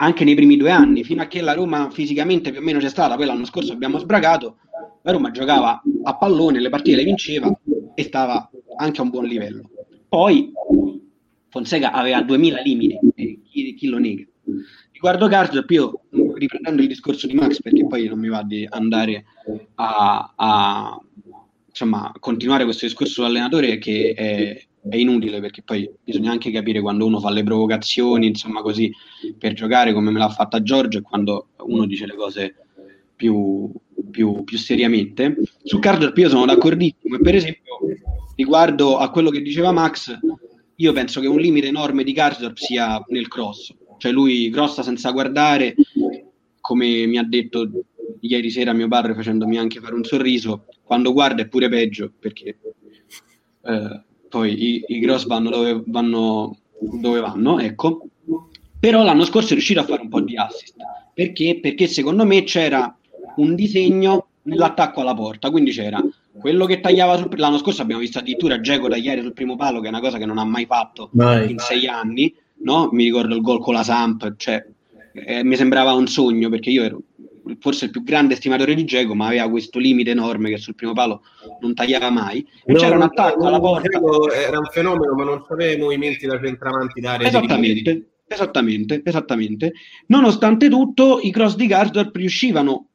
anche 0.00 0.24
nei 0.24 0.34
primi 0.34 0.56
due 0.56 0.70
anni, 0.70 1.02
fino 1.02 1.22
a 1.22 1.26
che 1.26 1.40
la 1.40 1.54
Roma 1.54 1.90
fisicamente 1.90 2.50
più 2.50 2.60
o 2.60 2.62
meno 2.62 2.78
c'è 2.78 2.88
stata, 2.88 3.16
poi 3.16 3.26
l'anno 3.26 3.44
scorso 3.44 3.72
abbiamo 3.72 3.98
sbragato, 3.98 4.58
la 5.08 5.14
Roma 5.14 5.30
giocava 5.30 5.82
a 6.02 6.16
pallone, 6.16 6.60
le 6.60 6.68
partite 6.68 6.96
le 6.96 7.04
vinceva 7.04 7.50
e 7.94 8.02
stava 8.02 8.50
anche 8.76 9.00
a 9.00 9.04
un 9.04 9.08
buon 9.08 9.24
livello. 9.24 9.70
Poi 10.06 10.52
Fonseca 11.48 11.92
aveva 11.92 12.20
2000 12.20 12.60
limiti, 12.60 12.98
e 13.14 13.40
chi, 13.42 13.74
chi 13.74 13.86
lo 13.86 13.98
nega? 13.98 14.24
Riguardo 14.92 15.26
Garzop, 15.26 15.70
io 15.70 16.00
riprendendo 16.34 16.82
il 16.82 16.88
discorso 16.88 17.26
di 17.26 17.32
Max, 17.32 17.62
perché 17.62 17.86
poi 17.86 18.06
non 18.06 18.18
mi 18.18 18.28
va 18.28 18.42
di 18.42 18.66
andare 18.68 19.24
a, 19.76 20.34
a 20.36 21.00
insomma, 21.66 22.12
continuare 22.18 22.64
questo 22.64 22.84
discorso 22.84 23.14
sull'allenatore 23.14 23.78
che 23.78 24.12
è, 24.14 24.62
è 24.90 24.96
inutile 24.96 25.40
perché 25.40 25.62
poi 25.62 25.90
bisogna 26.04 26.32
anche 26.32 26.50
capire 26.50 26.82
quando 26.82 27.06
uno 27.06 27.18
fa 27.18 27.30
le 27.30 27.44
provocazioni, 27.44 28.26
insomma 28.26 28.60
così, 28.60 28.92
per 29.38 29.54
giocare 29.54 29.94
come 29.94 30.10
me 30.10 30.18
l'ha 30.18 30.28
fatta 30.28 30.62
Giorgio 30.62 30.98
e 30.98 31.02
quando 31.02 31.48
uno 31.60 31.86
dice 31.86 32.04
le 32.04 32.14
cose 32.14 32.54
più, 33.18 33.70
più, 34.10 34.44
più 34.44 34.56
seriamente. 34.56 35.36
Su 35.64 35.80
Cardor 35.80 36.12
io 36.16 36.28
sono 36.28 36.46
d'accordissimo 36.46 37.16
e 37.16 37.20
per 37.20 37.34
esempio 37.34 37.78
riguardo 38.36 38.96
a 38.96 39.10
quello 39.10 39.30
che 39.30 39.42
diceva 39.42 39.72
Max, 39.72 40.16
io 40.76 40.92
penso 40.92 41.20
che 41.20 41.26
un 41.26 41.40
limite 41.40 41.66
enorme 41.66 42.04
di 42.04 42.12
Cardor 42.12 42.52
sia 42.54 43.04
nel 43.08 43.26
cross, 43.26 43.74
cioè 43.98 44.12
lui 44.12 44.48
crossa 44.50 44.84
senza 44.84 45.10
guardare, 45.10 45.74
come 46.60 47.06
mi 47.06 47.18
ha 47.18 47.24
detto 47.24 47.68
ieri 48.20 48.50
sera 48.50 48.72
mio 48.72 48.88
padre 48.88 49.14
facendomi 49.14 49.58
anche 49.58 49.80
fare 49.80 49.94
un 49.94 50.04
sorriso, 50.04 50.66
quando 50.84 51.12
guarda 51.12 51.42
è 51.42 51.48
pure 51.48 51.68
peggio 51.68 52.12
perché 52.16 52.58
eh, 53.62 54.02
poi 54.28 54.74
i, 54.74 54.84
i 54.86 55.00
cross 55.00 55.26
vanno 55.26 55.50
dove, 55.50 55.82
vanno 55.86 56.56
dove 56.78 57.20
vanno, 57.20 57.58
ecco. 57.58 58.06
Però 58.78 59.02
l'anno 59.02 59.24
scorso 59.24 59.48
è 59.48 59.52
riuscito 59.54 59.80
a 59.80 59.84
fare 59.84 60.02
un 60.02 60.08
po' 60.08 60.20
di 60.20 60.36
assist. 60.36 60.76
Perché? 61.12 61.58
Perché 61.60 61.88
secondo 61.88 62.24
me 62.24 62.44
c'era 62.44 62.96
un 63.38 63.54
disegno 63.54 64.26
nell'attacco 64.42 65.00
alla 65.00 65.14
porta, 65.14 65.50
quindi 65.50 65.72
c'era 65.72 66.02
quello 66.38 66.66
che 66.66 66.80
tagliava 66.80 67.16
sul, 67.16 67.28
l'anno 67.36 67.58
scorso 67.58 67.82
abbiamo 67.82 68.00
visto 68.00 68.18
addirittura 68.18 68.60
Geco 68.60 68.88
tagliare 68.88 69.22
sul 69.22 69.32
primo 69.32 69.56
palo, 69.56 69.80
che 69.80 69.86
è 69.86 69.90
una 69.90 70.00
cosa 70.00 70.18
che 70.18 70.26
non 70.26 70.38
ha 70.38 70.44
mai 70.44 70.66
fatto 70.66 71.10
mai. 71.12 71.50
in 71.50 71.58
sei 71.58 71.86
anni, 71.86 72.34
no? 72.58 72.88
Mi 72.92 73.04
ricordo 73.04 73.34
il 73.34 73.42
gol 73.42 73.60
con 73.60 73.74
la 73.74 73.82
Samp, 73.82 74.34
cioè 74.36 74.64
eh, 75.12 75.42
mi 75.44 75.56
sembrava 75.56 75.92
un 75.92 76.06
sogno 76.06 76.48
perché 76.48 76.70
io 76.70 76.82
ero 76.84 77.02
forse 77.60 77.86
il 77.86 77.90
più 77.90 78.02
grande 78.02 78.34
stimatore 78.34 78.74
di 78.74 78.84
Geco, 78.84 79.14
ma 79.14 79.26
aveva 79.26 79.48
questo 79.48 79.78
limite 79.78 80.10
enorme 80.10 80.50
che 80.50 80.58
sul 80.58 80.74
primo 80.74 80.92
palo 80.92 81.22
non 81.60 81.74
tagliava 81.74 82.10
mai. 82.10 82.46
E 82.64 82.72
no, 82.72 82.78
c'era 82.78 82.96
un 82.96 83.02
attacco 83.02 83.46
alla 83.46 83.58
porta. 83.58 83.98
Era 84.34 84.58
un 84.58 84.66
fenomeno, 84.70 85.14
ma 85.14 85.24
non 85.24 85.44
aveva 85.48 85.72
i 85.72 85.78
movimenti 85.78 86.26
da 86.26 86.38
centravanti 86.38 87.00
d'area. 87.00 87.26
Esattamente, 87.26 88.08
esattamente, 88.26 89.00
esattamente. 89.02 89.72
Nonostante 90.06 90.68
tutto, 90.68 91.20
i 91.22 91.30
cross 91.30 91.56
di 91.56 91.66
Garsdorp 91.66 92.14
riuscivano 92.16 92.88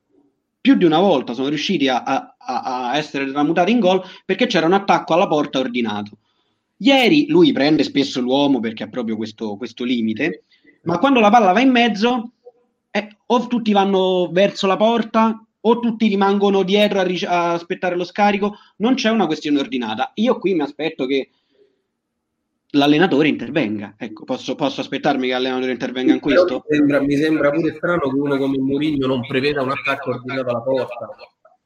più 0.64 0.76
di 0.76 0.86
una 0.86 1.02
volta 1.02 1.34
sono 1.34 1.50
riusciti 1.50 1.90
a, 1.90 2.04
a, 2.04 2.36
a 2.38 2.96
essere 2.96 3.30
tramutati 3.30 3.70
in 3.70 3.80
gol 3.80 4.02
perché 4.24 4.46
c'era 4.46 4.66
un 4.66 4.72
attacco 4.72 5.14
alla 5.14 5.28
porta 5.28 5.60
ordinato. 5.60 6.20
Ieri 6.78 7.28
lui 7.28 7.52
prende 7.52 7.84
spesso 7.84 8.22
l'uomo 8.22 8.62
perché 8.62 8.84
ha 8.84 8.88
proprio 8.88 9.18
questo, 9.18 9.58
questo 9.58 9.84
limite, 9.84 10.46
ma 10.84 11.00
quando 11.00 11.20
la 11.20 11.30
palla 11.30 11.52
va 11.52 11.60
in 11.60 11.70
mezzo, 11.70 12.32
eh, 12.92 13.18
o 13.26 13.48
tutti 13.48 13.74
vanno 13.74 14.30
verso 14.32 14.66
la 14.66 14.78
porta 14.78 15.46
o 15.60 15.80
tutti 15.80 16.08
rimangono 16.08 16.64
dietro 16.64 17.02
a, 17.02 17.04
ric- 17.04 17.28
a, 17.28 17.52
aspettare 17.52 17.98
lo 17.98 18.06
scarico, 18.06 18.56
non 18.78 18.94
c'è 18.94 19.10
una 19.10 19.26
questione 19.26 19.60
ordinata. 19.60 20.12
Io 20.16 20.40
qui 20.40 20.54
mi 20.54 20.62
aspetto 20.62 21.06
che 21.06 21.30
l'allenatore 22.76 23.28
intervenga. 23.28 23.96
Ecco, 23.98 24.24
posso, 24.24 24.56
posso 24.56 24.82
aspettarmi 24.82 25.28
che 25.28 25.34
l'allenatore 25.34 25.72
intervenga 25.72 26.14
in 26.14 26.20
questo? 26.20 26.64
Mi 26.68 26.78
sembra, 26.78 27.02
mi 27.02 27.16
sembra 27.16 27.50
pure 27.52 27.74
strano 27.76 28.10
che 28.10 28.16
uno 28.16 28.38
come 28.38 28.58
Mourinho 28.58 29.08
non 29.08 29.26
preveda 29.28 29.62
un 29.62 29.72
attacco 29.72 30.12
ordinato 30.12 30.50
alla 30.50 30.62
porta. 30.62 31.16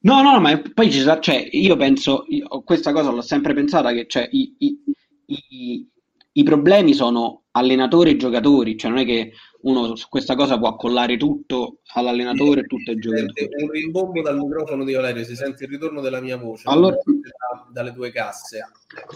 No, 0.00 0.22
no, 0.22 0.40
ma 0.40 0.60
poi 0.74 0.90
ci 0.90 1.00
sa, 1.00 1.18
cioè, 1.18 1.48
io 1.50 1.76
penso, 1.76 2.24
io, 2.28 2.46
questa 2.62 2.92
cosa 2.92 3.10
l'ho 3.10 3.20
sempre 3.20 3.52
pensata, 3.52 3.92
che 3.92 4.06
cioè, 4.06 4.28
i, 4.30 4.54
i, 4.58 4.78
i, 5.26 5.88
i 6.32 6.42
problemi 6.44 6.94
sono 6.94 7.42
allenatori 7.52 8.10
e 8.10 8.16
giocatori, 8.16 8.76
cioè 8.76 8.90
non 8.90 9.00
è 9.00 9.04
che 9.04 9.32
uno 9.60 9.96
su 9.96 10.08
questa 10.08 10.36
cosa 10.36 10.58
può 10.58 10.68
accollare 10.68 11.16
tutto 11.16 11.80
all'allenatore 11.94 12.60
e 12.60 12.66
tutto 12.66 12.90
ai 12.90 12.98
giocatori. 12.98 13.48
Un 13.62 13.70
rimbombo 13.70 14.22
dal 14.22 14.38
microfono 14.38 14.84
di 14.84 14.92
Valerio, 14.92 15.24
si 15.24 15.34
sente 15.34 15.64
il 15.64 15.70
ritorno 15.70 16.00
della 16.00 16.20
mia 16.20 16.36
voce 16.36 16.68
allora, 16.68 16.96
da, 16.96 17.68
dalle 17.72 17.92
tue 17.92 18.12
casse. 18.12 18.60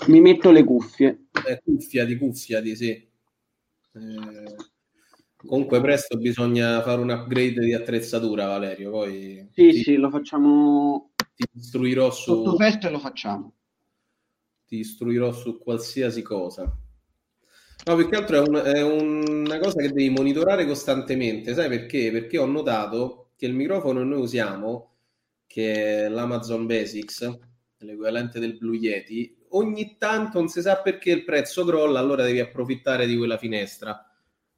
Mi 0.09 0.21
metto 0.21 0.51
le 0.51 0.65
cuffie. 0.65 1.27
Eh, 1.47 1.61
cuffiati, 1.63 2.17
cuffiati, 2.17 2.75
sì. 2.75 2.89
Eh, 3.95 4.57
comunque 5.37 5.81
presto 5.81 6.17
bisogna 6.17 6.83
fare 6.83 7.01
un 7.01 7.11
upgrade 7.11 7.61
di 7.61 7.75
attrezzatura, 7.75 8.47
Valerio. 8.47 8.91
Poi 8.91 9.49
sì, 9.53 9.71
ti, 9.71 9.83
sì, 9.83 9.97
lo 9.97 10.11
facciamo. 10.11 11.13
Ti 11.35 11.47
istruirò 11.53 12.11
su. 12.11 12.35
Sotto 12.35 12.57
festa 12.57 12.91
lo 12.91 12.99
facciamo. 12.99 13.55
Ti 14.67 14.77
istruirò 14.77 15.33
su 15.33 15.59
qualsiasi 15.59 16.23
cosa. 16.23 16.75
No, 17.85 17.97
più 17.97 18.09
che 18.09 18.17
altro 18.17 18.37
è, 18.37 18.49
un, 18.49 18.55
è, 18.55 18.83
una 18.83 19.59
cosa 19.59 19.81
che 19.81 19.89
devi 19.89 20.09
monitorare 20.09 20.67
costantemente, 20.67 21.53
sai 21.53 21.69
perché? 21.69 22.13
Perché 22.13 22.39
ho 22.39 22.47
notato 22.47 23.31
che 23.37 23.47
il 23.47 23.55
microfono 23.55 23.99
che 23.99 24.07
noi 24.07 24.21
usiamo, 24.21 24.91
che 25.49 26.05
è 26.05 26.09
l'Amazon 26.09 26.67
Basics, 26.67 27.39
l'equivalente 27.79 28.39
del 28.39 28.57
Blue 28.57 28.77
Yeti, 28.77 29.37
ogni 29.51 29.97
tanto 29.99 30.39
non 30.39 30.49
si 30.49 30.61
sa 30.61 30.81
perché 30.81 31.11
il 31.11 31.25
prezzo 31.25 31.65
crolla, 31.65 31.99
allora 31.99 32.23
devi 32.23 32.39
approfittare 32.39 33.07
di 33.07 33.17
quella 33.17 33.37
finestra. 33.37 34.09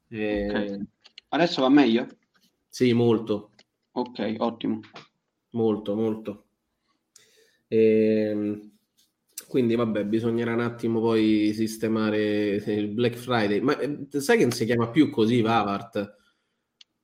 E... 0.07 0.47
Okay. 0.47 0.85
Adesso 1.29 1.61
va 1.61 1.69
meglio? 1.69 2.07
Sì, 2.69 2.93
molto. 2.93 3.53
Ok, 3.93 4.35
ottimo. 4.37 4.81
Molto, 5.51 5.95
molto. 5.95 6.45
E 7.67 8.29
ehm, 8.29 8.74
quindi 9.55 9.75
vabbè, 9.75 10.03
bisognerà 10.03 10.51
un 10.51 10.59
attimo 10.59 10.99
poi 10.99 11.53
sistemare 11.53 12.55
il 12.55 12.89
Black 12.89 13.15
Friday. 13.15 13.61
Ma 13.61 13.79
eh, 13.79 14.05
sai 14.19 14.35
che 14.35 14.43
non 14.43 14.51
si 14.51 14.65
chiama 14.65 14.89
più 14.89 15.09
così 15.09 15.39
Vavart? 15.39 16.13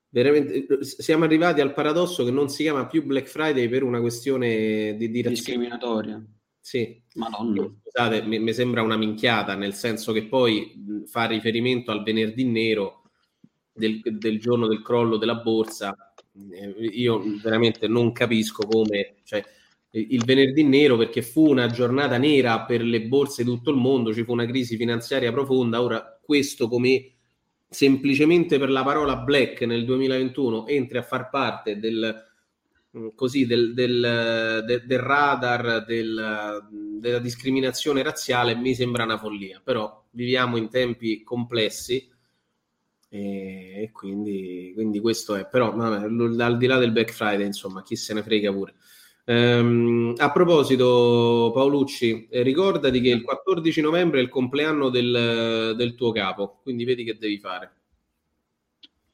Veramente, 0.09 0.65
eh, 0.65 0.83
siamo 0.83 1.23
arrivati 1.23 1.61
al 1.61 1.71
paradosso 1.71 2.25
che 2.25 2.31
non 2.31 2.49
si 2.49 2.63
chiama 2.63 2.87
più 2.87 3.05
Black 3.05 3.27
Friday 3.27 3.69
per 3.69 3.83
una 3.83 4.01
questione 4.01 4.97
di, 4.97 5.09
di 5.09 5.21
discriminatoria. 5.21 6.21
Sì. 6.59 7.01
Madonna. 7.13 7.73
Scusate, 7.83 8.21
mi, 8.23 8.37
mi, 8.39 8.51
sembra 8.51 8.81
una 8.81 8.97
minchiata, 8.97 9.55
nel 9.55 9.73
senso 9.73 10.11
che 10.11 10.25
poi 10.25 10.73
fa 11.05 11.27
riferimento 11.27 11.91
al 11.91 12.03
venerdì 12.03 12.43
nero 12.43 13.11
del, 13.71 14.01
del 14.01 14.41
giorno 14.41 14.67
del 14.67 14.81
crollo 14.81 15.15
della 15.15 15.35
borsa. 15.35 15.95
Eh, 16.51 16.67
io 16.97 17.23
veramente 17.41 17.87
non 17.87 18.11
capisco 18.11 18.67
come... 18.67 19.21
Cioè, 19.23 19.41
il 19.91 20.23
venerdì 20.23 20.63
nero 20.63 20.95
perché 20.95 21.21
fu 21.21 21.49
una 21.49 21.67
giornata 21.67 22.17
nera 22.17 22.61
per 22.61 22.81
le 22.81 23.01
borse 23.01 23.43
di 23.43 23.49
tutto 23.49 23.71
il 23.71 23.77
mondo, 23.77 24.13
ci 24.13 24.23
fu 24.23 24.31
una 24.31 24.45
crisi 24.45 24.77
finanziaria 24.77 25.31
profonda. 25.31 25.81
Ora, 25.81 26.19
questo 26.21 26.67
come 26.67 27.13
semplicemente 27.67 28.57
per 28.59 28.69
la 28.69 28.83
parola 28.83 29.17
black 29.17 29.61
nel 29.61 29.85
2021 29.85 30.67
entri 30.67 30.97
a 30.97 31.03
far 31.03 31.29
parte 31.29 31.79
del, 31.79 32.25
mm, 32.97 33.07
così, 33.15 33.45
del, 33.45 33.73
del, 33.73 34.63
del, 34.65 34.83
del 34.85 34.99
radar 34.99 35.85
della 35.85 37.19
discriminazione 37.19 38.03
razziale, 38.03 38.55
mi 38.55 38.73
sembra 38.73 39.03
una 39.03 39.17
follia. 39.17 39.61
Però 39.63 40.05
viviamo 40.11 40.55
in 40.55 40.69
tempi 40.69 41.21
complessi 41.23 42.09
e, 43.09 43.89
quindi, 43.91 44.71
quindi 44.73 44.99
questo 45.01 45.35
è. 45.35 45.45
Però 45.47 45.75
vabbè, 45.75 46.05
al 46.41 46.57
di 46.57 46.65
là 46.65 46.77
del 46.77 46.93
Black 46.93 47.11
Friday, 47.11 47.45
insomma, 47.45 47.83
chi 47.83 47.97
se 47.97 48.13
ne 48.13 48.23
frega 48.23 48.53
pure. 48.53 48.75
Um, 49.25 50.15
a 50.17 50.31
proposito, 50.31 51.51
Paolucci, 51.53 52.27
eh, 52.29 52.41
ricordati 52.41 52.99
che 53.01 53.09
il 53.09 53.21
14 53.21 53.81
novembre 53.81 54.19
è 54.19 54.23
il 54.23 54.29
compleanno 54.29 54.89
del, 54.89 55.73
del, 55.77 55.95
tuo 55.95 56.11
capo, 56.11 56.59
quindi 56.63 56.85
vedi 56.85 57.03
che 57.03 57.17
devi 57.17 57.37
fare. 57.37 57.75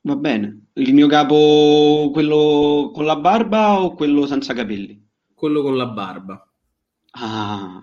Va 0.01 0.15
bene. 0.15 0.67
Il 0.73 0.93
mio 0.93 1.07
capo, 1.07 2.09
quello 2.13 2.91
con 2.93 3.05
la 3.05 3.17
barba 3.17 3.81
o 3.81 3.93
quello 3.93 4.25
senza 4.25 4.53
capelli? 4.53 5.05
Quello 5.33 5.61
con 5.61 5.75
la 5.75 5.87
barba. 5.87 6.49
Ah, 7.11 7.81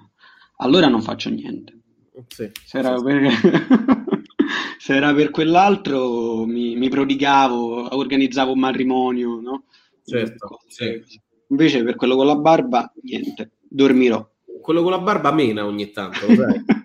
allora 0.57 0.89
non 0.89 1.03
faccio 1.03 1.29
niente. 1.29 1.79
Sì, 2.29 2.51
se, 2.65 2.79
era 2.79 2.97
sì, 2.97 3.05
per... 3.05 3.31
se 4.79 4.95
era 4.95 5.13
per 5.13 5.31
quell'altro 5.31 6.47
mi, 6.47 6.77
mi 6.77 6.89
prodigavo, 6.89 7.95
organizzavo 7.95 8.53
un 8.53 8.59
matrimonio, 8.61 9.41
no? 9.41 9.65
Certo, 10.05 10.61
sì. 10.69 11.03
Invece 11.49 11.83
per 11.83 11.97
quello 11.97 12.17
con 12.17 12.27
la 12.27 12.37
barba, 12.37 12.93
niente, 13.03 13.53
dormirò. 13.69 14.27
Quello 14.61 14.83
con 14.83 14.91
la 14.93 14.99
barba 14.99 15.33
mena 15.33 15.67
ogni 15.67 15.91
tanto, 15.91 16.27
lo 16.27 16.35
sai? 16.35 16.65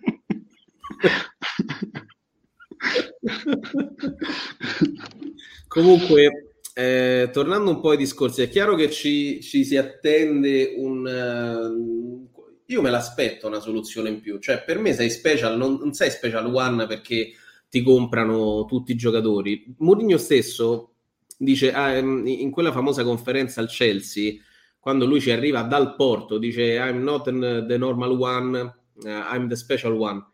Comunque, 5.68 6.53
eh, 6.73 7.30
tornando 7.31 7.72
un 7.72 7.80
po' 7.80 7.91
ai 7.91 7.98
discorsi, 7.98 8.41
è 8.41 8.49
chiaro 8.49 8.76
che 8.76 8.90
ci, 8.90 9.41
ci 9.41 9.64
si 9.64 9.77
attende 9.77 10.73
un... 10.77 11.06
Uh, 11.06 12.27
io 12.65 12.81
me 12.81 12.90
l'aspetto 12.90 13.48
una 13.48 13.60
soluzione 13.60 14.10
in 14.10 14.19
più, 14.22 14.40
cioè 14.40 14.64
per 14.64 14.77
me 14.77 14.94
sei 14.94 15.10
special, 15.10 15.57
non, 15.57 15.77
non 15.80 15.94
sei 15.94 16.11
special 16.11 16.53
one 16.53 16.86
perché 16.86 17.31
ti 17.69 17.81
comprano 17.81 18.65
tutti 18.65 18.91
i 18.91 18.95
giocatori. 18.95 19.73
Mourinho 19.80 20.18
stesso 20.18 20.94
dice 21.38 21.72
ah, 21.72 21.98
in 21.98 22.52
quella 22.52 22.72
famosa 22.72 23.03
conferenza 23.03 23.61
al 23.61 23.69
Chelsea 23.69 24.34
quando 24.80 25.06
lui 25.06 25.19
ci 25.19 25.31
arriva 25.31 25.61
dal 25.64 25.95
porto, 25.95 26.38
dice 26.38 26.76
I'm 26.76 27.03
not 27.03 27.23
the 27.23 27.77
normal 27.77 28.11
one, 28.11 28.60
uh, 29.03 29.07
I'm 29.07 29.47
the 29.47 29.56
special 29.56 29.93
one. 29.93 30.26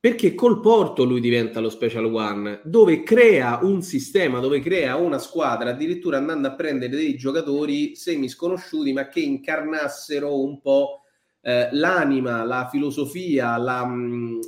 Perché 0.00 0.34
col 0.34 0.60
porto 0.60 1.02
lui 1.02 1.20
diventa 1.20 1.58
lo 1.58 1.70
special 1.70 2.04
one, 2.04 2.60
dove 2.64 3.02
crea 3.02 3.58
un 3.62 3.82
sistema, 3.82 4.38
dove 4.38 4.60
crea 4.60 4.96
una 4.96 5.18
squadra, 5.18 5.70
addirittura 5.70 6.18
andando 6.18 6.46
a 6.48 6.54
prendere 6.54 6.94
dei 6.94 7.16
giocatori 7.16 7.96
semi 7.96 8.28
sconosciuti, 8.28 8.92
ma 8.92 9.08
che 9.08 9.20
incarnassero 9.20 10.40
un 10.40 10.60
po' 10.60 11.02
eh, 11.40 11.68
l'anima, 11.72 12.44
la 12.44 12.68
filosofia, 12.70 13.56
la, 13.56 13.84
mm, 13.84 14.40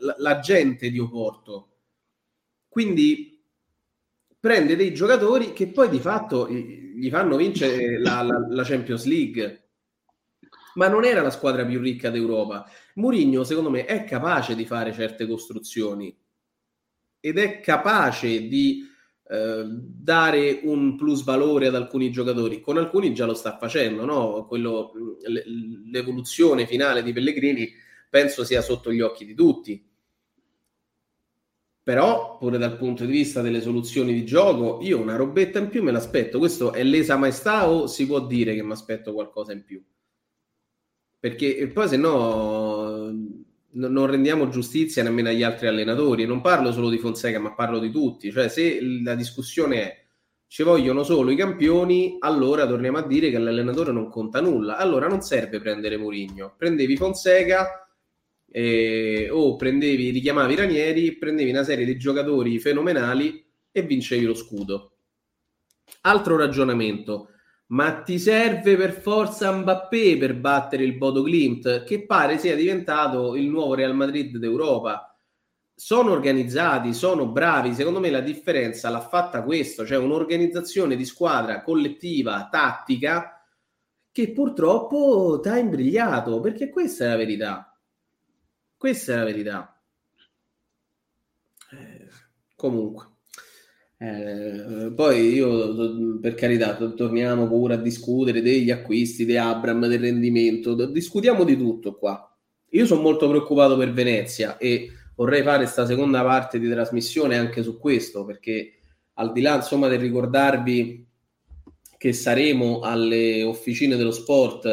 la, 0.00 0.14
la 0.18 0.38
gente 0.40 0.90
di 0.90 0.98
Oporto. 0.98 1.68
Quindi 2.68 3.35
prende 4.38 4.76
dei 4.76 4.94
giocatori 4.94 5.52
che 5.52 5.68
poi 5.68 5.88
di 5.88 5.98
fatto 5.98 6.48
gli 6.48 7.08
fanno 7.10 7.36
vincere 7.36 7.98
la, 8.00 8.22
la, 8.22 8.46
la 8.48 8.64
Champions 8.64 9.04
League 9.04 9.66
ma 10.76 10.88
non 10.88 11.04
era 11.04 11.22
la 11.22 11.30
squadra 11.30 11.64
più 11.64 11.80
ricca 11.80 12.10
d'Europa. 12.10 12.68
Mourinho, 12.94 13.44
secondo 13.44 13.70
me, 13.70 13.84
è 13.84 14.04
capace 14.04 14.54
di 14.54 14.64
fare 14.64 14.92
certe 14.92 15.26
costruzioni 15.26 16.16
ed 17.18 17.38
è 17.38 17.60
capace 17.60 18.46
di 18.46 18.86
eh, 19.28 19.64
dare 19.66 20.60
un 20.62 20.96
plus 20.96 21.24
valore 21.24 21.66
ad 21.66 21.74
alcuni 21.74 22.10
giocatori. 22.10 22.60
Con 22.60 22.76
alcuni 22.76 23.12
già 23.14 23.26
lo 23.26 23.34
sta 23.34 23.56
facendo, 23.58 24.04
no? 24.04 24.46
Quello, 24.46 24.92
l'evoluzione 25.90 26.66
finale 26.66 27.02
di 27.02 27.12
Pellegrini 27.12 27.68
penso 28.08 28.44
sia 28.44 28.62
sotto 28.62 28.92
gli 28.92 29.00
occhi 29.00 29.24
di 29.24 29.34
tutti 29.34 29.85
però 31.86 32.36
pure 32.36 32.58
dal 32.58 32.76
punto 32.76 33.04
di 33.04 33.12
vista 33.12 33.42
delle 33.42 33.60
soluzioni 33.60 34.12
di 34.12 34.24
gioco 34.24 34.80
io 34.82 35.00
una 35.00 35.14
robetta 35.14 35.60
in 35.60 35.68
più 35.68 35.84
me 35.84 35.92
l'aspetto. 35.92 36.40
Questo 36.40 36.72
è 36.72 36.82
lesa 36.82 37.16
maestà 37.16 37.68
o 37.70 37.86
si 37.86 38.06
può 38.06 38.18
dire 38.26 38.56
che 38.56 38.62
mi 38.64 38.72
aspetto 38.72 39.12
qualcosa 39.12 39.52
in 39.52 39.62
più? 39.62 39.80
Perché 41.20 41.68
poi 41.68 41.86
se 41.86 41.96
no 41.96 43.14
non 43.70 44.06
rendiamo 44.06 44.48
giustizia 44.48 45.04
nemmeno 45.04 45.28
agli 45.28 45.44
altri 45.44 45.68
allenatori. 45.68 46.26
Non 46.26 46.40
parlo 46.40 46.72
solo 46.72 46.90
di 46.90 46.98
Fonseca 46.98 47.38
ma 47.38 47.54
parlo 47.54 47.78
di 47.78 47.92
tutti. 47.92 48.32
Cioè 48.32 48.48
se 48.48 48.80
la 49.04 49.14
discussione 49.14 49.82
è 49.82 50.04
ci 50.48 50.64
vogliono 50.64 51.04
solo 51.04 51.30
i 51.30 51.36
campioni 51.36 52.16
allora 52.18 52.66
torniamo 52.66 52.98
a 52.98 53.06
dire 53.06 53.30
che 53.30 53.38
l'allenatore 53.38 53.92
non 53.92 54.10
conta 54.10 54.40
nulla. 54.40 54.76
Allora 54.76 55.06
non 55.06 55.20
serve 55.20 55.60
prendere 55.60 55.96
Mourinho. 55.96 56.52
Prendevi 56.58 56.96
Fonseca 56.96 57.85
eh, 58.58 59.28
o 59.30 59.54
prendevi, 59.54 60.08
richiamavi 60.08 60.54
Ranieri, 60.54 61.18
prendevi 61.18 61.50
una 61.50 61.62
serie 61.62 61.84
di 61.84 61.98
giocatori 61.98 62.58
fenomenali 62.58 63.44
e 63.70 63.82
vincevi 63.82 64.24
lo 64.24 64.34
scudo. 64.34 64.96
Altro 66.02 66.38
ragionamento, 66.38 67.28
ma 67.66 68.00
ti 68.00 68.18
serve 68.18 68.76
per 68.76 68.92
forza 68.92 69.52
Mbappé 69.52 70.16
per 70.16 70.36
battere 70.36 70.84
il 70.84 70.96
Bodo 70.96 71.26
Glimt, 71.26 71.84
che 71.84 72.06
pare 72.06 72.38
sia 72.38 72.56
diventato 72.56 73.36
il 73.36 73.46
nuovo 73.46 73.74
Real 73.74 73.94
Madrid 73.94 74.38
d'Europa. 74.38 75.14
Sono 75.74 76.12
organizzati, 76.12 76.94
sono 76.94 77.26
bravi. 77.26 77.74
Secondo 77.74 78.00
me 78.00 78.08
la 78.08 78.20
differenza 78.20 78.88
l'ha 78.88 79.06
fatta 79.06 79.42
questo, 79.42 79.84
cioè 79.84 79.98
un'organizzazione 79.98 80.96
di 80.96 81.04
squadra 81.04 81.60
collettiva, 81.60 82.48
tattica, 82.50 83.46
che 84.10 84.32
purtroppo 84.32 85.40
ti 85.42 85.48
ha 85.50 85.58
imbrigliato, 85.58 86.40
perché 86.40 86.70
questa 86.70 87.04
è 87.04 87.08
la 87.08 87.16
verità. 87.16 87.75
Questa 88.76 89.12
è 89.12 89.16
la 89.16 89.24
verità. 89.24 89.82
Eh, 91.72 92.08
comunque. 92.54 93.14
Eh, 93.98 94.92
poi 94.94 95.32
io, 95.32 96.18
per 96.20 96.34
carità, 96.34 96.76
torniamo 96.76 97.48
pure 97.48 97.74
a 97.74 97.78
discutere 97.78 98.42
degli 98.42 98.70
acquisti 98.70 99.24
di 99.24 99.36
Abram, 99.36 99.86
del 99.86 100.00
rendimento, 100.00 100.74
discutiamo 100.86 101.44
di 101.44 101.56
tutto 101.56 101.96
qua. 101.96 102.30
Io 102.70 102.84
sono 102.84 103.00
molto 103.00 103.28
preoccupato 103.28 103.76
per 103.78 103.92
Venezia 103.92 104.58
e 104.58 104.90
vorrei 105.14 105.42
fare 105.42 105.62
questa 105.62 105.86
seconda 105.86 106.22
parte 106.22 106.58
di 106.58 106.68
trasmissione 106.68 107.38
anche 107.38 107.62
su 107.62 107.78
questo, 107.78 108.24
perché 108.26 108.72
al 109.14 109.32
di 109.32 109.40
là 109.40 109.54
insomma 109.54 109.88
del 109.88 110.00
ricordarvi 110.00 111.06
che 111.96 112.12
saremo 112.12 112.80
alle 112.80 113.42
officine 113.42 113.96
dello 113.96 114.10
sport 114.10 114.66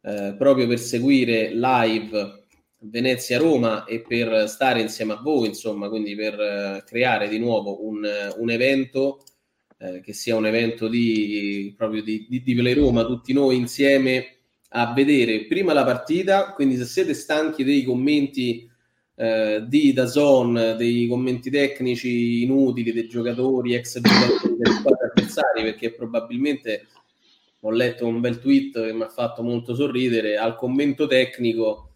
eh, 0.00 0.34
proprio 0.36 0.66
per 0.66 0.80
seguire 0.80 1.54
live 1.54 2.46
Venezia-Roma 2.80 3.84
e 3.84 4.00
per 4.00 4.48
stare 4.48 4.80
insieme 4.80 5.14
a 5.14 5.20
voi, 5.20 5.48
insomma, 5.48 5.88
quindi 5.88 6.14
per 6.14 6.38
eh, 6.40 6.84
creare 6.86 7.28
di 7.28 7.38
nuovo 7.38 7.86
un, 7.86 8.06
un 8.36 8.50
evento 8.50 9.24
eh, 9.78 10.00
che 10.00 10.12
sia 10.12 10.36
un 10.36 10.46
evento 10.46 10.88
di, 10.88 11.74
proprio 11.76 12.02
di, 12.02 12.26
di, 12.28 12.42
di 12.42 12.54
Play 12.54 12.74
Roma, 12.74 13.04
tutti 13.04 13.32
noi 13.32 13.56
insieme 13.56 14.38
a 14.70 14.92
vedere 14.92 15.46
prima 15.46 15.72
la 15.72 15.84
partita, 15.84 16.52
quindi 16.52 16.76
se 16.76 16.84
siete 16.84 17.14
stanchi 17.14 17.64
dei 17.64 17.84
commenti 17.84 18.68
eh, 19.14 19.64
di 19.66 19.92
Dazon, 19.92 20.74
dei 20.76 21.06
commenti 21.08 21.50
tecnici 21.50 22.42
inutili 22.42 22.92
dei 22.92 23.08
giocatori, 23.08 23.74
ex 23.74 24.00
giocatori 24.00 24.56
delle 24.56 24.74
squadre 24.74 25.10
avversarie, 25.14 25.62
perché 25.64 25.92
probabilmente 25.92 26.86
ho 27.60 27.70
letto 27.70 28.06
un 28.06 28.20
bel 28.20 28.38
tweet 28.38 28.86
che 28.86 28.92
mi 28.92 29.02
ha 29.02 29.08
fatto 29.08 29.42
molto 29.42 29.74
sorridere, 29.74 30.36
al 30.36 30.56
commento 30.56 31.06
tecnico 31.06 31.87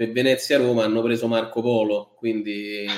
per 0.00 0.12
Venezia-Roma 0.12 0.84
hanno 0.84 1.02
preso 1.02 1.26
Marco 1.26 1.60
Polo, 1.60 2.14
quindi... 2.16 2.86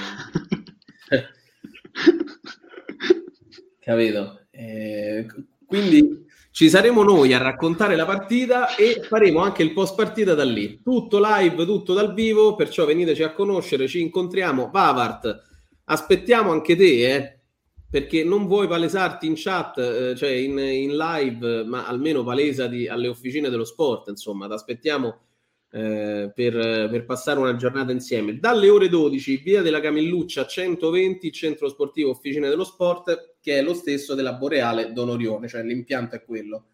Capito? 3.80 4.42
Eh, 4.52 5.26
quindi 5.66 6.24
ci 6.52 6.68
saremo 6.70 7.02
noi 7.02 7.34
a 7.34 7.38
raccontare 7.38 7.96
la 7.96 8.04
partita 8.04 8.76
e 8.76 9.02
faremo 9.02 9.40
anche 9.40 9.64
il 9.64 9.72
post 9.72 9.96
partita 9.96 10.34
da 10.34 10.44
lì. 10.44 10.80
Tutto 10.80 11.20
live, 11.20 11.64
tutto 11.66 11.92
dal 11.92 12.14
vivo, 12.14 12.54
perciò 12.54 12.84
veniteci 12.84 13.24
a 13.24 13.32
conoscere, 13.32 13.88
ci 13.88 14.00
incontriamo. 14.00 14.70
Pavart, 14.70 15.42
aspettiamo 15.86 16.52
anche 16.52 16.76
te, 16.76 17.14
eh, 17.16 17.40
perché 17.90 18.22
non 18.22 18.46
vuoi 18.46 18.68
palesarti 18.68 19.26
in 19.26 19.32
chat, 19.34 19.76
eh, 19.78 20.14
cioè 20.14 20.30
in, 20.30 20.56
in, 20.56 20.96
live, 20.96 21.64
ma 21.64 21.84
almeno 21.84 22.22
palesati 22.22 22.86
alle 22.86 23.08
officine 23.08 23.50
dello 23.50 23.64
sport, 23.64 24.06
insomma, 24.06 24.46
ti 24.46 24.52
aspettiamo 24.52 25.18
eh, 25.74 26.30
per, 26.34 26.52
per, 26.90 27.04
passare 27.06 27.38
una 27.40 27.56
giornata 27.56 27.92
insieme. 27.92 28.38
Dalle 28.38 28.68
ore 28.68 28.90
12, 28.90 29.38
via 29.38 29.62
della 29.62 29.80
Camilluccia 29.80 30.46
120, 30.46 31.32
centro 31.32 31.68
sportivo 31.68 32.10
Officina 32.10 32.48
dello 32.48 32.64
Sport, 32.64 33.36
che 33.40 33.58
è 33.58 33.62
lo 33.62 33.72
stesso 33.72 34.14
della 34.14 34.34
Boreale 34.34 34.92
Don 34.92 35.08
Orione, 35.08 35.48
cioè 35.48 35.62
l'impianto 35.62 36.16
è 36.16 36.22
quello. 36.22 36.64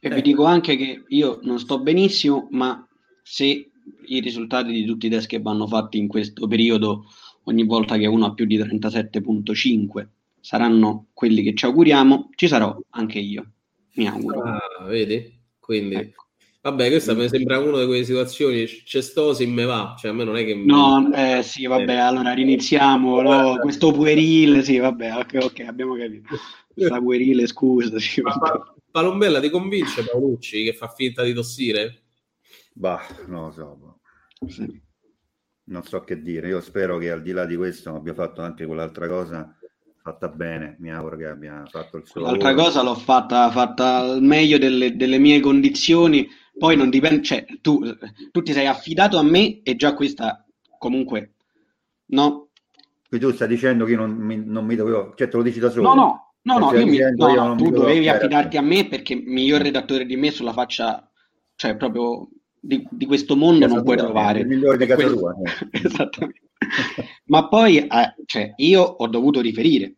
E 0.00 0.08
vi 0.10 0.22
dico 0.22 0.44
anche 0.44 0.76
che 0.76 1.04
io 1.06 1.38
non 1.42 1.60
sto 1.60 1.80
benissimo, 1.80 2.48
ma 2.50 2.86
se 3.22 3.70
i 4.06 4.20
risultati 4.20 4.72
di 4.72 4.84
tutti 4.84 5.06
i 5.06 5.10
test 5.10 5.28
che 5.28 5.40
vanno 5.40 5.66
fatti 5.68 5.98
in 5.98 6.08
questo 6.08 6.48
periodo, 6.48 7.04
ogni 7.44 7.64
volta 7.64 7.96
che 7.96 8.06
uno 8.06 8.26
ha 8.26 8.34
più 8.34 8.46
di 8.46 8.58
37.5, 8.58 10.08
saranno 10.40 11.06
quelli 11.12 11.42
che 11.42 11.54
ci 11.54 11.66
auguriamo, 11.66 12.30
ci 12.34 12.48
sarò 12.48 12.76
anche 12.90 13.20
io. 13.20 13.52
Mi 13.94 14.08
auguro. 14.08 14.42
Ah, 14.42 14.84
vedi? 14.86 15.36
Quindi 15.58 15.94
ecco. 15.94 16.27
Vabbè, 16.68 16.90
questa 16.90 17.14
mi 17.14 17.28
sembra 17.28 17.58
una 17.58 17.80
di 17.80 17.86
quelle 17.86 18.04
situazioni, 18.04 18.66
c'è 18.66 19.00
sto 19.00 19.32
se 19.32 19.46
me 19.46 19.64
va, 19.64 19.96
cioè 19.98 20.10
a 20.10 20.14
me 20.14 20.24
non 20.24 20.36
è 20.36 20.44
che... 20.44 20.54
No, 20.54 21.10
eh, 21.14 21.42
sì, 21.42 21.66
vabbè, 21.66 21.94
allora 21.94 22.34
riniziamo, 22.34 23.22
no, 23.22 23.56
questo 23.58 23.90
puerile, 23.90 24.62
sì, 24.62 24.76
vabbè, 24.76 25.16
ok, 25.16 25.38
ok, 25.44 25.60
abbiamo 25.60 25.96
capito. 25.96 26.36
Questa 26.74 27.00
puerile, 27.00 27.46
scusa. 27.46 27.98
Sì, 27.98 28.20
pa- 28.20 28.74
Palombella 28.90 29.40
ti 29.40 29.48
convince 29.48 30.04
Paolucci 30.04 30.62
che 30.64 30.74
fa 30.74 30.88
finta 30.88 31.22
di 31.22 31.32
tossire? 31.32 32.02
Bah, 32.74 33.00
non 33.26 33.46
lo 33.46 33.50
so. 33.50 33.76
Boh. 33.80 34.00
Sì. 34.46 34.80
Non 35.64 35.82
so 35.84 36.00
che 36.00 36.20
dire, 36.20 36.48
io 36.48 36.60
spero 36.60 36.98
che 36.98 37.10
al 37.10 37.22
di 37.22 37.32
là 37.32 37.46
di 37.46 37.56
questo 37.56 37.94
abbia 37.94 38.12
fatto 38.14 38.42
anche 38.42 38.66
quell'altra 38.66 39.08
cosa 39.08 39.54
fatta 40.08 40.28
bene, 40.28 40.76
mi 40.78 40.90
auguro 40.90 41.16
che 41.16 41.26
abbia 41.26 41.64
fatto 41.68 41.98
il 41.98 42.06
suo 42.06 42.22
L'altra 42.22 42.48
lavoro. 42.50 42.64
cosa 42.66 42.82
l'ho 42.82 42.94
fatta, 42.94 43.50
fatta 43.50 43.96
al 43.98 44.22
meglio 44.22 44.56
delle, 44.56 44.96
delle 44.96 45.18
mie 45.18 45.40
condizioni, 45.40 46.26
poi 46.58 46.76
non 46.76 46.90
dipende, 46.90 47.22
cioè 47.22 47.44
tu, 47.60 47.80
tu, 48.30 48.42
ti 48.42 48.52
sei 48.52 48.66
affidato 48.66 49.16
a 49.18 49.22
me 49.22 49.62
e 49.62 49.76
già 49.76 49.94
questa 49.94 50.44
comunque, 50.78 51.34
no? 52.06 52.48
Quindi 53.08 53.26
tu 53.26 53.32
stai 53.32 53.48
dicendo 53.48 53.84
che 53.84 53.92
io 53.92 53.98
non 53.98 54.10
mi, 54.10 54.42
non 54.44 54.66
mi 54.66 54.76
dovevo, 54.76 55.14
cioè 55.16 55.28
te 55.28 55.36
lo 55.36 55.42
dici 55.42 55.60
da 55.60 55.70
solo? 55.70 55.94
No, 55.94 55.94
no, 55.94 56.58
no, 56.58 56.58
no, 56.58 56.78
io 56.78 56.86
mi, 56.86 56.98
no, 57.16 57.28
io 57.28 57.54
tu 57.54 57.70
dovevi 57.70 58.08
affidarti 58.08 58.56
a 58.56 58.62
me 58.62 58.86
perché 58.86 59.14
miglior 59.14 59.62
redattore 59.62 60.04
di 60.04 60.16
me 60.16 60.30
sulla 60.30 60.52
faccia, 60.52 61.10
cioè 61.54 61.76
proprio 61.76 62.28
di, 62.60 62.86
di 62.90 63.06
questo 63.06 63.36
mondo 63.36 63.64
casa 63.64 63.74
non 63.74 63.84
puoi 63.84 63.96
trovare. 63.96 64.40
Il 64.40 64.46
migliore 64.46 64.76
di 64.76 64.86
casa 64.86 65.02
questo... 65.02 65.18
tua. 65.18 65.34
Eh. 65.42 65.68
Esattamente. 65.84 66.46
Ma 67.26 67.48
poi, 67.48 67.78
eh, 67.78 68.14
cioè, 68.26 68.52
io 68.56 68.82
ho 68.82 69.06
dovuto 69.06 69.40
riferire, 69.40 69.94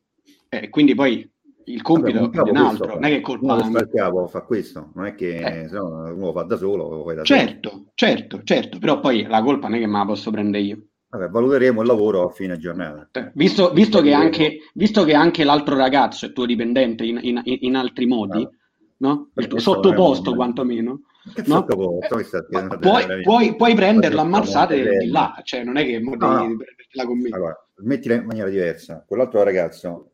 eh, 0.49 0.69
quindi 0.69 0.95
poi 0.95 1.30
il 1.73 1.83
compito 1.83 2.21
Vabbè, 2.21 2.49
è 2.49 2.51
un 2.51 2.57
altro, 2.57 2.87
questo, 2.87 2.95
non 2.95 3.05
è 3.05 3.09
che 3.09 3.17
è 3.17 3.21
colpa 3.21 3.55
uno 3.55 3.71
del 3.71 3.91
capo 3.93 4.27
fa 4.27 4.41
questo, 4.43 4.91
non 4.95 5.07
è 5.07 5.15
che 5.15 5.63
eh. 5.63 5.69
se 5.69 5.75
no, 5.75 6.13
uno 6.15 6.33
fa 6.33 6.43
da 6.43 6.57
solo, 6.57 7.13
da 7.13 7.23
certo, 7.23 7.69
solo. 7.71 7.91
certo, 7.95 8.43
certo, 8.43 8.79
però 8.79 9.01
poi 9.01 9.23
la 9.23 9.43
colpa 9.43 9.69
non 9.69 9.77
è 9.77 9.81
che 9.81 9.87
me 9.87 9.99
la 9.99 10.07
posso 10.07 10.31
prendere 10.31 10.63
io. 10.63 10.85
Vabbè, 11.11 11.29
valuteremo 11.29 11.81
il 11.81 11.87
lavoro 11.87 12.29
a 12.29 12.31
fine 12.31 12.57
giornata. 12.57 13.09
Eh, 13.13 13.33
visto, 13.35 13.73
visto, 13.73 14.01
che 14.01 14.13
anche, 14.13 14.59
visto, 14.75 15.03
che 15.05 15.15
anche, 15.15 15.43
l'altro 15.43 15.77
ragazzo 15.77 16.27
è 16.27 16.33
tuo 16.33 16.47
dipendente 16.47 17.05
in, 17.05 17.19
in, 17.23 17.43
in 17.45 17.75
altri 17.75 18.07
modi, 18.07 18.43
ah. 18.43 18.51
no? 18.99 19.31
sottoposto 19.57 20.35
quantomeno, 20.35 21.01
no? 21.47 21.67
Eh, 21.67 22.79
puoi, 22.79 23.23
puoi, 23.23 23.57
puoi, 23.57 23.75
prenderlo 23.75 24.21
ammazzate 24.21 24.99
di 24.99 25.09
là, 25.09 25.39
cioè 25.43 25.65
non 25.65 25.77
è 25.77 25.85
che 25.85 25.99
no, 25.99 26.15
no. 26.15 26.41
devi 26.41 26.57
prenderla 26.57 27.05
con 27.05 27.19
me. 27.19 27.29
Allora, 27.31 27.67
mettila 27.77 28.15
in 28.15 28.25
maniera 28.25 28.49
diversa. 28.49 29.05
Quell'altro 29.07 29.43
ragazzo 29.43 30.11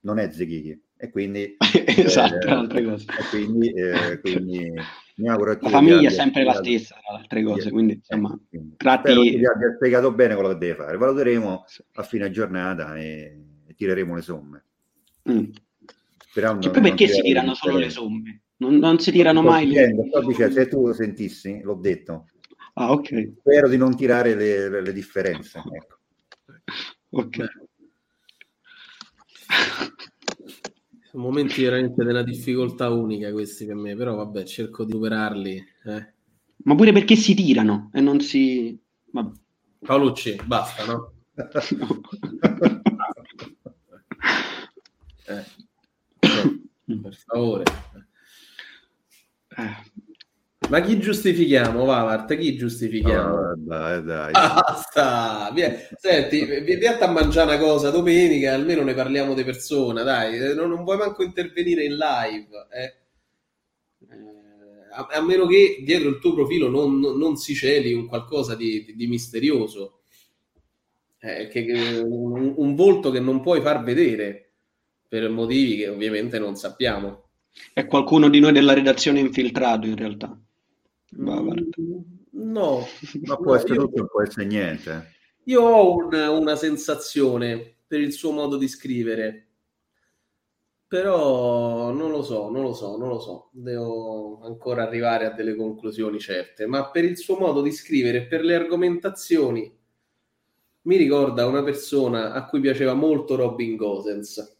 non 0.00 0.18
è 0.18 0.30
Zechichi 0.30 0.80
e 1.04 1.10
quindi 1.10 1.56
esatto, 1.86 2.46
eh, 2.46 2.50
altre 2.50 2.82
cose. 2.82 3.06
E 3.06 3.28
quindi, 3.28 3.68
eh, 3.72 4.18
quindi 4.24 4.72
mi 5.16 5.28
auguro 5.28 5.56
che 5.56 5.64
la 5.64 5.68
famiglia 5.68 6.08
è 6.08 6.12
sempre 6.12 6.44
la 6.44 6.54
stessa 6.54 6.96
tra 7.06 7.18
altre 7.18 7.44
cose 7.44 7.70
quindi 7.70 7.92
insomma 7.92 8.32
eh, 8.34 8.48
quindi, 8.48 8.74
tratti... 8.76 9.12
spero 9.12 9.22
che 9.22 9.46
abbia 9.46 9.74
spiegato 9.76 10.12
bene 10.12 10.34
quello 10.34 10.48
che 10.50 10.58
deve 10.58 10.74
fare. 10.74 10.96
Valuteremo 10.96 11.64
a 11.92 12.02
fine 12.02 12.30
giornata 12.30 12.96
e, 12.96 13.38
e 13.66 13.74
tireremo 13.74 14.14
le 14.14 14.22
somme. 14.22 14.64
Mm. 15.30 15.50
Sperando 16.26 16.70
poi 16.70 16.82
perché 16.82 17.06
si 17.06 17.20
tirano 17.20 17.54
solo 17.54 17.76
le 17.76 17.90
somme? 17.90 18.40
Non, 18.56 18.76
non 18.76 18.98
si 18.98 19.12
tirano 19.12 19.40
sto 19.40 19.50
mai 19.50 19.66
dicendo, 19.66 20.02
le... 20.02 20.08
sto 20.08 20.26
dicendo, 20.26 20.54
se 20.54 20.68
tu 20.68 20.86
lo 20.86 20.94
sentissi 20.94 21.60
l'ho 21.62 21.74
detto. 21.74 22.28
Ah 22.74 22.92
ok. 22.92 23.32
Spero 23.38 23.68
di 23.68 23.76
non 23.76 23.94
tirare 23.94 24.34
le, 24.34 24.68
le, 24.68 24.80
le 24.80 24.92
differenze 24.92 25.58
ecco. 25.58 25.98
ok 27.10 27.36
sono 31.14 31.26
momenti 31.28 31.62
veramente 31.62 32.02
della 32.02 32.24
difficoltà 32.24 32.90
unica 32.90 33.30
questi 33.30 33.64
per 33.66 33.76
me, 33.76 33.94
però 33.94 34.16
vabbè, 34.16 34.42
cerco 34.42 34.82
di 34.84 34.90
superarli. 34.90 35.64
Eh. 35.84 36.12
Ma 36.64 36.74
pure 36.74 36.90
perché 36.92 37.14
si 37.14 37.34
tirano 37.34 37.88
e 37.92 38.00
non 38.00 38.18
si... 38.20 38.76
Vabbè. 39.12 39.38
Paolucci, 39.78 40.40
basta, 40.44 40.84
no? 40.90 41.12
eh. 45.26 45.44
per 47.00 47.14
favore. 47.14 47.64
Eh. 49.56 49.92
Ma 50.68 50.80
chi 50.80 50.98
giustifichiamo, 50.98 51.84
Vavart? 51.84 52.36
Chi 52.36 52.56
giustifichiamo? 52.56 53.34
Oh, 53.34 53.54
dai, 53.56 54.02
dai. 54.02 54.32
Basta! 54.32 55.50
Vieni. 55.52 55.76
Senti, 55.96 56.44
vieni 56.64 56.86
a 56.86 57.06
mangiare 57.08 57.54
una 57.54 57.64
cosa 57.64 57.90
domenica, 57.90 58.54
almeno 58.54 58.82
ne 58.82 58.94
parliamo 58.94 59.34
di 59.34 59.44
persona, 59.44 60.02
dai. 60.02 60.38
Non, 60.54 60.70
non 60.70 60.84
vuoi 60.84 60.96
manco 60.96 61.22
intervenire 61.22 61.84
in 61.84 61.96
live, 61.96 62.48
eh? 62.72 62.82
eh 62.82 63.02
a, 64.94 65.06
a, 65.10 65.22
meno 65.22 65.46
che 65.46 65.82
dietro 65.84 66.08
il 66.08 66.18
tuo 66.18 66.34
profilo 66.34 66.68
non, 66.68 67.00
non 67.00 67.36
si 67.36 67.54
celi 67.54 67.92
un 67.92 68.06
qualcosa 68.06 68.54
di, 68.54 68.84
di, 68.84 68.96
di 68.96 69.06
misterioso. 69.06 70.00
Eh, 71.18 71.48
che, 71.48 72.02
un, 72.04 72.54
un 72.56 72.74
volto 72.74 73.10
che 73.10 73.20
non 73.20 73.40
puoi 73.40 73.60
far 73.60 73.82
vedere 73.82 74.52
per 75.08 75.28
motivi 75.30 75.76
che 75.76 75.88
ovviamente 75.88 76.38
non 76.38 76.54
sappiamo. 76.56 77.28
È 77.72 77.86
qualcuno 77.86 78.28
di 78.28 78.40
noi 78.40 78.52
della 78.52 78.74
redazione 78.74 79.20
infiltrato 79.20 79.86
in 79.86 79.96
realtà. 79.96 80.38
Bavard. 81.16 81.74
No, 82.32 82.84
Ma 83.22 83.36
può 83.36 83.54
essere 83.54 83.74
io- 83.74 83.86
tutto, 83.88 84.06
può 84.06 84.22
essere 84.22 84.46
niente. 84.46 85.12
Io 85.44 85.60
ho 85.62 85.94
un- 85.96 86.14
una 86.14 86.56
sensazione 86.56 87.76
per 87.86 88.00
il 88.00 88.12
suo 88.12 88.32
modo 88.32 88.56
di 88.56 88.66
scrivere, 88.68 89.48
però 90.86 91.90
non 91.92 92.10
lo 92.10 92.22
so, 92.22 92.50
non 92.50 92.62
lo 92.62 92.72
so, 92.72 92.96
non 92.96 93.08
lo 93.08 93.18
so. 93.18 93.48
Devo 93.52 94.40
ancora 94.42 94.84
arrivare 94.84 95.26
a 95.26 95.30
delle 95.30 95.54
conclusioni 95.56 96.18
certe, 96.20 96.66
ma 96.66 96.90
per 96.90 97.04
il 97.04 97.16
suo 97.18 97.36
modo 97.38 97.62
di 97.62 97.72
scrivere 97.72 98.18
e 98.18 98.26
per 98.26 98.42
le 98.44 98.54
argomentazioni 98.54 99.76
mi 100.82 100.96
ricorda 100.96 101.46
una 101.46 101.62
persona 101.64 102.32
a 102.32 102.46
cui 102.46 102.60
piaceva 102.60 102.94
molto 102.94 103.34
Robin 103.34 103.74
Gosens. 103.76 104.56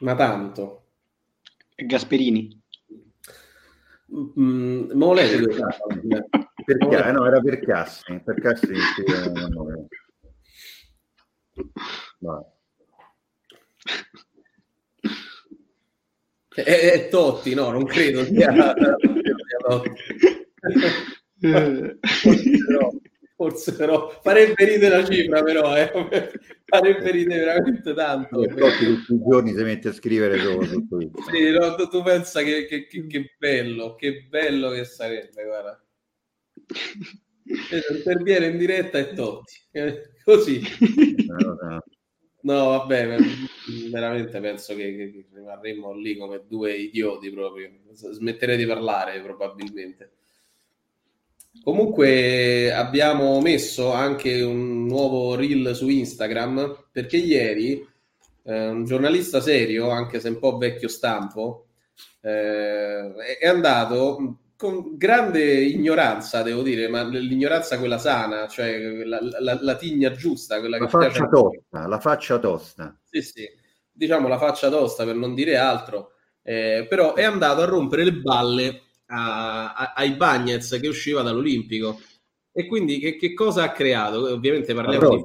Ma 0.00 0.14
tanto. 0.14 0.86
Gasperini. 1.76 2.57
Mm, 4.10 4.90
ma 4.94 5.12
lei 5.12 5.38
Perché? 6.64 7.08
Eh, 7.08 7.12
no, 7.12 7.26
era 7.26 7.40
per 7.40 7.60
Cassi. 7.60 8.20
Per 8.24 8.40
Cassi 8.40 8.74
sì, 8.74 9.04
no. 12.20 12.52
È, 16.48 16.62
è 16.62 17.08
Totti, 17.08 17.54
no, 17.54 17.70
non 17.70 17.84
credo 17.84 18.24
sia, 18.24 18.50
sia 18.52 18.74
Totti. 19.66 19.90
Però, 21.38 22.90
forse 23.38 23.76
però 23.76 24.18
farebbe 24.20 24.64
ridere 24.64 24.96
la 25.00 25.04
cifra, 25.08 25.42
però 25.44 25.76
eh. 25.76 25.92
farebbe 26.66 27.10
ridere 27.12 27.44
veramente 27.44 27.94
tanto. 27.94 28.40
Tutti 28.40 29.12
i 29.12 29.22
giorni 29.24 29.54
si 29.54 29.62
mette 29.62 29.88
a 29.90 29.92
scrivere 29.92 30.36
Twitter. 30.40 31.22
Sì, 31.30 31.50
no, 31.52 31.76
tu, 31.76 31.88
tu 31.88 32.02
pensa 32.02 32.42
che, 32.42 32.66
che- 32.66 32.88
che- 32.88 33.06
che 33.06 33.34
bello, 33.38 33.94
che 33.94 34.26
bello 34.28 34.70
che 34.70 34.84
sarebbe, 34.84 35.44
guarda. 35.44 35.80
Interviene 37.94 38.46
in 38.48 38.58
diretta 38.58 38.98
e 38.98 39.14
Totti, 39.14 39.54
Eh, 39.70 40.10
così. 40.24 40.60
No, 42.40 42.66
vabbè, 42.70 43.06
ver- 43.06 43.90
veramente 43.90 44.40
penso 44.40 44.74
che, 44.74 45.26
rimarremmo 45.32 45.92
lì 45.94 46.16
come 46.16 46.42
due 46.48 46.74
idioti 46.74 47.30
proprio. 47.30 47.70
Smetterei 47.92 48.56
di 48.56 48.66
parlare 48.66 49.20
probabilmente. 49.22 50.12
Comunque 51.62 52.72
abbiamo 52.72 53.40
messo 53.40 53.92
anche 53.92 54.40
un 54.40 54.86
nuovo 54.86 55.34
reel 55.34 55.74
su 55.74 55.88
Instagram 55.88 56.86
perché 56.90 57.16
ieri 57.18 57.86
eh, 58.44 58.68
un 58.68 58.84
giornalista 58.84 59.40
serio, 59.40 59.90
anche 59.90 60.20
se 60.20 60.28
un 60.30 60.38
po' 60.38 60.56
vecchio 60.56 60.88
stampo, 60.88 61.66
eh, 62.22 63.14
è- 63.40 63.46
andato 63.46 64.38
con 64.56 64.96
grande 64.96 65.42
ignoranza, 65.64 66.42
devo 66.42 66.62
dire, 66.62 66.88
ma 66.88 67.02
l'ignoranza 67.04 67.78
quella 67.78 67.98
sana, 67.98 68.48
cioè 68.48 68.78
la, 69.04 69.18
la- 69.38 69.58
la 69.60 69.76
tigna 69.76 70.10
giusta, 70.12 70.58
quella 70.60 70.78
La 70.78 70.84
che 70.86 70.90
faccia 70.90 71.28
tosta, 71.28 71.86
la 71.86 72.00
faccia 72.00 72.38
tosta. 72.38 72.98
Sì, 73.04 73.22
sì, 73.22 73.48
diciamo 73.92 74.26
la 74.26 74.38
faccia 74.38 74.68
tosta 74.70 75.04
per 75.04 75.14
non 75.14 75.34
dire 75.34 75.56
altro, 75.58 76.12
eh, 76.42 76.86
però 76.88 77.14
è 77.14 77.22
andato 77.24 77.60
a 77.60 77.66
rompere 77.66 78.04
le 78.04 78.12
balle 78.14 78.80
a- 79.08 79.72
a- 79.74 79.92
ai 79.96 80.12
Bagnets 80.12 80.78
che 80.80 80.88
usciva 80.88 81.22
dall'Olimpico. 81.22 82.00
E 82.52 82.66
quindi 82.66 82.98
che, 82.98 83.16
che 83.16 83.34
cosa 83.34 83.64
ha 83.64 83.72
creato? 83.72 84.32
Ovviamente 84.32 84.74
parliamo 84.74 85.24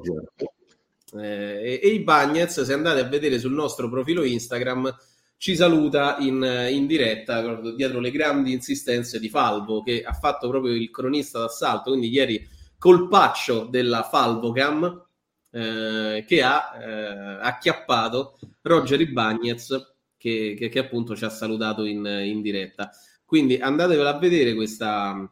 Eh, 1.16 1.80
e, 1.80 1.80
e 1.82 1.88
i 1.88 2.00
Bagnets, 2.00 2.62
se 2.62 2.72
andate 2.72 3.00
a 3.00 3.04
vedere 3.04 3.38
sul 3.38 3.52
nostro 3.52 3.88
profilo 3.88 4.24
Instagram, 4.24 4.94
ci 5.36 5.54
saluta 5.56 6.16
in, 6.20 6.42
in 6.70 6.86
diretta 6.86 7.60
dietro 7.74 8.00
le 8.00 8.10
grandi 8.10 8.52
insistenze 8.52 9.20
di 9.20 9.28
Falvo, 9.28 9.82
che 9.82 10.02
ha 10.02 10.12
fatto 10.12 10.48
proprio 10.48 10.74
il 10.74 10.90
cronista 10.90 11.38
d'assalto, 11.40 11.90
quindi 11.90 12.08
ieri 12.08 12.48
colpaccio 12.78 13.64
della 13.70 14.02
Falvocam, 14.04 15.04
eh, 15.50 16.24
che 16.26 16.42
ha 16.42 16.76
eh, 16.80 17.38
acchiappato 17.42 18.38
Roger 18.62 19.00
Ibagnez, 19.00 19.94
che, 20.16 20.54
che- 20.58 20.68
che 20.68 20.78
appunto 20.78 21.14
ci 21.14 21.24
ha 21.24 21.30
salutato 21.30 21.84
in, 21.84 22.04
in 22.06 22.40
diretta. 22.40 22.90
Quindi 23.34 23.56
andatevela 23.56 24.14
a 24.14 24.18
vedere 24.20 24.54
questa, 24.54 25.28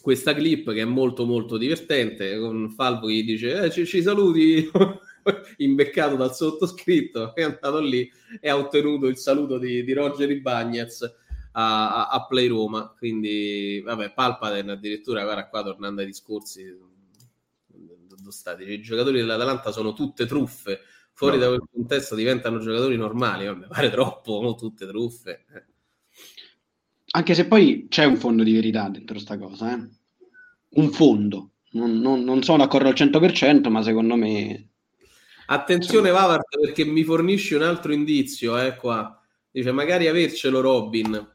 questa 0.00 0.32
clip 0.32 0.72
che 0.72 0.80
è 0.80 0.84
molto 0.86 1.26
molto 1.26 1.58
divertente 1.58 2.38
con 2.38 2.70
Falvo 2.70 3.06
che 3.08 3.12
gli 3.12 3.24
dice 3.24 3.64
eh, 3.64 3.70
ci, 3.70 3.84
ci 3.84 4.00
saluti 4.00 4.70
imbeccato 5.58 6.16
dal 6.16 6.34
sottoscritto 6.34 7.34
è 7.34 7.42
andato 7.42 7.80
lì 7.80 8.10
e 8.40 8.48
ha 8.48 8.56
ottenuto 8.56 9.08
il 9.08 9.18
saluto 9.18 9.58
di, 9.58 9.84
di 9.84 9.92
Roger 9.92 10.30
Ibagnez 10.30 11.02
a, 11.52 12.06
a- 12.06 12.08
a 12.08 12.26
Play 12.26 12.46
Roma 12.46 12.94
quindi 12.96 13.82
vabbè 13.84 14.14
Palpaden 14.14 14.70
addirittura 14.70 15.22
guarda 15.24 15.50
qua 15.50 15.62
tornando 15.62 16.00
ai 16.00 16.06
discorsi 16.06 16.64
stati 18.30 18.62
i 18.70 18.80
giocatori 18.80 19.18
dell'Atalanta 19.18 19.70
sono 19.70 19.92
tutte 19.92 20.24
truffe 20.24 20.80
fuori 21.12 21.36
No. 21.36 21.42
da 21.42 21.48
quel 21.48 21.68
contesto 21.70 22.14
diventano 22.14 22.58
giocatori 22.58 22.96
normali 22.96 23.44
ma 23.44 23.52
mi 23.52 23.66
pare 23.68 23.90
troppo 23.90 24.40
no? 24.40 24.54
tutte 24.54 24.86
truffe. 24.86 25.44
Anche 27.14 27.34
se 27.34 27.46
poi 27.46 27.86
c'è 27.88 28.04
un 28.04 28.16
fondo 28.16 28.42
di 28.42 28.52
verità 28.52 28.88
dentro 28.88 29.18
sta 29.18 29.36
cosa, 29.38 29.74
eh? 29.74 29.88
Un 30.74 30.90
fondo. 30.90 31.50
Non, 31.72 31.98
non- 32.00 32.22
non 32.24 32.42
sono 32.42 32.58
d'accordo 32.58 32.88
al 32.88 32.94
100%, 32.94 33.70
ma 33.70 33.82
secondo 33.82 34.16
me... 34.16 34.68
Attenzione 35.46 36.10
Vavart 36.10 36.58
perché 36.58 36.84
mi 36.84 37.04
fornisce 37.04 37.56
un 37.56 37.62
altro 37.62 37.92
indizio, 37.92 38.58
eh, 38.58 38.76
qua. 38.76 39.20
Dice 39.50 39.72
magari 39.72 40.06
avercelo 40.06 40.60
Robin. 40.60 41.34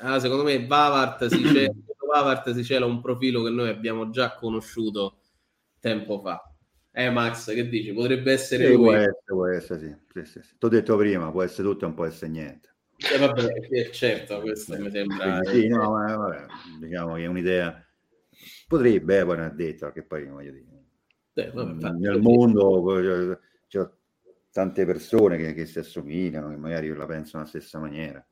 Ah, 0.00 0.20
secondo 0.20 0.44
me 0.44 0.64
Vavart 0.64 1.26
si 1.26 1.42
cela, 1.52 1.72
Vavart 2.06 2.52
si 2.52 2.62
cela 2.62 2.86
un 2.86 3.00
profilo 3.00 3.42
che 3.42 3.50
noi 3.50 3.68
abbiamo 3.68 4.10
già 4.10 4.34
conosciuto 4.34 5.18
tempo 5.80 6.20
fa. 6.20 6.40
Eh 6.92 7.10
Max, 7.10 7.52
che 7.52 7.68
dici? 7.68 7.92
Potrebbe 7.92 8.32
essere 8.32 8.68
Sì, 8.68 8.74
può 8.74 8.86
lui. 8.86 8.94
essere, 8.94 9.14
può 9.26 9.46
essere, 9.46 9.80
sì. 9.80 9.96
Sì, 10.12 10.30
sì, 10.30 10.40
sì. 10.42 10.54
T'ho 10.58 10.68
detto 10.68 10.96
prima, 10.96 11.30
può 11.32 11.42
essere 11.42 11.66
tutto 11.66 11.84
e 11.84 11.86
non 11.88 11.96
può 11.96 12.04
essere 12.04 12.30
niente. 12.30 12.67
Eh, 12.98 13.18
vabbè, 13.18 13.68
eh, 13.70 13.92
certo, 13.92 14.40
questo 14.40 14.76
mi 14.78 14.90
sembra... 14.90 15.40
Quindi 15.40 15.60
sì, 15.60 15.68
no, 15.68 15.92
ma, 15.92 16.16
vabbè, 16.16 16.46
diciamo 16.80 17.14
che 17.14 17.22
è 17.22 17.26
un'idea... 17.26 17.86
Potrebbe, 18.66 19.20
eh, 19.20 19.24
poi 19.24 19.36
non 19.36 19.46
è 19.46 19.50
detto, 19.52 19.90
che 19.92 20.02
poi 20.02 20.26
voglio 20.26 20.50
dire... 20.50 20.66
Eh, 21.34 21.50
vabbè, 21.52 21.90
nel 21.90 22.20
mondo 22.20 22.82
c'è, 23.00 23.38
c'è 23.68 23.88
tante 24.50 24.84
persone 24.84 25.36
che, 25.36 25.54
che 25.54 25.66
si 25.66 25.78
assomigliano, 25.78 26.48
che 26.50 26.56
magari 26.56 26.92
la 26.92 27.06
pensano 27.06 27.42
alla 27.42 27.48
stessa 27.48 27.78
maniera. 27.78 28.26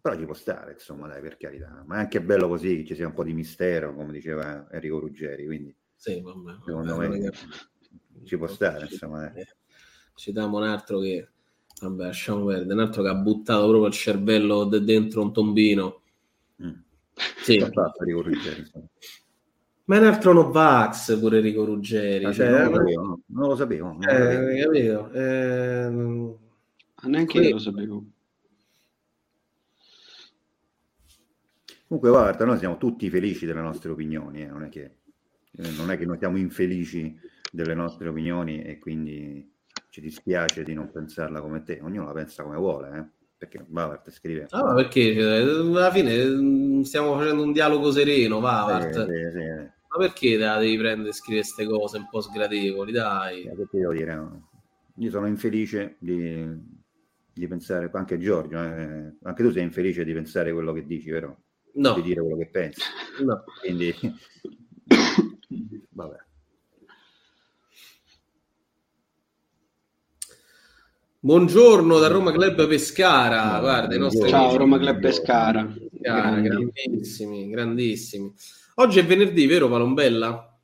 Però 0.00 0.16
ci 0.16 0.24
può 0.24 0.32
stare, 0.32 0.72
insomma, 0.72 1.06
dai, 1.06 1.20
per 1.20 1.36
carità. 1.36 1.82
Ma 1.86 1.96
è 1.96 1.98
anche 1.98 2.22
bello 2.22 2.48
così 2.48 2.78
che 2.78 2.84
ci 2.86 2.94
sia 2.94 3.06
un 3.06 3.12
po' 3.12 3.24
di 3.24 3.34
mistero, 3.34 3.94
come 3.94 4.12
diceva 4.12 4.66
Enrico 4.70 5.00
Ruggeri, 5.00 5.44
quindi 5.44 5.76
Sì, 5.94 6.22
vabbè, 6.22 6.58
secondo 6.64 6.96
vabbè, 6.96 7.18
me 7.18 7.30
ci 8.24 8.36
può 8.38 8.46
stare, 8.46 8.86
insomma. 8.90 9.28
dai. 9.28 9.44
Citiamo 10.14 10.56
un 10.56 10.64
altro 10.64 11.00
che, 11.00 11.28
vabbè, 11.86 12.04
lasciamo 12.04 12.44
perdere, 12.44 12.72
un 12.74 12.80
altro 12.80 13.02
che 13.02 13.08
ha 13.08 13.14
buttato 13.14 13.68
proprio 13.68 13.86
il 13.86 13.92
cervello 13.92 14.64
de- 14.64 14.82
dentro 14.82 15.22
un 15.22 15.32
tombino. 15.32 16.00
Mm. 16.62 16.70
Sì. 17.42 17.58
Ma 19.84 19.96
è 19.96 19.98
un 20.00 20.04
altro 20.04 20.32
Novax 20.32 21.18
pure 21.18 21.38
Enrico 21.38 21.64
Ruggeri. 21.64 22.24
Ah, 22.24 22.32
cioè, 22.32 22.50
non, 22.50 22.68
lo 22.68 22.76
sapevo, 22.76 23.02
no, 23.02 23.20
non 23.26 23.48
lo 23.48 23.56
sapevo. 23.56 23.86
non 23.86 23.98
lo 23.98 24.10
eh, 24.10 24.32
sapevo. 24.32 24.72
capito? 24.72 25.10
Eh, 25.12 27.08
Neanche 27.08 27.38
io 27.38 27.50
lo 27.50 27.58
sapevo. 27.58 28.04
Comunque, 31.86 32.10
guarda, 32.10 32.44
noi 32.44 32.58
siamo 32.58 32.76
tutti 32.76 33.08
felici 33.08 33.46
delle 33.46 33.62
nostre 33.62 33.90
opinioni, 33.90 34.42
eh, 34.42 34.46
non, 34.46 34.64
è 34.64 34.68
che, 34.68 34.96
eh, 35.52 35.70
non 35.70 35.90
è 35.90 35.96
che 35.96 36.04
noi 36.04 36.18
siamo 36.18 36.36
infelici 36.36 37.18
delle 37.50 37.74
nostre 37.74 38.08
opinioni 38.08 38.62
e 38.62 38.78
quindi 38.78 39.50
ci 39.98 40.00
dispiace 40.00 40.62
di 40.62 40.74
non 40.74 40.90
pensarla 40.90 41.40
come 41.40 41.62
te. 41.62 41.80
Ognuno 41.82 42.06
la 42.06 42.12
pensa 42.12 42.44
come 42.44 42.56
vuole, 42.56 42.98
eh, 42.98 43.04
perché 43.36 43.64
Bavart 43.66 44.10
scrive... 44.10 44.46
Ah, 44.50 44.62
ma 44.62 44.74
perché? 44.74 45.14
Cioè, 45.14 45.40
alla 45.40 45.90
fine 45.90 46.24
mm, 46.24 46.80
stiamo 46.82 47.16
facendo 47.16 47.42
un 47.42 47.52
dialogo 47.52 47.90
sereno, 47.90 48.38
Vavart. 48.40 48.96
Eh, 48.96 49.30
sì, 49.30 49.30
sì, 49.32 49.44
eh. 49.44 49.72
Ma 49.88 49.98
perché 49.98 50.30
te 50.32 50.44
la 50.44 50.58
devi 50.58 50.78
prendere 50.78 51.08
e 51.10 51.12
scrivere 51.12 51.44
queste 51.44 51.66
cose 51.66 51.96
un 51.98 52.08
po' 52.08 52.20
sgradevoli? 52.20 52.92
Dai. 52.92 53.42
Eh, 53.42 53.56
che 53.56 53.66
ti 53.70 53.78
devo 53.78 53.92
dire, 53.92 54.14
no? 54.14 54.48
Io 54.96 55.10
sono 55.10 55.26
infelice 55.26 55.96
di, 55.98 56.46
di 57.32 57.48
pensare, 57.48 57.90
anche 57.92 58.18
Giorgio, 58.18 58.56
eh, 58.62 59.16
anche 59.22 59.42
tu 59.42 59.50
sei 59.50 59.62
infelice 59.62 60.04
di 60.04 60.12
pensare 60.12 60.52
quello 60.52 60.72
che 60.72 60.86
dici, 60.86 61.10
vero? 61.10 61.42
No. 61.74 61.94
Di 61.94 62.02
dire 62.02 62.20
quello 62.20 62.36
che 62.36 62.48
pensi. 62.50 62.80
No. 63.24 63.44
Quindi, 63.60 63.94
Buongiorno 71.32 71.98
da 71.98 72.06
Roma 72.08 72.32
Club 72.32 72.66
Pescara. 72.66 73.58
Guarda, 73.60 73.94
i 73.94 73.98
nostri 73.98 74.30
Ciao 74.30 74.44
amici. 74.44 74.56
Roma 74.56 74.78
Club 74.78 74.98
Pescara. 74.98 75.62
Pescara, 75.66 76.40
Grandi. 76.40 76.48
grandissimi, 76.48 77.50
grandissimi. 77.50 78.32
Oggi 78.76 78.98
è 78.98 79.04
venerdì, 79.04 79.44
vero 79.46 79.68
Palombella? 79.68 80.58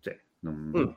Sì, 0.00 0.10
non- 0.40 0.70
Mm. 0.76 0.88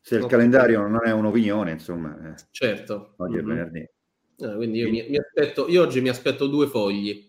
Se 0.00 0.16
il 0.16 0.22
Ok. 0.22 0.30
calendario 0.30 0.86
non 0.86 1.06
è 1.06 1.10
un'opinione, 1.12 1.72
insomma, 1.72 2.30
eh, 2.30 2.42
Certo. 2.50 3.12
oggi 3.18 3.36
è 3.36 3.42
Mhm. 3.42 3.46
venerdì. 3.46 3.80
Eh, 3.80 4.54
quindi 4.56 4.78
io, 4.78 4.88
mi, 4.88 5.06
mi 5.06 5.18
aspetto, 5.18 5.68
io 5.68 5.82
oggi 5.82 6.00
mi 6.00 6.08
aspetto 6.08 6.46
due 6.46 6.66
fogli. 6.66 7.28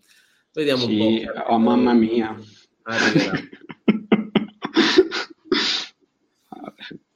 Vediamo 0.50 0.84
Sì, 0.84 0.98
un 1.26 1.30
po'. 1.34 1.40
oh, 1.52 1.58
mamma 1.58 1.92
mia. 1.92 2.34
Arriverà. 2.84 3.32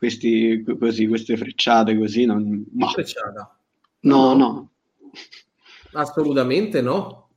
Questi, 0.04 0.62
così, 0.78 1.06
queste 1.06 1.34
frecciate 1.34 1.96
così, 1.96 2.26
non... 2.26 2.62
ma- 2.72 2.88
Frecciata. 2.88 3.58
no, 4.00 4.34
no. 4.34 4.72
Assolutamente 5.92 6.82
no. 6.82 7.30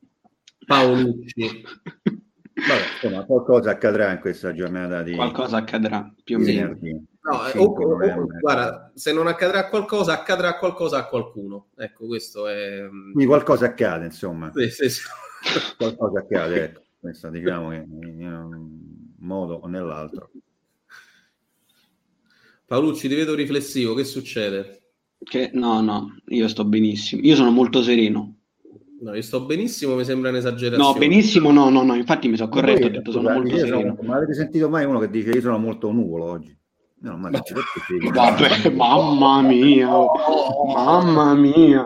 Paolucci. 0.66 1.64
Vabbè, 2.04 2.82
insomma, 3.02 3.24
qualcosa 3.24 3.70
accadrà 3.72 4.12
in 4.12 4.20
questa 4.20 4.54
giornata 4.54 5.02
di 5.02 5.16
Qualcosa 5.16 5.58
accadrà, 5.58 6.14
più 6.22 6.36
o 6.36 6.40
meno. 6.40 6.78
No, 7.22 7.48
eh, 7.48 7.52
5 7.52 7.86
o- 7.86 8.22
o- 8.22 8.26
guarda, 8.42 8.92
se 8.96 9.14
non 9.14 9.28
accadrà 9.28 9.70
qualcosa, 9.70 10.12
accadrà 10.12 10.58
qualcosa 10.58 10.98
a 10.98 11.06
qualcuno. 11.08 11.68
Ecco, 11.78 12.06
questo 12.08 12.48
è... 12.50 12.86
Quindi 12.90 13.26
qualcosa 13.26 13.68
accade, 13.68 14.06
insomma. 14.06 14.52
Sì, 14.54 14.70
sì, 14.72 14.90
sì. 14.90 15.02
Qualcosa 15.78 16.20
accade, 16.20 16.64
ecco. 16.66 16.82
Questo 17.00 17.30
diciamo 17.30 17.70
che 17.70 17.76
in 17.78 18.26
un 18.34 18.70
modo 19.20 19.54
o 19.54 19.68
nell'altro. 19.68 20.32
Paolucci, 22.68 23.08
ti 23.08 23.16
vedo 23.16 23.34
riflessivo, 23.34 23.94
che 23.94 24.04
succede? 24.04 24.82
Che, 25.24 25.52
no, 25.54 25.80
no, 25.80 26.18
io 26.28 26.50
sto 26.50 26.66
benissimo. 26.66 27.22
Io 27.24 27.36
sono 27.36 27.50
molto 27.50 27.82
sereno. 27.82 28.36
No, 29.00 29.14
io 29.16 29.22
sto 29.22 29.46
benissimo, 29.46 29.96
mi 29.96 30.04
sembra 30.04 30.32
un'esagerazione. 30.32 30.92
No, 30.94 30.98
benissimo, 31.00 31.52
no, 31.52 31.70
no, 31.70 31.84
no. 31.84 31.96
Infatti 31.96 32.28
mi 32.28 32.36
sono 32.36 32.50
Ma 32.50 32.56
corretto, 32.60 32.88
ho 32.88 32.90
detto 32.90 33.12
sono 33.12 33.30
molto 33.32 33.58
sereno. 33.58 33.96
sono- 33.96 34.08
ma 34.10 34.18
avete 34.18 34.34
sentito 34.34 34.68
mai 34.70 34.84
uno 34.84 35.00
che 35.00 35.10
dice 35.10 35.30
io 35.30 35.40
sono 35.40 35.58
molto 35.58 35.92
nuvolo 35.94 36.26
oggi? 36.26 36.54
No, 37.00 37.16
ma 37.16 37.30
perché 37.30 37.54
ti- 37.88 38.10
Vabbè, 38.10 38.70
mamma 38.72 39.42
mia, 39.44 39.88
mamma 40.74 41.34
mia. 41.36 41.86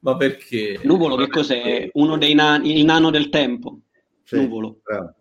Ma 0.00 0.16
perché? 0.16 0.80
Nuvolo 0.84 1.16
che 1.16 1.28
cos'è? 1.28 1.90
Uno 1.94 2.16
dei 2.16 2.32
nani, 2.34 2.78
il 2.78 2.84
nano 2.86 3.10
del 3.10 3.28
tempo. 3.28 3.80
Sì, 4.22 4.36
Nuvolo. 4.36 4.78
bravo. 4.82 5.14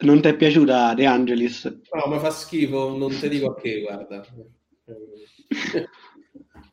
Non 0.00 0.20
ti 0.20 0.28
è 0.28 0.36
piaciuta 0.36 0.94
De 0.94 1.06
Angelis? 1.06 1.64
No, 1.64 2.12
mi 2.12 2.18
fa 2.20 2.30
schifo, 2.30 2.96
non 2.96 3.10
ti 3.10 3.28
dico 3.28 3.50
a 3.50 3.54
che, 3.56 3.80
guarda. 3.80 4.24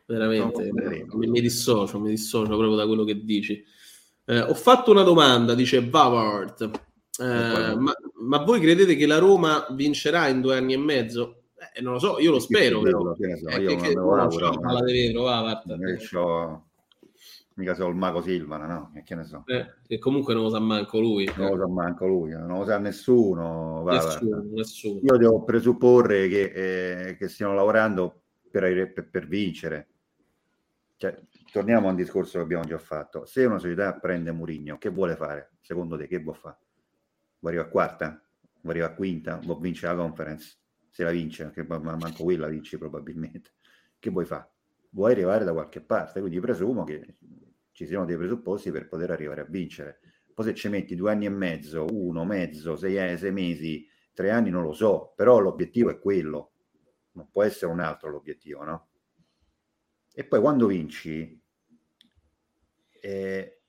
Veramente, 0.06 0.70
mi, 1.16 1.28
mi 1.28 1.42
dissocio, 1.42 2.00
mi 2.00 2.10
dissocio 2.10 2.56
proprio 2.56 2.76
da 2.76 2.86
quello 2.86 3.04
che 3.04 3.24
dici. 3.24 3.64
Eh, 4.26 4.40
ho 4.42 4.54
fatto 4.54 4.92
una 4.92 5.02
domanda, 5.04 5.56
dice 5.56 5.82
Bavard. 5.82 6.70
Eh, 7.20 7.76
ma, 7.78 7.94
ma 8.28 8.38
voi 8.44 8.60
credete 8.60 8.96
che 8.96 9.08
la 9.08 9.18
Roma 9.18 9.66
vincerà 9.72 10.28
in 10.28 10.42
due 10.42 10.58
anni 10.58 10.74
e 10.74 10.78
mezzo? 10.78 11.46
Eh, 11.74 11.82
non 11.82 11.94
lo 11.94 12.00
so, 12.00 12.20
io 12.20 12.30
lo 12.32 12.40
spero. 12.40 12.82
Che 12.82 12.92
però. 12.92 13.14
che 13.14 13.26
ne 13.28 13.38
so, 13.38 13.48
Eh, 13.50 13.62
io 13.62 13.68
che- 13.70 13.76
non 13.76 13.84
che- 13.84 13.94
lo 13.94 14.16
no, 14.16 14.28
c'ho 14.28 14.60
palla 14.60 14.84
di 14.84 14.92
vetro, 14.94 15.22
va, 15.24 15.40
guarda. 15.42 15.76
Mica 17.58 17.74
so 17.74 17.88
il 17.88 17.96
mago 17.96 18.22
Silvana, 18.22 18.66
no? 18.68 18.92
E 18.96 19.04
Che 19.04 19.16
ne 19.16 19.24
so. 19.24 19.44
Eh, 19.46 19.76
che 19.88 19.98
comunque 19.98 20.34
non 20.34 20.44
lo 20.44 20.50
sa 20.50 20.60
manco 20.60 21.00
lui. 21.00 21.30
Non 21.38 21.52
lo 21.52 21.58
sa 21.58 21.68
manco 21.68 22.06
lui, 22.06 22.32
non 22.32 22.48
lo 22.60 22.66
sa 22.66 22.78
nessuno. 22.80 23.82
va, 23.84 23.94
Nessuno, 23.94 24.44
nessuno. 24.52 25.00
Io 25.02 25.18
devo 25.18 25.44
presupporre 25.44 26.28
che, 26.28 27.08
eh, 27.10 27.16
che 27.18 27.28
stiano 27.30 27.54
lavorando 27.54 28.24
per, 28.52 28.92
per- 28.92 29.10
per 29.10 29.28
vincere. 29.28 29.88
Cioè, 30.98 31.18
torniamo 31.52 31.88
a 31.88 31.92
un 31.92 31.96
discorso 31.96 32.38
che 32.38 32.44
abbiamo 32.44 32.66
già 32.66 32.78
fatto. 32.78 33.26
Se 33.26 33.46
una 33.46 33.60
società 33.60 33.94
prende 34.00 34.32
Murigno, 34.34 34.78
che 34.78 34.90
vuole 34.90 35.16
fare? 35.16 35.52
Secondo 35.62 35.98
te 35.98 36.08
che 36.08 36.20
vuole 36.20 36.38
fare? 36.40 36.58
Vuoi 37.40 37.54
arrivare 37.54 37.68
a 37.70 37.72
quarta? 37.72 38.08
Vuoi 38.62 38.74
arrivare 38.74 38.94
a 38.94 38.96
quinta? 38.96 39.40
Vuoi 39.42 39.62
vincere 39.62 39.96
la 39.96 40.02
conference? 40.02 40.58
Se 40.90 41.04
la 41.04 41.12
vince, 41.12 41.52
che 41.52 41.64
ma- 41.64 41.80
ma- 41.80 41.96
manco 41.96 42.24
quella 42.24 42.48
vinci 42.48 42.78
probabilmente. 42.78 43.52
Che 43.98 44.10
vuoi 44.10 44.26
fare? 44.26 44.50
Vuoi 44.90 45.12
arrivare 45.12 45.44
da 45.46 45.52
qualche 45.54 45.82
parte? 45.82 46.20
Quindi 46.22 46.40
presumo 46.40 46.84
che 46.86 47.18
ci 47.76 47.86
siano 47.86 48.06
dei 48.06 48.16
presupposti 48.16 48.72
per 48.72 48.88
poter 48.88 49.12
arrivare 49.12 49.42
a 49.42 49.46
vincere. 49.50 50.00
Poi 50.34 50.46
se 50.46 50.54
ci 50.54 50.70
metti 50.70 50.96
due 50.96 51.12
anni 51.12 51.26
e 51.26 51.30
mezzo, 51.30 51.86
uno, 51.92 52.24
mezzo, 52.24 52.78
sei, 52.78 52.96
eh, 52.96 53.18
sei 53.18 53.34
mesi, 53.34 53.86
tre 54.14 54.32
anni, 54.32 54.50
non 54.50 54.64
lo 54.64 54.72
so, 54.72 55.12
però 55.14 55.40
l'obiettivo 55.40 55.90
è 55.90 56.00
quello. 56.00 56.54
Non 57.12 57.30
può 57.30 57.44
essere 57.44 57.74
un 57.74 57.82
altro 57.82 58.10
l'obiettivo, 58.10 58.64
no? 58.64 58.88
E 60.14 60.24
poi 60.24 60.40
quando 60.40 60.68
vinci, 60.68 61.38
eh, 63.02 63.62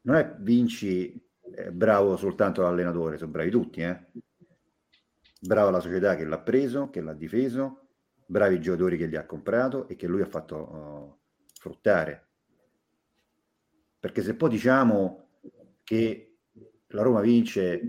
non 0.00 0.16
è 0.16 0.34
vinci 0.40 1.12
eh, 1.54 1.70
bravo 1.70 2.16
soltanto 2.16 2.62
l'allenatore, 2.62 3.16
sono 3.16 3.30
bravi 3.30 3.50
tutti, 3.50 3.80
eh? 3.80 4.10
Brava 5.40 5.70
la 5.70 5.80
società 5.80 6.16
che 6.16 6.24
l'ha 6.24 6.40
preso, 6.40 6.90
che 6.90 7.00
l'ha 7.00 7.14
difeso, 7.14 7.90
bravi 8.26 8.56
i 8.56 8.60
giocatori 8.60 8.96
che 8.96 9.06
li 9.06 9.16
ha 9.16 9.24
comprato 9.24 9.86
e 9.86 9.94
che 9.94 10.08
lui 10.08 10.20
ha 10.20 10.26
fatto 10.26 10.56
oh, 10.56 11.20
fruttare. 11.54 12.29
Perché 14.00 14.22
se 14.22 14.34
poi 14.34 14.48
diciamo 14.48 15.26
che 15.84 16.36
la 16.88 17.02
Roma 17.02 17.20
vince 17.20 17.80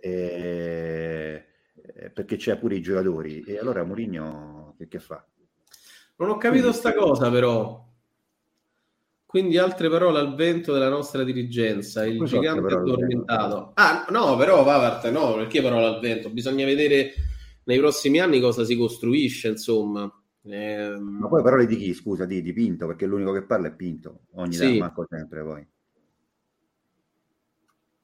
eh, 0.00 1.44
eh, 1.94 2.10
perché 2.10 2.36
c'è 2.36 2.58
pure 2.58 2.76
i 2.76 2.82
giocatori, 2.82 3.42
e 3.42 3.58
allora 3.58 3.84
Mourinho 3.84 4.74
che, 4.76 4.88
che 4.88 4.98
fa? 4.98 5.24
Non 6.16 6.30
ho 6.30 6.36
capito 6.36 6.72
sta 6.72 6.92
cosa, 6.94 7.30
però. 7.30 7.86
Quindi 9.24 9.58
altre 9.58 9.88
parole 9.88 10.18
al 10.18 10.34
vento 10.34 10.72
della 10.72 10.88
nostra 10.88 11.22
dirigenza. 11.22 12.04
Il 12.04 12.24
gigante 12.24 12.74
al 12.74 12.80
addormentato. 12.80 13.72
Ah, 13.74 14.06
no, 14.10 14.36
però 14.36 14.64
Pavard, 14.64 15.04
no, 15.06 15.34
perché 15.34 15.62
parole 15.62 15.86
al 15.86 16.00
vento? 16.00 16.30
Bisogna 16.30 16.64
vedere 16.64 17.14
nei 17.64 17.78
prossimi 17.78 18.18
anni 18.18 18.40
cosa 18.40 18.64
si 18.64 18.76
costruisce, 18.76 19.48
insomma. 19.48 20.12
Ehm, 20.42 21.18
Ma 21.20 21.28
poi 21.28 21.42
parole 21.42 21.66
di 21.66 21.76
chi? 21.76 21.92
Scusa, 21.94 22.24
di, 22.24 22.40
di 22.42 22.52
Pinto, 22.52 22.86
perché 22.86 23.06
l'unico 23.06 23.32
che 23.32 23.42
parla 23.42 23.68
è 23.68 23.74
Pinto, 23.74 24.20
ogni 24.34 24.54
Sì. 24.54 24.60
tanto, 24.60 24.78
manco 24.78 25.06
sempre 25.08 25.42
poi. 25.42 25.66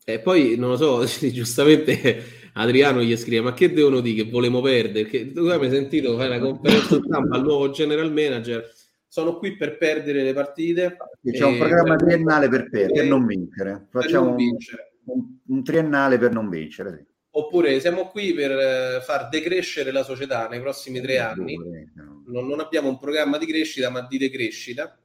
E 0.08 0.20
poi, 0.20 0.56
non 0.56 0.70
lo 0.70 0.76
so, 0.76 1.04
giustamente 1.32 2.22
Adriano 2.54 3.02
gli 3.02 3.16
scrive, 3.16 3.40
ma 3.42 3.54
che 3.54 3.72
devono 3.72 4.00
dire 4.00 4.22
che 4.24 4.30
volemo 4.30 4.60
perdere? 4.60 5.08
Che, 5.08 5.32
tu 5.32 5.40
hai 5.46 5.58
mai 5.58 5.70
sentito 5.70 6.16
fare 6.16 6.36
una 6.36 6.38
conferenza 6.46 7.00
stampa 7.02 7.36
al 7.36 7.42
nuovo 7.42 7.70
general 7.70 8.12
manager? 8.12 8.70
Sono 9.08 9.38
qui 9.38 9.56
per 9.56 9.78
perdere 9.78 10.22
le 10.22 10.32
partite. 10.32 10.96
C'è 11.22 11.44
un 11.44 11.58
programma 11.58 11.96
triennale 11.96 12.48
per, 12.48 12.68
per, 12.68 12.92
per 12.92 13.06
non 13.06 13.24
vincere. 13.26 13.86
per 13.90 14.02
Facciamo 14.02 14.24
non 14.26 14.32
un, 14.34 14.36
vincere. 14.38 14.92
un- 15.04 15.38
un 15.46 15.64
triennale 15.64 16.18
per 16.18 16.32
non 16.32 16.48
vincere. 16.48 16.96
Sì. 16.98 17.14
Oppure 17.30 17.80
siamo 17.80 18.06
qui 18.08 18.32
per 18.32 18.50
eh, 18.52 19.00
far 19.02 19.28
decrescere 19.28 19.90
la 19.90 20.02
società 20.02 20.48
nei 20.48 20.60
prossimi 20.60 21.00
tre 21.00 21.18
anni. 21.18 21.56
Non, 22.26 22.46
non 22.46 22.60
abbiamo 22.60 22.88
un 22.88 22.98
programma 22.98 23.38
di 23.38 23.46
crescita, 23.46 23.90
ma 23.90 24.02
di 24.02 24.18
decrescita. 24.18 24.98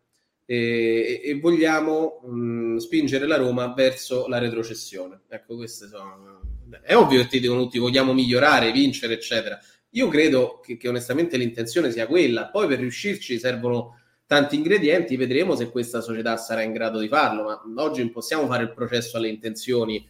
E, 0.45 1.21
e 1.23 1.39
vogliamo 1.39 2.19
mh, 2.25 2.77
spingere 2.77 3.25
la 3.25 3.37
Roma 3.37 3.73
verso 3.73 4.27
la 4.27 4.37
retrocessione. 4.37 5.21
Ecco, 5.29 5.55
queste 5.55 5.87
sono. 5.87 6.41
È 6.81 6.95
ovvio 6.95 7.21
che 7.21 7.27
ti 7.27 7.39
dicono 7.39 7.63
tutti 7.63 7.79
vogliamo 7.79 8.13
migliorare, 8.13 8.71
vincere, 8.71 9.13
eccetera. 9.13 9.59
Io 9.91 10.07
credo 10.07 10.59
che, 10.61 10.77
che 10.77 10.87
onestamente 10.87 11.37
l'intenzione 11.37 11.91
sia 11.91 12.07
quella. 12.07 12.47
Poi 12.47 12.67
per 12.67 12.79
riuscirci 12.79 13.39
servono 13.39 13.99
tanti 14.25 14.55
ingredienti. 14.55 15.15
Vedremo 15.15 15.55
se 15.55 15.69
questa 15.69 16.01
società 16.01 16.37
sarà 16.37 16.63
in 16.63 16.73
grado 16.73 16.99
di 16.99 17.07
farlo. 17.07 17.43
Ma 17.43 17.83
oggi 17.83 18.01
non 18.01 18.11
possiamo 18.11 18.47
fare 18.47 18.63
il 18.63 18.73
processo 18.73 19.17
alle 19.17 19.29
intenzioni. 19.29 20.05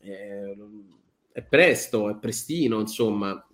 Eh, 0.00 0.56
è 1.32 1.42
presto, 1.42 2.10
è 2.10 2.16
prestino, 2.16 2.80
insomma. 2.80 3.46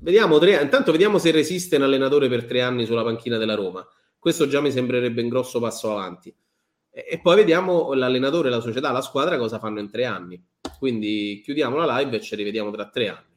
Vediamo 0.00 0.38
tre, 0.38 0.60
intanto 0.62 0.92
vediamo 0.92 1.18
se 1.18 1.30
resiste 1.30 1.76
un 1.76 1.82
allenatore 1.82 2.28
per 2.28 2.44
tre 2.44 2.60
anni 2.62 2.86
sulla 2.86 3.02
panchina 3.02 3.38
della 3.38 3.54
Roma. 3.54 3.86
Questo 4.18 4.46
già 4.46 4.60
mi 4.60 4.70
sembrerebbe 4.70 5.22
un 5.22 5.28
grosso 5.28 5.58
passo 5.60 5.90
avanti. 5.90 6.34
E, 6.90 7.06
e 7.08 7.20
poi 7.20 7.36
vediamo 7.36 7.92
l'allenatore, 7.92 8.50
la 8.50 8.60
società, 8.60 8.92
la 8.92 9.00
squadra 9.00 9.36
cosa 9.38 9.58
fanno 9.58 9.80
in 9.80 9.90
tre 9.90 10.04
anni. 10.04 10.44
Quindi 10.78 11.40
chiudiamo 11.42 11.76
la 11.76 11.98
live 11.98 12.16
e 12.16 12.20
ci 12.20 12.36
rivediamo 12.36 12.70
tra 12.70 12.88
tre 12.88 13.08
anni. 13.08 13.34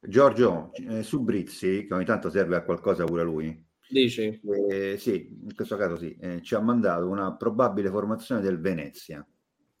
Giorgio, 0.00 0.70
eh, 0.74 1.02
su 1.02 1.20
Brizzi, 1.22 1.86
che 1.86 1.94
ogni 1.94 2.04
tanto 2.04 2.30
serve 2.30 2.56
a 2.56 2.62
qualcosa 2.62 3.04
pure 3.04 3.24
lui, 3.24 3.66
Dici? 3.88 4.40
eh, 4.70 4.96
sì, 4.98 5.38
in 5.44 5.54
questo 5.54 5.76
caso 5.76 5.96
sì, 5.96 6.16
eh, 6.20 6.40
ci 6.42 6.54
ha 6.54 6.60
mandato 6.60 7.08
una 7.08 7.34
probabile 7.34 7.88
formazione 7.90 8.40
del 8.40 8.60
Venezia. 8.60 9.26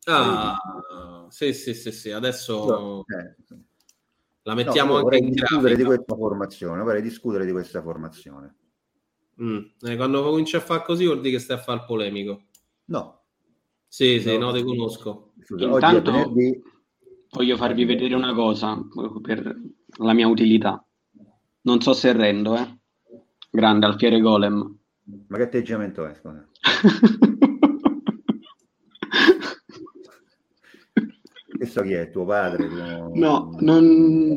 Ah, 0.06 0.56
sì, 1.28 1.52
sì, 1.52 1.74
sì, 1.74 1.92
sì. 1.92 2.10
Adesso 2.10 3.04
Eh, 3.06 3.36
la 4.48 4.54
no, 4.54 4.62
mettiamo 4.64 4.92
io 4.98 5.04
anche 5.04 5.16
in 5.18 5.30
discutere 5.30 5.76
di 5.76 5.84
questa 5.84 6.14
formazione, 6.16 6.82
vorrei 6.82 7.02
discutere 7.02 7.44
di 7.44 7.52
questa 7.52 7.82
formazione. 7.82 8.54
Mm. 9.42 9.58
Eh, 9.82 9.96
quando 9.96 10.22
cominci 10.22 10.56
a 10.56 10.60
fare 10.60 10.82
così 10.84 11.04
vuol 11.04 11.20
dire 11.20 11.36
che 11.36 11.38
stai 11.42 11.58
a 11.58 11.60
fare 11.60 11.80
il 11.80 11.84
polemico. 11.84 12.44
No. 12.86 13.24
Sì, 13.86 14.18
sì, 14.20 14.38
No. 14.38 14.46
no, 14.46 14.52
te 14.52 14.64
conosco. 14.64 15.32
Scusa, 15.42 15.66
Intanto 15.66 16.10
venerdì, 16.12 16.62
voglio 17.30 17.56
farvi 17.58 17.84
vedere 17.84 18.14
una 18.14 18.32
cosa 18.32 18.82
per 19.20 19.54
la 19.98 20.12
mia 20.14 20.26
utilità. 20.26 20.82
Non 21.62 21.82
so 21.82 21.92
se 21.92 22.12
rendo, 22.12 22.56
eh. 22.56 22.78
Grande 23.50 23.84
Alfiere 23.84 24.18
Golem. 24.20 24.78
ma 25.26 25.36
che 25.36 25.42
atteggiamento 25.42 26.06
è? 26.06 26.14
Scusa? 26.14 26.48
so 31.78 31.84
chi 31.84 31.92
è, 31.92 32.10
tuo 32.10 32.24
padre? 32.24 32.68
Tuo... 32.68 33.10
No, 33.14 33.56
non, 33.60 33.84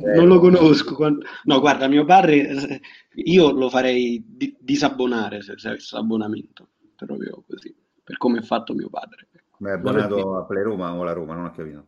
Eh, 0.03 0.15
non 0.15 0.27
lo 0.27 0.39
conosco. 0.39 0.95
No, 1.43 1.59
guarda, 1.59 1.87
mio 1.87 2.05
padre, 2.05 2.79
io 3.15 3.51
lo 3.51 3.69
farei 3.69 4.23
di- 4.25 4.55
disabbonare 4.59 5.41
se, 5.41 5.57
se 5.57 5.69
avesse 5.69 5.95
l'abbonamento, 5.95 6.69
proprio 6.95 7.43
così, 7.47 7.75
per 8.03 8.17
come 8.17 8.39
è 8.39 8.41
fatto 8.41 8.73
mio 8.73 8.89
padre. 8.89 9.27
Ma 9.57 9.69
è 9.69 9.73
abbonato 9.73 10.37
a 10.37 10.45
Play 10.45 10.63
Roma 10.63 10.93
o 10.93 11.03
la 11.03 11.13
Roma? 11.13 11.35
Non 11.35 11.45
ho 11.45 11.51
capito. 11.51 11.85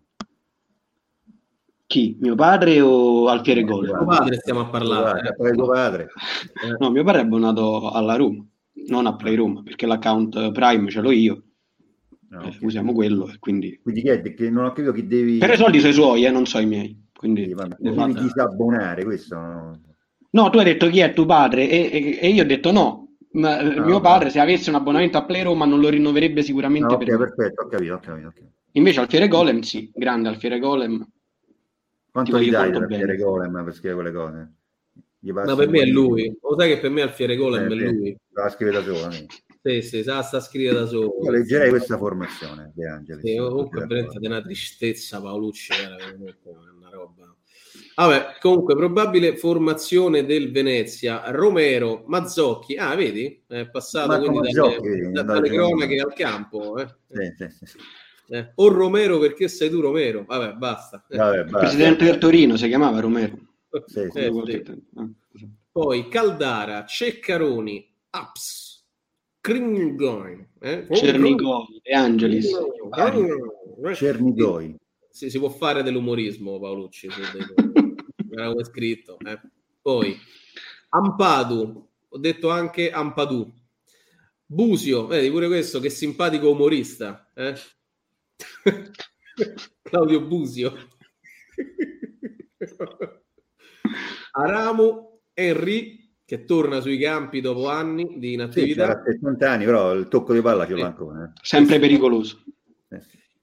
Chi? 1.85 2.17
Mio 2.21 2.35
padre 2.35 2.81
o 2.81 3.27
Alfiere 3.27 3.63
Gol? 3.63 3.89
Padre 4.05 4.35
stiamo 4.37 4.61
a 4.61 4.65
parlare. 4.65 5.35
Tuo 5.35 5.35
padre, 5.35 5.55
tuo 5.55 5.67
padre. 5.67 6.09
No, 6.79 6.89
mio 6.91 7.03
padre 7.03 7.21
è 7.21 7.23
abbonato 7.23 7.91
alla 7.91 8.15
Roma, 8.15 8.43
non 8.87 9.05
a 9.05 9.15
Play 9.15 9.35
Roma, 9.35 9.61
perché 9.61 9.85
l'account 9.85 10.51
Prime 10.51 10.89
ce 10.89 11.01
l'ho 11.01 11.11
io. 11.11 11.43
Eh, 12.41 12.57
usiamo 12.61 12.93
quello 12.93 13.27
e 13.27 13.37
quindi... 13.39 13.79
Quindi 13.81 14.01
chi 14.01 14.07
è? 14.09 14.21
Che 14.21 14.49
non 14.49 14.65
ho 14.65 14.69
capito 14.71 14.91
chi 14.91 15.05
devi... 15.05 15.37
Però 15.37 15.53
i 15.53 15.57
soldi 15.57 15.79
sono 15.79 15.91
i 15.91 15.93
suoi, 15.95 16.25
eh, 16.25 16.31
non 16.31 16.45
so 16.45 16.59
i 16.59 16.65
miei. 16.65 17.09
Quindi... 17.15 17.53
devi 17.77 18.13
disabbonare, 18.13 19.03
questo 19.03 19.35
no? 19.35 19.81
No, 20.31 20.49
tu 20.49 20.57
hai 20.57 20.65
detto 20.65 20.89
chi 20.89 20.99
è 20.99 21.13
tuo 21.13 21.25
padre 21.25 21.69
e, 21.69 21.89
e- 21.91 22.19
e 22.21 22.29
io 22.29 22.43
ho 22.43 22.45
detto 22.47 22.71
no. 22.71 23.15
Ma, 23.33 23.59
eh, 23.59 23.77
Ah, 23.77 23.85
mio 23.85 23.99
padre, 23.99 24.29
se 24.29 24.39
avesse 24.39 24.69
un 24.69 24.75
abbonamento 24.75 25.17
a 25.17 25.25
Play 25.25 25.43
Roma, 25.43 25.65
non 25.65 25.79
lo 25.79 25.89
rinnoverebbe 25.89 26.41
sicuramente 26.43 26.93
Ah, 26.93 26.97
ok, 26.97 27.03
per 27.03 27.11
me. 27.11 27.17
perfetto, 27.25 27.61
ho 27.63 27.67
capito, 27.67 27.93
ho 27.93 27.99
capito. 27.99 28.27
ho 28.27 28.31
capito. 28.31 28.51
Invece 28.73 28.99
Alfiere 28.99 29.27
Golem, 29.27 29.61
sì, 29.61 29.91
grande 29.93 30.29
Alfiere 30.29 30.59
Golem. 30.59 31.07
Quanto 32.11 32.39
gli 32.39 32.49
dai 32.49 32.71
per. 32.71 32.87
Piere 32.87 33.15
Golem 33.17 33.63
per 33.63 33.73
scrivere 33.73 33.95
quelle 33.95 34.11
cose? 34.11 34.53
Gli 35.19 35.31
Ma 35.31 35.55
per 35.55 35.69
me 35.69 35.79
è 35.81 35.85
lui. 35.85 36.35
Lo 36.41 36.59
sai 36.59 36.73
che 36.73 36.79
per 36.79 36.89
me 36.89 37.01
Alfiere 37.01 37.35
Golem 37.35 37.63
Eh, 37.71 37.75
è 37.75 37.77
sì, 37.77 37.95
lui. 37.97 38.17
La 38.33 38.49
scrive 38.49 38.71
da 38.71 38.83
sola. 38.83 39.09
Sì. 39.63 39.81
Sì, 39.81 40.03
sa, 40.03 40.21
sta 40.21 40.37
a 40.37 40.41
scrivere 40.41 40.79
da 40.79 40.85
solo. 40.85 41.15
Io 41.23 41.31
leggerei 41.31 41.69
questa 41.69 41.97
formazione 41.97 42.71
De 42.75 42.87
Angelis. 42.87 43.23
Sì, 43.23 43.37
comunque 43.37 43.83
è 43.83 43.85
veramente 43.85 44.19
di 44.19 44.25
una 44.27 44.41
tristezza 44.41 45.21
Paolucci 45.21 45.71
era 45.73 45.95
una 46.15 46.89
roba. 46.91 47.35
Vabbè, 47.95 48.37
comunque 48.39 48.75
probabile 48.75 49.37
formazione 49.37 50.25
del 50.25 50.51
Venezia, 50.51 51.23
Romero, 51.31 52.03
Mazzocchi. 52.07 52.75
Ah, 52.75 52.95
vedi? 52.95 53.43
È 53.47 53.69
passato 53.69 54.07
Marco 54.07 54.25
quindi 54.25 54.47
Mazzocchi, 54.51 54.89
dalle, 54.89 55.11
da- 55.11 55.21
dalle 55.21 55.49
cronache 55.49 55.99
al 55.99 56.13
campo. 56.13 56.77
eh. 56.79 56.87
Sì, 57.07 57.33
sì, 57.49 57.65
sì. 57.65 57.77
Eh, 58.29 58.51
O 58.55 58.67
Romero 58.69 59.19
perché 59.19 59.47
sei 59.47 59.69
tu 59.69 59.79
Romero? 59.79 60.23
Vabbè, 60.25 60.53
basta. 60.53 61.05
Eh. 61.09 61.17
Vabbè, 61.17 61.43
basta. 61.43 61.57
Presidente 61.59 62.05
del 62.05 62.17
Torino 62.17 62.57
si 62.57 62.67
chiamava 62.67 62.99
Romero. 62.99 63.37
Sì, 63.85 64.07
sì. 64.11 64.19
Eh, 64.19 64.29
Qualche 64.29 64.63
sì. 65.35 65.49
Poi 65.71 66.07
Caldara, 66.07 66.85
Ceccaroni, 66.85 67.91
Aps, 68.11 68.62
Kringoin, 69.43 70.47
eh? 70.61 70.87
Cernigoi, 70.89 71.81
De 71.83 71.91
Angelis. 71.91 72.49
Cernigoi. 73.93 74.73
Sì, 75.09 75.29
si 75.29 75.37
può 75.37 75.49
fare 75.49 75.83
dell'umorismo, 75.83 76.59
Paolucci. 76.61 77.07
Era 78.31 78.47
come 78.47 78.63
scritto. 78.63 79.17
eh. 79.19 79.39
Poi 79.81 80.17
Ampadu, 80.89 81.89
ho 82.07 82.17
detto 82.17 82.49
anche 82.49 82.89
Ampadu. 82.89 83.53
Busio, 84.45 85.07
vedi 85.07 85.29
pure 85.29 85.47
questo, 85.47 85.81
che 85.81 85.89
simpatico 85.89 86.49
umorista. 86.51 87.29
eh? 87.35 87.53
Claudio 89.83 90.21
Busio. 90.21 90.73
Aramu, 94.31 95.19
Henry, 95.33 96.02
che 96.25 96.45
torna 96.45 96.79
sui 96.79 96.97
campi 96.97 97.41
dopo 97.41 97.67
anni 97.67 98.17
di 98.17 98.27
Sì, 98.27 98.33
inattività. 98.33 98.87
c'era 98.87 99.03
70 99.05 99.51
anni, 99.51 99.65
però 99.65 99.93
il 99.93 100.07
tocco 100.07 100.33
di 100.33 100.41
palla 100.41 100.65
ce 100.65 100.75
Sì. 100.75 100.81
ancora. 100.81 101.23
eh. 101.25 101.31
Sempre 101.41 101.79
pericoloso. 101.79 102.43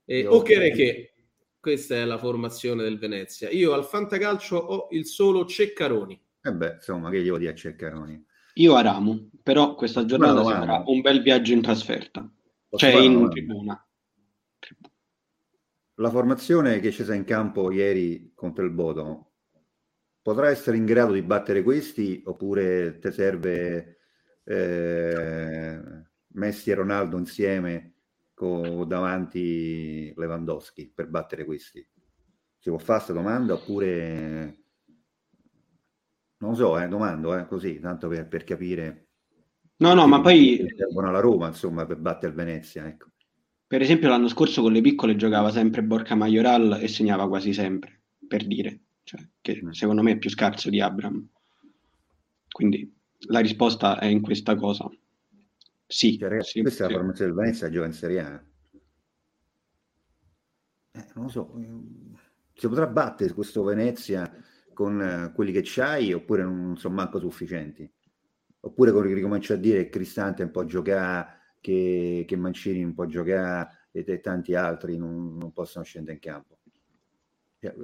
E 0.05 0.21
Io- 0.21 0.35
Okereke, 0.35 1.13
questa 1.61 1.95
è 1.97 2.05
la 2.05 2.19
formazione 2.19 2.83
del 2.83 2.99
Venezia. 2.99 3.49
Io 3.51 3.73
al 3.75 3.85
Fantacalcio 3.85 4.57
ho 4.57 4.89
il 4.93 5.07
solo 5.07 5.45
Ceccaroni. 5.45 6.21
Eh 6.43 6.53
beh, 6.53 6.73
insomma, 6.75 7.11
che 7.11 7.23
gli 7.23 7.29
vuoi 7.29 7.41
dire 7.41 7.53
a 7.53 7.55
Ceccaroni? 7.55 8.25
Io 8.55 8.75
a 8.75 8.81
Ramu, 8.81 9.31
però 9.43 9.75
questa 9.75 10.05
giornata 10.05 10.33
no, 10.41 10.45
farà 10.45 10.65
ma- 10.65 10.83
un 10.87 11.01
bel 11.03 11.23
viaggio 11.23 11.53
in 11.53 11.61
trasferta, 11.61 12.29
Posso 12.69 12.85
cioè 12.91 12.99
in 12.99 13.13
domanda? 13.13 13.29
tribuna. 13.31 13.89
La 15.97 16.11
formazione 16.11 16.81
che 16.81 16.89
è 16.89 16.91
scesa 16.91 17.15
in 17.15 17.25
campo 17.25 17.71
ieri 17.71 18.33
contro 18.35 18.65
il 18.65 18.71
Bodo 18.71 19.30
potrà 20.23 20.49
essere 20.49 20.77
in 20.77 20.85
grado 20.85 21.13
di 21.13 21.23
battere 21.23 21.63
questi 21.63 22.23
oppure 22.25 22.99
ti 22.99 23.11
serve 23.11 23.99
eh, 24.45 25.81
Messi 26.33 26.71
e 26.71 26.75
Ronaldo 26.75 27.19
insieme 27.19 27.95
con 28.35 28.87
davanti 28.87 30.13
Lewandowski 30.17 30.93
per 30.95 31.09
battere 31.09 31.45
questi? 31.45 31.87
Si 32.59 32.69
può 32.69 32.79
fare 32.79 33.03
questa 33.03 33.13
domanda 33.13 33.55
oppure 33.55 34.59
non 36.39 36.55
so, 36.57 36.79
eh, 36.79 36.89
domando 36.89 37.37
eh, 37.37 37.47
così, 37.47 37.79
tanto 37.81 38.09
per, 38.09 38.27
per 38.27 38.45
capire 38.45 39.11
No, 39.81 39.95
no, 39.95 40.07
ma 40.07 40.21
poi 40.21 40.63
servono 40.77 41.09
alla 41.09 41.21
Roma, 41.21 41.49
insomma, 41.49 41.87
per 41.87 41.97
battere 41.97 42.33
il 42.33 42.37
Venezia, 42.37 42.87
ecco. 42.87 43.07
per 43.67 43.81
esempio 43.81 44.11
l'anno 44.11 44.29
scorso 44.29 44.61
con 44.61 44.73
le 44.73 44.83
piccole 44.83 45.17
giocava 45.17 45.51
sempre 45.51 45.83
Borca 45.83 46.15
Majoral 46.15 46.79
e 46.83 46.87
segnava 46.87 47.27
quasi 47.29 47.55
sempre, 47.55 48.03
per 48.29 48.47
dire, 48.47 48.81
cioè, 49.11 49.29
che 49.41 49.61
Mm. 49.61 49.71
secondo 49.71 50.03
me 50.03 50.13
è 50.13 50.19
più 50.19 50.31
scarso 50.31 50.71
di 50.71 50.81
Abram. 50.81 51.29
Quindi 52.49 52.97
la 53.27 53.41
risposta 53.41 53.99
è 53.99 54.07
in 54.07 54.21
questa 54.21 54.55
cosa. 54.55 54.89
Sì, 55.87 56.17
Cioè, 56.17 56.29
ragazzi, 56.29 56.51
sì, 56.53 56.61
questa 56.61 56.85
è 56.85 56.87
sì. 56.87 56.93
la 56.93 56.99
formazione 56.99 57.33
del 57.33 57.41
Venezia 57.41 57.71
gioca 57.71 57.87
in 57.87 57.93
Serie 57.93 58.21
A. 58.21 58.45
Eh, 60.93 61.07
non 61.15 61.25
lo 61.25 61.31
so, 61.31 61.57
eh, 61.59 62.19
si 62.55 62.69
potrà 62.69 62.87
battere 62.87 63.33
questo 63.33 63.63
Venezia 63.65 64.33
con 64.73 65.01
eh, 65.01 65.33
quelli 65.33 65.53
che 65.53 65.63
c'hai 65.65 66.13
oppure 66.13 66.43
non 66.45 66.77
sono 66.77 66.95
manco 66.95 67.19
sufficienti? 67.19 67.91
Oppure 68.61 68.93
con- 68.93 69.03
ricomincia 69.03 69.55
a 69.55 69.57
dire 69.57 69.85
che 69.85 69.89
Cristante 69.91 70.43
un 70.45 70.51
po' 70.51 70.65
giocare, 70.65 71.57
che, 71.61 72.25
che 72.27 72.37
Mancini 72.37 72.83
un 72.85 72.95
po' 72.95 73.07
giocare 73.07 73.89
e, 73.93 74.05
e 74.07 74.21
tanti 74.21 74.55
altri 74.55 74.97
non, 74.97 75.37
non 75.37 75.53
possono 75.53 75.85
scendere 75.85 76.15
in 76.15 76.21
campo. 76.21 76.60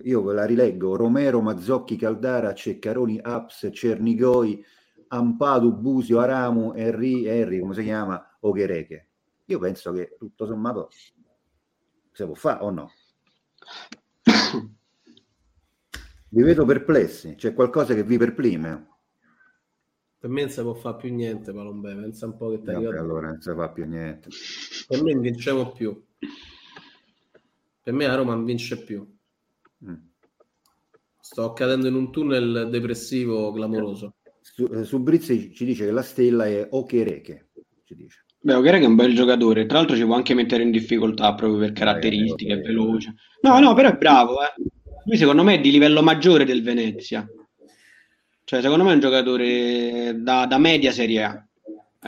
Io 0.05 0.23
ve 0.23 0.33
la 0.33 0.47
rileggo, 0.47 0.97
Romero, 0.97 1.43
Mazzocchi, 1.43 1.97
Caldara, 1.97 2.55
Ceccaroni, 2.55 3.19
Aps, 3.23 3.69
Cernigoi, 3.71 4.65
Ampadu, 5.09 5.75
Busio, 5.75 6.19
Aramu, 6.19 6.73
Henry, 6.75 7.27
Henry, 7.27 7.61
come 7.61 7.75
si 7.75 7.83
chiama, 7.83 8.39
Ochereche. 8.41 9.09
Io 9.45 9.59
penso 9.59 9.93
che 9.93 10.17
tutto 10.19 10.47
sommato 10.47 10.89
si 10.91 12.25
può 12.25 12.35
fare 12.35 12.65
o 12.65 12.71
no? 12.71 12.91
Vi 16.29 16.43
vedo 16.43 16.65
perplessi, 16.65 17.35
c'è 17.35 17.53
qualcosa 17.53 17.95
che 17.95 18.03
vi 18.03 18.17
perplime? 18.17 18.95
Per 20.19 20.31
me 20.31 20.41
non 20.41 20.51
si 20.51 20.63
può 20.63 20.75
fare 20.75 20.97
più 20.97 21.15
niente, 21.15 21.53
Palombè. 21.53 21.95
Pensa 21.95 22.27
un 22.27 22.37
po' 22.37 22.51
che 22.51 22.61
ti 22.61 22.73
Vabbè, 22.73 22.99
allora 22.99 23.29
non 23.29 23.41
si 23.41 23.53
fa 23.55 23.69
più 23.69 23.87
niente. 23.87 24.31
Per 24.89 25.03
me 25.03 25.13
non 25.13 25.21
vinciamo 25.21 25.71
più. 25.73 26.03
Per 27.83 27.95
me 27.95 28.07
la 28.07 28.15
Roma 28.17 28.35
non 28.35 28.45
vince 28.45 28.83
più. 28.83 29.16
Mm. 29.85 29.95
Sto 31.21 31.53
cadendo 31.53 31.89
in 31.89 31.95
un 31.95 32.11
tunnel 32.13 32.69
depressivo 32.71 33.53
clamoroso. 33.53 34.15
Su, 34.41 34.65
eh, 34.73 34.85
su 34.85 35.01
Brizzi 35.01 35.53
ci 35.53 35.65
dice 35.65 35.87
che 35.87 35.91
la 35.91 36.03
stella 36.03 36.47
è 36.47 36.69
Ochereche, 36.71 37.51
ci 37.85 37.95
dice. 37.95 38.25
Beh, 38.39 38.55
Okereke 38.55 38.85
è 38.85 38.89
un 38.89 38.95
bel 38.95 39.13
giocatore, 39.13 39.67
tra 39.67 39.79
l'altro 39.79 39.97
ci 39.97 40.05
può 40.05 40.15
anche 40.15 40.33
mettere 40.35 40.63
in 40.63 40.71
difficoltà 40.71 41.35
proprio 41.35 41.59
per 41.59 41.73
caratteristiche, 41.73 42.55
è 42.55 42.61
veloce. 42.61 43.15
No, 43.41 43.59
no, 43.59 43.75
però 43.75 43.89
è 43.89 43.97
bravo, 43.97 44.41
eh. 44.41 44.53
Lui 45.05 45.17
secondo 45.17 45.43
me 45.43 45.55
è 45.55 45.61
di 45.61 45.73
livello 45.73 46.01
maggiore 46.01 46.45
del 46.45 46.63
Venezia. 46.63 47.29
Cioè, 48.45 48.61
secondo 48.63 48.85
me 48.85 48.91
è 48.91 48.95
un 48.95 49.01
giocatore 49.01 50.15
da, 50.19 50.47
da 50.47 50.59
media 50.59 50.93
Serie 50.93 51.25
A. 51.25 51.47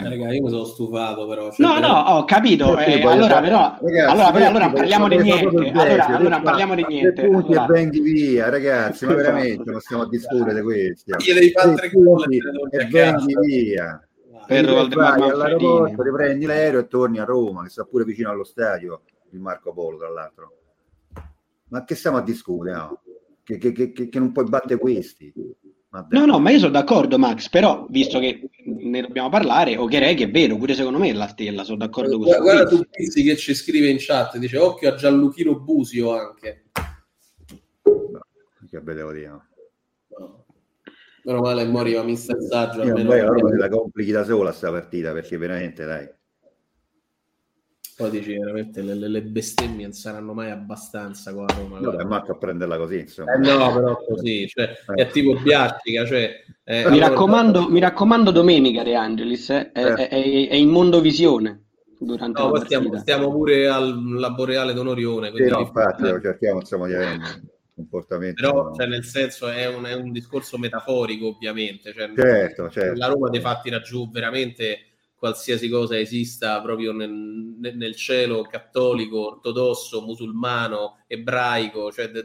Eh, 0.00 0.08
raga, 0.08 0.32
io 0.32 0.42
mi 0.42 0.50
sono 0.50 0.64
stufato 0.64 1.26
però. 1.26 1.50
cioè, 1.52 1.66
No, 1.66 1.72
per- 1.74 1.82
no, 1.88 1.98
ho 1.98 2.24
capito. 2.24 2.78
Eh, 2.78 3.02
allora, 3.02 3.40
però, 3.40 3.78
Ragazzi, 3.80 4.10
allora, 4.12 4.30
però, 4.30 4.46
allora 4.48 4.70
parliamo 4.70 5.08
di 5.08 5.16
niente. 5.18 5.56
il 5.56 5.78
Allora, 5.78 6.06
allora 6.06 6.40
parliamo 6.40 6.74
di 6.74 6.84
niente. 6.88 7.26
punti 7.26 7.52
Allora, 7.52 7.64
e 7.64 7.72
vendi 7.72 8.00
via, 8.00 8.48
ragazzi, 8.48 9.04
ma 9.06 9.12
Esatto. 9.12 9.26
veramente 9.32 9.70
non 9.70 9.80
stiamo 9.80 10.02
a 10.02 10.08
discutere 10.08 10.54
di 10.54 10.60
questo. 10.62 11.16
Gli 11.16 11.32
devi 11.32 11.50
fare 11.50 11.74
Tre 11.74 11.90
punti 11.90 12.38
e 12.70 12.84
vendi 12.86 13.34
via. 13.40 14.02
Per 14.46 14.64
vai 14.88 15.28
all'aeroporto, 15.30 16.02
ti 16.02 16.10
prendi 16.10 16.46
l'aereo 16.46 16.80
e 16.80 16.86
torni 16.86 17.18
a 17.18 17.24
Roma, 17.24 17.62
che 17.64 17.68
sta 17.68 17.84
pure 17.84 18.04
vicino 18.04 18.30
allo 18.30 18.44
stadio 18.44 19.02
di 19.28 19.38
Marco 19.38 19.74
Polo, 19.74 19.98
tra 19.98 20.08
l'altro. 20.08 20.52
Ma 21.68 21.84
che 21.84 21.94
stiamo 21.94 22.16
a 22.16 22.22
discutere? 22.22 22.74
no? 22.76 23.00
Che, 23.42 23.58
che- 23.58 23.72
che- 23.72 23.92
che- 23.92 24.08
che 24.08 24.18
non 24.18 24.32
puoi 24.32 24.46
battere 24.46 24.78
questi? 24.78 25.32
Dai. 25.90 26.04
No, 26.10 26.26
no, 26.26 26.38
ma 26.38 26.50
io 26.50 26.58
sono 26.58 26.72
d'accordo, 26.72 27.18
Max, 27.18 27.48
però 27.48 27.86
visto 27.88 28.18
che 28.18 28.50
ne 28.64 29.00
dobbiamo 29.00 29.30
parlare, 29.30 29.78
Okereke 29.78 30.24
è 30.24 30.30
vero, 30.30 30.56
pure 30.58 30.74
secondo 30.74 30.98
me 30.98 31.08
è 31.08 31.12
la 31.14 31.28
stella, 31.28 31.64
sono 31.64 31.78
d'accordo 31.78 32.18
con 32.18 32.26
Guarda, 32.26 32.42
guarda 32.42 32.66
tu 32.66 32.84
Pizzi 32.90 33.22
che 33.22 33.36
ci 33.36 33.54
scrive 33.54 33.88
in 33.88 33.96
chat, 33.98 34.36
dice 34.36 34.58
occhio 34.58 34.90
a 34.90 34.94
Gianluchino 34.94 35.58
Busio 35.60 36.14
anche. 36.14 36.66
No, 37.84 38.20
che 38.68 38.80
vedevo 38.80 39.12
dire. 39.12 39.40
Meno 41.24 41.40
male 41.40 41.64
moriva 41.64 42.02
Mister 42.02 42.36
Saggio. 42.42 42.82
Io 42.82 42.94
almeno- 42.94 43.40
poi 43.40 43.56
la 43.56 43.68
complichi 43.68 44.10
da 44.10 44.24
sola 44.24 44.52
sta 44.52 44.70
partita, 44.70 45.12
perché 45.12 45.38
veramente, 45.38 45.84
dai. 45.86 46.08
Poi 47.98 48.10
dici 48.10 48.38
veramente 48.38 48.80
le, 48.80 48.94
le, 48.94 49.08
le 49.08 49.22
bestemmie 49.22 49.82
non 49.82 49.92
saranno 49.92 50.32
mai 50.32 50.50
abbastanza 50.52 51.34
qua 51.34 51.46
a 51.48 51.54
Roma. 51.58 51.80
Vabbè, 51.80 52.04
Marco 52.04 52.30
a 52.30 52.36
prenderla 52.36 52.76
così, 52.78 53.00
insomma. 53.00 53.32
Eh 53.34 53.38
no, 53.38 53.72
però 53.74 53.96
così, 54.06 54.46
cioè, 54.46 54.70
Eh. 54.94 55.02
è 55.02 55.08
tipo 55.08 55.34
Biastica, 55.34 56.06
cioè... 56.06 56.44
eh, 56.62 56.78
mi, 56.78 56.84
allora- 56.84 57.08
raccomando, 57.08 57.68
mi 57.68 57.80
raccomando 57.80 58.30
domenica 58.30 58.84
De 58.84 58.94
Angelis, 58.94 59.50
eh, 59.50 59.72
è, 59.72 59.82
è- 59.82 60.08
è- 60.10 60.48
è 60.48 60.54
in 60.54 60.68
mondovisione 60.68 61.64
durante 61.98 62.40
No, 62.40 62.52
la 62.52 62.60
stiamo, 62.64 62.84
partita. 62.90 63.02
stiamo 63.02 63.32
pure 63.32 63.66
al 63.66 64.00
Laboreale 64.14 64.72
d'Onorione. 64.74 65.26
Sì, 65.26 65.32
quindi 65.32 65.50
no, 65.50 65.58
infatti, 65.58 66.04
cerchiamo 66.22 66.60
insomma 66.60 66.86
di 66.86 66.94
avere 66.94 67.10
un 67.14 67.40
comportamento. 67.74 68.40
Però, 68.40 68.72
cioè, 68.76 68.86
nel 68.86 69.04
senso, 69.04 69.48
è 69.48 69.66
un, 69.66 69.82
è 69.86 69.94
un 69.94 70.12
discorso 70.12 70.56
metaforico, 70.56 71.26
ovviamente. 71.26 71.92
Cioè, 71.92 72.12
Certo, 72.14 72.70
certo. 72.70 72.96
La 72.96 73.08
Roma 73.08 73.28
dei 73.28 73.40
fatti 73.40 73.70
raggiù 73.70 74.08
veramente 74.08 74.78
qualsiasi 75.18 75.68
cosa 75.68 75.98
esista 75.98 76.62
proprio 76.62 76.92
nel, 76.92 77.10
nel- 77.10 77.96
cielo 77.96 78.42
cattolico, 78.42 79.26
ortodosso, 79.26 80.00
musulmano, 80.02 81.02
ebraico, 81.08 81.90
cioè 81.90 82.08
de- 82.10 82.22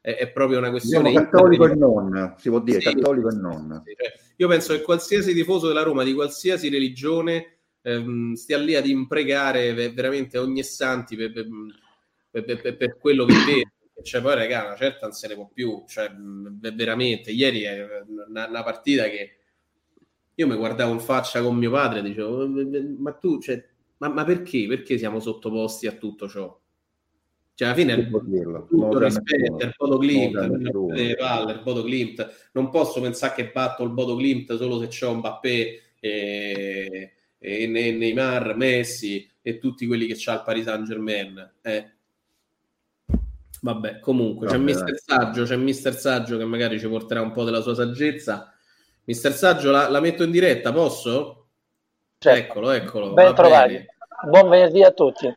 è, 0.00 0.16
è 0.16 0.30
proprio 0.30 0.58
una 0.58 0.70
questione 0.70 1.10
Diciamo 1.10 1.28
cattolico 1.30 1.66
e 1.66 1.74
non, 1.76 2.34
si 2.38 2.48
può 2.48 2.60
dire 2.60 2.80
Sì. 2.80 2.92
cattolico 2.92 3.30
e 3.30 3.36
non. 3.36 3.82
Cioè, 3.84 4.12
io 4.36 4.48
penso 4.48 4.74
che 4.74 4.82
qualsiasi 4.82 5.32
tifoso 5.32 5.68
della 5.68 5.82
Roma 5.82 6.02
di 6.02 6.12
qualsiasi 6.12 6.68
religione 6.68 7.58
ehm, 7.82 8.34
stia 8.34 8.58
lì 8.58 8.74
ad 8.74 8.86
imprecare 8.86 9.72
ve- 9.72 9.92
veramente 9.92 10.38
ogni 10.38 10.62
santi 10.64 11.14
per, 11.16 11.32
per- 11.32 12.44
per- 12.44 12.76
per- 12.76 12.98
quello 12.98 13.24
che 13.24 13.34
vede. 13.46 13.72
Cioè, 14.02 14.20
poi, 14.20 14.34
raga, 14.34 14.64
una 14.66 14.76
certa 14.76 15.06
non 15.06 15.12
se 15.12 15.26
ne 15.28 15.34
può 15.34 15.48
più. 15.52 15.84
Cioè, 15.86 16.10
veramente, 16.12 17.30
ieri 17.30 17.62
è 17.62 17.84
una, 18.28 18.46
una 18.46 18.62
partita 18.62 19.04
che 19.08 19.37
io 20.38 20.46
mi 20.46 20.54
guardavo 20.54 20.92
in 20.92 21.00
faccia 21.00 21.42
con 21.42 21.56
mio 21.56 21.72
padre 21.72 21.98
e 21.98 22.02
dicevo, 22.02 22.48
ma 22.98 23.12
tu, 23.14 23.40
cioè, 23.40 23.60
ma, 23.96 24.08
ma 24.08 24.22
perché? 24.22 24.66
Perché 24.68 24.96
siamo 24.96 25.18
sottoposti 25.18 25.88
a 25.88 25.92
tutto 25.92 26.28
ciò? 26.28 26.56
Cioè, 27.54 27.66
alla 27.66 27.76
fine 27.76 28.08
tutto 28.08 28.98
rispetto, 29.00 29.64
il 29.64 29.74
Bodo 29.76 29.98
palle, 29.98 31.52
il 31.52 31.60
Bodo 31.64 31.82
Klimt. 31.82 32.50
Non 32.52 32.70
posso 32.70 33.00
pensare 33.00 33.34
che 33.34 33.50
batto 33.52 33.82
il 33.82 33.90
Bodo 33.90 34.14
Klimt 34.14 34.56
solo 34.56 34.78
se 34.78 34.86
c'è 34.86 35.12
Mbappé 35.12 35.80
e, 35.98 37.12
e 37.36 37.66
Ne- 37.66 37.96
Neymar, 37.96 38.54
Messi 38.54 39.28
e 39.42 39.58
tutti 39.58 39.88
quelli 39.88 40.06
che 40.06 40.14
c'ha 40.16 40.34
il 40.34 40.42
Paris 40.44 40.66
Saint 40.66 40.86
Germain. 40.86 41.54
Eh. 41.62 41.92
Vabbè, 43.60 43.98
comunque 43.98 44.46
c'è 44.46 44.52
Vabbè, 44.52 44.64
Mister 44.64 44.84
dai. 44.84 44.98
Saggio, 45.04 45.42
c'è 45.42 45.56
Mister 45.56 45.94
Saggio 45.94 46.38
che 46.38 46.44
magari 46.44 46.78
ci 46.78 46.86
porterà 46.86 47.22
un 47.22 47.32
po' 47.32 47.42
della 47.42 47.60
sua 47.60 47.74
saggezza. 47.74 48.52
Mister 49.08 49.32
Saggio, 49.32 49.70
la, 49.70 49.88
la 49.88 50.00
metto 50.00 50.22
in 50.22 50.30
diretta, 50.30 50.70
posso? 50.70 51.46
Eccolo, 52.18 52.72
eccolo. 52.72 53.14
Ben 53.14 53.28
va 53.28 53.32
trovati. 53.32 53.86
Buon 54.28 54.50
venerdì 54.50 54.82
a 54.82 54.90
tutti. 54.90 55.26
A 55.26 55.34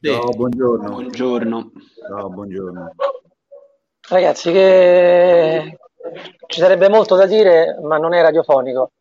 te. 0.00 0.10
Ciao, 0.10 0.30
buongiorno. 0.30 0.88
Buongiorno. 0.88 1.72
Ciao, 2.08 2.30
buongiorno. 2.30 2.94
Ragazzi, 4.08 4.52
che 4.52 5.78
ci 6.46 6.60
sarebbe 6.60 6.88
molto 6.88 7.14
da 7.14 7.26
dire, 7.26 7.78
ma 7.82 7.98
non 7.98 8.14
è 8.14 8.22
radiofonico. 8.22 8.92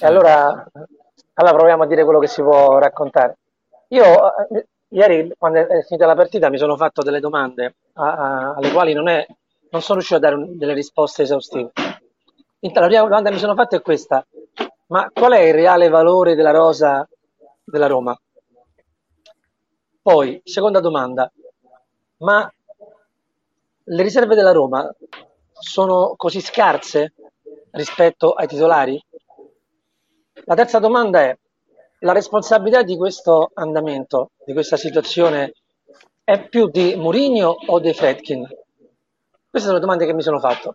E 0.00 0.06
allora, 0.06 0.64
allora 1.34 1.54
proviamo 1.54 1.82
a 1.82 1.86
dire 1.86 2.02
quello 2.02 2.18
che 2.18 2.28
si 2.28 2.40
può 2.40 2.78
raccontare. 2.78 3.36
Io 3.88 4.48
eh, 4.48 4.66
ieri, 4.88 5.30
quando 5.36 5.68
è 5.68 5.82
finita 5.82 6.06
la 6.06 6.14
partita, 6.14 6.48
mi 6.48 6.56
sono 6.56 6.78
fatto 6.78 7.02
delle 7.02 7.20
domande 7.20 7.74
a- 7.92 8.12
a- 8.14 8.54
alle 8.54 8.70
quali 8.72 8.94
non, 8.94 9.08
è- 9.08 9.26
non 9.68 9.82
sono 9.82 9.98
riuscito 9.98 10.16
a 10.16 10.22
dare 10.22 10.34
un- 10.36 10.56
delle 10.56 10.72
risposte 10.72 11.20
esaustive. 11.24 11.72
La 12.64 12.86
prima 12.86 13.02
domanda 13.02 13.28
che 13.28 13.34
mi 13.34 13.40
sono 13.40 13.56
fatta 13.56 13.74
è 13.74 13.82
questa: 13.82 14.24
ma 14.86 15.10
qual 15.12 15.32
è 15.32 15.40
il 15.40 15.52
reale 15.52 15.88
valore 15.88 16.36
della 16.36 16.52
rosa 16.52 17.08
della 17.64 17.88
Roma? 17.88 18.16
Poi, 20.00 20.40
seconda 20.44 20.78
domanda, 20.78 21.28
ma 22.18 22.48
le 23.84 24.02
riserve 24.04 24.36
della 24.36 24.52
Roma 24.52 24.88
sono 25.50 26.14
così 26.16 26.40
scarse 26.40 27.14
rispetto 27.72 28.32
ai 28.32 28.46
titolari? 28.46 29.04
La 30.44 30.54
terza 30.54 30.78
domanda 30.78 31.20
è, 31.20 31.36
la 31.98 32.12
responsabilità 32.12 32.84
di 32.84 32.96
questo 32.96 33.50
andamento, 33.54 34.30
di 34.44 34.52
questa 34.52 34.76
situazione, 34.76 35.54
è 36.22 36.48
più 36.48 36.68
di 36.68 36.94
Mourinho 36.94 37.56
o 37.66 37.80
dei 37.80 37.92
Fredkin? 37.92 38.46
Queste 39.50 39.68
sono 39.68 39.74
le 39.74 39.80
domande 39.80 40.06
che 40.06 40.14
mi 40.14 40.22
sono 40.22 40.38
fatto. 40.38 40.74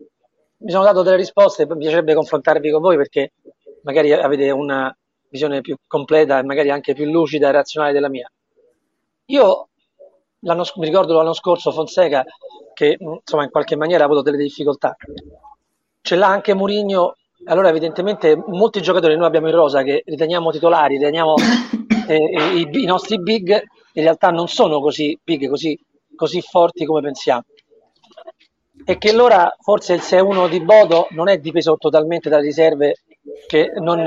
Mi 0.59 0.71
sono 0.71 0.84
dato 0.84 1.03
delle 1.03 1.17
risposte, 1.17 1.67
mi 1.67 1.77
piacerebbe 1.77 2.15
confrontarvi 2.15 2.71
con 2.71 2.81
voi 2.81 2.97
perché 2.97 3.34
magari 3.84 4.11
avete 4.11 4.49
una 4.49 4.95
visione 5.29 5.61
più 5.61 5.75
completa 5.85 6.39
e 6.39 6.43
magari 6.43 6.71
anche 6.71 6.93
più 6.93 7.05
lucida 7.05 7.49
e 7.49 7.51
razionale 7.51 7.93
della 7.93 8.09
mia. 8.09 8.29
Io 9.25 9.67
mi 10.39 10.85
ricordo 10.85 11.13
l'anno 11.13 11.34
scorso 11.34 11.71
Fonseca 11.71 12.23
che 12.73 12.97
insomma 12.99 13.43
in 13.43 13.49
qualche 13.51 13.75
maniera 13.75 14.03
ha 14.03 14.05
avuto 14.05 14.21
delle 14.21 14.38
difficoltà. 14.38 14.95
Ce 16.01 16.15
l'ha 16.15 16.27
anche 16.27 16.53
Mourinho, 16.53 17.15
allora 17.45 17.69
evidentemente 17.69 18.35
molti 18.35 18.81
giocatori 18.81 19.15
noi 19.15 19.27
abbiamo 19.27 19.49
in 19.49 19.55
rosa 19.55 19.84
che 19.84 20.01
riteniamo 20.05 20.51
titolari, 20.51 20.95
riteniamo 20.97 21.35
eh, 22.07 22.17
i, 22.55 22.69
i 22.71 22.85
nostri 22.85 23.19
big, 23.19 23.51
in 23.93 24.03
realtà 24.03 24.29
non 24.29 24.47
sono 24.47 24.79
così 24.79 25.17
big, 25.23 25.49
così, 25.49 25.77
così 26.15 26.41
forti 26.41 26.85
come 26.85 27.01
pensiamo. 27.01 27.43
E 28.86 28.98
che 28.98 29.10
allora 29.10 29.54
forse 29.60 29.94
il 29.94 30.02
6-1 30.02 30.49
di 30.49 30.62
Bodo 30.62 31.08
non 31.12 31.28
è 31.28 31.38
dipeso 31.40 31.78
totalmente 31.78 32.30
dalle 32.30 32.44
riserve 32.44 33.02
che 33.48 33.72
non 33.76 34.04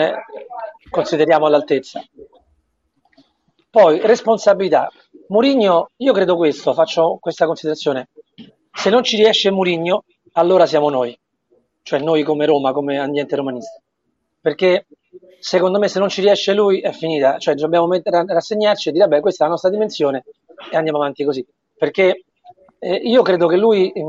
consideriamo 0.89 1.47
all'altezza. 1.47 2.03
Poi, 3.71 4.01
responsabilità. 4.01 4.91
Mourinho, 5.29 5.91
io 5.97 6.13
credo 6.13 6.37
questo, 6.37 6.73
faccio 6.73 7.19
questa 7.21 7.47
considerazione. 7.47 8.09
Se 8.73 8.91
non 8.91 9.05
ci 9.05 9.17
riesce 9.17 9.51
Mourinho, 9.51 10.05
allora 10.33 10.67
siamo 10.67 10.91
noi, 10.91 11.17
cioè 11.83 12.01
noi 12.01 12.23
come 12.25 12.47
Roma, 12.47 12.73
come 12.73 12.99
ambiente 12.99 13.37
romanista. 13.37 13.81
Perché 14.41 14.87
secondo 15.39 15.79
me 15.79 15.89
se 15.89 15.99
non 15.99 16.09
ci 16.09 16.21
riesce 16.21 16.53
lui 16.53 16.81
è 16.81 16.93
finita, 16.93 17.39
cioè 17.39 17.55
dobbiamo 17.55 17.89
rassegnarci 18.03 18.89
e 18.89 18.93
dire 18.93 19.07
vabbè 19.07 19.21
questa 19.21 19.45
è 19.45 19.47
la 19.47 19.53
nostra 19.53 19.71
dimensione 19.71 20.25
e 20.71 20.77
andiamo 20.77 20.99
avanti 20.99 21.25
così. 21.25 21.47
Perché 21.77 22.25
eh, 22.79 22.95
io 22.95 23.23
credo 23.23 23.47
che 23.47 23.57
lui 23.57 23.93
mh, 23.95 24.01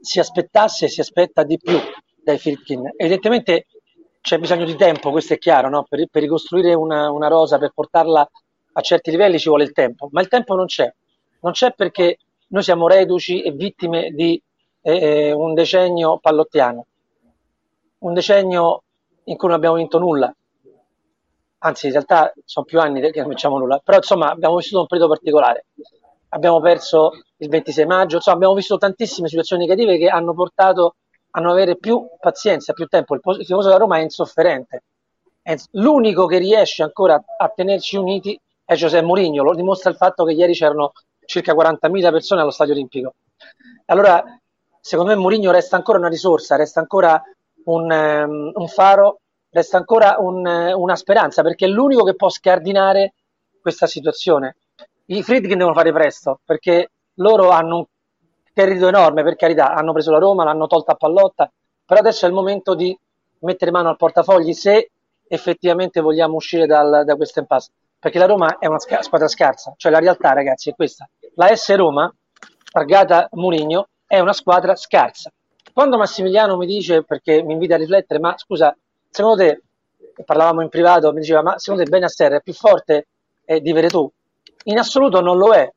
si 0.00 0.18
aspettasse 0.20 0.86
e 0.86 0.88
si 0.88 1.00
aspetta 1.00 1.42
di 1.42 1.58
più 1.58 1.78
dai 2.22 2.38
Filkin. 2.38 2.92
Evidentemente 2.96 3.66
c'è 4.20 4.38
bisogno 4.38 4.64
di 4.64 4.76
tempo, 4.76 5.10
questo 5.10 5.34
è 5.34 5.38
chiaro, 5.38 5.68
no? 5.68 5.84
per, 5.88 6.06
per 6.10 6.22
ricostruire 6.22 6.74
una, 6.74 7.10
una 7.10 7.28
rosa, 7.28 7.58
per 7.58 7.72
portarla 7.74 8.28
a 8.72 8.80
certi 8.80 9.10
livelli 9.10 9.38
ci 9.38 9.48
vuole 9.48 9.64
il 9.64 9.72
tempo, 9.72 10.08
ma 10.12 10.20
il 10.20 10.28
tempo 10.28 10.54
non 10.54 10.66
c'è. 10.66 10.92
Non 11.40 11.52
c'è 11.52 11.72
perché 11.72 12.18
noi 12.48 12.62
siamo 12.62 12.88
reduci 12.88 13.42
e 13.42 13.52
vittime 13.52 14.10
di 14.10 14.40
eh, 14.82 15.32
un 15.32 15.54
decennio 15.54 16.18
pallottiano, 16.18 16.86
un 17.98 18.14
decennio 18.14 18.82
in 19.24 19.36
cui 19.36 19.48
non 19.48 19.56
abbiamo 19.56 19.76
vinto 19.76 19.98
nulla. 19.98 20.32
Anzi, 21.60 21.86
in 21.86 21.92
realtà 21.92 22.32
sono 22.44 22.64
più 22.64 22.80
anni 22.80 23.00
che 23.10 23.18
non 23.18 23.28
vinciamo 23.28 23.58
nulla, 23.58 23.80
però 23.82 23.96
insomma 23.96 24.30
abbiamo 24.30 24.56
vissuto 24.56 24.80
un 24.80 24.86
periodo 24.86 25.12
particolare. 25.12 25.66
Abbiamo 26.30 26.60
perso 26.60 27.12
il 27.38 27.48
26 27.48 27.86
maggio, 27.86 28.16
insomma 28.16 28.36
abbiamo 28.36 28.54
visto 28.54 28.76
tantissime 28.76 29.28
situazioni 29.28 29.66
negative 29.66 29.96
che 29.96 30.08
hanno 30.08 30.34
portato 30.34 30.96
a 31.30 31.40
non 31.40 31.52
avere 31.52 31.76
più 31.76 32.06
pazienza, 32.20 32.72
più 32.72 32.86
tempo. 32.86 33.14
Il 33.14 33.20
tifoso 33.46 33.68
della 33.68 33.80
Roma 33.80 33.98
è 33.98 34.02
insofferente. 34.02 34.82
L'unico 35.72 36.26
che 36.26 36.38
riesce 36.38 36.82
ancora 36.82 37.22
a 37.38 37.48
tenerci 37.48 37.96
uniti 37.96 38.38
è 38.64 38.74
Giuseppe 38.74 39.06
Mourinho, 39.06 39.42
lo 39.42 39.54
dimostra 39.54 39.88
il 39.88 39.96
fatto 39.96 40.24
che 40.24 40.32
ieri 40.32 40.52
c'erano 40.52 40.92
circa 41.24 41.54
40.000 41.54 42.10
persone 42.10 42.42
allo 42.42 42.50
stadio 42.50 42.74
olimpico. 42.74 43.14
Allora, 43.86 44.22
secondo 44.80 45.12
me 45.12 45.18
Mourinho 45.18 45.50
resta 45.50 45.76
ancora 45.76 45.96
una 45.96 46.08
risorsa, 46.08 46.56
resta 46.56 46.80
ancora 46.80 47.22
un, 47.64 47.90
ehm, 47.90 48.52
un 48.54 48.68
faro, 48.68 49.20
resta 49.48 49.78
ancora 49.78 50.16
un, 50.18 50.46
una 50.46 50.96
speranza, 50.96 51.40
perché 51.42 51.64
è 51.64 51.68
l'unico 51.68 52.04
che 52.04 52.14
può 52.14 52.28
scardinare 52.28 53.14
questa 53.62 53.86
situazione. 53.86 54.56
I 55.10 55.22
Friedkin 55.22 55.56
devono 55.58 55.74
fare 55.74 55.92
presto, 55.92 56.40
perché 56.44 56.90
loro 57.14 57.50
hanno 57.50 57.76
un 57.76 57.84
credito 58.52 58.88
enorme, 58.88 59.22
per 59.22 59.36
carità, 59.36 59.72
hanno 59.74 59.92
preso 59.92 60.10
la 60.10 60.18
Roma, 60.18 60.44
l'hanno 60.44 60.66
tolta 60.66 60.92
a 60.92 60.96
pallotta, 60.96 61.50
però 61.84 62.00
adesso 62.00 62.24
è 62.26 62.28
il 62.28 62.34
momento 62.34 62.74
di 62.74 62.96
mettere 63.40 63.70
mano 63.70 63.88
al 63.88 63.96
portafogli 63.96 64.52
se 64.52 64.90
effettivamente 65.26 66.00
vogliamo 66.00 66.34
uscire 66.36 66.66
dal- 66.66 67.04
da 67.04 67.16
questo 67.16 67.38
impasse, 67.40 67.70
perché 67.98 68.18
la 68.18 68.26
Roma 68.26 68.58
è 68.58 68.66
una 68.66 68.78
sca- 68.78 69.02
squadra 69.02 69.28
scarsa, 69.28 69.74
cioè 69.76 69.90
la 69.92 69.98
realtà 69.98 70.32
ragazzi 70.32 70.70
è 70.70 70.74
questa, 70.74 71.08
la 71.34 71.54
S 71.54 71.74
Roma, 71.74 72.12
targata 72.70 73.28
Murigno, 73.32 73.88
è 74.06 74.18
una 74.20 74.32
squadra 74.32 74.74
scarsa. 74.74 75.30
Quando 75.72 75.96
Massimiliano 75.96 76.56
mi 76.56 76.66
dice, 76.66 77.04
perché 77.04 77.42
mi 77.42 77.52
invita 77.52 77.74
a 77.74 77.78
riflettere, 77.78 78.18
ma 78.20 78.34
scusa, 78.36 78.76
secondo 79.08 79.38
te, 79.42 79.62
parlavamo 80.24 80.62
in 80.62 80.68
privato, 80.68 81.12
mi 81.12 81.20
diceva, 81.20 81.42
ma 81.42 81.58
secondo 81.58 81.84
te 81.84 81.90
Benasser 81.90 82.32
è 82.32 82.40
più 82.42 82.52
forte 82.52 83.06
eh, 83.44 83.60
di 83.60 83.72
Veretù? 83.72 84.10
In 84.64 84.78
assoluto 84.78 85.20
non 85.20 85.36
lo 85.38 85.52
è, 85.54 85.70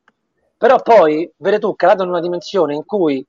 però 0.57 0.81
poi 0.81 1.29
Veretù 1.37 1.75
calato 1.75 2.03
in 2.03 2.09
una 2.09 2.19
dimensione 2.19 2.75
in 2.75 2.85
cui 2.85 3.25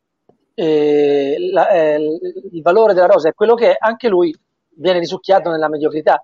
eh, 0.54 1.36
la- 1.50 1.68
eh, 1.70 2.18
il 2.52 2.62
valore 2.62 2.92
della 2.94 3.06
rosa 3.06 3.28
è 3.28 3.34
quello 3.34 3.54
che 3.54 3.72
è, 3.72 3.76
anche 3.78 4.08
lui 4.08 4.34
viene 4.76 4.98
risucchiato 4.98 5.50
nella 5.50 5.68
mediocrità. 5.68 6.22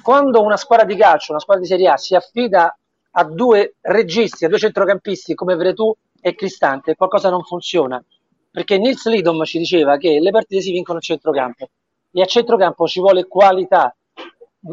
quando 0.00 0.42
una 0.42 0.56
squadra 0.56 0.86
di 0.86 0.94
calcio, 0.96 1.32
una 1.32 1.40
squadra 1.40 1.62
di 1.62 1.68
Serie 1.68 1.88
A 1.88 1.96
si 1.96 2.14
affida 2.14 2.76
a 3.10 3.24
due 3.24 3.74
registi, 3.80 4.44
a 4.44 4.48
due 4.48 4.58
centrocampisti 4.58 5.34
come 5.34 5.56
Veretù 5.56 5.92
e 6.20 6.34
Cristante, 6.36 6.94
qualcosa 6.94 7.30
non 7.30 7.42
funziona. 7.42 8.02
Perché 8.50 8.78
Nils 8.78 9.06
Lidom 9.06 9.44
ci 9.44 9.58
diceva 9.58 9.96
che 9.96 10.20
le 10.20 10.30
partite 10.30 10.60
si 10.62 10.70
vincono 10.70 10.98
a 10.98 11.00
centrocampo 11.00 11.68
e 12.12 12.22
a 12.22 12.26
centrocampo 12.26 12.86
ci 12.86 13.00
vuole 13.00 13.26
qualità. 13.26 13.94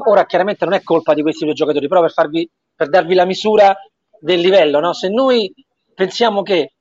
Ora 0.06 0.26
chiaramente 0.26 0.64
non 0.65 0.73
è 0.76 0.84
colpa 0.84 1.14
di 1.14 1.22
questi 1.22 1.44
due 1.45 1.53
giocatori, 1.53 1.88
però 1.88 2.02
per, 2.02 2.11
farvi, 2.11 2.49
per 2.76 2.90
darvi 2.90 3.14
la 3.15 3.26
misura 3.26 3.76
del 4.26 4.39
livello, 4.39 4.80
no? 4.80 4.91
se 4.93 5.07
noi 5.07 5.53
pensiamo 5.93 6.41
che 6.41 6.72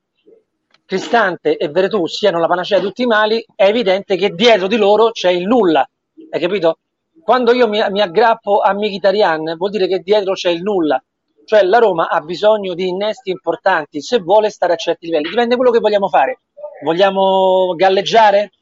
Cristante 0.87 1.59
e 1.59 1.69
Veretù 1.69 2.07
siano 2.07 2.39
la 2.41 2.47
panacea 2.47 2.79
di 2.79 2.87
tutti 2.87 3.03
i 3.03 3.07
mali, 3.07 3.45
è 3.55 3.65
evidente 3.65 4.17
che 4.17 4.31
dietro 4.31 4.67
di 4.67 4.77
loro 4.77 5.11
c'è 5.11 5.31
il 5.31 5.47
nulla, 5.47 5.87
hai 6.31 6.41
capito? 6.41 6.79
Quando 7.23 7.53
io 7.53 7.69
mi, 7.69 7.85
mi 7.91 8.01
aggrappo 8.01 8.61
a 8.61 8.73
Mkhitaryan 8.73 9.57
vuol 9.57 9.71
dire 9.71 9.87
che 9.87 9.99
dietro 9.99 10.33
c'è 10.33 10.51
il 10.51 10.63
nulla, 10.63 11.03
cioè 11.45 11.63
la 11.65 11.79
Roma 11.79 12.09
ha 12.09 12.21
bisogno 12.21 12.73
di 12.73 12.89
innesti 12.89 13.31
importanti 13.31 14.01
se 14.01 14.19
vuole 14.21 14.49
stare 14.49 14.73
a 14.73 14.77
certi 14.77 15.07
livelli, 15.07 15.29
dipende 15.29 15.51
da 15.51 15.57
quello 15.57 15.71
che 15.71 15.81
vogliamo 15.81 16.09
fare. 16.09 16.41
Vogliamo 16.83 17.75
galleggiare? 17.77 18.53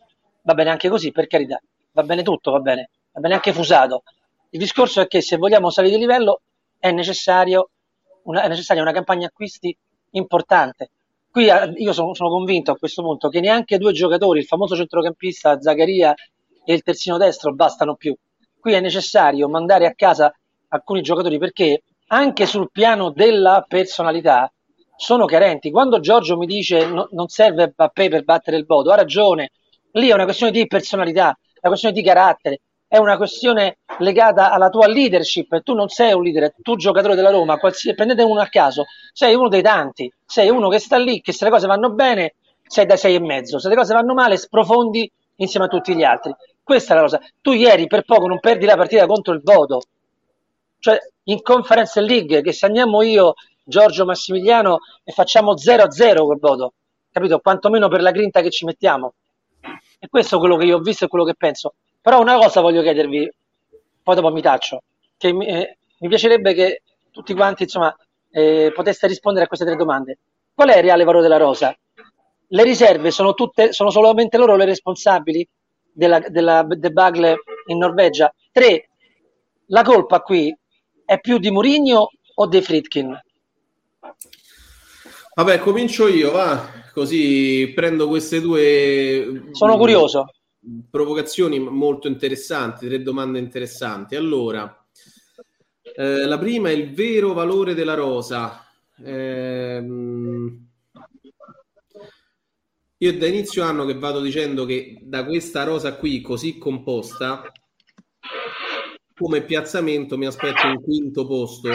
Va 0.43 0.55
bene 0.55 0.71
anche 0.71 0.89
così, 0.89 1.13
per 1.13 1.29
carità, 1.29 1.61
va 1.93 2.03
bene 2.03 2.23
tutto, 2.23 2.51
va 2.51 2.59
bene, 2.59 2.91
va 3.13 3.21
bene 3.21 3.35
anche 3.35 3.53
fusato. 3.53 4.03
Il 4.51 4.59
discorso 4.59 5.01
è 5.01 5.07
che 5.07 5.21
se 5.21 5.37
vogliamo 5.37 5.71
salire 5.71 5.95
di 5.95 6.01
livello 6.01 6.41
è, 6.79 6.91
necessario 6.91 7.71
una, 8.25 8.43
è 8.43 8.49
necessaria 8.49 8.83
una 8.83 8.93
campagna 8.93 9.27
acquisti 9.27 9.77
importante. 10.11 10.91
Qui 11.31 11.49
eh, 11.49 11.73
io 11.77 11.93
sono, 11.93 12.15
sono, 12.15 12.29
convinto 12.31 12.73
a 12.73 12.77
questo 12.77 13.03
punto 13.03 13.29
che 13.29 13.41
neanche 13.41 13.79
due 13.79 13.93
giocatori, 13.93 14.41
il 14.41 14.47
famoso 14.47 14.77
centrocampista 14.77 15.61
Zaccaria 15.61 16.15
e 16.65 16.75
il 16.75 16.83
terzino 16.83 17.17
destro, 17.17 17.55
bastano 17.55 17.95
più. 17.95 18.15
Qui 18.59 18.73
è 18.73 18.81
necessario 18.81 19.49
mandare 19.49 19.87
a 19.87 19.95
casa 19.95 20.33
alcuni 20.69 21.03
giocatori 21.03 21.39
perché 21.39 21.83
anche 22.09 22.47
sul 22.47 22.71
piano 22.71 23.11
della 23.11 23.65
personalità 23.67 24.53
sono 24.97 25.25
carenti. 25.25 25.71
Quando 25.71 26.01
Giorgio 26.01 26.37
mi 26.37 26.47
dice 26.47 26.87
no, 26.87 27.09
non 27.13 27.29
serve 27.29 27.69
Mbappé 27.69 28.09
per 28.09 28.25
battere 28.25 28.57
il 28.57 28.67
Bodo, 28.67 28.93
ha 28.93 28.97
ragione. 28.97 29.51
Lì 29.93 30.09
è 30.09 30.15
una 30.15 30.25
questione 30.25 30.53
di 30.53 30.67
personalità, 30.67 31.31
è 31.31 31.67
una 31.67 31.71
questione 31.71 31.95
di 31.95 32.03
carattere, 32.03 32.61
è 32.93 32.99
una 32.99 33.17
questione 33.17 33.79
legata 34.01 34.53
alla 34.53 34.69
tua 34.69 34.87
leadership. 34.87 35.63
Tu 35.63 35.73
non 35.73 35.89
sei 35.89 36.13
un 36.13 36.23
leader, 36.23 36.53
tu 36.61 36.77
giocatore 36.77 37.15
della 37.15 37.31
Roma, 37.31 37.57
qualsiasi, 37.57 37.97
prendete 37.97 38.23
uno 38.23 38.43
a 38.43 38.49
caso, 38.49 38.85
sei 39.15 39.35
uno 39.35 39.49
dei 39.49 39.63
tanti, 39.63 40.13
sei 40.27 40.51
uno 40.51 40.69
che 40.69 40.79
sta 40.79 40.99
lì, 40.99 41.23
che 41.23 41.33
se 41.33 41.47
le 41.47 41.51
cose 41.51 41.67
vanno 41.67 41.91
bene 41.93 42.35
sei 42.63 42.85
da 42.85 42.97
sei 42.97 43.15
e 43.15 43.21
mezzo, 43.21 43.59
se 43.59 43.71
le 43.71 43.77
cose 43.77 43.95
vanno 43.95 44.13
male 44.13 44.37
sprofondi 44.37 45.11
insieme 45.37 45.65
a 45.65 45.69
tutti 45.71 45.97
gli 45.97 46.03
altri. 46.03 46.37
Questa 46.63 46.93
è 46.93 46.97
la 46.97 47.03
cosa. 47.03 47.21
Tu 47.41 47.53
ieri 47.53 47.87
per 47.87 48.03
poco 48.03 48.27
non 48.27 48.41
perdi 48.41 48.67
la 48.67 48.77
partita 48.77 49.07
contro 49.07 49.33
il 49.33 49.41
Bodo. 49.41 49.81
Cioè, 50.79 50.99
in 51.25 51.41
Conference 51.41 51.99
League, 51.99 52.43
che 52.43 52.53
se 52.53 52.67
andiamo 52.67 53.01
io, 53.01 53.33
Giorgio 53.65 54.05
Massimiliano, 54.05 54.81
e 55.03 55.13
facciamo 55.13 55.55
0-0 55.55 56.27
col 56.27 56.39
Bodo, 56.39 56.75
capito? 57.11 57.39
Quantomeno 57.39 57.89
per 57.89 58.03
la 58.03 58.11
grinta 58.11 58.43
che 58.43 58.51
ci 58.51 58.67
mettiamo. 58.67 59.15
E 59.99 60.09
questo 60.11 60.37
è 60.37 60.39
quello 60.39 60.59
che 60.59 60.67
io 60.67 60.77
ho 60.77 60.81
visto 60.81 61.07
e 61.07 61.09
quello 61.09 61.25
che 61.25 61.35
penso. 61.35 61.73
Però 62.03 62.21
una 62.21 62.37
cosa 62.37 62.61
voglio 62.61 62.83
chiedervi, 62.83 63.33
poi 64.03 64.15
dopo 64.17 64.33
mi 64.33 64.43
taccio, 64.43 64.83
che 65.17 65.33
mi, 65.33 65.47
eh, 65.47 65.79
mi 66.01 66.09
piacerebbe 66.09 66.53
che 66.53 66.83
tutti 67.13 67.33
quanti, 67.33 67.63
insomma, 67.63 67.97
eh, 68.33 68.73
poteste 68.75 69.07
rispondere 69.07 69.45
a 69.45 69.49
queste 69.49 69.65
tre 69.65 69.77
domande. 69.77 70.19
Qual 70.53 70.69
è 70.69 70.79
il 70.79 70.83
reale 70.83 71.05
valore 71.05 71.23
della 71.23 71.37
rosa? 71.37 71.73
Le 72.49 72.63
riserve 72.65 73.13
sono, 73.13 73.35
tutte, 73.35 73.73
sono 73.73 73.91
solamente 73.91 74.37
loro 74.37 74.57
le 74.57 74.65
responsabili 74.65 75.49
della, 75.93 76.19
della 76.19 76.67
debacle 76.67 77.37
in 77.67 77.79
Norvegia? 77.79 78.35
Tre, 78.51 78.89
la 79.67 79.83
colpa 79.83 80.21
qui 80.23 80.55
è 81.05 81.21
più 81.21 81.39
di 81.39 81.53
Mourinho 81.53 82.11
o 82.35 82.47
dei 82.47 82.63
Fritkin? 82.63 83.17
Vabbè, 85.35 85.61
comincio 85.61 86.09
io, 86.09 86.33
va, 86.33 86.69
così 86.93 87.71
prendo 87.75 88.09
queste 88.09 88.41
due... 88.41 89.51
Sono 89.53 89.79
curioso. 89.79 90.27
Provocazioni 90.91 91.59
molto 91.59 92.07
interessanti, 92.07 92.87
tre 92.87 93.03
domande 93.03 93.39
interessanti. 93.39 94.15
Allora, 94.15 94.87
eh, 95.83 96.25
la 96.25 96.39
prima 96.39 96.69
è 96.69 96.73
il 96.73 96.95
vero 96.95 97.33
valore 97.33 97.75
della 97.75 97.95
rosa. 97.95 98.65
Eh, 98.97 99.85
io 102.99 103.19
da 103.19 103.27
inizio 103.27 103.65
anno 103.65 103.85
che 103.85 103.99
vado 103.99 104.21
dicendo 104.21 104.65
che 104.65 104.99
da 105.03 105.25
questa 105.25 105.65
rosa 105.65 105.97
qui 105.97 106.21
così 106.21 106.57
composta 106.59 107.51
come 109.23 109.43
piazzamento 109.43 110.17
mi 110.19 110.27
aspetto 110.27 110.67
un 110.67 110.83
quinto 110.83 111.27
posto. 111.27 111.71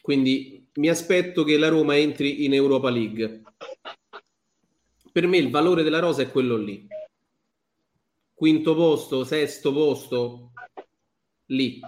Quindi 0.00 0.68
mi 0.74 0.88
aspetto 0.88 1.44
che 1.44 1.56
la 1.56 1.68
Roma 1.68 1.96
entri 1.96 2.44
in 2.44 2.54
Europa 2.54 2.90
League. 2.90 3.42
Per 5.16 5.26
me 5.26 5.38
il 5.38 5.48
valore 5.48 5.82
della 5.82 5.98
rosa 5.98 6.20
è 6.20 6.30
quello 6.30 6.58
lì. 6.58 6.86
Quinto 8.34 8.74
posto, 8.74 9.24
sesto 9.24 9.72
posto, 9.72 10.52
lì. 11.46 11.80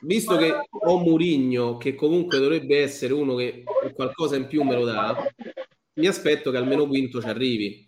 Visto 0.00 0.38
che 0.38 0.50
ho 0.70 0.98
Murigno, 1.00 1.76
che 1.76 1.94
comunque 1.94 2.38
dovrebbe 2.38 2.80
essere 2.80 3.12
uno 3.12 3.34
che 3.34 3.64
qualcosa 3.92 4.36
in 4.36 4.46
più 4.46 4.62
me 4.62 4.76
lo 4.76 4.86
dà, 4.86 5.14
mi 5.96 6.06
aspetto 6.06 6.50
che 6.50 6.56
almeno 6.56 6.86
quinto 6.86 7.20
ci 7.20 7.28
arrivi 7.28 7.86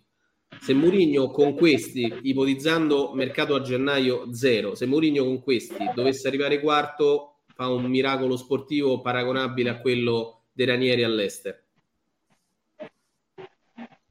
se 0.61 0.75
Mourinho 0.75 1.31
con 1.31 1.55
questi, 1.55 2.19
ipotizzando 2.21 3.13
mercato 3.15 3.55
a 3.55 3.61
gennaio 3.61 4.31
zero, 4.31 4.75
se 4.75 4.85
Mourinho 4.85 5.23
con 5.23 5.41
questi 5.41 5.89
dovesse 5.95 6.27
arrivare 6.27 6.59
quarto, 6.59 7.39
fa 7.47 7.67
un 7.69 7.85
miracolo 7.85 8.37
sportivo 8.37 9.01
paragonabile 9.01 9.69
a 9.69 9.81
quello 9.81 10.43
dei 10.51 10.67
Ranieri 10.67 11.03
all'Ester. 11.03 11.64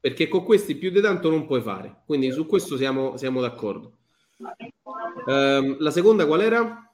Perché 0.05 0.27
con 0.27 0.43
questi 0.43 0.75
più 0.75 0.91
di 0.91 1.01
tanto 1.01 1.31
non 1.31 1.47
puoi 1.47 1.61
fare. 1.61 2.03
Quindi 2.05 2.29
su 2.31 2.45
questo 2.45 2.77
siamo, 2.77 3.17
siamo 3.17 3.41
d'accordo. 3.41 3.93
Um, 5.25 5.77
la 5.79 5.89
seconda 5.89 6.27
qual 6.27 6.41
era? 6.41 6.93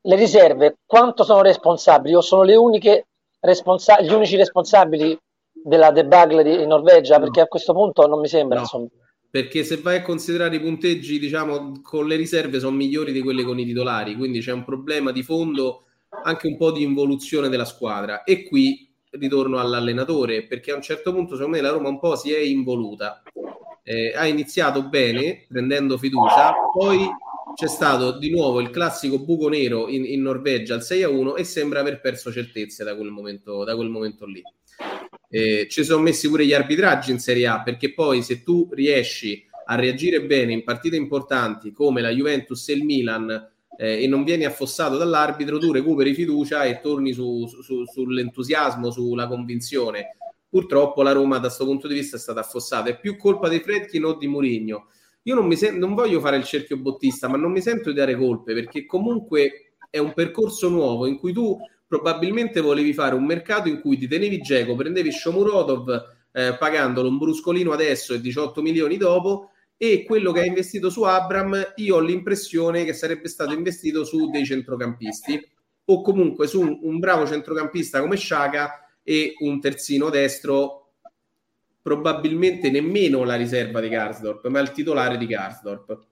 Le 0.00 0.16
riserve, 0.16 0.78
quanto 0.86 1.22
sono 1.22 1.42
responsabili 1.42 2.14
o 2.14 2.22
sono 2.22 2.44
le 2.44 2.56
uniche 2.56 3.08
responsa- 3.40 4.00
gli 4.00 4.10
unici 4.10 4.36
responsabili 4.36 5.18
della 5.52 5.90
debacle 5.90 6.42
di 6.42 6.66
Norvegia? 6.66 7.18
No. 7.18 7.24
Perché 7.24 7.42
a 7.42 7.46
questo 7.46 7.74
punto 7.74 8.06
non 8.06 8.20
mi 8.20 8.28
sembra. 8.28 8.62
No. 8.62 8.88
Perché 9.28 9.62
se 9.62 9.76
vai 9.76 9.96
a 9.96 10.02
considerare 10.02 10.56
i 10.56 10.60
punteggi, 10.60 11.18
diciamo, 11.18 11.82
con 11.82 12.06
le 12.06 12.16
riserve 12.16 12.58
sono 12.58 12.74
migliori 12.74 13.12
di 13.12 13.20
quelle 13.20 13.44
con 13.44 13.58
i 13.58 13.66
titolari, 13.66 14.16
quindi 14.16 14.40
c'è 14.40 14.52
un 14.52 14.64
problema 14.64 15.12
di 15.12 15.22
fondo, 15.22 15.82
anche 16.22 16.46
un 16.46 16.56
po' 16.56 16.72
di 16.72 16.82
involuzione 16.82 17.50
della 17.50 17.66
squadra. 17.66 18.24
E 18.24 18.48
qui 18.48 18.87
ritorno 19.18 19.58
all'allenatore, 19.58 20.46
perché 20.46 20.72
a 20.72 20.76
un 20.76 20.82
certo 20.82 21.12
punto, 21.12 21.34
secondo 21.36 21.56
me, 21.56 21.62
la 21.62 21.70
Roma 21.70 21.88
un 21.88 21.98
po' 21.98 22.16
si 22.16 22.32
è 22.32 22.38
involuta. 22.38 23.22
Eh, 23.82 24.12
ha 24.14 24.26
iniziato 24.26 24.88
bene, 24.88 25.46
prendendo 25.48 25.96
fiducia, 25.96 26.54
poi 26.72 27.08
c'è 27.54 27.66
stato 27.66 28.18
di 28.18 28.30
nuovo 28.30 28.60
il 28.60 28.70
classico 28.70 29.18
buco 29.18 29.48
nero 29.48 29.88
in, 29.88 30.04
in 30.04 30.22
Norvegia 30.22 30.74
al 30.74 30.84
6 30.84 31.02
a 31.02 31.08
1 31.08 31.36
e 31.36 31.44
sembra 31.44 31.80
aver 31.80 32.00
perso 32.00 32.30
certezze 32.30 32.84
da 32.84 32.94
quel 32.94 33.10
momento, 33.10 33.64
da 33.64 33.74
quel 33.74 33.88
momento 33.88 34.26
lì. 34.26 34.42
Eh, 35.28 35.66
ci 35.68 35.82
sono 35.82 36.02
messi 36.02 36.28
pure 36.28 36.46
gli 36.46 36.54
arbitraggi 36.54 37.10
in 37.10 37.18
Serie 37.18 37.48
A 37.48 37.62
perché 37.62 37.92
poi 37.92 38.22
se 38.22 38.44
tu 38.44 38.68
riesci 38.72 39.44
a 39.66 39.74
reagire 39.74 40.24
bene 40.24 40.52
in 40.52 40.62
partite 40.62 40.96
importanti 40.96 41.72
come 41.72 42.00
la 42.00 42.10
Juventus 42.10 42.68
e 42.68 42.74
il 42.74 42.84
Milan 42.84 43.50
eh, 43.80 44.02
e 44.02 44.08
non 44.08 44.24
vieni 44.24 44.44
affossato 44.44 44.96
dall'arbitro, 44.96 45.58
tu 45.58 45.70
recuperi 45.70 46.12
fiducia 46.12 46.64
e 46.64 46.80
torni 46.80 47.12
su, 47.12 47.46
su, 47.46 47.84
sull'entusiasmo, 47.84 48.90
sulla 48.90 49.28
convinzione. 49.28 50.16
Purtroppo 50.48 51.02
la 51.02 51.12
Roma 51.12 51.36
da 51.36 51.46
questo 51.46 51.64
punto 51.64 51.86
di 51.86 51.94
vista 51.94 52.16
è 52.16 52.18
stata 52.18 52.40
affossata. 52.40 52.90
È 52.90 52.98
più 52.98 53.16
colpa 53.16 53.48
dei 53.48 53.60
Fredkin 53.60 54.04
o 54.04 54.14
di 54.16 54.26
Murigno. 54.26 54.88
Io 55.22 55.34
non, 55.34 55.54
sen- 55.54 55.78
non 55.78 55.94
voglio 55.94 56.18
fare 56.18 56.36
il 56.36 56.44
cerchio 56.44 56.76
bottista, 56.78 57.28
ma 57.28 57.36
non 57.36 57.52
mi 57.52 57.60
sento 57.60 57.90
di 57.90 57.96
dare 57.96 58.16
colpe 58.16 58.52
perché 58.52 58.84
comunque 58.84 59.74
è 59.90 59.98
un 59.98 60.12
percorso 60.12 60.68
nuovo 60.68 61.06
in 61.06 61.16
cui 61.16 61.32
tu 61.32 61.56
probabilmente 61.86 62.60
volevi 62.60 62.92
fare 62.92 63.14
un 63.14 63.24
mercato 63.24 63.68
in 63.68 63.80
cui 63.80 63.96
ti 63.96 64.08
tenevi 64.08 64.40
Geco, 64.40 64.74
prendevi 64.74 65.12
Shomurodov 65.12 66.16
eh, 66.32 66.56
pagandolo 66.58 67.08
un 67.08 67.18
bruscolino 67.18 67.72
adesso 67.72 68.14
e 68.14 68.20
18 68.20 68.60
milioni 68.60 68.96
dopo 68.96 69.50
e 69.80 70.02
quello 70.02 70.32
che 70.32 70.40
hai 70.40 70.48
investito 70.48 70.90
su 70.90 71.04
Abram 71.04 71.74
io 71.76 71.96
ho 71.96 72.00
l'impressione 72.00 72.84
che 72.84 72.92
sarebbe 72.92 73.28
stato 73.28 73.52
investito 73.52 74.04
su 74.04 74.28
dei 74.28 74.44
centrocampisti 74.44 75.50
o 75.84 76.02
comunque 76.02 76.48
su 76.48 76.60
un, 76.60 76.80
un 76.82 76.98
bravo 76.98 77.26
centrocampista 77.26 78.00
come 78.00 78.16
Sciaga 78.16 78.84
e 79.04 79.34
un 79.38 79.60
terzino 79.60 80.10
destro 80.10 80.94
probabilmente 81.80 82.70
nemmeno 82.70 83.22
la 83.22 83.36
riserva 83.36 83.80
di 83.80 83.88
Karsdorp 83.88 84.48
ma 84.48 84.58
il 84.58 84.72
titolare 84.72 85.16
di 85.16 85.28
Karsdorp 85.28 86.06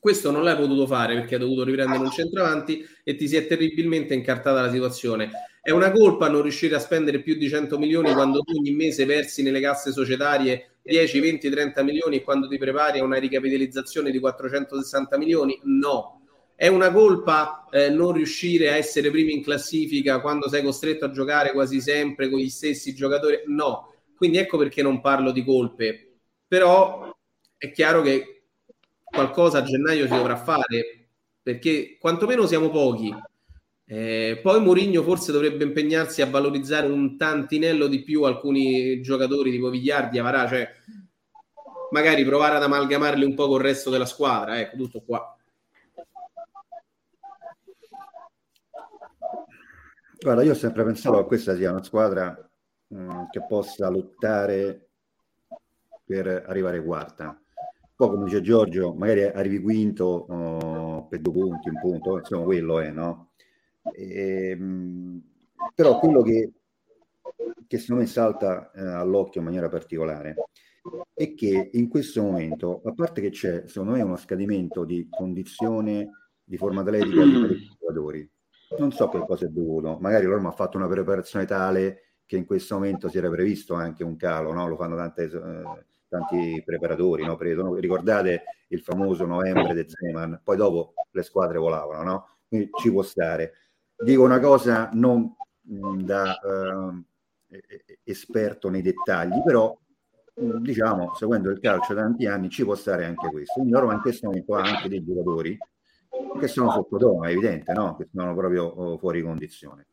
questo 0.00 0.30
non 0.30 0.42
l'hai 0.44 0.56
potuto 0.56 0.86
fare 0.86 1.14
perché 1.14 1.34
hai 1.34 1.40
dovuto 1.40 1.64
riprendere 1.64 2.02
un 2.02 2.10
centravanti 2.10 2.86
e 3.02 3.16
ti 3.16 3.26
si 3.26 3.36
è 3.36 3.46
terribilmente 3.46 4.14
incartata 4.14 4.60
la 4.62 4.70
situazione. 4.70 5.30
È 5.60 5.72
una 5.72 5.90
colpa 5.90 6.28
non 6.28 6.42
riuscire 6.42 6.76
a 6.76 6.78
spendere 6.78 7.20
più 7.20 7.34
di 7.34 7.48
100 7.48 7.76
milioni 7.78 8.12
quando 8.12 8.40
ogni 8.56 8.70
mese 8.70 9.04
versi 9.04 9.42
nelle 9.42 9.60
casse 9.60 9.90
societarie 9.90 10.77
10, 10.88 11.20
20, 11.20 11.50
30 11.50 11.82
milioni 11.82 12.22
quando 12.22 12.48
ti 12.48 12.56
prepari 12.56 12.98
a 12.98 13.04
una 13.04 13.18
ricapitalizzazione 13.18 14.10
di 14.10 14.18
460 14.18 15.18
milioni? 15.18 15.60
No. 15.64 16.22
È 16.54 16.66
una 16.66 16.90
colpa 16.90 17.68
eh, 17.70 17.90
non 17.90 18.12
riuscire 18.12 18.70
a 18.70 18.76
essere 18.76 19.10
primi 19.10 19.34
in 19.34 19.42
classifica 19.42 20.20
quando 20.20 20.48
sei 20.48 20.62
costretto 20.62 21.04
a 21.04 21.10
giocare 21.10 21.52
quasi 21.52 21.80
sempre 21.82 22.30
con 22.30 22.38
gli 22.38 22.48
stessi 22.48 22.94
giocatori? 22.94 23.42
No. 23.46 23.92
Quindi 24.16 24.38
ecco 24.38 24.56
perché 24.56 24.82
non 24.82 25.02
parlo 25.02 25.30
di 25.30 25.44
colpe. 25.44 26.20
Però 26.48 27.14
è 27.58 27.70
chiaro 27.70 28.00
che 28.00 28.44
qualcosa 29.04 29.58
a 29.58 29.62
gennaio 29.62 30.06
si 30.06 30.12
dovrà 30.12 30.36
fare 30.36 31.10
perché 31.42 31.96
quantomeno 32.00 32.46
siamo 32.46 32.70
pochi 32.70 33.14
eh, 33.90 34.38
poi 34.42 34.60
Mourinho 34.60 35.02
forse 35.02 35.32
dovrebbe 35.32 35.64
impegnarsi 35.64 36.20
a 36.20 36.28
valorizzare 36.28 36.86
un 36.86 37.16
tantinello 37.16 37.86
di 37.86 38.02
più 38.02 38.24
alcuni 38.24 39.00
giocatori 39.00 39.50
tipo 39.50 39.70
Vigliardi, 39.70 40.18
Avarà, 40.18 40.46
cioè 40.46 40.70
magari 41.90 42.22
provare 42.22 42.56
ad 42.56 42.62
amalgamarli 42.64 43.24
un 43.24 43.34
po' 43.34 43.48
col 43.48 43.62
resto 43.62 43.88
della 43.88 44.04
squadra, 44.04 44.60
ecco, 44.60 44.76
tutto 44.76 45.00
qua. 45.00 45.34
Guarda, 50.20 50.42
io 50.42 50.50
ho 50.50 50.54
sempre 50.54 50.84
pensato 50.84 51.16
che 51.18 51.24
questa 51.24 51.56
sia 51.56 51.70
una 51.70 51.82
squadra 51.82 52.36
mh, 52.88 53.00
mm, 53.00 53.22
che 53.30 53.46
possa 53.48 53.88
lottare 53.88 54.90
per 56.04 56.44
arrivare 56.46 56.84
quarta. 56.84 57.40
Poi, 57.96 58.08
come 58.10 58.24
dice 58.24 58.42
Giorgio, 58.42 58.92
magari 58.92 59.22
arrivi 59.22 59.62
quinto 59.62 60.04
oh, 60.04 61.06
per 61.06 61.20
due 61.20 61.32
punti, 61.32 61.70
un 61.70 61.80
punto, 61.80 62.18
insomma, 62.18 62.44
quello 62.44 62.80
è, 62.80 62.90
no? 62.90 63.27
Ehm, 63.94 65.22
però 65.74 65.98
quello 65.98 66.22
che, 66.22 66.52
che 67.66 67.78
secondo 67.78 68.02
me 68.02 68.08
salta 68.08 68.70
eh, 68.72 68.80
all'occhio 68.80 69.40
in 69.40 69.46
maniera 69.46 69.68
particolare 69.68 70.34
è 71.12 71.34
che 71.34 71.70
in 71.72 71.88
questo 71.88 72.22
momento, 72.22 72.80
a 72.84 72.92
parte 72.94 73.20
che 73.20 73.30
c'è 73.30 73.64
secondo 73.66 73.94
me 73.94 74.02
uno 74.02 74.16
scadimento 74.16 74.84
di 74.84 75.08
condizione 75.10 76.10
di 76.44 76.56
forma 76.56 76.80
atletica 76.80 77.24
di 77.24 77.40
parecchi 77.40 77.68
giocatori, 77.78 78.30
non 78.78 78.92
so 78.92 79.08
che 79.08 79.18
cosa 79.20 79.46
è 79.46 79.48
dovuto, 79.48 79.98
magari 80.00 80.24
loro 80.26 80.38
hanno 80.38 80.52
fatto 80.52 80.76
una 80.76 80.88
preparazione 80.88 81.44
tale 81.44 82.02
che 82.24 82.36
in 82.36 82.44
questo 82.44 82.74
momento 82.74 83.08
si 83.08 83.18
era 83.18 83.30
previsto 83.30 83.74
anche 83.74 84.04
un 84.04 84.16
calo, 84.16 84.52
no? 84.52 84.68
lo 84.68 84.76
fanno 84.76 84.96
tante, 84.96 85.24
eh, 85.24 85.86
tanti 86.08 86.62
preparatori, 86.64 87.24
no? 87.24 87.36
ricordate 87.74 88.42
il 88.68 88.80
famoso 88.80 89.24
novembre 89.24 89.74
di 89.74 89.84
Zeman, 89.88 90.40
poi 90.44 90.56
dopo 90.56 90.92
le 91.10 91.22
squadre 91.22 91.58
volavano, 91.58 92.02
no? 92.02 92.26
quindi 92.46 92.68
ci 92.80 92.90
può 92.90 93.02
stare 93.02 93.67
dico 94.04 94.22
una 94.22 94.40
cosa 94.40 94.90
non 94.92 95.34
mm, 95.70 96.00
da 96.00 96.38
eh, 96.38 97.98
esperto 98.04 98.68
nei 98.68 98.82
dettagli, 98.82 99.42
però 99.44 99.76
mm, 100.40 100.56
diciamo, 100.58 101.14
seguendo 101.14 101.50
il 101.50 101.60
calcio 101.60 101.94
da 101.94 102.02
tanti 102.02 102.26
anni, 102.26 102.48
ci 102.48 102.64
può 102.64 102.74
stare 102.74 103.04
anche 103.04 103.28
questo. 103.28 103.54
Quindi 103.54 103.72
loro 103.72 103.92
in 103.92 104.00
questo 104.00 104.26
momento 104.26 104.54
anche 104.54 104.88
dei 104.88 105.04
giocatori 105.04 105.58
che 106.38 106.48
sono 106.48 106.70
sotto 106.70 106.96
tono, 106.96 107.24
è 107.24 107.30
evidente, 107.30 107.72
no? 107.72 107.96
Che 107.96 108.08
sono 108.12 108.34
proprio 108.34 108.64
oh, 108.64 108.98
fuori 108.98 109.22
condizione, 109.22 109.86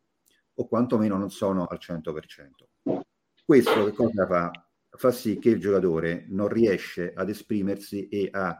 o 0.56 0.68
quantomeno 0.68 1.18
non 1.18 1.30
sono 1.30 1.65
al 1.65 1.80
100%. 1.82 3.02
Questo 3.44 3.86
che 3.86 3.91
cosa 3.91 4.26
fa? 4.26 4.52
Fa 4.90 5.11
sì 5.11 5.40
che 5.40 5.49
il 5.49 5.60
giocatore 5.60 6.26
non 6.30 6.48
riesce 6.48 7.14
ad 7.14 7.30
esprimersi 7.30 8.07
e 8.07 8.30
a 8.32 8.57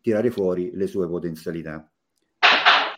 tirare 0.00 0.30
fuori 0.30 0.70
le 0.74 0.86
sue 0.86 1.08
potenzialità 1.08 1.91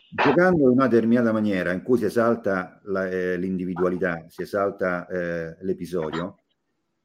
giocando 0.09 0.63
in 0.63 0.69
una 0.69 0.87
determinata 0.87 1.31
maniera 1.31 1.71
in 1.71 1.81
cui 1.81 1.97
si 1.97 2.05
esalta 2.05 2.79
la, 2.83 3.07
eh, 3.07 3.37
l'individualità, 3.37 4.25
si 4.27 4.41
esalta 4.41 5.07
eh, 5.07 5.57
l'episodio, 5.61 6.39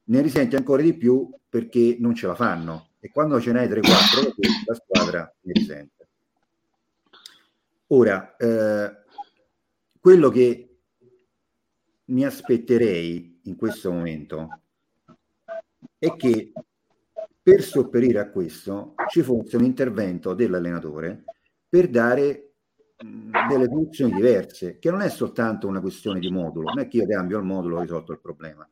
ne 0.05 0.21
risenti 0.21 0.55
ancora 0.55 0.81
di 0.81 0.95
più 0.95 1.29
perché 1.47 1.97
non 1.99 2.15
ce 2.15 2.27
la 2.27 2.35
fanno 2.35 2.89
e 2.99 3.09
quando 3.09 3.39
ce 3.39 3.51
n'hai 3.51 3.67
3-4 3.67 3.81
la 4.65 4.73
squadra 4.73 5.35
ne 5.41 5.53
risente. 5.53 6.07
Ora, 7.87 8.35
eh, 8.37 9.03
quello 9.99 10.29
che 10.29 10.77
mi 12.05 12.25
aspetterei 12.25 13.41
in 13.43 13.55
questo 13.55 13.91
momento 13.91 14.61
è 15.97 16.15
che 16.15 16.51
per 17.41 17.63
sopperire 17.63 18.19
a 18.19 18.29
questo 18.29 18.93
ci 19.09 19.21
fosse 19.21 19.57
un 19.57 19.63
intervento 19.63 20.33
dell'allenatore 20.33 21.23
per 21.67 21.89
dare 21.89 22.50
delle 23.01 23.67
funzioni 23.67 24.13
diverse, 24.13 24.77
che 24.79 24.91
non 24.91 25.01
è 25.01 25.09
soltanto 25.09 25.67
una 25.67 25.81
questione 25.81 26.19
di 26.19 26.29
modulo, 26.29 26.69
non 26.69 26.79
è 26.79 26.87
che 26.87 26.97
io 26.97 27.07
cambio 27.07 27.37
il 27.37 27.43
modulo 27.43 27.77
ho 27.77 27.81
risolto 27.81 28.11
il 28.11 28.19
problema. 28.19 28.67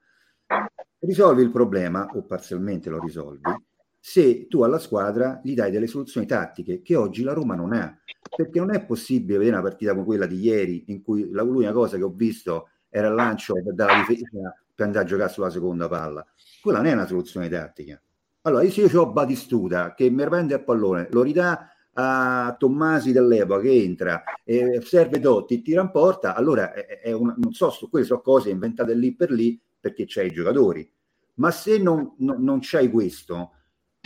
Risolvi 1.00 1.42
il 1.42 1.52
problema, 1.52 2.06
o 2.14 2.24
parzialmente 2.24 2.90
lo 2.90 3.00
risolvi, 3.00 3.52
se 4.00 4.48
tu 4.48 4.64
alla 4.64 4.80
squadra 4.80 5.42
gli 5.44 5.54
dai 5.54 5.72
delle 5.72 5.88
soluzioni 5.88 6.26
tattiche 6.26 6.82
che 6.82 6.96
oggi 6.96 7.24
la 7.24 7.34
Roma 7.34 7.56
non 7.56 7.74
ha, 7.74 7.98
perché 8.36 8.60
non 8.60 8.74
è 8.74 8.86
possibile 8.86 9.38
vedere 9.38 9.58
una 9.58 9.68
partita 9.68 9.94
come 9.94 10.06
quella 10.06 10.26
di 10.26 10.40
ieri, 10.40 10.86
in 10.88 11.02
cui 11.02 11.28
l'unica 11.30 11.72
cosa 11.72 11.98
che 11.98 12.04
ho 12.04 12.12
visto 12.12 12.70
era 12.90 13.08
il 13.08 13.16
lancio 13.16 13.54
dalla 13.74 13.96
difesa 13.96 14.56
per 14.74 14.86
andare 14.86 15.06
a 15.06 15.08
giocare 15.08 15.30
sulla 15.30 15.50
seconda 15.50 15.88
palla. 15.88 16.26
Quella 16.62 16.80
non 16.80 16.88
è 16.88 16.94
una 16.94 17.06
soluzione 17.06 17.50
tattica. 17.50 18.02
Allora, 18.44 18.68
se 18.70 18.82
io 18.82 19.02
ho 19.02 19.12
Batistuta 19.12 19.94
che 19.94 20.10
mi 20.10 20.24
prende 20.24 20.56
il 20.56 20.64
pallone, 20.64 21.08
lo 21.12 21.22
ridà 21.22 21.70
a 21.94 22.56
Tommasi 22.58 23.12
dell'epoca 23.12 23.62
che 23.62 23.84
entra 23.84 24.24
e 24.44 24.82
serve 24.84 25.20
Dotti 25.20 25.62
tira 25.62 25.82
in 25.82 25.92
porta, 25.92 26.36
allora 26.36 26.74
è, 26.74 27.00
è 27.02 27.12
una, 27.12 27.36
non 27.38 27.52
so, 27.54 27.70
su 27.70 27.90
quelle 27.90 28.06
sono 28.06 28.22
cose 28.22 28.50
inventate 28.50 28.94
lì 28.94 29.16
per 29.16 29.32
lì 29.32 29.60
perché 29.80 30.06
c'hai 30.08 30.28
i 30.28 30.32
giocatori. 30.32 30.90
Ma 31.36 31.52
se 31.52 31.78
non, 31.78 32.16
non, 32.20 32.44
non 32.44 32.60
c'hai 32.62 32.90
questo, 32.90 33.52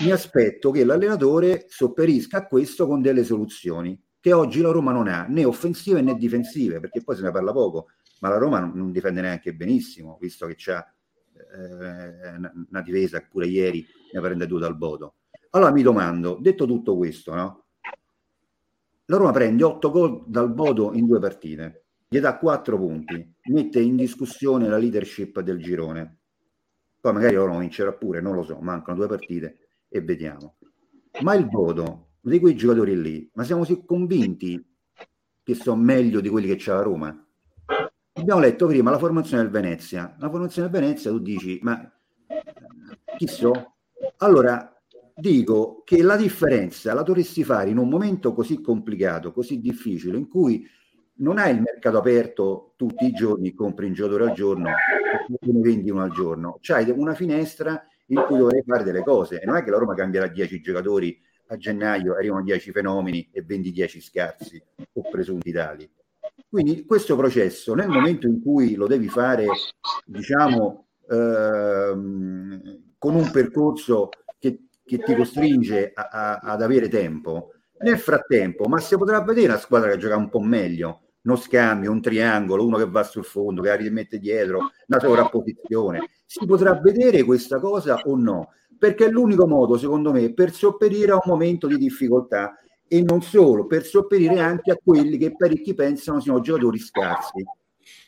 mi 0.03 0.11
aspetto 0.11 0.72
che 0.72 0.84
l'allenatore 0.84 1.65
sopperisca 1.68 2.38
a 2.38 2.47
questo 2.47 2.88
con 2.88 3.01
delle 3.01 3.23
soluzioni 3.23 3.99
che 4.19 4.31
oggi 4.31 4.61
la 4.61 4.72
Roma 4.72 4.91
non 4.91 5.07
ha, 5.07 5.26
né 5.27 5.43
offensive 5.43 6.01
né 6.01 6.15
difensive, 6.15 6.80
perché 6.80 7.03
poi 7.03 7.15
se 7.18 7.23
ne 7.23 7.31
parla 7.31 7.51
poco, 7.51 7.89
ma 8.22 8.30
la 8.30 8.38
Roma 8.38 8.60
non, 8.60 8.72
non 8.73 8.91
difende 8.91 9.19
neanche 9.19 9.53
benissimo, 9.53 10.18
visto 10.22 10.47
che 10.47 10.55
c'ha 10.55 10.93
eh, 11.35 12.35
una 12.69 12.81
difesa 12.81 13.22
pure 13.30 13.47
ieri 13.47 13.85
ne 14.14 14.22
prende 14.22 14.47
due 14.47 14.61
dal 14.61 14.77
Bodo. 14.77 15.15
Allora 15.49 15.72
mi 15.72 15.81
domando, 15.81 16.38
detto 16.39 16.65
tutto 16.65 16.95
questo, 16.95 17.35
no? 17.35 17.62
La 19.05 19.17
Roma 19.17 19.31
prende 19.31 19.63
8 19.63 19.91
gol 19.91 20.23
dal 20.27 20.53
Bodo 20.53 20.93
in 20.93 21.05
due 21.05 21.19
partite, 21.19 21.88
gli 22.07 22.19
dà 22.19 22.38
4 22.38 22.77
punti, 22.77 23.35
mette 23.49 23.81
in 23.81 23.97
discussione 23.97 24.69
la 24.69 24.77
leadership 24.77 25.41
del 25.41 25.61
girone. 25.61 26.19
Poi 27.01 27.11
magari 27.11 27.35
ora 27.35 27.57
vincerà 27.57 27.91
pure, 27.91 28.21
non 28.21 28.34
lo 28.34 28.43
so, 28.43 28.57
mancano 28.61 28.97
due 28.97 29.07
partite 29.07 29.57
e 29.89 30.01
vediamo. 30.01 30.55
Ma 31.21 31.34
il 31.35 31.47
Bodo, 31.49 32.11
di 32.21 32.39
quei 32.39 32.55
giocatori 32.55 32.99
lì, 32.99 33.30
ma 33.34 33.43
siamo 33.43 33.65
convinti 33.85 34.65
che 35.43 35.53
sono 35.53 35.81
meglio 35.81 36.21
di 36.21 36.30
quelli 36.30 36.47
che 36.47 36.55
c'è 36.55 36.71
la 36.71 36.81
Roma? 36.81 37.27
Abbiamo 38.13 38.39
letto 38.39 38.67
prima 38.67 38.89
la 38.89 38.99
formazione 38.99 39.43
del 39.43 39.51
Venezia. 39.51 40.15
La 40.17 40.30
formazione 40.30 40.69
del 40.69 40.80
Venezia 40.80 41.11
tu 41.11 41.19
dici, 41.19 41.59
ma 41.61 41.91
chi 43.17 43.27
so? 43.27 43.73
Allora, 44.17 44.72
dico 45.15 45.81
che 45.85 46.02
la 46.02 46.15
differenza 46.15 46.94
la 46.94 47.03
dovresti 47.03 47.44
fare 47.44 47.69
in 47.69 47.77
un 47.77 47.90
momento 47.90 48.34
così 48.34 48.61
complicato, 48.61 49.31
così 49.31 49.60
difficile, 49.60 50.18
in 50.18 50.27
cui 50.27 50.68
non 51.15 51.38
hai 51.38 51.53
il 51.53 51.61
mercato 51.61 51.98
aperto 51.98 52.73
tutti 52.76 53.06
i 53.06 53.11
giorni, 53.11 53.53
compri 53.53 53.85
un 53.85 53.94
giocatore 53.94 54.26
al 54.26 54.34
giorno 54.34 54.69
e 54.69 55.52
ne 55.52 55.61
vendi 55.61 55.91
uno 55.91 56.03
al 56.03 56.11
giorno. 56.11 56.57
C'hai 56.61 56.90
una 56.90 57.14
finestra 57.14 57.85
in 58.07 58.23
cui 58.27 58.38
dovrei 58.38 58.64
fare 58.65 58.84
delle 58.84 59.03
cose. 59.03 59.40
E 59.40 59.45
non 59.45 59.56
è 59.56 59.64
che 59.64 59.69
la 59.69 59.77
Roma 59.77 59.94
cambierà 59.94 60.27
10 60.27 60.61
giocatori 60.61 61.19
a 61.48 61.57
gennaio, 61.57 62.15
arrivano 62.15 62.44
10 62.44 62.72
fenomeni 62.72 63.30
e 63.31 63.41
vendi 63.44 63.72
10 63.72 64.02
scarsi 64.02 64.61
o 64.94 65.10
presunti 65.10 65.52
tali. 65.52 65.90
Quindi 66.49 66.85
questo 66.85 67.15
processo, 67.15 67.73
nel 67.73 67.88
momento 67.90 68.27
in 68.27 68.41
cui 68.41 68.76
lo 68.76 68.88
devi 68.88 69.07
fare, 69.07 69.48
diciamo, 70.06 70.88
ehm, 71.10 72.81
con 72.98 73.15
un 73.15 73.31
percorso 73.31 74.10
che 74.85 74.97
ti 74.99 75.15
costringe 75.15 75.91
a, 75.93 76.10
a, 76.11 76.39
ad 76.39 76.61
avere 76.61 76.88
tempo. 76.89 77.51
Nel 77.80 77.97
frattempo, 77.97 78.65
ma 78.65 78.80
si 78.80 78.97
potrà 78.97 79.22
vedere 79.22 79.47
la 79.47 79.57
squadra 79.57 79.91
che 79.91 79.97
gioca 79.97 80.15
un 80.15 80.30
po' 80.30 80.39
meglio, 80.39 81.01
uno 81.23 81.35
scambio, 81.35 81.91
un 81.91 82.01
triangolo, 82.01 82.65
uno 82.65 82.77
che 82.77 82.88
va 82.88 83.03
sul 83.03 83.23
fondo, 83.23 83.61
che 83.61 83.69
la 83.69 83.76
rimette 83.76 84.19
dietro, 84.19 84.72
una 84.88 84.99
sovrapposizione. 84.99 86.10
Si 86.26 86.45
potrà 86.45 86.80
vedere 86.80 87.23
questa 87.23 87.60
cosa 87.60 87.99
o 88.05 88.15
no? 88.15 88.49
Perché 88.77 89.05
è 89.05 89.10
l'unico 89.10 89.47
modo, 89.47 89.77
secondo 89.77 90.11
me, 90.11 90.34
per 90.34 90.51
sopperire 90.51 91.11
a 91.11 91.15
un 91.15 91.22
momento 91.26 91.68
di 91.68 91.77
difficoltà 91.77 92.57
e 92.88 93.01
non 93.01 93.22
solo, 93.22 93.65
per 93.65 93.85
sopperire 93.85 94.39
anche 94.39 94.72
a 94.72 94.77
quelli 94.81 95.18
che 95.18 95.35
parecchi 95.35 95.73
pensano 95.73 96.19
siano 96.19 96.41
giocatori 96.41 96.80
scarsi. 96.80 97.43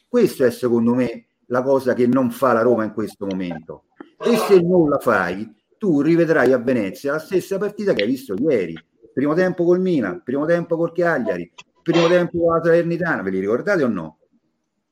Questo 0.07 0.43
è, 0.45 0.51
secondo 0.51 0.93
me, 0.93 1.27
la 1.47 1.61
cosa 1.63 1.93
che 1.93 2.07
non 2.07 2.31
fa 2.31 2.53
la 2.53 2.61
Roma 2.61 2.83
in 2.83 2.93
questo 2.93 3.25
momento. 3.25 3.85
E 4.17 4.37
se 4.37 4.61
non 4.61 4.89
la 4.89 4.99
fai, 4.99 5.51
tu 5.77 6.01
rivedrai 6.01 6.51
a 6.53 6.57
Venezia 6.57 7.13
la 7.13 7.19
stessa 7.19 7.57
partita 7.57 7.93
che 7.93 8.03
hai 8.03 8.09
visto 8.09 8.35
ieri. 8.35 8.73
Primo 9.13 9.33
tempo 9.33 9.63
col 9.63 9.79
Milan, 9.79 10.21
primo 10.23 10.45
tempo 10.45 10.75
col 10.75 10.91
Cagliari, 10.91 11.51
primo 11.81 12.07
tempo 12.07 12.39
con 12.39 12.55
la 12.55 12.63
Salernitana, 12.63 13.21
ve 13.21 13.29
li 13.29 13.39
ricordate 13.39 13.83
o 13.83 13.87
no? 13.87 14.19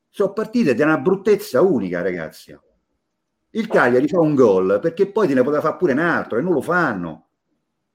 Sono 0.09 0.33
partite 0.33 0.73
di 0.75 0.81
una 0.81 0.97
bruttezza 0.97 1.61
unica, 1.61 2.01
ragazzi. 2.01 2.57
Il 3.51 3.67
Cagliari 3.67 4.07
fa 4.07 4.19
un 4.19 4.35
gol 4.35 4.79
perché 4.81 5.11
poi 5.11 5.27
te 5.27 5.33
ne 5.33 5.43
poteva 5.43 5.61
fare 5.61 5.77
pure 5.77 5.93
un 5.93 5.99
altro 5.99 6.37
e 6.37 6.41
non 6.41 6.53
lo 6.53 6.61
fanno. 6.61 7.27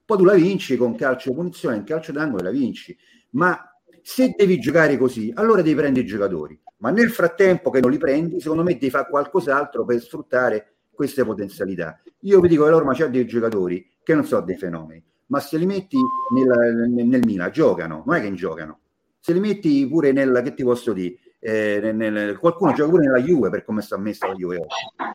Poi 0.04 0.16
tu 0.16 0.24
la 0.24 0.34
vinci 0.34 0.76
con 0.76 0.94
calcio 0.96 1.32
punizione, 1.32 1.76
in 1.76 1.84
calcio 1.84 2.12
d'angolo 2.12 2.42
la 2.42 2.50
vinci. 2.50 2.96
Ma 3.30 3.58
se 4.02 4.34
devi 4.36 4.58
giocare 4.58 4.96
così, 4.96 5.32
allora 5.34 5.62
devi 5.62 5.74
prendere 5.76 6.04
i 6.04 6.08
giocatori. 6.08 6.60
Ma 6.78 6.90
nel 6.90 7.10
frattempo 7.10 7.70
che 7.70 7.80
non 7.80 7.90
li 7.90 7.98
prendi, 7.98 8.40
secondo 8.40 8.62
me 8.62 8.72
devi 8.72 8.90
fare 8.90 9.08
qualcos'altro 9.10 9.84
per 9.84 10.00
sfruttare 10.00 10.77
queste 10.98 11.24
potenzialità. 11.24 12.02
Io 12.22 12.40
vi 12.40 12.48
dico 12.48 12.64
che 12.64 12.70
l'Orma 12.70 12.92
c'ha 12.92 13.06
dei 13.06 13.24
giocatori 13.24 13.88
che 14.02 14.14
non 14.14 14.24
sono 14.24 14.44
dei 14.44 14.56
fenomeni, 14.56 15.00
ma 15.26 15.38
se 15.38 15.56
li 15.56 15.64
metti 15.64 15.96
nel, 16.34 16.88
nel, 16.90 17.06
nel 17.06 17.22
Milan 17.24 17.52
giocano, 17.52 18.02
non 18.04 18.16
è 18.16 18.20
che 18.20 18.32
giocano. 18.32 18.80
Se 19.20 19.32
li 19.32 19.38
metti 19.38 19.86
pure 19.86 20.10
nel, 20.10 20.40
che 20.42 20.54
ti 20.54 20.64
posso 20.64 20.92
dire, 20.92 21.14
eh, 21.38 21.92
nel, 21.92 22.36
qualcuno 22.36 22.72
gioca 22.72 22.90
pure 22.90 23.04
nella 23.04 23.20
Juve 23.20 23.48
per 23.48 23.64
come 23.64 23.80
sta 23.80 23.96
messa 23.96 24.26
la 24.26 24.34
Juve 24.34 24.56
oggi. 24.56 25.14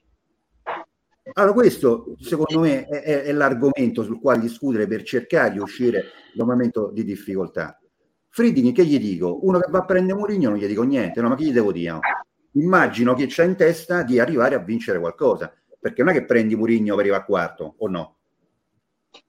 Allora, 1.34 1.52
questo 1.52 2.16
secondo 2.18 2.62
me 2.62 2.86
è, 2.86 3.02
è, 3.02 3.22
è, 3.24 3.34
l'argomento 3.34 4.04
sul 4.04 4.22
quale 4.22 4.40
discutere 4.40 4.88
per 4.88 5.04
cercare 5.04 5.52
di 5.52 5.60
uscire 5.60 6.06
da 6.34 6.44
un 6.44 6.50
momento 6.50 6.92
di 6.94 7.04
difficoltà. 7.04 7.78
Fridini, 8.30 8.72
che 8.72 8.86
gli 8.86 8.98
dico? 9.00 9.46
Uno 9.46 9.60
che 9.60 9.70
va 9.70 9.80
a 9.80 9.86
prendere 9.86 10.18
Mourinho 10.18 10.50
non 10.50 10.58
gli 10.58 10.66
dico 10.66 10.84
niente, 10.84 11.20
no, 11.20 11.28
ma 11.28 11.36
che 11.36 11.44
gli 11.44 11.52
devo 11.52 11.74
dire? 11.74 12.00
Immagino 12.54 13.16
che 13.16 13.26
c'ha 13.28 13.44
in 13.44 13.56
testa 13.56 14.04
di 14.04 14.20
arrivare 14.20 14.54
a 14.54 14.60
vincere 14.60 15.00
qualcosa, 15.00 15.52
perché 15.84 16.02
non 16.02 16.14
è 16.14 16.18
che 16.18 16.24
prendi 16.24 16.56
Mourinho 16.56 16.96
per 16.96 17.00
arrivare 17.00 17.24
a 17.24 17.26
quarto, 17.26 17.76
o 17.80 17.90
no? 17.90 18.16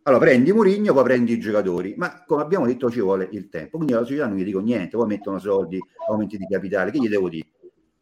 Allora 0.04 0.24
prendi 0.24 0.52
Mourinho, 0.52 0.92
poi 0.94 1.02
prendi 1.02 1.32
i 1.32 1.40
giocatori, 1.40 1.94
ma 1.96 2.22
come 2.24 2.42
abbiamo 2.42 2.64
detto 2.64 2.88
ci 2.92 3.00
vuole 3.00 3.28
il 3.32 3.48
tempo, 3.48 3.78
quindi 3.78 3.92
alla 3.92 4.04
società 4.04 4.28
non 4.28 4.36
gli 4.36 4.44
dico 4.44 4.60
niente, 4.60 4.96
poi 4.96 5.08
mettono 5.08 5.40
soldi, 5.40 5.80
aumenti 6.08 6.38
di 6.38 6.46
capitale, 6.48 6.92
che 6.92 6.98
gli 6.98 7.08
devo 7.08 7.28
dire? 7.28 7.48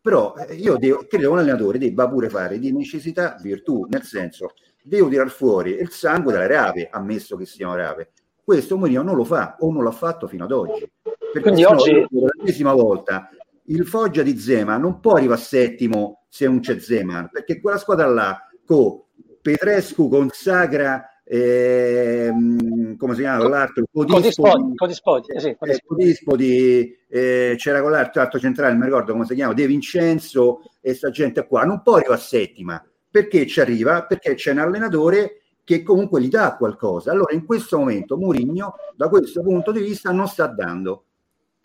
Però 0.02 0.34
eh, 0.36 0.52
io 0.52 0.76
devo, 0.76 1.06
credo 1.08 1.28
che 1.28 1.32
un 1.32 1.38
allenatore 1.38 1.78
debba 1.78 2.06
pure 2.10 2.28
fare 2.28 2.58
di 2.58 2.72
necessità 2.72 3.38
virtù, 3.40 3.86
nel 3.88 4.02
senso 4.02 4.52
devo 4.82 5.08
tirar 5.08 5.30
fuori 5.30 5.70
il 5.70 5.88
sangue 5.88 6.34
dalle 6.34 6.46
rape, 6.46 6.88
ammesso 6.90 7.38
che 7.38 7.46
siano 7.46 7.74
rape. 7.74 8.10
Questo 8.44 8.76
Mourinho 8.76 9.00
non 9.00 9.16
lo 9.16 9.24
fa 9.24 9.56
o 9.60 9.72
non 9.72 9.82
l'ha 9.82 9.92
fatto 9.92 10.28
fino 10.28 10.44
ad 10.44 10.52
oggi. 10.52 10.86
Perché 11.02 11.40
Quindi 11.40 11.64
oggi... 11.64 12.06
Per 12.06 12.34
l'ennesima 12.36 12.74
volta 12.74 13.30
il 13.66 13.86
Foggia 13.86 14.22
di 14.22 14.36
Zema 14.36 14.76
non 14.76 15.00
può 15.00 15.14
arrivare 15.14 15.40
a 15.40 15.42
settimo 15.42 16.21
se 16.32 16.46
non 16.46 16.60
c'è 16.60 16.78
Zeman, 16.78 17.28
perché 17.30 17.60
quella 17.60 17.76
squadra 17.76 18.06
là 18.06 18.48
con 18.64 19.02
Petrescu 19.42 20.08
consacra 20.08 21.20
ehm, 21.24 22.96
come 22.96 23.14
si 23.14 23.20
chiama 23.20 23.46
l'altro? 23.46 23.84
Codispodi, 23.92 24.74
Codispodi, 24.74 25.26
eh 25.30 25.40
sì, 25.40 25.56
Codispodi 25.84 26.96
eh, 27.06 27.54
c'era 27.58 27.82
con 27.82 27.90
l'altro 27.90 28.38
centrale, 28.38 28.70
non 28.70 28.80
mi 28.80 28.86
ricordo 28.86 29.12
come 29.12 29.26
si 29.26 29.34
chiama, 29.34 29.52
De 29.52 29.66
Vincenzo 29.66 30.62
e 30.80 30.94
sta 30.94 31.10
gente 31.10 31.46
qua, 31.46 31.64
non 31.64 31.82
può 31.82 31.96
arrivare 31.96 32.18
a 32.18 32.22
settima, 32.22 32.82
perché 33.10 33.46
ci 33.46 33.60
arriva? 33.60 34.06
Perché 34.06 34.32
c'è 34.32 34.52
un 34.52 34.58
allenatore 34.60 35.42
che 35.62 35.82
comunque 35.82 36.22
gli 36.22 36.30
dà 36.30 36.56
qualcosa. 36.56 37.12
Allora 37.12 37.34
in 37.34 37.44
questo 37.44 37.76
momento 37.76 38.16
Murigno, 38.16 38.76
da 38.96 39.10
questo 39.10 39.42
punto 39.42 39.70
di 39.70 39.80
vista, 39.80 40.10
non 40.12 40.26
sta 40.28 40.46
dando. 40.46 41.04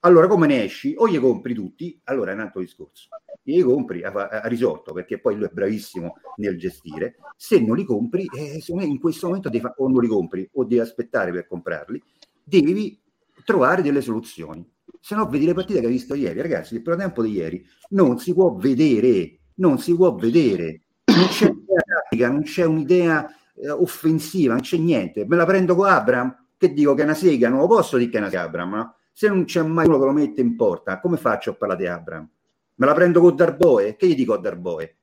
Allora 0.02 0.28
come 0.28 0.48
ne 0.48 0.64
esci? 0.64 0.94
O 0.98 1.08
gli 1.08 1.20
compri 1.20 1.54
tutti, 1.54 2.00
allora 2.06 2.32
è 2.32 2.34
un 2.34 2.42
altro 2.42 2.62
discorso 2.62 3.10
li 3.54 3.62
compri 3.62 4.04
ha, 4.04 4.12
ha, 4.12 4.48
risolto 4.48 4.94
perché 4.94 5.20
poi 5.20 5.36
lui 5.36 5.46
è 5.46 5.50
bravissimo 5.52 6.16
nel 6.38 6.58
gestire. 6.58 7.16
Se 7.36 7.60
non 7.60 7.76
li 7.76 7.86
compri, 7.86 8.26
eh, 8.36 8.62
in 8.68 9.00
questo 9.00 9.28
momento 9.28 9.50
devi, 9.50 9.66
o 9.78 9.88
non 9.88 10.02
li 10.02 10.08
compri 10.08 10.50
o 10.54 10.64
devi 10.64 10.82
aspettare 10.82 11.32
per 11.32 11.48
comprarli, 11.48 12.02
devi 12.44 13.00
trovare 13.46 13.82
delle 13.82 14.02
soluzioni. 14.02 14.68
Se 15.00 15.16
no, 15.16 15.28
vedi 15.28 15.46
le 15.46 15.54
partite 15.54 15.80
che 15.80 15.86
hai 15.86 15.92
visto 15.92 16.16
ieri, 16.16 16.42
ragazzi. 16.42 16.76
Il 16.76 16.82
primo 16.82 16.98
tempo 16.98 17.22
di 17.22 17.32
ieri 17.32 17.66
non 17.90 18.20
si 18.20 18.34
può 18.34 18.54
vedere, 18.56 19.40
non 19.56 19.80
si 19.80 19.96
può 19.96 20.14
vedere, 20.16 20.82
non 21.06 21.28
c'è 21.28 21.48
un'idea 21.48 21.82
tattica, 21.88 22.30
non 22.30 22.42
c'è 22.42 22.66
un'idea 22.66 23.28
eh, 23.56 23.70
offensiva, 23.70 24.54
non 24.54 24.62
c'è 24.62 24.78
niente. 24.78 25.26
Me 25.26 25.38
la 25.38 25.46
prendo 25.46 25.76
con 25.76 25.88
Abram, 25.88 26.48
che 26.58 26.74
dico 26.74 26.94
che 26.94 27.02
è 27.02 27.06
una 27.06 27.14
sega, 27.14 27.48
non 27.48 27.60
lo 27.60 27.68
posso 27.68 27.98
dire 27.98 28.10
che 28.10 28.18
è 28.18 28.20
una 28.20 28.30
sega 28.30 28.44
Abram, 28.44 28.74
no? 28.74 28.96
Se 29.18 29.30
non 29.30 29.46
c'è 29.46 29.64
mai 29.64 29.88
uno 29.88 29.98
che 29.98 30.06
lo 30.06 30.12
mette 30.12 30.42
in 30.42 30.56
porta, 30.56 31.00
come 31.00 31.18
faccio 31.18 31.50
a 31.50 31.54
parlare 31.56 31.82
di 31.82 31.88
Abram? 31.88 32.30
Me 32.76 32.86
la 32.86 32.94
prendo 32.94 33.20
con 33.20 33.36
Darboe? 33.36 33.96
Che 33.96 34.06
gli 34.06 34.14
dico 34.14 34.36
a 34.36 34.38
Darboe? 34.38 34.96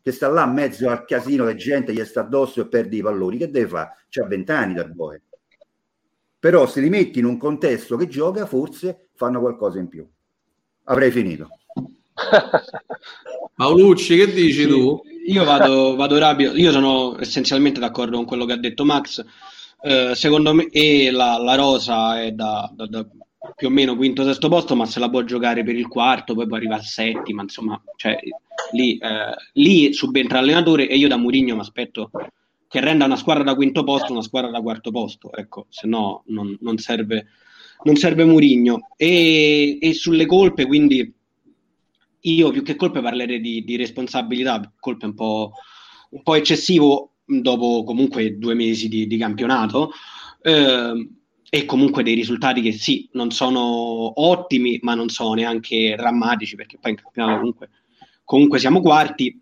Che 0.00 0.12
sta 0.12 0.28
là 0.28 0.44
in 0.44 0.52
mezzo 0.52 0.88
al 0.88 1.04
casino 1.04 1.44
di 1.44 1.56
gente 1.56 1.92
gli 1.92 2.04
sta 2.04 2.20
addosso 2.20 2.60
e 2.60 2.68
perde 2.68 2.94
i 2.94 3.02
palloni. 3.02 3.36
Che 3.36 3.50
deve 3.50 3.66
fare? 3.66 3.96
C'ha 4.10 4.24
vent'anni 4.26 4.74
Darboe. 4.74 5.22
Però 6.38 6.68
se 6.68 6.80
li 6.80 6.88
metti 6.88 7.18
in 7.18 7.24
un 7.24 7.36
contesto 7.36 7.96
che 7.96 8.06
gioca, 8.06 8.46
forse 8.46 9.08
fanno 9.16 9.40
qualcosa 9.40 9.80
in 9.80 9.88
più. 9.88 10.08
Avrei 10.84 11.10
finito. 11.10 11.48
Paolucci, 13.56 14.18
che 14.18 14.32
dici 14.32 14.62
sì, 14.62 14.68
tu? 14.68 15.02
Io 15.26 15.42
vado, 15.42 15.96
vado 15.96 16.16
rapido. 16.16 16.54
Io 16.54 16.70
sono 16.70 17.18
essenzialmente 17.18 17.80
d'accordo 17.80 18.18
con 18.18 18.24
quello 18.24 18.44
che 18.44 18.52
ha 18.52 18.56
detto 18.56 18.84
Max. 18.84 19.24
Eh, 19.80 20.12
secondo 20.14 20.54
me, 20.54 20.68
e 20.70 21.10
la, 21.10 21.38
la 21.38 21.56
rosa 21.56 22.22
è 22.22 22.30
da, 22.30 22.70
da, 22.72 22.86
da 22.86 23.04
più 23.54 23.68
o 23.68 23.70
meno 23.70 23.96
quinto 23.96 24.24
sesto 24.24 24.48
posto, 24.48 24.74
ma 24.74 24.86
se 24.86 25.00
la 25.00 25.10
può 25.10 25.22
giocare 25.22 25.62
per 25.64 25.76
il 25.76 25.88
quarto, 25.88 26.34
poi 26.34 26.46
può 26.46 26.56
arrivare 26.56 26.80
al 26.80 26.86
settimo, 26.86 27.42
insomma, 27.42 27.80
cioè, 27.96 28.18
lì, 28.72 28.98
eh, 28.98 29.34
lì 29.54 29.92
subentra 29.92 30.40
l'allenatore 30.40 30.88
e 30.88 30.96
io 30.96 31.08
da 31.08 31.16
Murigno 31.16 31.54
mi 31.54 31.60
aspetto 31.60 32.10
che 32.68 32.80
renda 32.80 33.06
una 33.06 33.16
squadra 33.16 33.42
da 33.42 33.54
quinto 33.54 33.82
posto 33.82 34.12
una 34.12 34.22
squadra 34.22 34.50
da 34.50 34.60
quarto 34.60 34.90
posto, 34.90 35.32
ecco, 35.32 35.66
se 35.70 35.86
no 35.86 36.22
non, 36.26 36.56
non 36.60 36.76
serve, 36.76 37.28
non 37.84 37.96
serve 37.96 38.24
Murigno. 38.24 38.90
E, 38.96 39.78
e, 39.80 39.94
sulle 39.94 40.26
colpe, 40.26 40.66
quindi 40.66 41.12
io 42.20 42.50
più 42.50 42.62
che 42.62 42.76
colpe 42.76 43.00
parlerei 43.00 43.40
di, 43.40 43.64
di 43.64 43.76
responsabilità, 43.76 44.72
colpe 44.78 45.06
un 45.06 45.14
po', 45.14 45.52
un 46.10 46.22
po' 46.22 46.34
eccessivo 46.34 47.12
dopo 47.24 47.84
comunque 47.84 48.36
due 48.38 48.54
mesi 48.54 48.88
di, 48.88 49.06
di 49.06 49.16
campionato. 49.16 49.92
Eh, 50.42 51.08
e 51.50 51.64
comunque 51.64 52.02
dei 52.02 52.14
risultati 52.14 52.60
che 52.60 52.72
sì, 52.72 53.08
non 53.12 53.30
sono 53.30 54.20
ottimi, 54.20 54.78
ma 54.82 54.94
non 54.94 55.08
sono 55.08 55.34
neanche 55.34 55.94
drammatici, 55.96 56.56
perché 56.56 56.78
poi 56.78 56.92
in 56.92 56.96
campionato 56.98 57.38
comunque, 57.38 57.70
comunque 58.24 58.58
siamo 58.58 58.80
quarti 58.80 59.40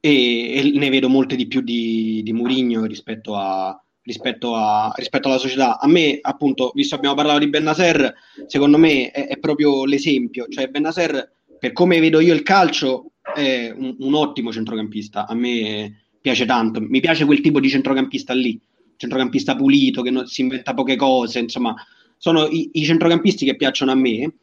e, 0.00 0.58
e, 0.58 0.78
ne 0.78 0.88
vedo 0.88 1.08
molte 1.08 1.36
di 1.36 1.46
più 1.46 1.60
di, 1.60 2.22
di 2.24 2.32
Murigno 2.32 2.86
rispetto, 2.86 3.36
a, 3.36 3.78
rispetto, 4.02 4.54
a, 4.54 4.92
rispetto 4.96 5.28
alla 5.28 5.38
società. 5.38 5.78
A 5.78 5.86
me, 5.86 6.18
appunto, 6.20 6.72
visto 6.74 6.94
che 6.94 7.00
abbiamo 7.00 7.16
parlato 7.16 7.40
di 7.40 7.50
Bennaser, 7.50 8.14
secondo 8.46 8.78
me 8.78 9.10
è, 9.10 9.26
è 9.26 9.38
proprio 9.38 9.84
l'esempio, 9.84 10.46
cioè 10.48 10.68
Bennaser, 10.68 11.32
per 11.58 11.72
come 11.72 12.00
vedo 12.00 12.20
io 12.20 12.32
il 12.32 12.42
calcio, 12.42 13.10
è 13.34 13.70
un, 13.76 13.96
un 13.98 14.14
ottimo 14.14 14.52
centrocampista, 14.52 15.26
a 15.26 15.34
me 15.34 16.04
piace 16.18 16.46
tanto, 16.46 16.80
mi 16.80 17.00
piace 17.00 17.26
quel 17.26 17.40
tipo 17.40 17.60
di 17.60 17.68
centrocampista 17.68 18.32
lì 18.32 18.58
centrocampista 18.96 19.54
pulito, 19.56 20.02
che 20.02 20.10
non 20.10 20.26
si 20.26 20.42
inventa 20.42 20.74
poche 20.74 20.96
cose, 20.96 21.38
insomma, 21.38 21.74
sono 22.16 22.46
i, 22.46 22.70
i 22.72 22.84
centrocampisti 22.84 23.44
che 23.44 23.56
piacciono 23.56 23.90
a 23.90 23.94
me. 23.94 24.34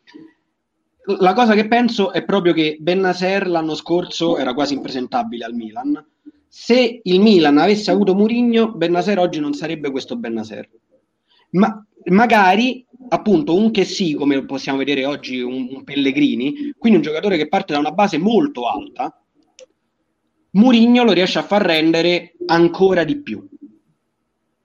La 1.19 1.34
cosa 1.34 1.53
che 1.53 1.67
penso 1.67 2.13
è 2.13 2.23
proprio 2.23 2.53
che 2.53 2.77
Bennaser 2.80 3.47
l'anno 3.47 3.75
scorso 3.75 4.38
era 4.38 4.53
quasi 4.53 4.73
impresentabile 4.73 5.43
al 5.43 5.53
Milan. 5.53 6.05
Se 6.47 7.01
il 7.03 7.19
Milan 7.19 7.57
avesse 7.57 7.91
avuto 7.91 8.15
Murigno, 8.15 8.71
Bennaser 8.71 9.19
oggi 9.19 9.39
non 9.39 9.53
sarebbe 9.53 9.91
questo 9.91 10.15
Bennaser. 10.15 10.69
Ma 11.51 11.85
magari 12.05 12.85
appunto 13.09 13.55
un 13.55 13.71
che 13.71 13.84
sì, 13.84 14.13
come 14.13 14.45
possiamo 14.45 14.77
vedere 14.77 15.05
oggi, 15.05 15.41
un, 15.41 15.67
un 15.71 15.84
Pellegrini, 15.84 16.73
quindi 16.77 16.99
un 16.99 17.03
giocatore 17.03 17.38
che 17.38 17.49
parte 17.49 17.73
da 17.73 17.80
una 17.80 17.91
base 17.91 18.17
molto 18.17 18.67
alta, 18.67 19.17
Murigno 20.51 21.03
lo 21.03 21.11
riesce 21.11 21.39
a 21.39 21.43
far 21.43 21.63
rendere 21.63 22.35
ancora 22.45 23.03
di 23.03 23.19
più 23.21 23.45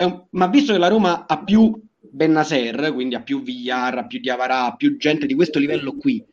un, 0.05 0.25
ma 0.31 0.47
visto 0.47 0.73
che 0.73 0.79
la 0.79 0.89
Roma 0.89 1.27
ha 1.27 1.43
più 1.43 1.73
Bennaser, 2.01 2.93
quindi 2.93 3.15
ha 3.15 3.21
più 3.21 3.43
Villar, 3.43 3.99
ha 3.99 4.07
più 4.07 4.21
Diavarà, 4.21 4.65
ha 4.65 4.77
più 4.77 4.97
gente 4.97 5.27
di 5.27 5.35
questo 5.35 5.59
livello 5.59 5.97
qui, 5.97 6.25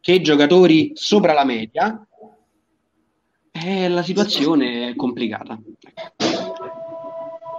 che 0.00 0.20
giocatori 0.20 0.92
sopra 0.94 1.32
la 1.32 1.44
media, 1.44 2.06
eh, 3.52 3.88
la 3.88 4.02
situazione 4.02 4.88
è 4.88 4.94
complicata. 4.96 5.58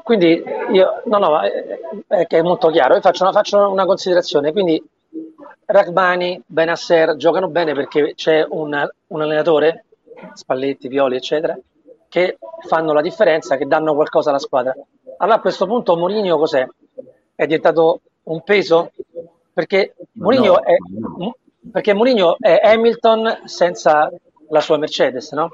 Quindi 0.03 0.43
io, 0.71 1.01
no, 1.05 1.17
no, 1.17 1.39
è, 1.41 2.27
è 2.27 2.41
molto 2.41 2.69
chiaro. 2.69 2.95
Io 2.95 3.01
faccio 3.01 3.23
una, 3.23 3.31
faccio 3.31 3.69
una 3.69 3.85
considerazione. 3.85 4.51
Quindi 4.51 4.81
Rachmani, 5.65 6.41
Benasser 6.45 7.15
giocano 7.15 7.47
bene 7.47 7.73
perché 7.73 8.13
c'è 8.15 8.45
un, 8.49 8.89
un 9.07 9.21
allenatore, 9.21 9.85
Spalletti, 10.33 10.87
Pioli, 10.87 11.15
eccetera, 11.15 11.57
che 12.11 12.37
fanno 12.67 12.91
la 12.91 12.99
differenza, 12.99 13.55
che 13.55 13.65
danno 13.65 13.95
qualcosa 13.95 14.31
alla 14.31 14.37
squadra. 14.37 14.75
Allora 15.19 15.37
a 15.37 15.39
questo 15.39 15.65
punto 15.65 15.95
Mourinho 15.95 16.37
cos'è? 16.37 16.67
È 17.33 17.45
diventato 17.45 18.01
un 18.23 18.41
peso? 18.43 18.91
Perché 19.53 19.95
Mourinho, 20.13 20.51
no, 20.51 20.59
è, 20.59 20.75
no. 21.17 21.35
perché 21.71 21.93
Mourinho 21.93 22.35
è 22.37 22.59
Hamilton 22.61 23.43
senza 23.45 24.11
la 24.49 24.59
sua 24.59 24.77
Mercedes, 24.77 25.31
no? 25.31 25.49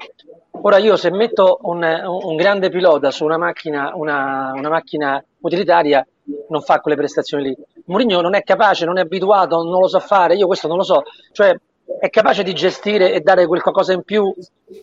Ora 0.50 0.78
io 0.78 0.96
se 0.96 1.12
metto 1.12 1.60
un, 1.62 1.84
un 1.84 2.34
grande 2.34 2.70
pilota 2.70 3.12
su 3.12 3.24
una 3.24 3.38
macchina, 3.38 3.92
una, 3.94 4.50
una, 4.52 4.68
macchina 4.68 5.24
utilitaria 5.42 6.04
non 6.48 6.60
fa 6.60 6.80
quelle 6.80 6.96
prestazioni 6.96 7.44
lì. 7.44 7.56
Mourinho 7.84 8.20
non 8.20 8.34
è 8.34 8.42
capace, 8.42 8.84
non 8.84 8.98
è 8.98 9.02
abituato, 9.02 9.62
non 9.62 9.80
lo 9.80 9.86
sa 9.86 10.00
fare, 10.00 10.34
io 10.34 10.48
questo 10.48 10.66
non 10.66 10.78
lo 10.78 10.82
so. 10.82 11.04
Cioè 11.30 11.56
è 12.00 12.10
capace 12.10 12.42
di 12.42 12.52
gestire 12.52 13.12
e 13.12 13.20
dare 13.20 13.46
qualcosa 13.46 13.92
in 13.92 14.02
più 14.02 14.34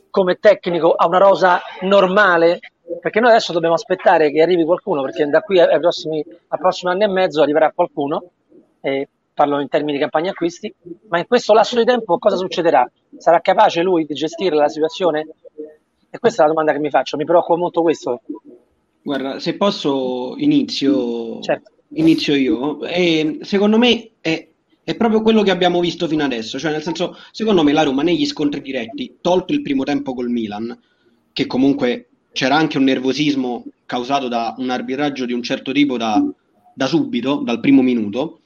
come 0.10 0.36
tecnico 0.40 0.92
a 0.92 1.08
una 1.08 1.20
rosa 1.20 1.62
normale? 1.82 2.60
Perché 3.02 3.20
noi 3.20 3.32
adesso 3.32 3.54
dobbiamo 3.54 3.76
aspettare 3.76 4.32
che 4.32 4.42
arrivi 4.42 4.64
qualcuno, 4.64 5.02
perché 5.02 5.28
da 5.28 5.42
qui 5.42 5.60
ai 5.60 5.80
prossimi, 5.80 6.24
al 6.48 6.60
prossimo 6.60 6.92
anno 6.92 7.04
e 7.04 7.08
mezzo 7.08 7.42
arriverà 7.42 7.72
qualcuno, 7.72 8.24
e 8.82 9.08
parlo 9.34 9.60
in 9.60 9.68
termini 9.68 9.94
di 9.94 10.00
campagna 10.00 10.32
acquisti, 10.32 10.74
ma 11.10 11.18
in 11.18 11.28
questo 11.28 11.54
lasso 11.54 11.76
di 11.78 11.84
tempo 11.84 12.18
cosa 12.18 12.36
succederà? 12.36 12.90
Sarà 13.18 13.40
capace 13.42 13.82
lui 13.82 14.06
di 14.06 14.14
gestire 14.14 14.56
la 14.56 14.70
situazione? 14.70 15.28
E 16.10 16.20
questa 16.20 16.44
è 16.44 16.46
la 16.46 16.52
domanda 16.52 16.72
che 16.72 16.80
mi 16.80 16.90
faccio, 16.90 17.18
mi 17.18 17.26
preoccupa 17.26 17.58
molto 17.60 17.82
questo. 17.82 18.22
Guarda, 19.02 19.40
se 19.40 19.58
posso 19.58 20.36
inizio, 20.38 21.42
Certo. 21.42 21.72
inizio 21.94 22.36
io. 22.36 22.84
E 22.84 23.40
secondo 23.42 23.78
me 23.78 24.12
è, 24.22 24.48
è 24.86 24.96
proprio 24.96 25.24
quello 25.24 25.42
che 25.42 25.50
abbiamo 25.50 25.80
visto 25.80 26.08
fino 26.08 26.24
adesso, 26.24 26.60
cioè 26.60 26.72
nel 26.72 26.84
senso, 26.84 27.18
secondo 27.32 27.64
me 27.64 27.74
la 27.74 27.82
Roma 27.82 28.04
negli 28.04 28.26
scontri 28.28 28.62
diretti, 28.62 29.18
tolto 29.20 29.52
il 29.52 29.64
primo 29.64 29.84
tempo 29.84 30.14
col 30.14 30.30
Milan, 30.30 30.80
che 31.34 31.48
comunque 31.48 32.10
c'era 32.32 32.56
anche 32.56 32.78
un 32.78 32.84
nervosismo 32.84 33.66
causato 33.88 34.28
da 34.28 34.54
un 34.60 34.70
arbitraggio 34.70 35.26
di 35.26 35.34
un 35.34 35.42
certo 35.42 35.72
tipo 35.72 35.98
da, 35.98 36.24
da 36.72 36.86
subito, 36.86 37.38
dal 37.44 37.60
primo 37.62 37.82
minuto, 37.82 38.42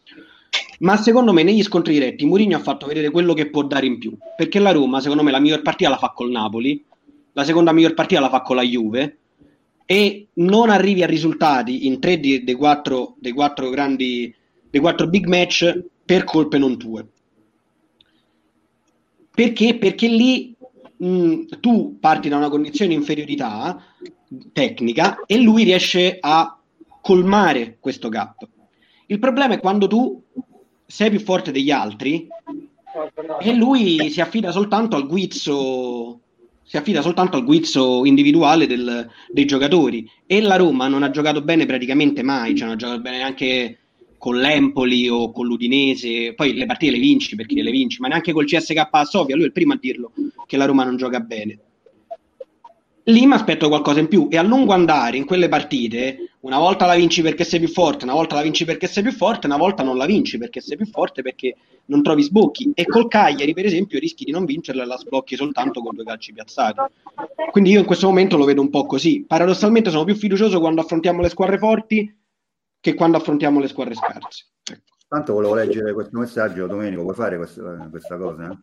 ma 0.80 0.96
secondo 0.96 1.34
me 1.34 1.44
negli 1.44 1.62
scontri 1.62 1.92
diretti 1.92 2.26
Mourinho 2.26 2.56
ha 2.56 2.62
fatto 2.62 2.88
vedere 2.88 3.10
quello 3.10 3.34
che 3.34 3.50
può 3.50 3.64
dare 3.64 3.86
in 3.86 4.00
più, 4.00 4.18
perché 4.38 4.60
la 4.60 4.72
Roma 4.72 5.02
secondo 5.02 5.24
me 5.24 5.32
la 5.32 5.40
miglior 5.40 5.62
partita 5.62 5.90
la 5.90 5.98
fa 5.98 6.14
col 6.16 6.32
Napoli, 6.32 6.82
la 7.34 7.44
seconda 7.44 7.74
miglior 7.74 7.94
partita 7.94 8.22
la 8.22 8.30
fa 8.30 8.44
con 8.44 8.56
la 8.56 8.64
Juve, 8.64 9.18
e 9.86 10.28
non 10.36 10.70
arrivi 10.70 11.04
a 11.04 11.08
risultati 11.08 11.86
in 11.86 12.00
tre 12.00 12.18
dei 12.18 12.54
quattro, 12.54 13.16
dei 13.20 13.34
quattro 13.34 13.70
grandi 13.70 14.34
dei 14.70 14.80
quattro 14.80 15.08
big 15.08 15.26
match 15.26 15.84
per 16.10 16.24
colpe 16.24 16.58
non 16.58 16.76
tue 16.76 17.06
perché? 19.32 19.78
Perché 19.78 20.08
lì 20.08 20.56
mh, 20.98 21.60
tu 21.60 22.00
parti 22.00 22.30
da 22.30 22.38
una 22.38 22.50
condizione 22.50 22.90
di 22.90 22.98
inferiorità 22.98 23.80
tecnica 24.52 25.20
e 25.28 25.40
lui 25.40 25.64
riesce 25.64 26.18
a 26.20 26.60
colmare 27.00 27.78
questo 27.80 28.10
gap. 28.10 28.48
Il 29.06 29.20
problema 29.20 29.54
è 29.54 29.60
quando 29.60 29.86
tu 29.86 30.22
sei 30.86 31.12
più 31.12 31.20
forte 31.20 31.52
degli 31.52 31.70
altri 31.70 32.28
e 33.40 33.54
lui 33.54 34.10
si 34.10 34.20
affida 34.20 34.52
soltanto 34.52 34.96
al 34.96 35.06
guizzo 35.06 36.20
si 36.64 36.78
affida 36.78 37.02
soltanto 37.02 37.38
al 37.38 37.46
guizzo 37.46 38.04
individuale 38.06 38.66
del- 38.66 39.08
dei 39.32 39.46
giocatori 39.46 40.10
e 40.26 40.42
la 40.42 40.56
Roma 40.56 40.88
non 40.88 41.04
ha 41.04 41.12
giocato 41.12 41.42
bene 41.44 41.66
praticamente 41.68 42.24
mai, 42.24 42.56
cioè 42.56 42.66
non 42.66 42.76
ha 42.76 42.80
giocato 42.80 43.00
bene 43.00 43.18
neanche 43.18 43.78
con 44.20 44.38
l'Empoli 44.38 45.08
o 45.08 45.32
con 45.32 45.48
l'Udinese, 45.48 46.34
poi 46.36 46.54
le 46.54 46.66
partite 46.68 46.92
le 46.92 47.00
vinci 47.00 47.36
perché 47.36 47.60
le 47.64 47.72
vinci, 47.72 48.00
ma 48.02 48.10
neanche 48.10 48.34
col 48.34 48.46
CSK 48.46 48.88
a 48.92 49.06
Sofia, 49.06 49.34
lui 49.34 49.46
è 49.46 49.48
il 49.48 49.54
primo 49.54 49.74
a 49.74 49.78
dirlo 49.80 50.12
che 50.46 50.58
la 50.58 50.66
Roma 50.66 50.84
non 50.84 50.98
gioca 50.98 51.20
bene. 51.22 51.60
Lì 53.04 53.26
mi 53.26 53.34
aspetto 53.34 53.70
qualcosa 53.70 54.02
in 54.02 54.08
più 54.08 54.28
e 54.30 54.38
a 54.38 54.44
lungo 54.44 54.74
andare 54.74 55.18
in 55.18 55.26
quelle 55.26 55.48
partite, 55.48 56.34
una 56.42 56.60
volta 56.60 56.86
la 56.86 56.96
vinci 56.96 57.22
perché 57.22 57.44
sei 57.44 57.60
più 57.60 57.70
forte, 57.70 58.04
una 58.04 58.14
volta 58.14 58.36
la 58.36 58.42
vinci 58.42 58.66
perché 58.66 58.88
sei 58.88 59.02
più 59.02 59.14
forte, 59.14 59.48
una 59.48 59.58
volta 59.58 59.84
non 59.84 59.98
la 59.98 60.06
vinci 60.06 60.38
perché 60.38 60.60
sei 60.60 60.78
più 60.78 60.86
forte 60.86 61.22
perché 61.24 61.56
non 61.86 62.04
trovi 62.04 62.22
sbocchi 62.22 62.72
e 62.76 62.86
col 62.86 63.08
Cagliari 63.08 63.54
per 63.54 63.66
esempio 63.66 64.00
rischi 64.00 64.26
di 64.26 64.32
non 64.32 64.46
vincerla 64.46 64.84
e 64.84 64.86
la 64.86 64.98
sblocchi 64.98 65.36
soltanto 65.36 65.82
con 65.82 65.96
due 65.96 66.04
calci 66.04 66.34
piazzati. 66.34 66.82
Quindi 67.52 67.72
io 67.72 67.80
in 67.80 67.86
questo 67.86 68.06
momento 68.06 68.38
lo 68.38 68.46
vedo 68.46 68.62
un 68.62 68.70
po' 68.70 68.86
così. 68.86 69.24
Paradossalmente 69.26 69.90
sono 69.90 70.04
più 70.04 70.16
fiducioso 70.16 70.60
quando 70.60 70.82
affrontiamo 70.82 71.22
le 71.22 71.30
squadre 71.30 71.58
forti 71.58 72.14
che 72.80 72.94
quando 72.94 73.18
affrontiamo 73.18 73.60
le 73.60 73.68
squadre 73.68 73.94
scarse. 73.96 74.46
Tanto 75.08 75.34
volevo 75.34 75.56
leggere 75.56 75.94
questo 75.94 76.20
messaggio, 76.20 76.68
Domenico, 76.68 77.02
puoi 77.02 77.16
fare 77.16 77.38
questa, 77.38 77.88
questa 77.90 78.18
cosa? 78.18 78.52
eh? 78.52 78.58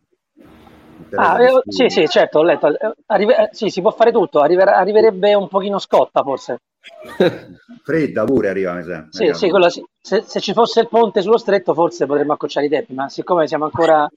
Ah, 1.15 1.43
eh, 1.43 1.61
sì, 1.67 1.89
sì, 1.89 2.07
certo, 2.07 2.39
ho 2.39 2.43
letto. 2.43 2.67
Eh, 2.67 2.93
arrive- 3.07 3.35
eh, 3.35 3.49
sì, 3.51 3.69
si 3.69 3.81
può 3.81 3.91
fare 3.91 4.11
tutto, 4.11 4.39
arriver- 4.39 4.69
arriverebbe 4.69 5.33
un 5.33 5.47
pochino 5.47 5.77
scotta 5.79 6.23
forse. 6.23 6.61
Fredda 7.83 8.23
pure 8.23 8.49
arriva, 8.49 8.73
mi 8.73 8.83
sa. 8.83 9.07
Sì, 9.09 9.33
sì, 9.33 9.49
quello 9.49 9.69
sì. 9.69 9.83
Se, 9.99 10.21
se 10.25 10.39
ci 10.39 10.53
fosse 10.53 10.81
il 10.81 10.87
ponte 10.87 11.21
sullo 11.21 11.37
stretto 11.37 11.73
forse 11.73 12.05
potremmo 12.05 12.33
accorciare 12.33 12.67
i 12.67 12.69
tempi, 12.69 12.93
ma 12.93 13.09
siccome 13.09 13.47
siamo 13.47 13.65
ancora 13.65 14.09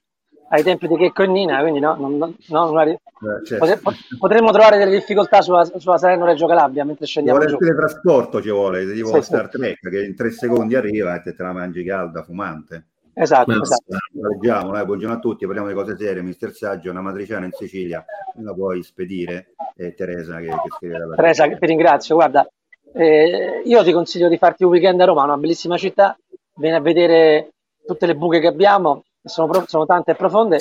ai 0.53 0.63
tempi 0.63 0.87
di 0.87 0.97
Checco 0.97 1.23
e 1.23 1.27
Nina, 1.27 1.61
quindi 1.61 1.79
no, 1.79 1.95
non- 1.95 2.17
non- 2.17 2.35
no, 2.47 2.71
non 2.71 2.87
Eh, 2.89 2.99
certo. 3.45 3.57
potre- 3.57 3.77
po- 3.77 3.91
potremmo 4.17 4.51
trovare 4.51 4.77
delle 4.77 4.91
difficoltà 4.91 5.41
sulla, 5.41 5.63
sulla 5.63 5.97
Salerno-Reggio 5.97 6.45
Calabria 6.47 6.83
mentre 6.83 7.05
Ci 7.05 7.11
scendiamo 7.11 7.37
vuole 7.39 7.51
giù. 7.53 7.57
il 7.59 7.67
teletrasporto, 7.67 8.41
ci 8.41 8.49
vuole, 8.49 8.91
tipo 8.91 9.07
Sì, 9.09 9.13
sì. 9.15 9.21
Star 9.23 9.49
Trek, 9.49 9.89
che 9.89 10.03
in 10.03 10.15
tre 10.15 10.31
secondi 10.31 10.75
arriva 10.75 11.15
e 11.15 11.21
te, 11.21 11.33
te 11.33 11.43
la 11.43 11.53
mangi 11.53 11.83
calda, 11.83 12.23
fumante. 12.23 12.87
Esatto, 13.13 13.51
Ma- 13.51 13.61
esatto. 13.61 13.97
Leggiamo, 14.13 14.71
dai, 14.71 14.85
buongiorno 14.85 15.15
a 15.15 15.19
tutti, 15.19 15.45
parliamo 15.45 15.67
di 15.69 15.73
cose 15.73 15.95
serie. 15.97 16.21
Mister 16.21 16.51
Saggio, 16.53 16.91
una 16.91 17.01
matriciana 17.01 17.45
in 17.45 17.51
Sicilia, 17.51 18.03
me 18.35 18.43
la 18.43 18.53
puoi 18.53 18.83
spedire? 18.83 19.53
E 19.75 19.93
Teresa 19.93 20.37
che, 20.37 20.47
che 20.47 20.69
scrive 20.77 20.97
la 20.97 21.15
Teresa, 21.15 21.47
ti 21.47 21.65
ringrazio. 21.65 22.15
Guarda, 22.15 22.45
eh, 22.93 23.61
io 23.63 23.83
ti 23.83 23.91
consiglio 23.93 24.27
di 24.27 24.37
farti 24.37 24.63
un 24.63 24.71
weekend 24.71 24.99
a 25.01 25.05
Roma, 25.05 25.23
una 25.23 25.37
bellissima 25.37 25.77
città. 25.77 26.17
Vieni 26.55 26.75
a 26.75 26.81
vedere 26.81 27.51
tutte 27.85 28.05
le 28.05 28.15
buche 28.15 28.39
che 28.39 28.47
abbiamo, 28.47 29.03
sono, 29.23 29.63
sono 29.67 29.85
tante 29.85 30.11
e 30.11 30.15
profonde. 30.15 30.59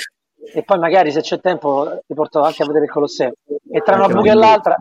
E 0.52 0.62
poi 0.64 0.78
magari 0.78 1.12
se 1.12 1.20
c'è 1.20 1.40
tempo 1.40 2.00
ti 2.06 2.14
porto 2.14 2.40
anche 2.40 2.62
a 2.62 2.66
vedere 2.66 2.86
il 2.86 2.90
Colosseo. 2.90 3.32
E 3.70 3.80
tra 3.80 3.96
una 3.96 4.04
Anche 4.04 4.14
la 4.14 4.20
buca 4.20 4.32
e 4.32 4.34
l'altra, 4.34 4.76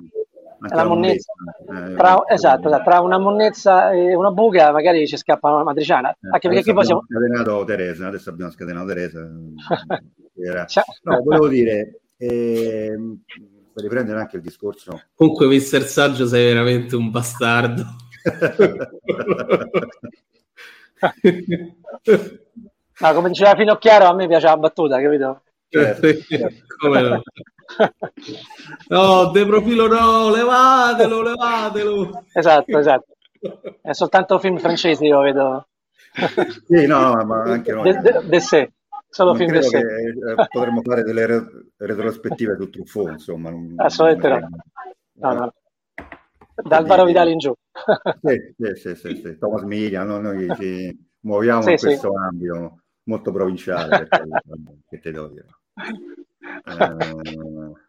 la 0.60 0.76
la 0.76 0.84
monnezza, 0.86 1.32
monnezza, 1.68 1.92
eh, 1.92 1.96
tra, 1.96 2.24
esatto, 2.28 2.82
tra 2.84 3.00
una 3.02 3.18
monnezza 3.18 3.92
e 3.92 4.16
una 4.16 4.32
buca 4.32 4.72
magari 4.72 5.08
ci 5.08 5.18
scappa 5.18 5.52
una 5.52 5.64
matriciana. 5.64 6.12
Eh, 6.12 6.30
Anche 6.32 6.48
perché 6.48 6.48
adesso 6.48 6.64
qui 6.64 6.74
poi 6.74 6.86
siamo. 6.86 7.04
scatenato 7.08 7.64
Teresa, 7.66 8.08
adesso 8.08 8.30
abbiamo 8.30 8.52
scatenato 8.52 8.88
Teresa. 8.88 9.30
No, 11.04 11.22
volevo 11.22 11.50
dire, 11.50 12.00
ehm, 12.16 13.24
per 13.74 13.84
riprendere 13.84 14.20
anche 14.20 14.38
il 14.38 14.42
discorso 14.42 15.02
Comunque, 15.14 15.48
mister 15.48 15.84
Saggio, 15.84 16.26
sei 16.26 16.54
veramente 16.54 16.96
un 16.96 17.12
bastardo. 17.12 17.84
No, 23.02 23.14
come 23.14 23.30
diceva 23.30 23.56
Finocchiaro, 23.56 24.06
a 24.06 24.14
me 24.14 24.28
piace 24.28 24.46
la 24.48 24.58
battuta, 24.58 25.02
capito? 25.02 25.42
Certo, 25.70 26.08
Come 26.80 27.02
no? 27.02 27.22
No, 28.90 29.32
de 29.32 29.46
profilo 29.46 29.88
no, 29.88 30.30
levatelo, 30.32 31.22
levatelo. 31.22 32.24
Esatto, 32.34 32.78
esatto. 32.80 33.14
È 33.82 33.94
soltanto 33.94 34.40
film 34.40 34.58
francesi, 34.58 35.06
io 35.06 35.20
vedo. 35.22 35.68
Sì, 36.68 36.86
no, 36.88 37.14
no, 37.14 37.26
ma 37.26 37.44
anche 37.44 37.72
noi. 37.72 37.92
De, 37.94 38.02
de, 38.02 38.20
de 38.24 38.40
sé. 38.40 38.72
Solo 39.10 39.32
Non 39.32 39.40
film 39.40 39.52
de 39.54 39.62
sé. 39.62 39.80
che 39.80 39.88
eh, 39.88 40.48
potremmo 40.52 40.82
fare 40.82 41.04
delle 41.04 41.26
re- 41.26 41.48
retrospettive 41.78 42.58
su 42.60 42.70
Truffaut, 42.70 43.12
insomma. 43.12 43.50
non- 43.50 43.76
Assolutamente 43.78 44.28
no. 44.30 44.50
No, 45.14 45.34
no. 45.34 45.54
Da 46.64 46.78
Alvaro 46.78 47.06
Vidal 47.06 47.30
in 47.30 47.38
giù. 47.38 47.54
Sì, 48.22 48.54
sì, 48.58 48.76
sì, 48.76 48.96
sì, 48.96 49.22
sì. 49.24 49.38
Thomas 49.38 49.64
Milian, 49.64 50.08
no? 50.08 50.20
noi 50.20 50.54
ci 50.56 50.98
muoviamo 51.22 51.62
Sì, 51.62 51.72
in 51.72 51.78
sì. 51.78 51.86
questo 51.86 52.12
ambito 52.16 52.82
molto 53.10 53.32
provinciale, 53.32 54.08
perché, 54.08 54.24
che 54.90 55.00
te 55.00 55.12
devo 55.12 55.28
dire. 55.28 55.46
Eh, 56.66 57.88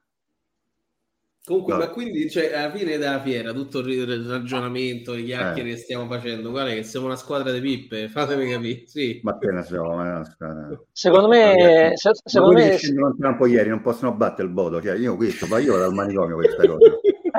Comunque, 1.43 1.73
Vabbè. 1.73 1.87
ma 1.87 1.91
quindi, 1.93 2.31
cioè, 2.31 2.53
alla 2.55 2.71
fine 2.71 2.97
della 2.99 3.21
fiera, 3.23 3.53
tutto 3.53 3.79
il 3.81 4.29
ragionamento, 4.29 5.15
le 5.15 5.23
chiacchiere 5.25 5.71
Eh. 5.71 5.73
che 5.73 5.79
stiamo 5.79 6.07
facendo, 6.07 6.51
guarda 6.51 6.71
che 6.75 6.83
siamo 6.85 7.07
una 7.07 7.17
squadra 7.17 7.51
di 7.51 7.61
pippe, 7.61 8.09
fatemi 8.09 8.49
capire. 8.49 8.83
Sì. 8.87 9.21
ma 9.25 9.37
ne 9.41 9.63
so, 9.65 9.83
ma 9.83 10.19
no, 10.19 10.25
sta- 10.25 10.81
Secondo 10.93 11.29
me, 11.29 11.93
se- 11.95 12.11
secondo 12.25 12.55
me 12.55 12.77
scendono 12.77 13.07
al 13.09 13.17
campo 13.19 13.47
ieri 13.47 13.71
non 13.71 13.81
possono 13.81 14.13
battere 14.15 14.47
il 14.49 14.55
voto, 14.55 14.81
cioè 14.83 14.95
io 14.97 15.17
questo, 15.17 15.47
ma 15.47 15.59
io 15.59 15.73
vado 15.73 15.87
al 15.87 15.95
manicomio 15.95 16.37
questa 16.37 16.67
cosa. 16.69 16.87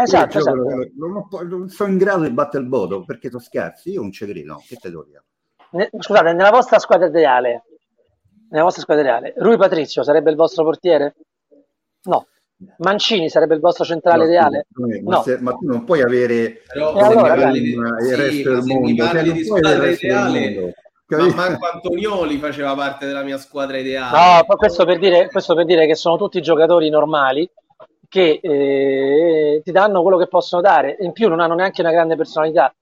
Esatto, 0.03 0.37
esatto. 0.39 0.55
non, 0.57 0.91
non- 0.95 1.27
non- 1.29 1.47
non 1.47 1.69
sono 1.69 1.91
in 1.91 1.97
grado 1.97 2.23
di 2.23 2.31
battere 2.31 2.63
il 2.63 2.69
voto 2.69 3.05
perché 3.05 3.29
sono 3.29 3.41
scarsi, 3.41 3.91
io 3.91 4.01
non 4.01 4.11
ci 4.11 4.25
credo, 4.25 4.53
no, 4.53 4.63
che 4.67 4.75
te 4.77 4.89
devo 4.89 5.03
dire? 5.05 5.23
Ne- 5.73 5.89
scusate, 5.99 6.33
nella 6.33 6.49
vostra 6.49 6.79
squadra 6.79 7.07
ideale, 7.07 7.63
nella 8.51 8.63
vostra 8.63 8.81
squadra 8.83 9.03
ideale, 9.03 9.33
Rui 9.37 9.57
Patrizio 9.57 10.03
sarebbe 10.03 10.29
il 10.29 10.35
vostro 10.35 10.63
portiere? 10.63 11.15
No. 12.03 12.27
Mancini 12.77 13.27
sarebbe 13.29 13.55
il 13.55 13.59
vostro 13.59 13.83
centrale 13.83 14.23
No, 14.23 14.29
ideale? 14.29 14.65
scusa, 14.71 14.99
ma, 15.03 15.15
No. 15.15 15.21
se- 15.23 15.37
ma 15.41 15.51
tu 15.53 15.65
non 15.65 15.83
puoi 15.83 16.01
avere 16.01 16.61
Però 16.71 16.93
allora, 16.93 17.33
parli 17.33 17.59
il 17.59 17.97
sì, 18.01 18.15
resto 18.15 18.49
ma 18.49 18.55
del 18.55 18.63
se 18.63 18.73
mi 18.73 18.79
mondo, 18.79 19.03
parli 19.03 19.25
cioè, 19.27 19.33
di 19.33 19.43
squadra 19.43 19.71
il 19.71 19.79
resto 19.79 20.05
ideale, 20.05 20.39
mondo, 20.39 20.71
ma? 21.07 21.33
Marco 21.35 21.67
Antonioli 21.73 22.37
faceva 22.37 22.75
parte 22.75 23.05
della 23.07 23.23
mia 23.23 23.37
squadra 23.37 23.77
ideale. 23.77 24.45
No, 24.47 24.55
questo 24.55 24.85
per 24.85 24.99
dire, 24.99 25.27
questo 25.29 25.55
per 25.55 25.65
dire 25.65 25.87
che 25.87 25.95
sono 25.95 26.17
tutti 26.17 26.39
giocatori 26.41 26.89
normali 26.89 27.49
che 28.07 28.39
eh, 28.41 29.61
ti 29.63 29.71
danno 29.71 30.01
quello 30.01 30.17
che 30.17 30.27
possono 30.27 30.61
dare, 30.61 30.97
in 30.99 31.13
più 31.13 31.29
non 31.29 31.39
hanno 31.39 31.55
neanche 31.55 31.81
una 31.81 31.91
grande 31.91 32.15
personalità 32.15 32.73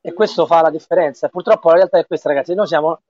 e 0.00 0.12
questo 0.12 0.46
fa 0.46 0.60
la 0.60 0.70
differenza. 0.70 1.28
Purtroppo 1.28 1.70
la 1.70 1.76
realtà 1.76 1.98
è 1.98 2.06
questa, 2.06 2.28
ragazzi. 2.28 2.54
Noi 2.54 2.66
siamo 2.66 3.00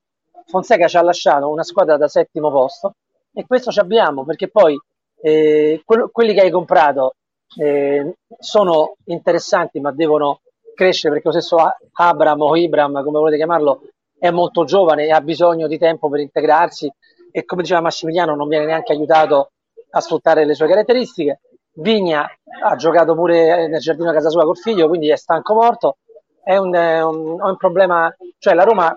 Fonseca 0.47 0.87
ci 0.89 0.97
ha 0.97 1.03
lasciato 1.03 1.49
una 1.49 1.63
squadra 1.63 1.97
da 1.97 2.09
settimo 2.09 2.51
posto 2.51 2.95
e 3.33 3.45
questo 3.47 3.71
ci 3.71 3.81
abbiamo 3.81 4.25
perché 4.25 4.49
poi 4.49 4.79
eh, 5.23 5.83
quello- 5.85 6.09
quelli 6.13 6.35
che 6.35 6.43
hai 6.43 6.51
comprato 6.51 7.15
eh, 7.59 8.17
sono 8.39 8.95
interessanti 9.07 9.81
ma 9.81 9.93
devono 9.93 10.41
crescere 10.75 11.15
perché 11.15 11.29
lo 11.29 11.41
stesso 11.41 11.57
Abram 11.93 12.41
o 12.43 12.57
Ibram, 12.57 13.03
come 13.05 13.19
volete 13.19 13.37
chiamarlo, 13.37 13.83
è 14.19 14.31
molto 14.31 14.65
giovane 14.65 15.05
e 15.07 15.11
ha 15.11 15.21
bisogno 15.21 15.67
di 15.67 15.79
tempo 15.79 16.09
per 16.09 16.21
integrarsi 16.21 16.91
e 17.31 17.45
come 17.45 17.63
diceva 17.63 17.81
Massimiliano 17.81 18.35
non 18.35 18.49
viene 18.49 18.67
neanche 18.67 18.93
aiutato 18.93 19.51
a 19.91 20.01
sfruttare 20.01 20.45
le 20.45 20.55
sue 20.55 20.67
caratteristiche. 20.67 21.41
Vigna 21.77 22.29
ha 22.63 22.77
giocato 22.77 23.15
pure 23.15 23.67
nel 23.69 23.81
giardino 23.81 24.11
a 24.11 24.13
casa 24.13 24.31
sua 24.31 24.45
col 24.45 24.57
figlio, 24.57 24.89
quindi 24.89 25.11
è 25.11 25.17
stanco 25.17 25.55
morto. 25.55 25.99
È 26.43 26.57
un, 26.57 26.75
un, 26.75 27.41
un 27.41 27.57
problema, 27.57 28.15
cioè 28.39 28.55
la 28.55 28.65
Roma 28.65 28.95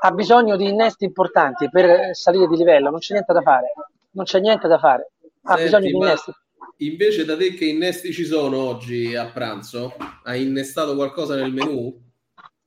ha 0.00 0.10
bisogno 0.12 0.56
di 0.56 0.68
innesti 0.68 1.04
importanti 1.04 1.68
per 1.70 2.14
salire 2.14 2.46
di 2.46 2.56
livello, 2.56 2.90
non 2.90 2.98
c'è 2.98 3.14
niente 3.14 3.32
da 3.32 3.42
fare, 3.42 3.72
non 4.12 4.24
c'è 4.24 4.40
niente 4.40 4.68
da 4.68 4.78
fare, 4.78 5.10
ha 5.42 5.56
Senti, 5.56 5.64
bisogno 5.64 5.84
di 5.84 5.96
innesti. 5.96 6.32
Invece 6.80 7.24
da 7.24 7.36
te 7.36 7.54
che 7.54 7.64
innesti 7.64 8.12
ci 8.12 8.24
sono 8.24 8.58
oggi 8.58 9.14
a 9.16 9.26
pranzo? 9.26 9.96
Hai 10.22 10.44
innestato 10.44 10.94
qualcosa 10.94 11.34
nel 11.34 11.52
menù? 11.52 12.06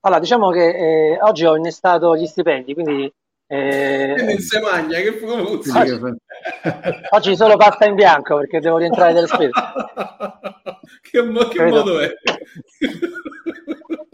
Allora, 0.02 0.20
diciamo 0.20 0.50
che 0.50 0.68
eh, 1.14 1.18
oggi 1.22 1.46
ho 1.46 1.56
innestato 1.56 2.16
gli 2.18 2.26
stipendi, 2.26 2.74
quindi 2.74 3.14
eh, 3.48 4.16
non 4.18 4.38
si 4.38 4.60
magna, 4.60 4.98
che 5.00 5.12
fuguzzi. 5.12 5.78
oggi, 5.78 6.00
oggi 7.10 7.36
solo 7.36 7.58
pasta 7.58 7.86
in 7.86 7.96
bianco 7.96 8.38
perché 8.38 8.62
devo 8.62 8.78
rientrare 8.78 9.12
delle 9.12 9.28
spese. 9.28 9.52
che, 11.02 11.22
mo- 11.22 11.48
che 11.50 11.66
modo 11.66 12.00
è? 12.00 12.14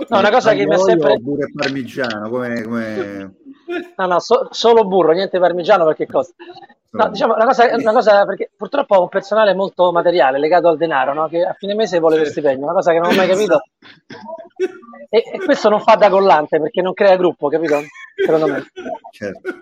No, 0.09 0.19
una 0.19 0.31
cosa 0.31 0.53
che 0.53 0.65
mi 0.65 0.73
ha 0.73 0.77
sempre... 0.77 1.19
Pure 1.19 1.51
parmigiano, 1.53 2.29
come... 2.29 2.61
come... 2.63 3.35
No, 3.97 4.05
no, 4.05 4.19
so- 4.19 4.47
solo 4.51 4.85
burro, 4.85 5.11
niente 5.11 5.39
parmigiano 5.39 5.85
perché 5.85 6.05
costa. 6.05 6.33
No, 6.89 7.09
diciamo 7.09 7.35
una 7.35 7.45
cosa, 7.45 7.75
una 7.75 7.91
cosa 7.91 8.25
perché 8.25 8.49
purtroppo 8.55 8.95
ho 8.95 9.01
un 9.03 9.09
personale 9.09 9.53
molto 9.53 9.91
materiale 9.91 10.39
legato 10.39 10.69
al 10.69 10.77
denaro, 10.77 11.13
no? 11.13 11.27
che 11.27 11.43
a 11.43 11.53
fine 11.53 11.75
mese 11.75 11.99
vuole 11.99 12.17
lo 12.17 12.25
stipendio, 12.25 12.63
una 12.63 12.73
cosa 12.73 12.91
che 12.91 12.99
non 12.99 13.11
ho 13.11 13.15
mai 13.15 13.27
capito. 13.27 13.61
E, 15.09 15.23
e 15.33 15.37
questo 15.37 15.69
non 15.69 15.81
fa 15.81 15.95
da 15.95 16.09
collante 16.09 16.59
perché 16.59 16.81
non 16.81 16.93
crea 16.93 17.15
gruppo, 17.17 17.49
capito? 17.49 17.81
Secondo 18.15 18.47
me. 18.47 18.63
Certo. 19.11 19.55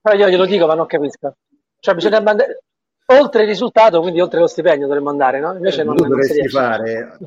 Però 0.00 0.16
io 0.16 0.28
glielo 0.28 0.46
dico, 0.46 0.66
ma 0.66 0.74
non 0.74 0.86
capisco. 0.86 1.36
Cioè, 1.78 1.94
bisogna 1.94 2.20
oltre 3.06 3.42
il 3.42 3.48
risultato, 3.48 4.00
quindi 4.00 4.20
oltre 4.20 4.40
lo 4.40 4.46
stipendio 4.46 4.86
dovremmo 4.86 5.10
andare, 5.10 5.40
no? 5.40 5.52
Invece 5.54 5.82
non, 5.84 5.96
tu 5.96 6.06
non 6.06 6.20
si 6.22 6.28
dovresti 6.28 6.48
fare, 6.48 7.18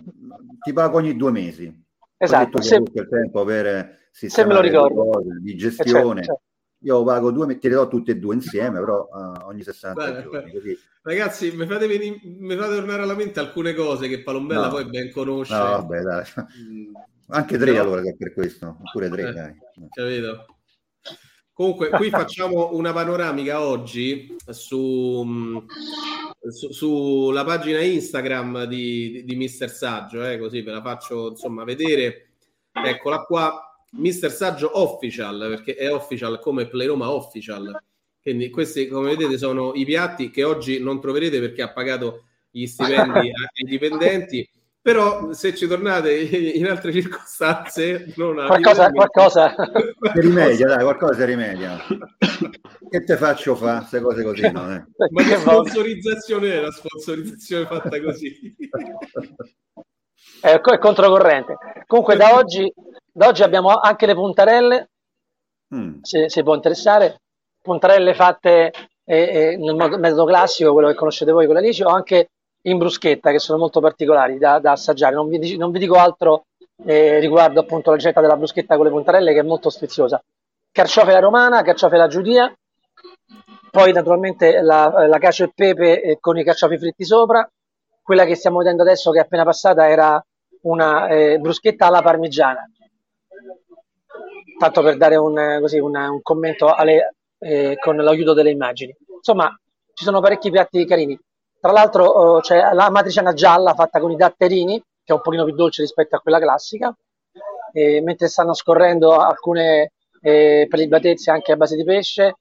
ti 0.61 0.73
pago 0.73 0.97
ogni 0.97 1.15
due 1.15 1.31
mesi. 1.31 1.85
Esatto, 2.17 2.41
Ho 2.41 2.45
detto 2.45 2.57
che 2.59 2.63
se- 2.93 2.99
il 3.01 3.07
tempo 3.09 3.43
per 3.43 3.65
se 3.65 3.69
me 3.75 3.83
lo 3.83 3.97
sistemare 4.11 4.61
le 4.61 4.69
ricordo. 4.69 5.09
cose, 5.09 5.27
di 5.41 5.51
Eh, 5.51 5.55
gestione. 5.55 5.91
certo, 5.93 6.23
certo. 6.23 6.41
Io 6.81 7.03
pago 7.03 7.31
due, 7.31 7.57
te 7.57 7.69
le 7.69 7.73
do 7.75 7.87
tutte 7.87 8.11
e 8.11 8.15
due 8.17 8.35
insieme, 8.35 8.79
però 8.79 9.07
eh, 9.07 9.43
ogni 9.45 9.63
60 9.63 10.03
Bene, 10.05 10.21
giorni. 10.23 10.39
bene. 10.39 10.51
Così. 10.51 10.77
Ragazzi, 11.01 11.51
mi 11.55 11.65
fate, 11.65 11.87
veni- 11.87 12.19
mi 12.39 12.55
fate 12.55 12.75
tornare 12.75 13.01
alla 13.01 13.15
mente 13.15 13.39
alcune 13.39 13.73
cose 13.73 14.07
che 14.07 14.21
Palombella 14.21 14.65
No. 14.67 14.69
poi 14.69 14.85
ben 14.85 15.11
conosce. 15.11 15.53
No, 15.55 15.59
vabbè, 15.63 16.01
dai. 16.01 16.23
Mm, 16.71 16.93
Anche 17.29 17.57
tre 17.57 17.71
No. 17.73 17.81
allora 17.81 18.01
per 18.17 18.31
questo, 18.33 18.77
oppure 18.83 19.09
tre, 19.09 19.27
Eh. 19.29 19.33
dai. 19.33 19.53
capito? 19.91 20.45
Comunque, 21.57 21.89
qui 21.89 22.09
facciamo 22.11 22.75
una 22.75 22.93
panoramica 22.93 23.61
oggi 23.61 24.35
su, 24.47 25.23
mm, 25.25 25.57
su- 26.49 26.71
sulla 26.71 27.43
pagina 27.43 27.81
Instagram 27.81 28.65
di, 28.65 29.09
di, 29.09 29.23
di 29.23 29.35
Mister 29.35 29.67
Saggio, 29.67 30.23
eh, 30.23 30.37
così 30.37 30.61
ve 30.61 30.71
la 30.71 30.83
faccio 30.83 31.29
insomma 31.29 31.63
vedere. 31.63 32.27
Eccola 32.71 33.23
qua, 33.23 33.59
Mister 33.93 34.31
Saggio 34.31 34.69
Official, 34.79 35.47
perché 35.49 35.73
è 35.73 35.91
official 35.91 36.39
come 36.39 36.67
Play 36.67 36.85
Roma 36.85 37.09
Official. 37.09 37.75
Quindi 38.21 38.51
questi, 38.51 38.87
come 38.87 39.15
vedete, 39.15 39.39
sono 39.39 39.73
i 39.73 39.83
piatti 39.83 40.29
che 40.29 40.43
oggi 40.43 40.79
non 40.79 41.01
troverete 41.01 41.39
perché 41.39 41.63
ha 41.63 41.73
pagato 41.73 42.25
gli 42.51 42.67
stipendi 42.67 43.31
ai 43.33 43.65
dipendenti. 43.65 44.47
Però 44.87 45.33
se 45.33 45.53
ci 45.53 45.67
tornate 45.67 46.13
in 46.17 46.65
altre 46.65 46.93
circostanze, 46.93 48.13
non 48.15 48.35
Qualcosa, 48.45 48.89
qualcosa. 48.89 49.53
Si 50.13 50.21
rimedia, 50.21 50.65
dai, 50.67 50.83
qualcosa 50.83 51.13
si 51.15 51.25
rimedia. 51.25 51.77
che 52.89 53.03
te 53.03 53.17
faccio 53.17 53.57
fa 53.57 53.79
queste 53.79 53.99
cose 53.99 54.23
così, 54.23 54.49
no? 54.49 54.73
eh? 54.73 54.85
Ma 55.11 55.23
che 55.23 55.35
sponsorizzazione 55.39 56.53
è 56.53 56.61
la 56.61 56.71
sponsorizzazione 56.71 57.65
fatta 57.65 58.01
così? 58.01 58.55
È, 60.39 60.61
co- 60.61 60.71
è 60.71 60.77
controcorrente. 60.77 61.57
Comunque 61.85 62.15
da 62.15 62.35
oggi, 62.35 62.71
da 63.11 63.27
oggi 63.27 63.43
abbiamo 63.43 63.75
anche 63.75 64.05
le 64.05 64.13
puntarelle, 64.13 64.89
Mm. 65.75 65.97
se, 66.01 66.29
se 66.29 66.43
può 66.43 66.55
interessare, 66.55 67.23
puntarelle 67.61 68.13
fatte 68.13 68.71
eh, 69.03 69.17
eh, 69.17 69.57
nel 69.57 69.75
metodo 69.75 70.23
classico, 70.23 70.71
quello 70.71 70.87
che 70.87 70.95
conoscete 70.95 71.33
voi 71.33 71.45
con 71.45 71.55
l'alice, 71.55 71.83
o 71.83 71.89
anche 71.89 72.29
in 72.69 72.77
bruschetta, 72.77 73.31
che 73.31 73.39
sono 73.39 73.57
molto 73.59 73.79
particolari 73.79 74.37
da, 74.37 74.59
da 74.59 74.71
assaggiare. 74.71 75.15
Non 75.15 75.27
vi, 75.29 75.57
non 75.57 75.71
vi 75.71 75.79
dico 75.79 75.95
altro 75.95 76.45
eh, 76.85 77.19
riguardo 77.19 77.59
appunto 77.61 77.89
la 77.89 77.95
ricetta 77.97 78.21
della 78.21 78.37
bruschetta 78.37 78.75
con 78.75 78.85
le 78.85 78.91
puntarelle, 78.91 79.33
che 79.33 79.39
è 79.39 79.43
molto 79.43 79.69
sfiziosa. 79.69 80.21
Carciofi 80.71 81.09
alla 81.09 81.19
romana, 81.19 81.61
carciofi 81.61 81.95
alla 81.95 82.07
giudia, 82.07 82.53
poi 83.71 83.91
naturalmente 83.91 84.61
la, 84.61 85.07
la 85.07 85.17
cacio 85.19 85.43
e 85.45 85.51
pepe 85.53 86.01
eh, 86.01 86.17
con 86.19 86.37
i 86.37 86.43
carciofi 86.43 86.77
fritti 86.77 87.05
sopra. 87.05 87.47
Quella 88.01 88.25
che 88.25 88.35
stiamo 88.35 88.59
vedendo 88.59 88.83
adesso, 88.83 89.11
che 89.11 89.19
è 89.19 89.21
appena 89.23 89.43
passata, 89.43 89.87
era 89.89 90.23
una 90.61 91.07
eh, 91.07 91.37
bruschetta 91.39 91.87
alla 91.87 92.01
parmigiana. 92.01 92.61
Tanto 94.57 94.81
per 94.81 94.97
dare 94.97 95.15
un, 95.15 95.37
eh, 95.37 95.59
così, 95.59 95.79
una- 95.79 96.09
un 96.09 96.21
commento 96.21 96.73
alle- 96.73 97.15
eh, 97.39 97.75
con 97.79 97.95
l'aiuto 97.97 98.33
delle 98.33 98.49
immagini. 98.51 98.95
Insomma, 99.15 99.55
ci 99.93 100.03
sono 100.03 100.19
parecchi 100.19 100.49
piatti 100.49 100.85
carini. 100.85 101.19
Tra 101.59 101.71
l'altro 101.71 102.05
oh, 102.05 102.39
c'è 102.39 102.71
la 102.73 102.89
matriciana 102.89 103.33
gialla 103.33 103.73
fatta 103.73 103.99
con 103.99 104.11
i 104.11 104.15
datterini, 104.15 104.79
che 104.79 105.13
è 105.13 105.13
un 105.13 105.21
pochino 105.21 105.43
più 105.45 105.55
dolce 105.55 105.81
rispetto 105.81 106.15
a 106.15 106.19
quella 106.19 106.39
classica, 106.39 106.95
e 107.73 108.01
mentre 108.01 108.27
stanno 108.27 108.53
scorrendo 108.53 109.17
alcune 109.17 109.91
eh, 110.21 110.67
prelibatezze 110.69 111.31
anche 111.31 111.51
a 111.51 111.55
base 111.55 111.75
di 111.75 111.83
pesce, 111.83 112.37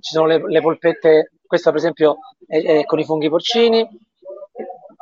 ci 0.00 0.12
sono 0.12 0.26
le, 0.26 0.40
le 0.46 0.60
polpette, 0.60 1.32
questa 1.46 1.70
per 1.70 1.78
esempio 1.78 2.18
è, 2.46 2.62
è 2.62 2.84
con 2.84 2.98
i 2.98 3.04
funghi 3.04 3.28
porcini, 3.28 3.88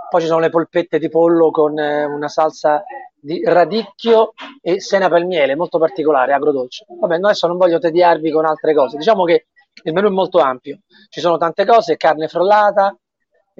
poi 0.09 0.20
ci 0.20 0.27
sono 0.27 0.40
le 0.40 0.49
polpette 0.49 0.99
di 0.99 1.09
pollo 1.11 1.51
con 1.51 1.78
eh, 1.78 2.05
una 2.05 2.28
salsa 2.28 2.82
di 3.20 3.43
radicchio 3.45 4.32
e 4.62 4.81
senape 4.81 5.16
al 5.16 5.27
miele, 5.27 5.57
molto 5.57 5.78
particolare, 5.78 6.32
agrodolce. 6.32 6.86
Vabbè, 6.89 7.19
no, 7.19 7.27
adesso 7.27 7.47
non 7.47 7.59
voglio 7.59 7.78
tediarvi 7.78 8.31
con 8.31 8.47
altre 8.47 8.74
cose, 8.74 8.97
diciamo 8.97 9.24
che 9.24 9.47
il 9.85 9.93
menù 9.93 10.09
è 10.09 10.11
molto 10.11 10.39
ampio, 10.39 10.81
ci 11.09 11.20
sono 11.20 11.36
tante 11.36 11.65
cose, 11.66 11.97
carne 11.97 12.28
frollata, 12.28 12.97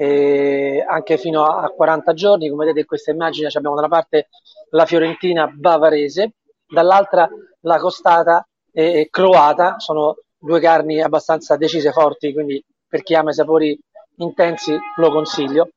eh, 0.01 0.85
anche 0.87 1.19
fino 1.19 1.45
a 1.45 1.69
40 1.71 2.13
giorni, 2.13 2.49
come 2.49 2.67
vedete 2.67 2.81
in 2.81 2.87
questa 2.87 3.11
immagine 3.11 3.49
abbiamo 3.49 3.75
da 3.75 3.81
una 3.81 3.91
parte 3.91 4.29
la 4.71 4.87
fiorentina 4.87 5.49
bavarese, 5.49 6.35
dall'altra 6.69 7.29
la 7.63 7.79
costata 7.79 8.47
e 8.71 9.09
croata, 9.11 9.81
sono 9.81 10.19
due 10.39 10.61
carni 10.61 11.03
abbastanza 11.03 11.57
decise, 11.57 11.91
forti, 11.91 12.33
quindi 12.33 12.65
per 12.87 13.03
chi 13.03 13.17
ama 13.17 13.31
i 13.31 13.35
sapori 13.35 13.77
intensi 14.19 14.79
lo 14.97 15.11
consiglio. 15.11 15.71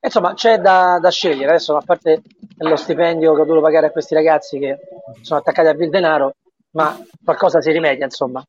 Insomma, 0.00 0.34
c'è 0.34 0.58
da, 0.58 0.98
da 1.00 1.10
scegliere, 1.10 1.52
adesso 1.52 1.76
a 1.76 1.82
parte 1.82 2.20
lo 2.58 2.76
stipendio 2.76 3.32
che 3.34 3.40
ho 3.40 3.44
dovuto 3.44 3.64
pagare 3.64 3.86
a 3.86 3.90
questi 3.90 4.14
ragazzi 4.14 4.58
che 4.58 4.76
sono 5.22 5.40
attaccati 5.40 5.68
a 5.68 5.72
Vil 5.72 5.88
Denaro, 5.88 6.34
ma 6.72 6.94
qualcosa 7.24 7.62
si 7.62 7.72
rimedia, 7.72 8.04
insomma. 8.04 8.44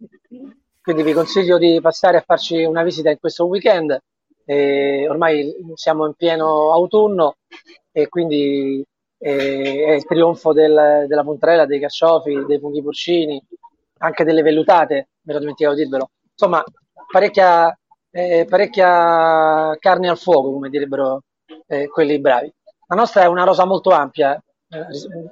Quindi 0.81 1.03
vi 1.03 1.13
consiglio 1.13 1.57
di 1.57 1.79
passare 1.81 2.17
a 2.17 2.23
farci 2.25 2.63
una 2.63 2.84
visita 2.84 3.09
in 3.09 3.19
questo 3.19 3.45
weekend. 3.45 3.97
Eh, 4.49 5.07
ormai 5.10 5.53
siamo 5.76 6.06
in 6.06 6.14
pieno 6.14 6.72
autunno 6.72 7.36
e 7.91 8.07
quindi 8.07 8.82
eh, 9.19 9.84
è 9.88 9.91
il 9.94 10.06
trionfo 10.06 10.53
del- 10.53 11.06
della 11.07 11.24
puntarella, 11.24 11.65
dei 11.65 11.80
carciofi, 11.82 12.45
dei 12.45 12.60
funghi 12.60 12.82
porcini, 12.82 13.41
anche 13.99 14.24
delle 14.24 14.41
vellutate, 14.44 15.10
me 15.24 15.34
l'ho 15.34 15.40
dimenticato 15.40 15.76
di 15.76 15.82
dirvelo. 15.84 16.10
Insomma, 16.32 16.64
parecchia, 17.11 17.78
eh, 18.11 18.45
parecchia 18.48 19.76
carne 19.80 20.10
al 20.10 20.18
fuoco, 20.18 20.52
come 20.53 20.69
direbbero 20.69 21.24
eh, 21.68 21.88
quelli 21.88 22.19
bravi. 22.19 22.52
La 22.88 22.95
nostra 22.95 23.24
è 23.24 23.28
una 23.28 23.44
rosa 23.44 23.65
molto 23.65 23.90
ampia 23.90 24.41
eh, 24.69 24.80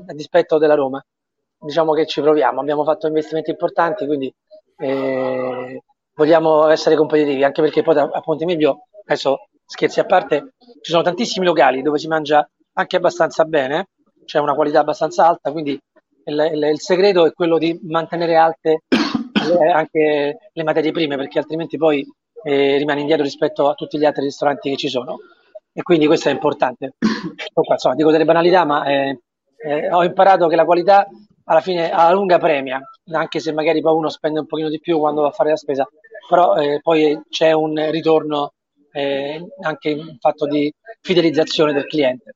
a 0.08 0.14
dispetto 0.14 0.58
della 0.58 0.76
Roma. 0.76 1.02
Diciamo 1.58 1.94
che 1.94 2.06
ci 2.06 2.22
proviamo, 2.22 2.60
abbiamo 2.60 2.84
fatto 2.84 3.08
investimenti 3.08 3.50
importanti, 3.52 4.06
quindi 4.06 4.34
eh, 4.78 5.82
vogliamo 6.14 6.68
essere 6.68 6.96
competitivi, 6.96 7.44
anche 7.44 7.62
perché 7.62 7.82
poi 7.82 7.98
a 7.98 8.22
Ponte 8.22 8.46
Milvio, 8.46 8.88
adesso 9.06 9.48
scherzi 9.66 10.00
a 10.00 10.06
parte, 10.06 10.54
ci 10.82 10.92
sono 10.92 11.04
tantissimi 11.04 11.46
locali 11.46 11.82
dove 11.82 11.98
si 12.00 12.08
mangia 12.08 12.48
anche 12.74 12.96
abbastanza 12.96 13.44
bene, 13.46 13.88
c'è 14.26 14.40
una 14.40 14.54
qualità 14.54 14.80
abbastanza 14.80 15.26
alta, 15.28 15.52
quindi 15.52 15.80
il, 16.28 16.50
il- 16.54 16.64
il 16.72 16.80
segreto 16.80 17.26
è 17.26 17.34
quello 17.34 17.58
di 17.58 17.80
mantenere 17.84 18.36
alte 18.36 18.82
le- 18.90 19.72
anche 19.72 20.38
le 20.52 20.64
materie 20.64 20.92
prime, 20.92 21.16
perché 21.18 21.40
altrimenti 21.40 21.78
poi 21.78 22.06
eh, 22.44 22.78
rimani 22.78 23.02
indietro 23.02 23.24
rispetto 23.24 23.70
a 23.70 23.74
tutti 23.74 23.98
gli 23.98 24.06
altri 24.06 24.24
ristoranti 24.26 24.70
che 24.70 24.78
ci 24.78 24.90
sono. 24.90 25.18
E 25.74 25.82
quindi 25.82 26.06
questo 26.08 26.30
è 26.30 26.32
importante. 26.32 26.94
Qua, 27.54 27.74
insomma, 27.74 27.96
dico 27.96 28.12
delle 28.12 28.26
banalità, 28.26 28.66
ma 28.66 28.86
eh, 28.86 29.20
eh, 29.58 29.92
ho 29.92 30.04
imparato 30.04 30.48
che 30.48 30.56
la 30.56 30.64
qualità 30.66 31.08
alla 31.46 31.60
fine 31.62 31.92
alla 31.92 32.12
lunga 32.14 32.38
premia, 32.40 32.80
anche 33.12 33.40
se 33.40 33.52
magari 33.52 33.82
poi 33.82 33.94
uno 33.96 34.10
spende 34.10 34.40
un 34.40 34.46
pochino 34.48 34.70
di 34.70 34.80
più 34.80 35.00
quando 35.00 35.22
va 35.22 35.28
a 35.28 35.32
fare 35.32 35.50
la 35.50 35.58
spesa, 35.58 35.88
però 36.28 36.56
eh, 36.56 36.80
poi 36.82 37.20
c'è 37.30 37.52
un 37.52 37.90
ritorno 37.92 38.54
eh, 38.96 39.46
anche 39.62 39.90
in 39.90 40.16
fatto 40.20 40.46
di 40.48 40.74
fidelizzazione 41.02 41.74
del 41.74 41.86
cliente. 41.86 42.36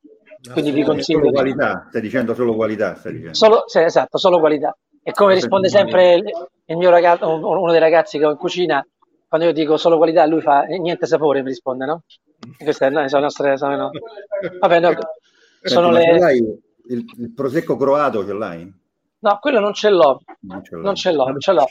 Quindi 0.51 0.71
vi 0.71 0.83
consiglio 0.83 1.19
Solo 1.19 1.31
qualità, 1.31 1.85
stai 1.89 2.01
dicendo 2.01 2.33
solo 2.33 2.55
qualità, 2.55 2.95
stai 2.95 3.11
dicendo. 3.13 3.33
Solo, 3.33 3.63
sì, 3.67 3.79
esatto, 3.79 4.17
solo 4.17 4.39
qualità. 4.39 4.75
E 5.03 5.11
come 5.11 5.33
risponde 5.33 5.69
sempre 5.69 6.15
il- 6.15 6.77
mio 6.77 6.89
ragazzo, 6.89 7.27
uno 7.29 7.71
dei 7.71 7.79
ragazzi 7.79 8.17
che 8.17 8.25
ho 8.25 8.31
in 8.31 8.37
cucina, 8.37 8.85
quando 9.27 9.47
io 9.47 9.53
dico 9.53 9.75
solo 9.77 9.97
qualità, 9.97 10.25
lui 10.25 10.41
fa 10.41 10.65
"Eh, 10.65 10.77
niente 10.79 11.05
sapore, 11.07 11.41
mi 11.41 11.49
risponde, 11.49 11.85
no? 11.85 12.03
Queste 12.57 12.89
no, 12.89 13.07
sono 13.07 13.19
le 13.19 13.25
nostre, 13.25 13.57
sono, 13.57 13.75
no. 13.75 13.89
Vabbè, 14.59 14.79
no, 14.79 14.93
sono 15.61 15.91
Senti, 15.93 16.19
le... 16.19 16.57
il, 16.95 17.05
il 17.19 17.33
prosecco 17.33 17.75
croato 17.75 18.25
ce 18.25 18.33
l'hai? 18.33 18.73
No, 19.21 19.37
quello 19.41 19.59
non 19.59 19.73
ce 19.73 19.89
l'ho, 19.89 20.21
Non 20.41 20.63
ce 20.63 20.75
l'hai. 20.75 20.83
non 20.83 20.95
ce 20.95 21.11
l'ho, 21.11 21.25
non 21.25 21.39
ce 21.39 21.51
l'ho. 21.53 21.65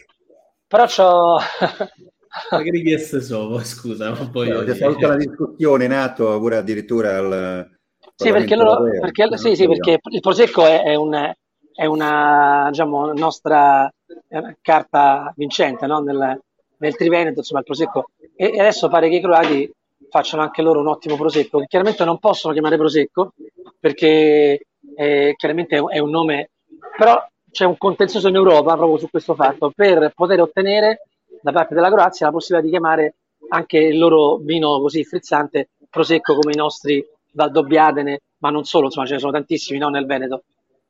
Però 0.66 0.85
c'ho... 0.86 1.39
Ma 2.51 2.62
che 2.62 2.70
richieste 2.70 3.20
sono? 3.20 3.59
Scusa, 3.65 4.10
ma 4.10 4.28
poi 4.31 4.48
C'è 4.65 4.74
stata 4.74 4.93
tutta 4.93 5.06
una 5.09 5.16
discussione 5.16 5.85
in 5.85 5.93
atto 5.93 6.39
pure 6.39 6.56
addirittura 6.56 7.16
al 7.16 7.70
Sì, 8.15 8.31
perché, 8.32 8.56
loro, 8.56 8.70
europeo. 8.81 9.01
perché, 9.01 9.36
sì, 9.36 9.55
sì, 9.55 9.66
perché 9.66 9.98
il 10.10 10.20
Prosecco 10.20 10.65
è, 10.66 10.82
è 10.82 10.94
un- 10.94 11.32
è 11.74 11.85
una 11.85 12.66
diciamo, 12.70 13.12
nostra 13.12 13.89
eh, 14.28 14.56
carta 14.60 15.32
vincente 15.36 15.86
no? 15.86 16.01
nel, 16.01 16.40
nel 16.78 16.97
Triveneto, 16.97 17.39
insomma, 17.39 17.60
il 17.60 17.66
Prosecco. 17.66 18.10
E, 18.35 18.52
e 18.55 18.60
adesso 18.60 18.89
pare 18.89 19.09
che 19.09 19.16
i 19.16 19.20
croati 19.20 19.70
facciano 20.10 20.43
anche 20.43 20.62
loro 20.62 20.81
un 20.81 20.89
ottimo 20.89 21.16
Prosecco, 21.16 21.60
che 21.60 21.66
chiaramente 21.66 22.05
non 22.05 22.19
possono 22.19 22.52
chiamare 22.52 22.77
Prosecco, 22.77 23.32
perché 23.78 24.66
eh, 24.97 25.35
chiaramente 25.36 25.77
è 25.77 25.78
un- 25.78 25.93
è 25.93 25.98
un 25.98 26.10
nome, 26.10 26.51
però 26.97 27.24
c'è 27.51 27.65
un 27.65 27.77
contenzioso 27.78 28.28
in 28.28 28.35
Europa 28.36 28.74
proprio 28.77 28.98
su 28.98 29.09
questo 29.10 29.35
fatto, 29.35 29.70
per 29.74 30.12
poter 30.15 30.40
ottenere 30.40 31.02
da 31.40 31.52
parte 31.52 31.74
della 31.74 31.90
Croazia 31.90 32.27
la 32.27 32.32
possibilità 32.32 32.66
di 32.66 32.73
chiamare 32.73 33.15
anche 33.51 33.78
il 33.78 33.98
loro 33.98 34.36
vino 34.36 34.81
così 34.81 35.05
frizzante 35.05 35.69
Prosecco 35.90 36.35
come 36.35 36.52
i 36.52 36.56
nostri 36.56 37.05
Valdobbiadene, 37.32 38.20
ma 38.39 38.51
non 38.51 38.65
solo, 38.65 38.86
insomma 38.86 39.06
ce 39.06 39.15
ne 39.15 39.20
sono 39.20 39.32
tantissimi 39.32 39.78
no, 39.78 39.89
nel 39.89 40.06
Veneto. 40.06 40.43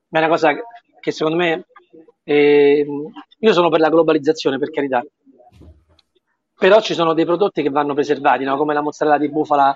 Ma 0.09 0.19
è 0.19 0.23
una 0.23 0.31
cosa 0.31 0.53
che, 1.01 1.13
secondo 1.13 1.39
me, 1.39 1.67
ehm, 2.25 3.11
io 3.39 3.53
sono 3.53 3.69
per 3.69 3.81
la 3.81 3.89
globalizzazione, 3.91 4.59
per 4.59 4.71
carità, 4.71 5.05
però 6.59 6.81
ci 6.81 6.95
sono 6.95 7.15
dei 7.15 7.25
prodotti 7.25 7.63
che 7.63 7.71
vanno 7.71 7.95
preservati, 7.95 8.43
no? 8.45 8.57
come 8.57 8.75
la 8.75 8.81
mozzarella 8.81 9.19
di 9.19 9.31
bufala 9.31 9.75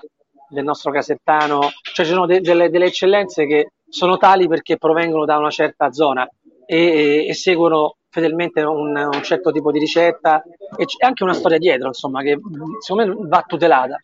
del 0.49 0.63
nostro 0.65 0.91
casertano, 0.91 1.69
cioè 1.93 2.05
ci 2.05 2.11
sono 2.11 2.25
de- 2.25 2.41
delle, 2.41 2.69
delle 2.69 2.85
eccellenze 2.85 3.45
che 3.45 3.71
sono 3.87 4.17
tali 4.17 4.47
perché 4.47 4.77
provengono 4.77 5.25
da 5.25 5.37
una 5.37 5.49
certa 5.49 5.91
zona 5.91 6.29
e, 6.65 6.77
e- 6.77 7.27
e 7.27 7.33
seguono 7.33 7.95
fedelmente 8.13 8.61
un, 8.61 8.95
un 8.95 9.23
certo 9.23 9.51
tipo 9.51 9.71
di 9.71 9.79
ricetta 9.79 10.43
e 10.77 10.85
c'è 10.85 11.03
anche 11.03 11.23
una 11.23 11.33
storia 11.33 11.57
dietro, 11.57 11.87
insomma, 11.87 12.21
che 12.21 12.39
secondo 12.79 13.19
me 13.19 13.27
va 13.27 13.43
tutelata. 13.45 14.01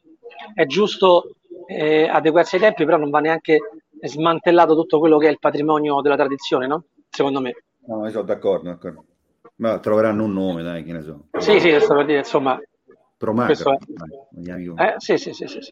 È 0.52 0.66
giusto 0.66 1.36
eh, 1.68 2.10
adeguarsi 2.10 2.56
ai 2.56 2.62
tempi, 2.62 2.86
però 2.86 2.98
non 2.98 3.12
va 3.12 3.20
neanche 3.20 3.60
smantellato 4.02 4.74
tutto 4.74 4.98
quello 4.98 5.20
che 5.20 5.28
è 5.28 5.32
il 5.32 5.38
patrimonio 5.38 6.02
della 6.02 6.16
tradizione, 6.16 6.66
no? 6.66 6.86
Secondo 7.08 7.40
me. 7.40 7.56
No, 7.86 8.04
io 8.06 8.10
sono 8.10 8.24
d'accordo, 8.24 8.70
d'accordo. 8.70 9.04
Ma 9.58 9.78
troveranno 9.78 10.24
un 10.24 10.34
nome, 10.34 10.64
dai, 10.64 10.84
che 10.84 10.92
ne 10.92 11.04
so. 11.04 11.26
Sì, 11.38 11.60
sì, 11.60 11.70
questo 11.70 11.94
per 11.94 12.06
dire, 12.06 12.20
insomma, 12.20 12.60
io. 14.58 14.76
Eh, 14.76 14.96
sì, 14.98 15.18
sì, 15.18 15.34
sì, 15.34 15.46
sì, 15.46 15.62
sì. 15.62 15.72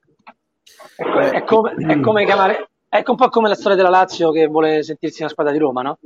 È, 0.98 1.44
come, 1.44 1.72
è 1.72 2.00
come 2.02 2.26
chiamare, 2.26 2.70
è 2.88 3.02
un 3.04 3.16
po' 3.16 3.30
come 3.30 3.48
la 3.48 3.56
storia 3.56 3.78
della 3.78 3.90
Lazio 3.90 4.32
che 4.32 4.46
vuole 4.46 4.84
sentirsi 4.84 5.22
una 5.22 5.32
squadra 5.32 5.54
di 5.54 5.60
Roma, 5.60 5.82
no? 5.82 5.98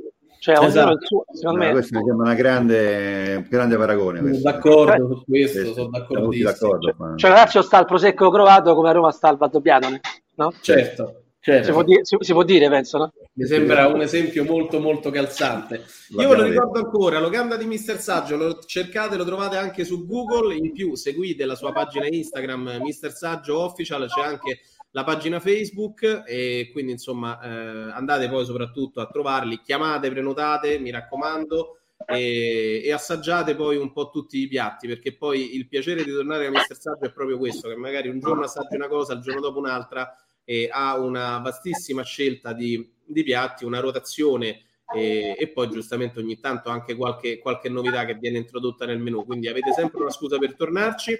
Cioè, 0.42 0.56
ognuno 0.56 0.68
Esatto. 0.70 0.90
il 0.94 0.98
suo, 1.06 1.24
secondo 1.32 1.58
No, 1.60 1.64
me. 1.66 1.70
questo 1.70 1.96
mi 1.98 2.04
sembra 2.04 2.24
una 2.26 2.34
grande, 2.34 3.46
grande 3.48 3.76
paragone. 3.76 4.18
Sono 4.18 4.30
questo. 4.30 4.50
d'accordo 4.50 5.14
su 5.14 5.24
questo, 5.24 5.58
Sì, 5.60 5.66
sì, 5.66 5.72
sono 5.72 5.88
d'accordo 5.90 6.94
qua. 6.96 7.12
Cioè, 7.14 7.30
la 7.30 7.36
Lazio 7.36 7.62
sta 7.62 7.78
al 7.78 7.84
prosecco 7.84 8.28
croato 8.28 8.74
come 8.74 8.88
a 8.88 8.92
Roma 8.92 9.12
sta 9.12 9.28
al 9.28 9.36
Valdobbiadene, 9.36 10.00
no? 10.34 10.52
Certo, 10.60 11.22
Si 11.38 11.50
può, 11.50 11.62
certo. 11.62 11.82
dire, 11.84 12.04
si, 12.04 12.16
si 12.18 12.32
può 12.32 12.42
dire, 12.42 12.68
penso, 12.68 12.98
no? 12.98 13.12
Mi 13.34 13.46
sembra 13.46 13.86
un 13.86 14.00
esempio 14.00 14.44
molto 14.44 14.80
molto 14.80 15.10
calzante. 15.10 15.84
Io 16.18 16.28
ve 16.28 16.34
lo 16.36 16.42
ricordo 16.42 16.80
ancora, 16.80 17.20
Locanda 17.20 17.56
di 17.56 17.64
Mister 17.64 17.98
Saggio, 18.00 18.36
lo 18.36 18.58
cercate, 18.66 19.16
lo 19.16 19.24
trovate 19.24 19.56
anche 19.56 19.84
su 19.84 20.04
Google, 20.06 20.56
in 20.56 20.72
più 20.72 20.96
seguite 20.96 21.44
la 21.44 21.54
sua 21.54 21.70
pagina 21.70 22.06
Instagram 22.08 22.78
Mister 22.82 23.12
Saggio 23.12 23.60
Official, 23.60 24.08
c'è 24.08 24.22
anche 24.22 24.58
la 24.92 25.04
pagina 25.04 25.40
Facebook 25.40 26.22
e 26.26 26.68
quindi 26.72 26.92
insomma 26.92 27.40
eh, 27.40 27.92
andate 27.92 28.28
poi 28.28 28.44
soprattutto 28.44 29.00
a 29.00 29.06
trovarli, 29.06 29.60
chiamate, 29.60 30.10
prenotate, 30.10 30.78
mi 30.78 30.90
raccomando 30.90 31.78
e, 32.06 32.82
e 32.84 32.92
assaggiate 32.92 33.54
poi 33.54 33.76
un 33.76 33.92
po' 33.92 34.10
tutti 34.10 34.38
i 34.38 34.48
piatti 34.48 34.86
perché 34.86 35.16
poi 35.16 35.56
il 35.56 35.66
piacere 35.66 36.04
di 36.04 36.10
tornare 36.10 36.46
a 36.46 36.50
Mister 36.50 36.78
Saggio 36.78 37.06
è 37.06 37.12
proprio 37.12 37.38
questo, 37.38 37.68
che 37.68 37.76
magari 37.76 38.08
un 38.08 38.20
giorno 38.20 38.44
assaggi 38.44 38.76
una 38.76 38.88
cosa, 38.88 39.14
il 39.14 39.20
giorno 39.20 39.40
dopo 39.40 39.58
un'altra 39.58 40.14
e 40.44 40.68
ha 40.70 40.98
una 40.98 41.38
vastissima 41.38 42.02
scelta 42.02 42.52
di, 42.52 42.92
di 43.04 43.22
piatti, 43.22 43.64
una 43.64 43.80
rotazione 43.80 44.64
e, 44.94 45.36
e 45.38 45.48
poi 45.48 45.70
giustamente 45.70 46.18
ogni 46.18 46.38
tanto 46.38 46.68
anche 46.68 46.94
qualche, 46.94 47.38
qualche 47.38 47.68
novità 47.68 48.04
che 48.04 48.14
viene 48.14 48.38
introdotta 48.38 48.84
nel 48.84 48.98
menù. 48.98 49.24
Quindi 49.24 49.48
avete 49.48 49.72
sempre 49.72 50.02
una 50.02 50.10
scusa 50.10 50.38
per 50.38 50.54
tornarci. 50.54 51.18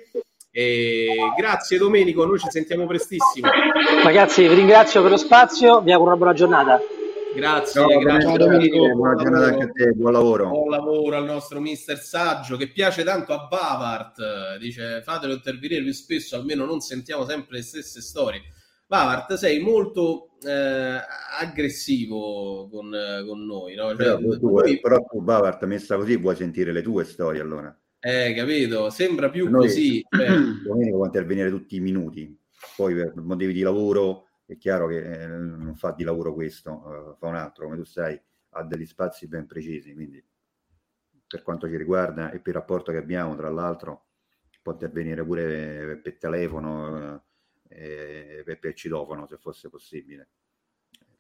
E 0.54 1.06
grazie 1.34 1.78
Domenico, 1.78 2.26
noi 2.26 2.38
ci 2.38 2.50
sentiamo 2.50 2.86
prestissimo. 2.86 3.48
Ragazzi, 4.04 4.46
vi 4.46 4.54
ringrazio 4.54 5.00
per 5.00 5.10
lo 5.12 5.16
spazio, 5.16 5.80
vi 5.80 5.92
auguro 5.92 6.10
una 6.10 6.18
buona 6.18 6.34
giornata. 6.34 6.78
Grazie, 7.34 7.80
Ciao, 7.80 7.98
grazie 8.00 8.36
Domenico, 8.36 8.76
Domenico. 8.76 8.76
buona 8.94 9.14
Buon 9.14 9.16
giornata 9.16 9.46
anche 9.46 9.64
a 9.64 9.70
te, 9.72 9.92
buon 9.92 10.12
lavoro. 10.12 10.48
Buon 10.48 10.68
lavoro 10.68 11.16
al 11.16 11.24
nostro 11.24 11.58
mister 11.58 11.96
Saggio 11.98 12.58
che 12.58 12.68
piace 12.70 13.02
tanto 13.02 13.32
a 13.32 13.46
Bavart. 13.48 14.58
Dice 14.58 15.00
fatelo 15.02 15.32
intervenire 15.32 15.82
più 15.82 15.92
spesso, 15.92 16.36
almeno 16.36 16.66
non 16.66 16.80
sentiamo 16.80 17.24
sempre 17.24 17.56
le 17.56 17.62
stesse 17.62 18.02
storie. 18.02 18.42
Bavart, 18.86 19.32
sei 19.36 19.58
molto 19.60 20.32
eh, 20.46 20.98
aggressivo 21.40 22.68
con, 22.70 22.94
con 23.26 23.46
noi, 23.46 23.74
no? 23.74 23.86
Cioè, 23.86 23.96
Però 23.96 24.18
tu, 24.18 24.50
noi- 24.50 24.80
però 24.80 24.98
tu, 25.10 25.22
Bavart, 25.22 25.64
messa 25.64 25.96
così, 25.96 26.18
vuoi 26.18 26.36
sentire 26.36 26.72
le 26.72 26.82
tue 26.82 27.04
storie 27.04 27.40
allora? 27.40 27.74
Eh, 28.04 28.34
capito? 28.34 28.90
Sembra 28.90 29.30
più 29.30 29.48
Noi- 29.48 29.66
così. 29.66 30.04
cioè, 30.08 30.26
Domenico 30.66 30.96
può 30.96 31.06
intervenire 31.06 31.50
tutti 31.50 31.76
i 31.76 31.80
minuti, 31.80 32.36
poi 32.76 32.94
per 32.94 33.14
motivi 33.16 33.52
di 33.52 33.62
lavoro 33.62 34.26
è 34.44 34.56
chiaro 34.56 34.88
che 34.88 35.22
eh, 35.22 35.26
non 35.28 35.76
fa 35.76 35.92
di 35.92 36.02
lavoro 36.02 36.34
questo, 36.34 37.12
eh, 37.12 37.16
fa 37.16 37.26
un 37.28 37.36
altro, 37.36 37.64
come 37.64 37.76
tu 37.76 37.84
sai, 37.84 38.20
ha 38.50 38.62
degli 38.64 38.86
spazi 38.86 39.28
ben 39.28 39.46
precisi, 39.46 39.94
quindi 39.94 40.22
per 41.26 41.42
quanto 41.42 41.68
ci 41.68 41.76
riguarda 41.76 42.30
e 42.30 42.40
per 42.40 42.48
il 42.48 42.60
rapporto 42.60 42.92
che 42.92 42.98
abbiamo, 42.98 43.36
tra 43.36 43.48
l'altro, 43.50 44.06
può 44.60 44.72
intervenire 44.72 45.24
pure 45.24 46.00
per 46.02 46.18
telefono 46.18 47.24
eh, 47.68 48.38
e 48.38 48.42
per, 48.44 48.58
per 48.58 48.74
citofono 48.74 49.26
se 49.26 49.36
fosse 49.38 49.68
possibile. 49.68 50.28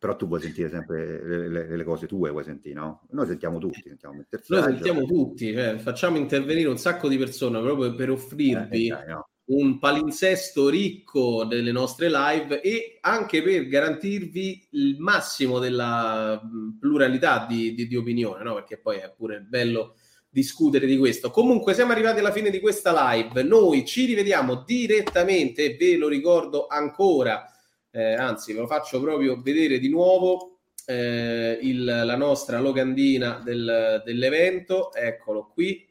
Però 0.02 0.16
tu 0.16 0.26
vuoi 0.26 0.40
sentire 0.40 0.68
sempre 0.68 1.24
le, 1.24 1.48
le- 1.48 1.76
le 1.76 1.84
cose 1.84 2.08
tue, 2.08 2.30
vuoi 2.30 2.42
sentire, 2.42 2.74
no? 2.74 3.02
Noi 3.10 3.24
sentiamo 3.24 3.58
tutti, 3.58 3.82
sentiamo 3.86 4.16
il 4.18 4.26
noi 4.48 4.62
sentiamo 4.64 5.04
tutti, 5.04 5.52
cioè, 5.52 5.76
facciamo 5.78 6.16
intervenire 6.16 6.68
un 6.68 6.76
sacco 6.76 7.06
di 7.06 7.16
persone 7.16 7.60
proprio 7.60 7.94
per 7.94 8.10
offrirvi 8.10 8.86
Eh, 8.86 8.88
dai, 8.88 9.06
no. 9.06 9.28
un 9.52 9.78
palinsesto 9.78 10.68
ricco 10.68 11.44
delle 11.44 11.70
nostre 11.70 12.10
live 12.10 12.60
e 12.62 12.98
anche 13.00 13.44
per 13.44 13.68
garantirvi 13.68 14.66
il 14.70 14.96
massimo 14.98 15.60
della 15.60 16.34
mh, 16.42 16.78
pluralità 16.80 17.46
di, 17.48 17.72
di- 17.72 17.86
di 17.86 17.94
opinione, 17.94 18.42
no? 18.42 18.54
perché 18.54 18.78
poi 18.78 18.96
è 18.96 19.12
pure 19.16 19.38
bello 19.48 19.94
discutere 20.28 20.86
di 20.86 20.96
questo. 20.98 21.30
Comunque 21.30 21.74
siamo 21.74 21.92
arrivati 21.92 22.18
alla 22.18 22.32
fine 22.32 22.50
di 22.50 22.58
questa 22.58 23.12
live, 23.12 23.44
noi 23.44 23.84
ci 23.86 24.04
rivediamo 24.06 24.64
direttamente, 24.66 25.76
ve 25.76 25.96
lo 25.96 26.08
ricordo 26.08 26.66
ancora, 26.66 27.46
eh, 27.92 28.14
anzi 28.14 28.52
ve 28.52 28.60
lo 28.60 28.66
faccio 28.66 29.00
proprio 29.00 29.40
vedere 29.40 29.78
di 29.78 29.88
nuovo, 29.88 30.58
eh, 30.86 31.58
il- 31.62 31.84
la 31.84 32.16
nostra 32.16 32.58
locandina 32.58 33.40
del- 33.44 34.02
dell'evento, 34.04 34.92
eccolo 34.92 35.50
qui, 35.54 35.86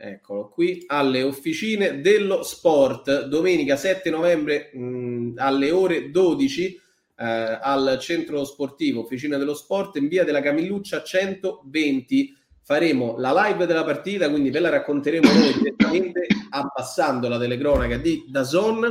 Eccolo 0.00 0.48
qui, 0.48 0.84
alle 0.86 1.22
officine 1.24 2.00
dello 2.00 2.44
sport, 2.44 3.24
domenica 3.24 3.74
7 3.74 4.10
novembre 4.10 4.70
mh, 4.72 5.32
alle 5.38 5.72
ore 5.72 6.12
12 6.12 6.80
eh, 7.16 7.24
al 7.60 7.98
centro 8.00 8.44
sportivo 8.44 9.00
Officina 9.00 9.38
dello 9.38 9.54
Sport 9.54 9.96
in 9.96 10.06
via 10.06 10.22
della 10.22 10.40
Camilluccia 10.40 11.02
120. 11.02 12.32
Faremo 12.62 13.16
la 13.18 13.32
live 13.48 13.66
della 13.66 13.82
partita, 13.82 14.30
quindi 14.30 14.50
ve 14.50 14.60
la 14.60 14.68
racconteremo 14.68 15.28
noi 15.32 15.52
direttamente 15.54 16.26
abbassando 16.50 17.26
la 17.28 17.36
telecronaca 17.38 17.96
di 17.96 18.24
Dazon 18.28 18.88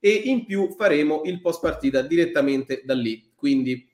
e 0.00 0.10
in 0.10 0.46
più 0.46 0.74
faremo 0.74 1.22
il 1.26 1.40
post 1.40 1.60
partita 1.60 2.02
direttamente 2.02 2.82
da 2.84 2.94
lì. 2.94 3.30
Quindi 3.34 3.86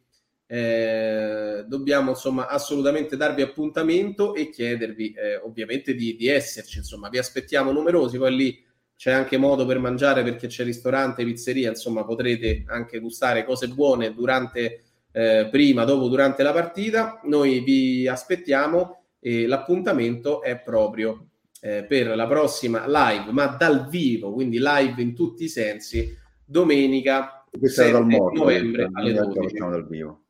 eh, 0.49 1.65
dobbiamo 1.67 2.11
insomma 2.11 2.47
assolutamente 2.47 3.17
darvi 3.17 3.43
appuntamento 3.43 4.35
e 4.35 4.49
chiedervi 4.49 5.13
eh, 5.13 5.37
ovviamente 5.39 5.95
di, 5.95 6.15
di 6.15 6.29
esserci 6.29 6.79
insomma 6.79 7.09
vi 7.09 7.19
aspettiamo 7.19 7.73
numerosi 7.73 8.17
poi 8.17 8.37
lì 8.37 8.65
c'è 8.97 9.11
anche 9.11 9.39
modo 9.39 9.67
per 9.67 9.81
mangiare 9.81 10.23
perché 10.23 10.47
c'è 10.47 10.63
ristorante 10.63 11.25
pizzeria 11.25 11.71
insomma 11.71 12.05
potrete 12.05 12.63
anche 12.69 13.01
gustare 13.01 13.45
cose 13.45 13.67
buone 13.67 14.15
durante 14.15 14.85
eh, 15.11 15.49
prima 15.51 15.83
dopo 15.83 16.07
durante 16.07 16.45
la 16.45 16.53
partita 16.53 17.21
noi 17.25 17.59
vi 17.61 18.07
aspettiamo 18.07 19.03
e 19.19 19.49
l'appuntamento 19.49 20.43
è 20.43 20.57
proprio 20.61 21.27
eh, 21.61 21.85
per 21.85 22.15
la 22.15 22.27
prossima 22.27 22.85
live 22.87 23.33
ma 23.33 23.47
dal 23.47 23.89
vivo 23.89 24.33
quindi 24.33 24.59
live 24.61 25.01
in 25.03 25.15
tutti 25.15 25.45
i 25.45 25.49
sensi 25.49 26.17
domenica 26.45 27.45
Questa 27.59 27.85
era 27.85 27.99
7 27.99 28.09
dal 28.09 28.19
morto, 28.21 28.39
novembre 28.41 28.83
eh, 28.83 28.89
alle 28.93 29.13
noi 29.13 29.15
la 29.15 29.25
12 29.33 29.49
facciamo 29.49 29.71
dal 29.71 29.87
vivo. 29.89 30.25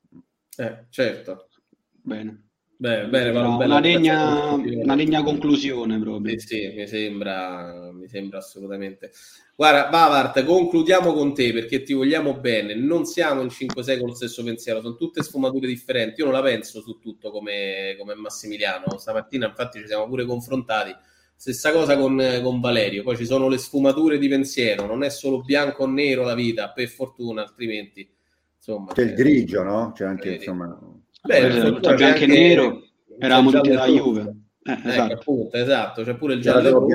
eh, 0.58 0.84
certo. 0.90 1.48
Bene. 1.90 2.42
Beh, 2.78 3.06
bene, 3.08 3.32
No, 3.32 3.56
una, 3.56 3.80
degna, 3.80 4.52
prestazione. 4.60 4.82
una 4.84 4.96
degna 4.96 5.22
conclusione 5.22 5.98
proprio. 5.98 6.38
Sì, 6.38 6.46
sì, 6.46 6.72
mi 6.76 6.86
sembra, 6.86 7.90
mi 7.90 8.06
sembra 8.06 8.36
assolutamente. 8.38 9.12
Guarda, 9.56 9.88
Bavart, 9.88 10.44
concludiamo 10.44 11.14
con 11.14 11.32
te 11.32 11.54
perché 11.54 11.82
ti 11.82 11.94
vogliamo 11.94 12.34
bene. 12.38 12.74
Non 12.74 13.06
siamo 13.06 13.40
in 13.40 13.48
5-6 13.48 13.98
con 13.98 14.08
lo 14.08 14.14
stesso 14.14 14.44
pensiero, 14.44 14.82
sono 14.82 14.94
tutte 14.94 15.22
sfumature 15.22 15.66
differenti. 15.66 16.20
Io 16.20 16.26
non 16.26 16.34
la 16.34 16.42
penso 16.42 16.82
su 16.82 16.98
tutto 16.98 17.30
come, 17.30 17.96
come 17.98 18.14
Massimiliano. 18.14 18.98
Stamattina, 18.98 19.46
infatti, 19.46 19.80
ci 19.80 19.86
siamo 19.86 20.06
pure 20.06 20.26
confrontati. 20.26 20.94
Stessa 21.36 21.70
cosa 21.70 21.96
con, 21.96 22.20
con 22.42 22.60
Valerio. 22.60 23.02
Poi 23.02 23.16
ci 23.16 23.26
sono 23.26 23.48
le 23.48 23.58
sfumature 23.58 24.18
di 24.18 24.28
pensiero, 24.28 24.86
non 24.86 25.02
è 25.04 25.10
solo 25.10 25.42
bianco 25.42 25.84
o 25.84 25.86
nero 25.86 26.24
la 26.24 26.34
vita, 26.34 26.70
per 26.70 26.88
fortuna, 26.88 27.42
altrimenti 27.42 28.08
insomma. 28.56 28.92
C'è 28.92 29.02
il 29.02 29.10
eh, 29.10 29.14
grigio, 29.14 29.62
no? 29.62 29.92
C'è 29.94 30.04
anche, 30.04 30.30
vedi. 30.30 30.44
insomma... 30.44 30.78
Beh, 31.22 31.38
il 31.38 31.80
bianco 31.80 32.18
e 32.18 32.26
nero, 32.26 32.82
eravamo 33.18 33.50
tutti 33.50 33.68
della 33.68 33.86
rosso. 33.86 33.96
Juve. 33.96 34.20
Eh, 34.62 34.72
Ecco, 34.72 34.88
esatto. 34.88 35.12
appunto, 35.12 35.56
esatto, 35.56 36.02
c'è 36.02 36.16
pure 36.16 36.34
il 36.34 36.40
giallo 36.40 36.86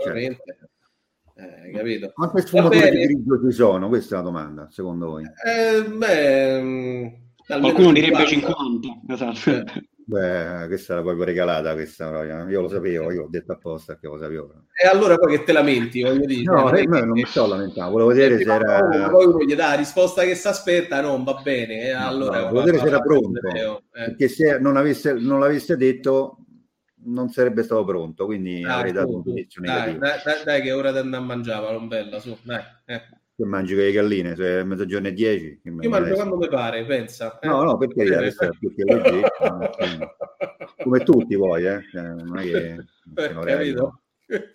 certo. 0.00 0.42
Eh, 1.34 1.72
capito? 1.72 2.12
Quante 2.12 2.40
Va 2.42 2.46
sfumature 2.46 2.90
di 2.90 2.98
grigio 2.98 3.40
ci 3.44 3.52
sono? 3.52 3.88
Questa 3.88 4.14
è 4.14 4.18
la 4.18 4.24
domanda, 4.24 4.68
secondo 4.70 5.06
voi? 5.06 5.24
Eh, 5.24 5.88
beh, 5.88 6.62
mm, 6.62 7.06
almeno 7.48 7.72
Qualcuno 7.72 7.92
direbbe 7.92 8.26
50. 8.26 8.88
50. 9.06 9.12
Esatto. 9.12 9.80
Beh, 10.10 10.66
questa 10.66 10.94
era 10.94 11.02
proprio 11.02 11.24
regalata, 11.24 11.72
questa, 11.74 12.24
io 12.48 12.60
lo 12.60 12.68
sapevo, 12.68 13.12
io 13.12 13.24
ho 13.24 13.28
detto 13.28 13.52
apposta 13.52 13.96
che 13.96 14.08
lo 14.08 14.18
sapevo. 14.18 14.64
E 14.82 14.88
allora 14.88 15.16
poi 15.16 15.36
che 15.36 15.44
te 15.44 15.52
lamenti, 15.52 16.02
voglio 16.02 16.26
dire. 16.26 16.42
No, 16.42 16.72
eh, 16.74 16.84
non 16.84 17.06
no, 17.08 17.12
mi 17.12 17.24
sto 17.24 17.46
lamentando, 17.46 17.92
volevo 17.92 18.08
vedere 18.10 18.38
se 18.42 18.52
era... 18.52 19.08
poi 19.08 19.26
uno 19.26 19.44
gli 19.44 19.54
dà 19.54 19.68
la 19.68 19.74
risposta 19.76 20.24
che 20.24 20.34
si 20.34 20.48
aspetta, 20.48 21.00
non 21.00 21.22
va 21.22 21.34
bene. 21.42 21.90
E 21.90 21.92
No, 21.92 22.08
allora 22.08 22.40
no, 22.40 22.48
volevo 22.48 22.64
vedere 22.64 22.78
se 22.78 22.86
era 22.88 22.98
pronto, 23.00 23.40
eh. 23.54 23.80
perché 23.90 24.28
se 24.28 24.58
non, 24.58 24.76
avesse, 24.76 25.12
non 25.12 25.38
l'avesse 25.38 25.76
detto 25.76 26.38
non 27.02 27.28
sarebbe 27.30 27.62
stato 27.62 27.84
pronto, 27.84 28.24
quindi 28.26 28.64
Ah, 28.64 28.76
avrei 28.78 28.92
dato 28.92 29.14
un 29.14 29.22
giudizio 29.22 29.62
Dai, 29.62 29.74
negativo. 29.94 29.98
dai, 30.00 30.20
dai, 30.24 30.44
dai, 30.44 30.62
che 30.62 30.68
è 30.68 30.74
ora 30.76 30.90
di 30.92 30.98
andare 30.98 31.22
a 31.22 31.26
mangiare, 31.26 31.64
palombella, 31.66 32.18
su, 32.18 32.36
dai. 32.42 32.62
eh. 32.86 33.02
Che 33.40 33.46
mangi 33.46 33.74
con 33.74 33.84
le 33.84 33.92
galline, 33.92 34.36
se 34.36 34.58
è 34.60 34.62
mezzogiorno 34.64 35.08
e 35.08 35.12
dieci? 35.14 35.60
che 35.62 35.68
Io 35.70 35.72
mangi 35.72 35.88
mangio 35.88 36.14
quando 36.14 36.36
mi 36.36 36.48
pare, 36.48 36.84
pensa. 36.84 37.38
eh. 37.38 37.46
No, 37.48 37.62
no, 37.62 37.78
per 37.78 37.88
carità, 37.94 38.20
Eh, 38.22 38.50
che 38.74 38.84
leggero, 38.84 39.30
come 40.76 40.98
tutti 41.02 41.38
poi, 41.38 41.64
eh? 41.66 41.82
cioè, 41.90 42.02
non 42.02 42.36
è 42.38 42.42
che... 42.42 42.56
eh, 42.58 42.84
che 43.14 43.32
l'orario- 43.32 44.02
capito? 44.26 44.54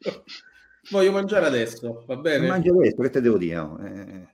Voglio 0.90 1.12
mangiare 1.12 1.46
adesso, 1.46 2.04
va 2.06 2.16
bene? 2.16 2.46
Mangia 2.46 2.72
questo, 2.72 3.02
che 3.02 3.10
te 3.10 3.20
devo 3.20 3.36
dire? 3.36 3.54
no? 3.56 3.78
Eh, 3.84 4.28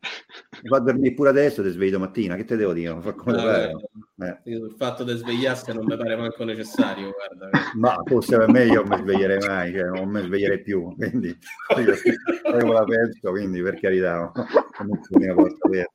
va 0.68 0.76
a 0.76 0.81
dormire 0.81 1.14
pure 1.14 1.31
adesso, 1.31 1.62
ti 1.62 1.70
svegli 1.70 1.90
domattina, 1.90 2.36
che 2.36 2.44
te 2.44 2.56
devo 2.56 2.72
dire? 2.72 2.97
Fa 3.01 3.12
come 3.12 3.32
Ah, 3.36 3.43
pare. 3.43 3.72
guarda, 3.72 4.40
Eh. 4.44 4.51
Il 4.52 4.74
fatto 4.78 5.02
di 5.05 5.16
svegliarsi 5.16 5.72
non 5.72 5.85
mi 5.85 5.97
pare 5.97 6.16
manco 6.16 6.44
necessario, 6.44 7.12
guarda. 7.12 7.51
Ma 7.74 8.01
forse 8.05 8.36
per 8.36 8.48
me 8.51 8.64
io 8.66 8.82
non 8.82 8.89
mi 8.89 8.97
sveglierei 9.05 9.39
mai, 9.39 9.72
cioè, 9.72 9.82
non 9.85 10.09
mi 10.09 10.22
sveglierei 10.22 10.62
più, 10.62 10.94
quindi 10.97 11.36
io, 11.76 12.72
la 12.72 12.85
penso, 12.85 13.31
quindi 13.31 13.60
per 13.62 13.81
carità, 13.81 14.14
no? 14.16 14.32
non 14.86 15.01
c'è 15.01 15.16
una 15.16 15.35
cosa 15.35 15.56
vera. 15.68 15.90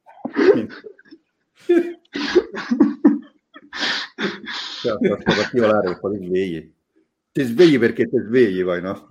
Cioè, 4.82 4.98
particolare 5.24 5.98
poi 6.00 6.18
svegli. 6.18 6.74
Ti 7.32 7.44
svegli 7.44 7.78
perché 7.80 8.06
ti 8.08 8.18
svegli 8.18 8.64
poi, 8.64 8.82
no? 8.82 9.08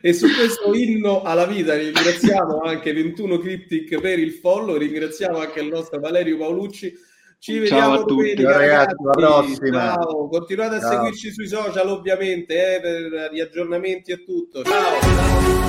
E 0.00 0.12
su 0.12 0.26
questo 0.32 0.72
inno 0.74 1.22
alla 1.22 1.44
vita 1.44 1.74
ringraziamo 1.74 2.60
anche 2.60 2.92
21 2.92 3.38
Cryptic 3.38 4.00
per 4.00 4.18
il 4.18 4.32
follow, 4.32 4.76
ringraziamo 4.76 5.38
anche 5.38 5.60
il 5.60 5.68
nostro 5.68 5.98
Valerio 5.98 6.38
Paolucci. 6.38 6.94
Ci 7.40 7.52
Ciao 7.52 7.60
vediamo 7.60 7.92
a 7.92 7.98
tutti. 7.98 8.14
domenica, 8.34 8.50
Ciao 8.50 8.58
ragazzi, 8.58 8.94
alla 8.98 9.10
prossima. 9.12 9.78
Ciao, 9.94 10.28
continuate 10.28 10.74
a 10.76 10.80
Ciao. 10.80 10.90
seguirci 10.90 11.32
sui 11.32 11.46
social 11.46 11.88
ovviamente 11.88 12.76
eh, 12.76 12.80
per 12.80 13.30
gli 13.32 13.40
aggiornamenti 13.40 14.12
e 14.12 14.24
tutto. 14.24 14.62
Ciao. 14.64 15.67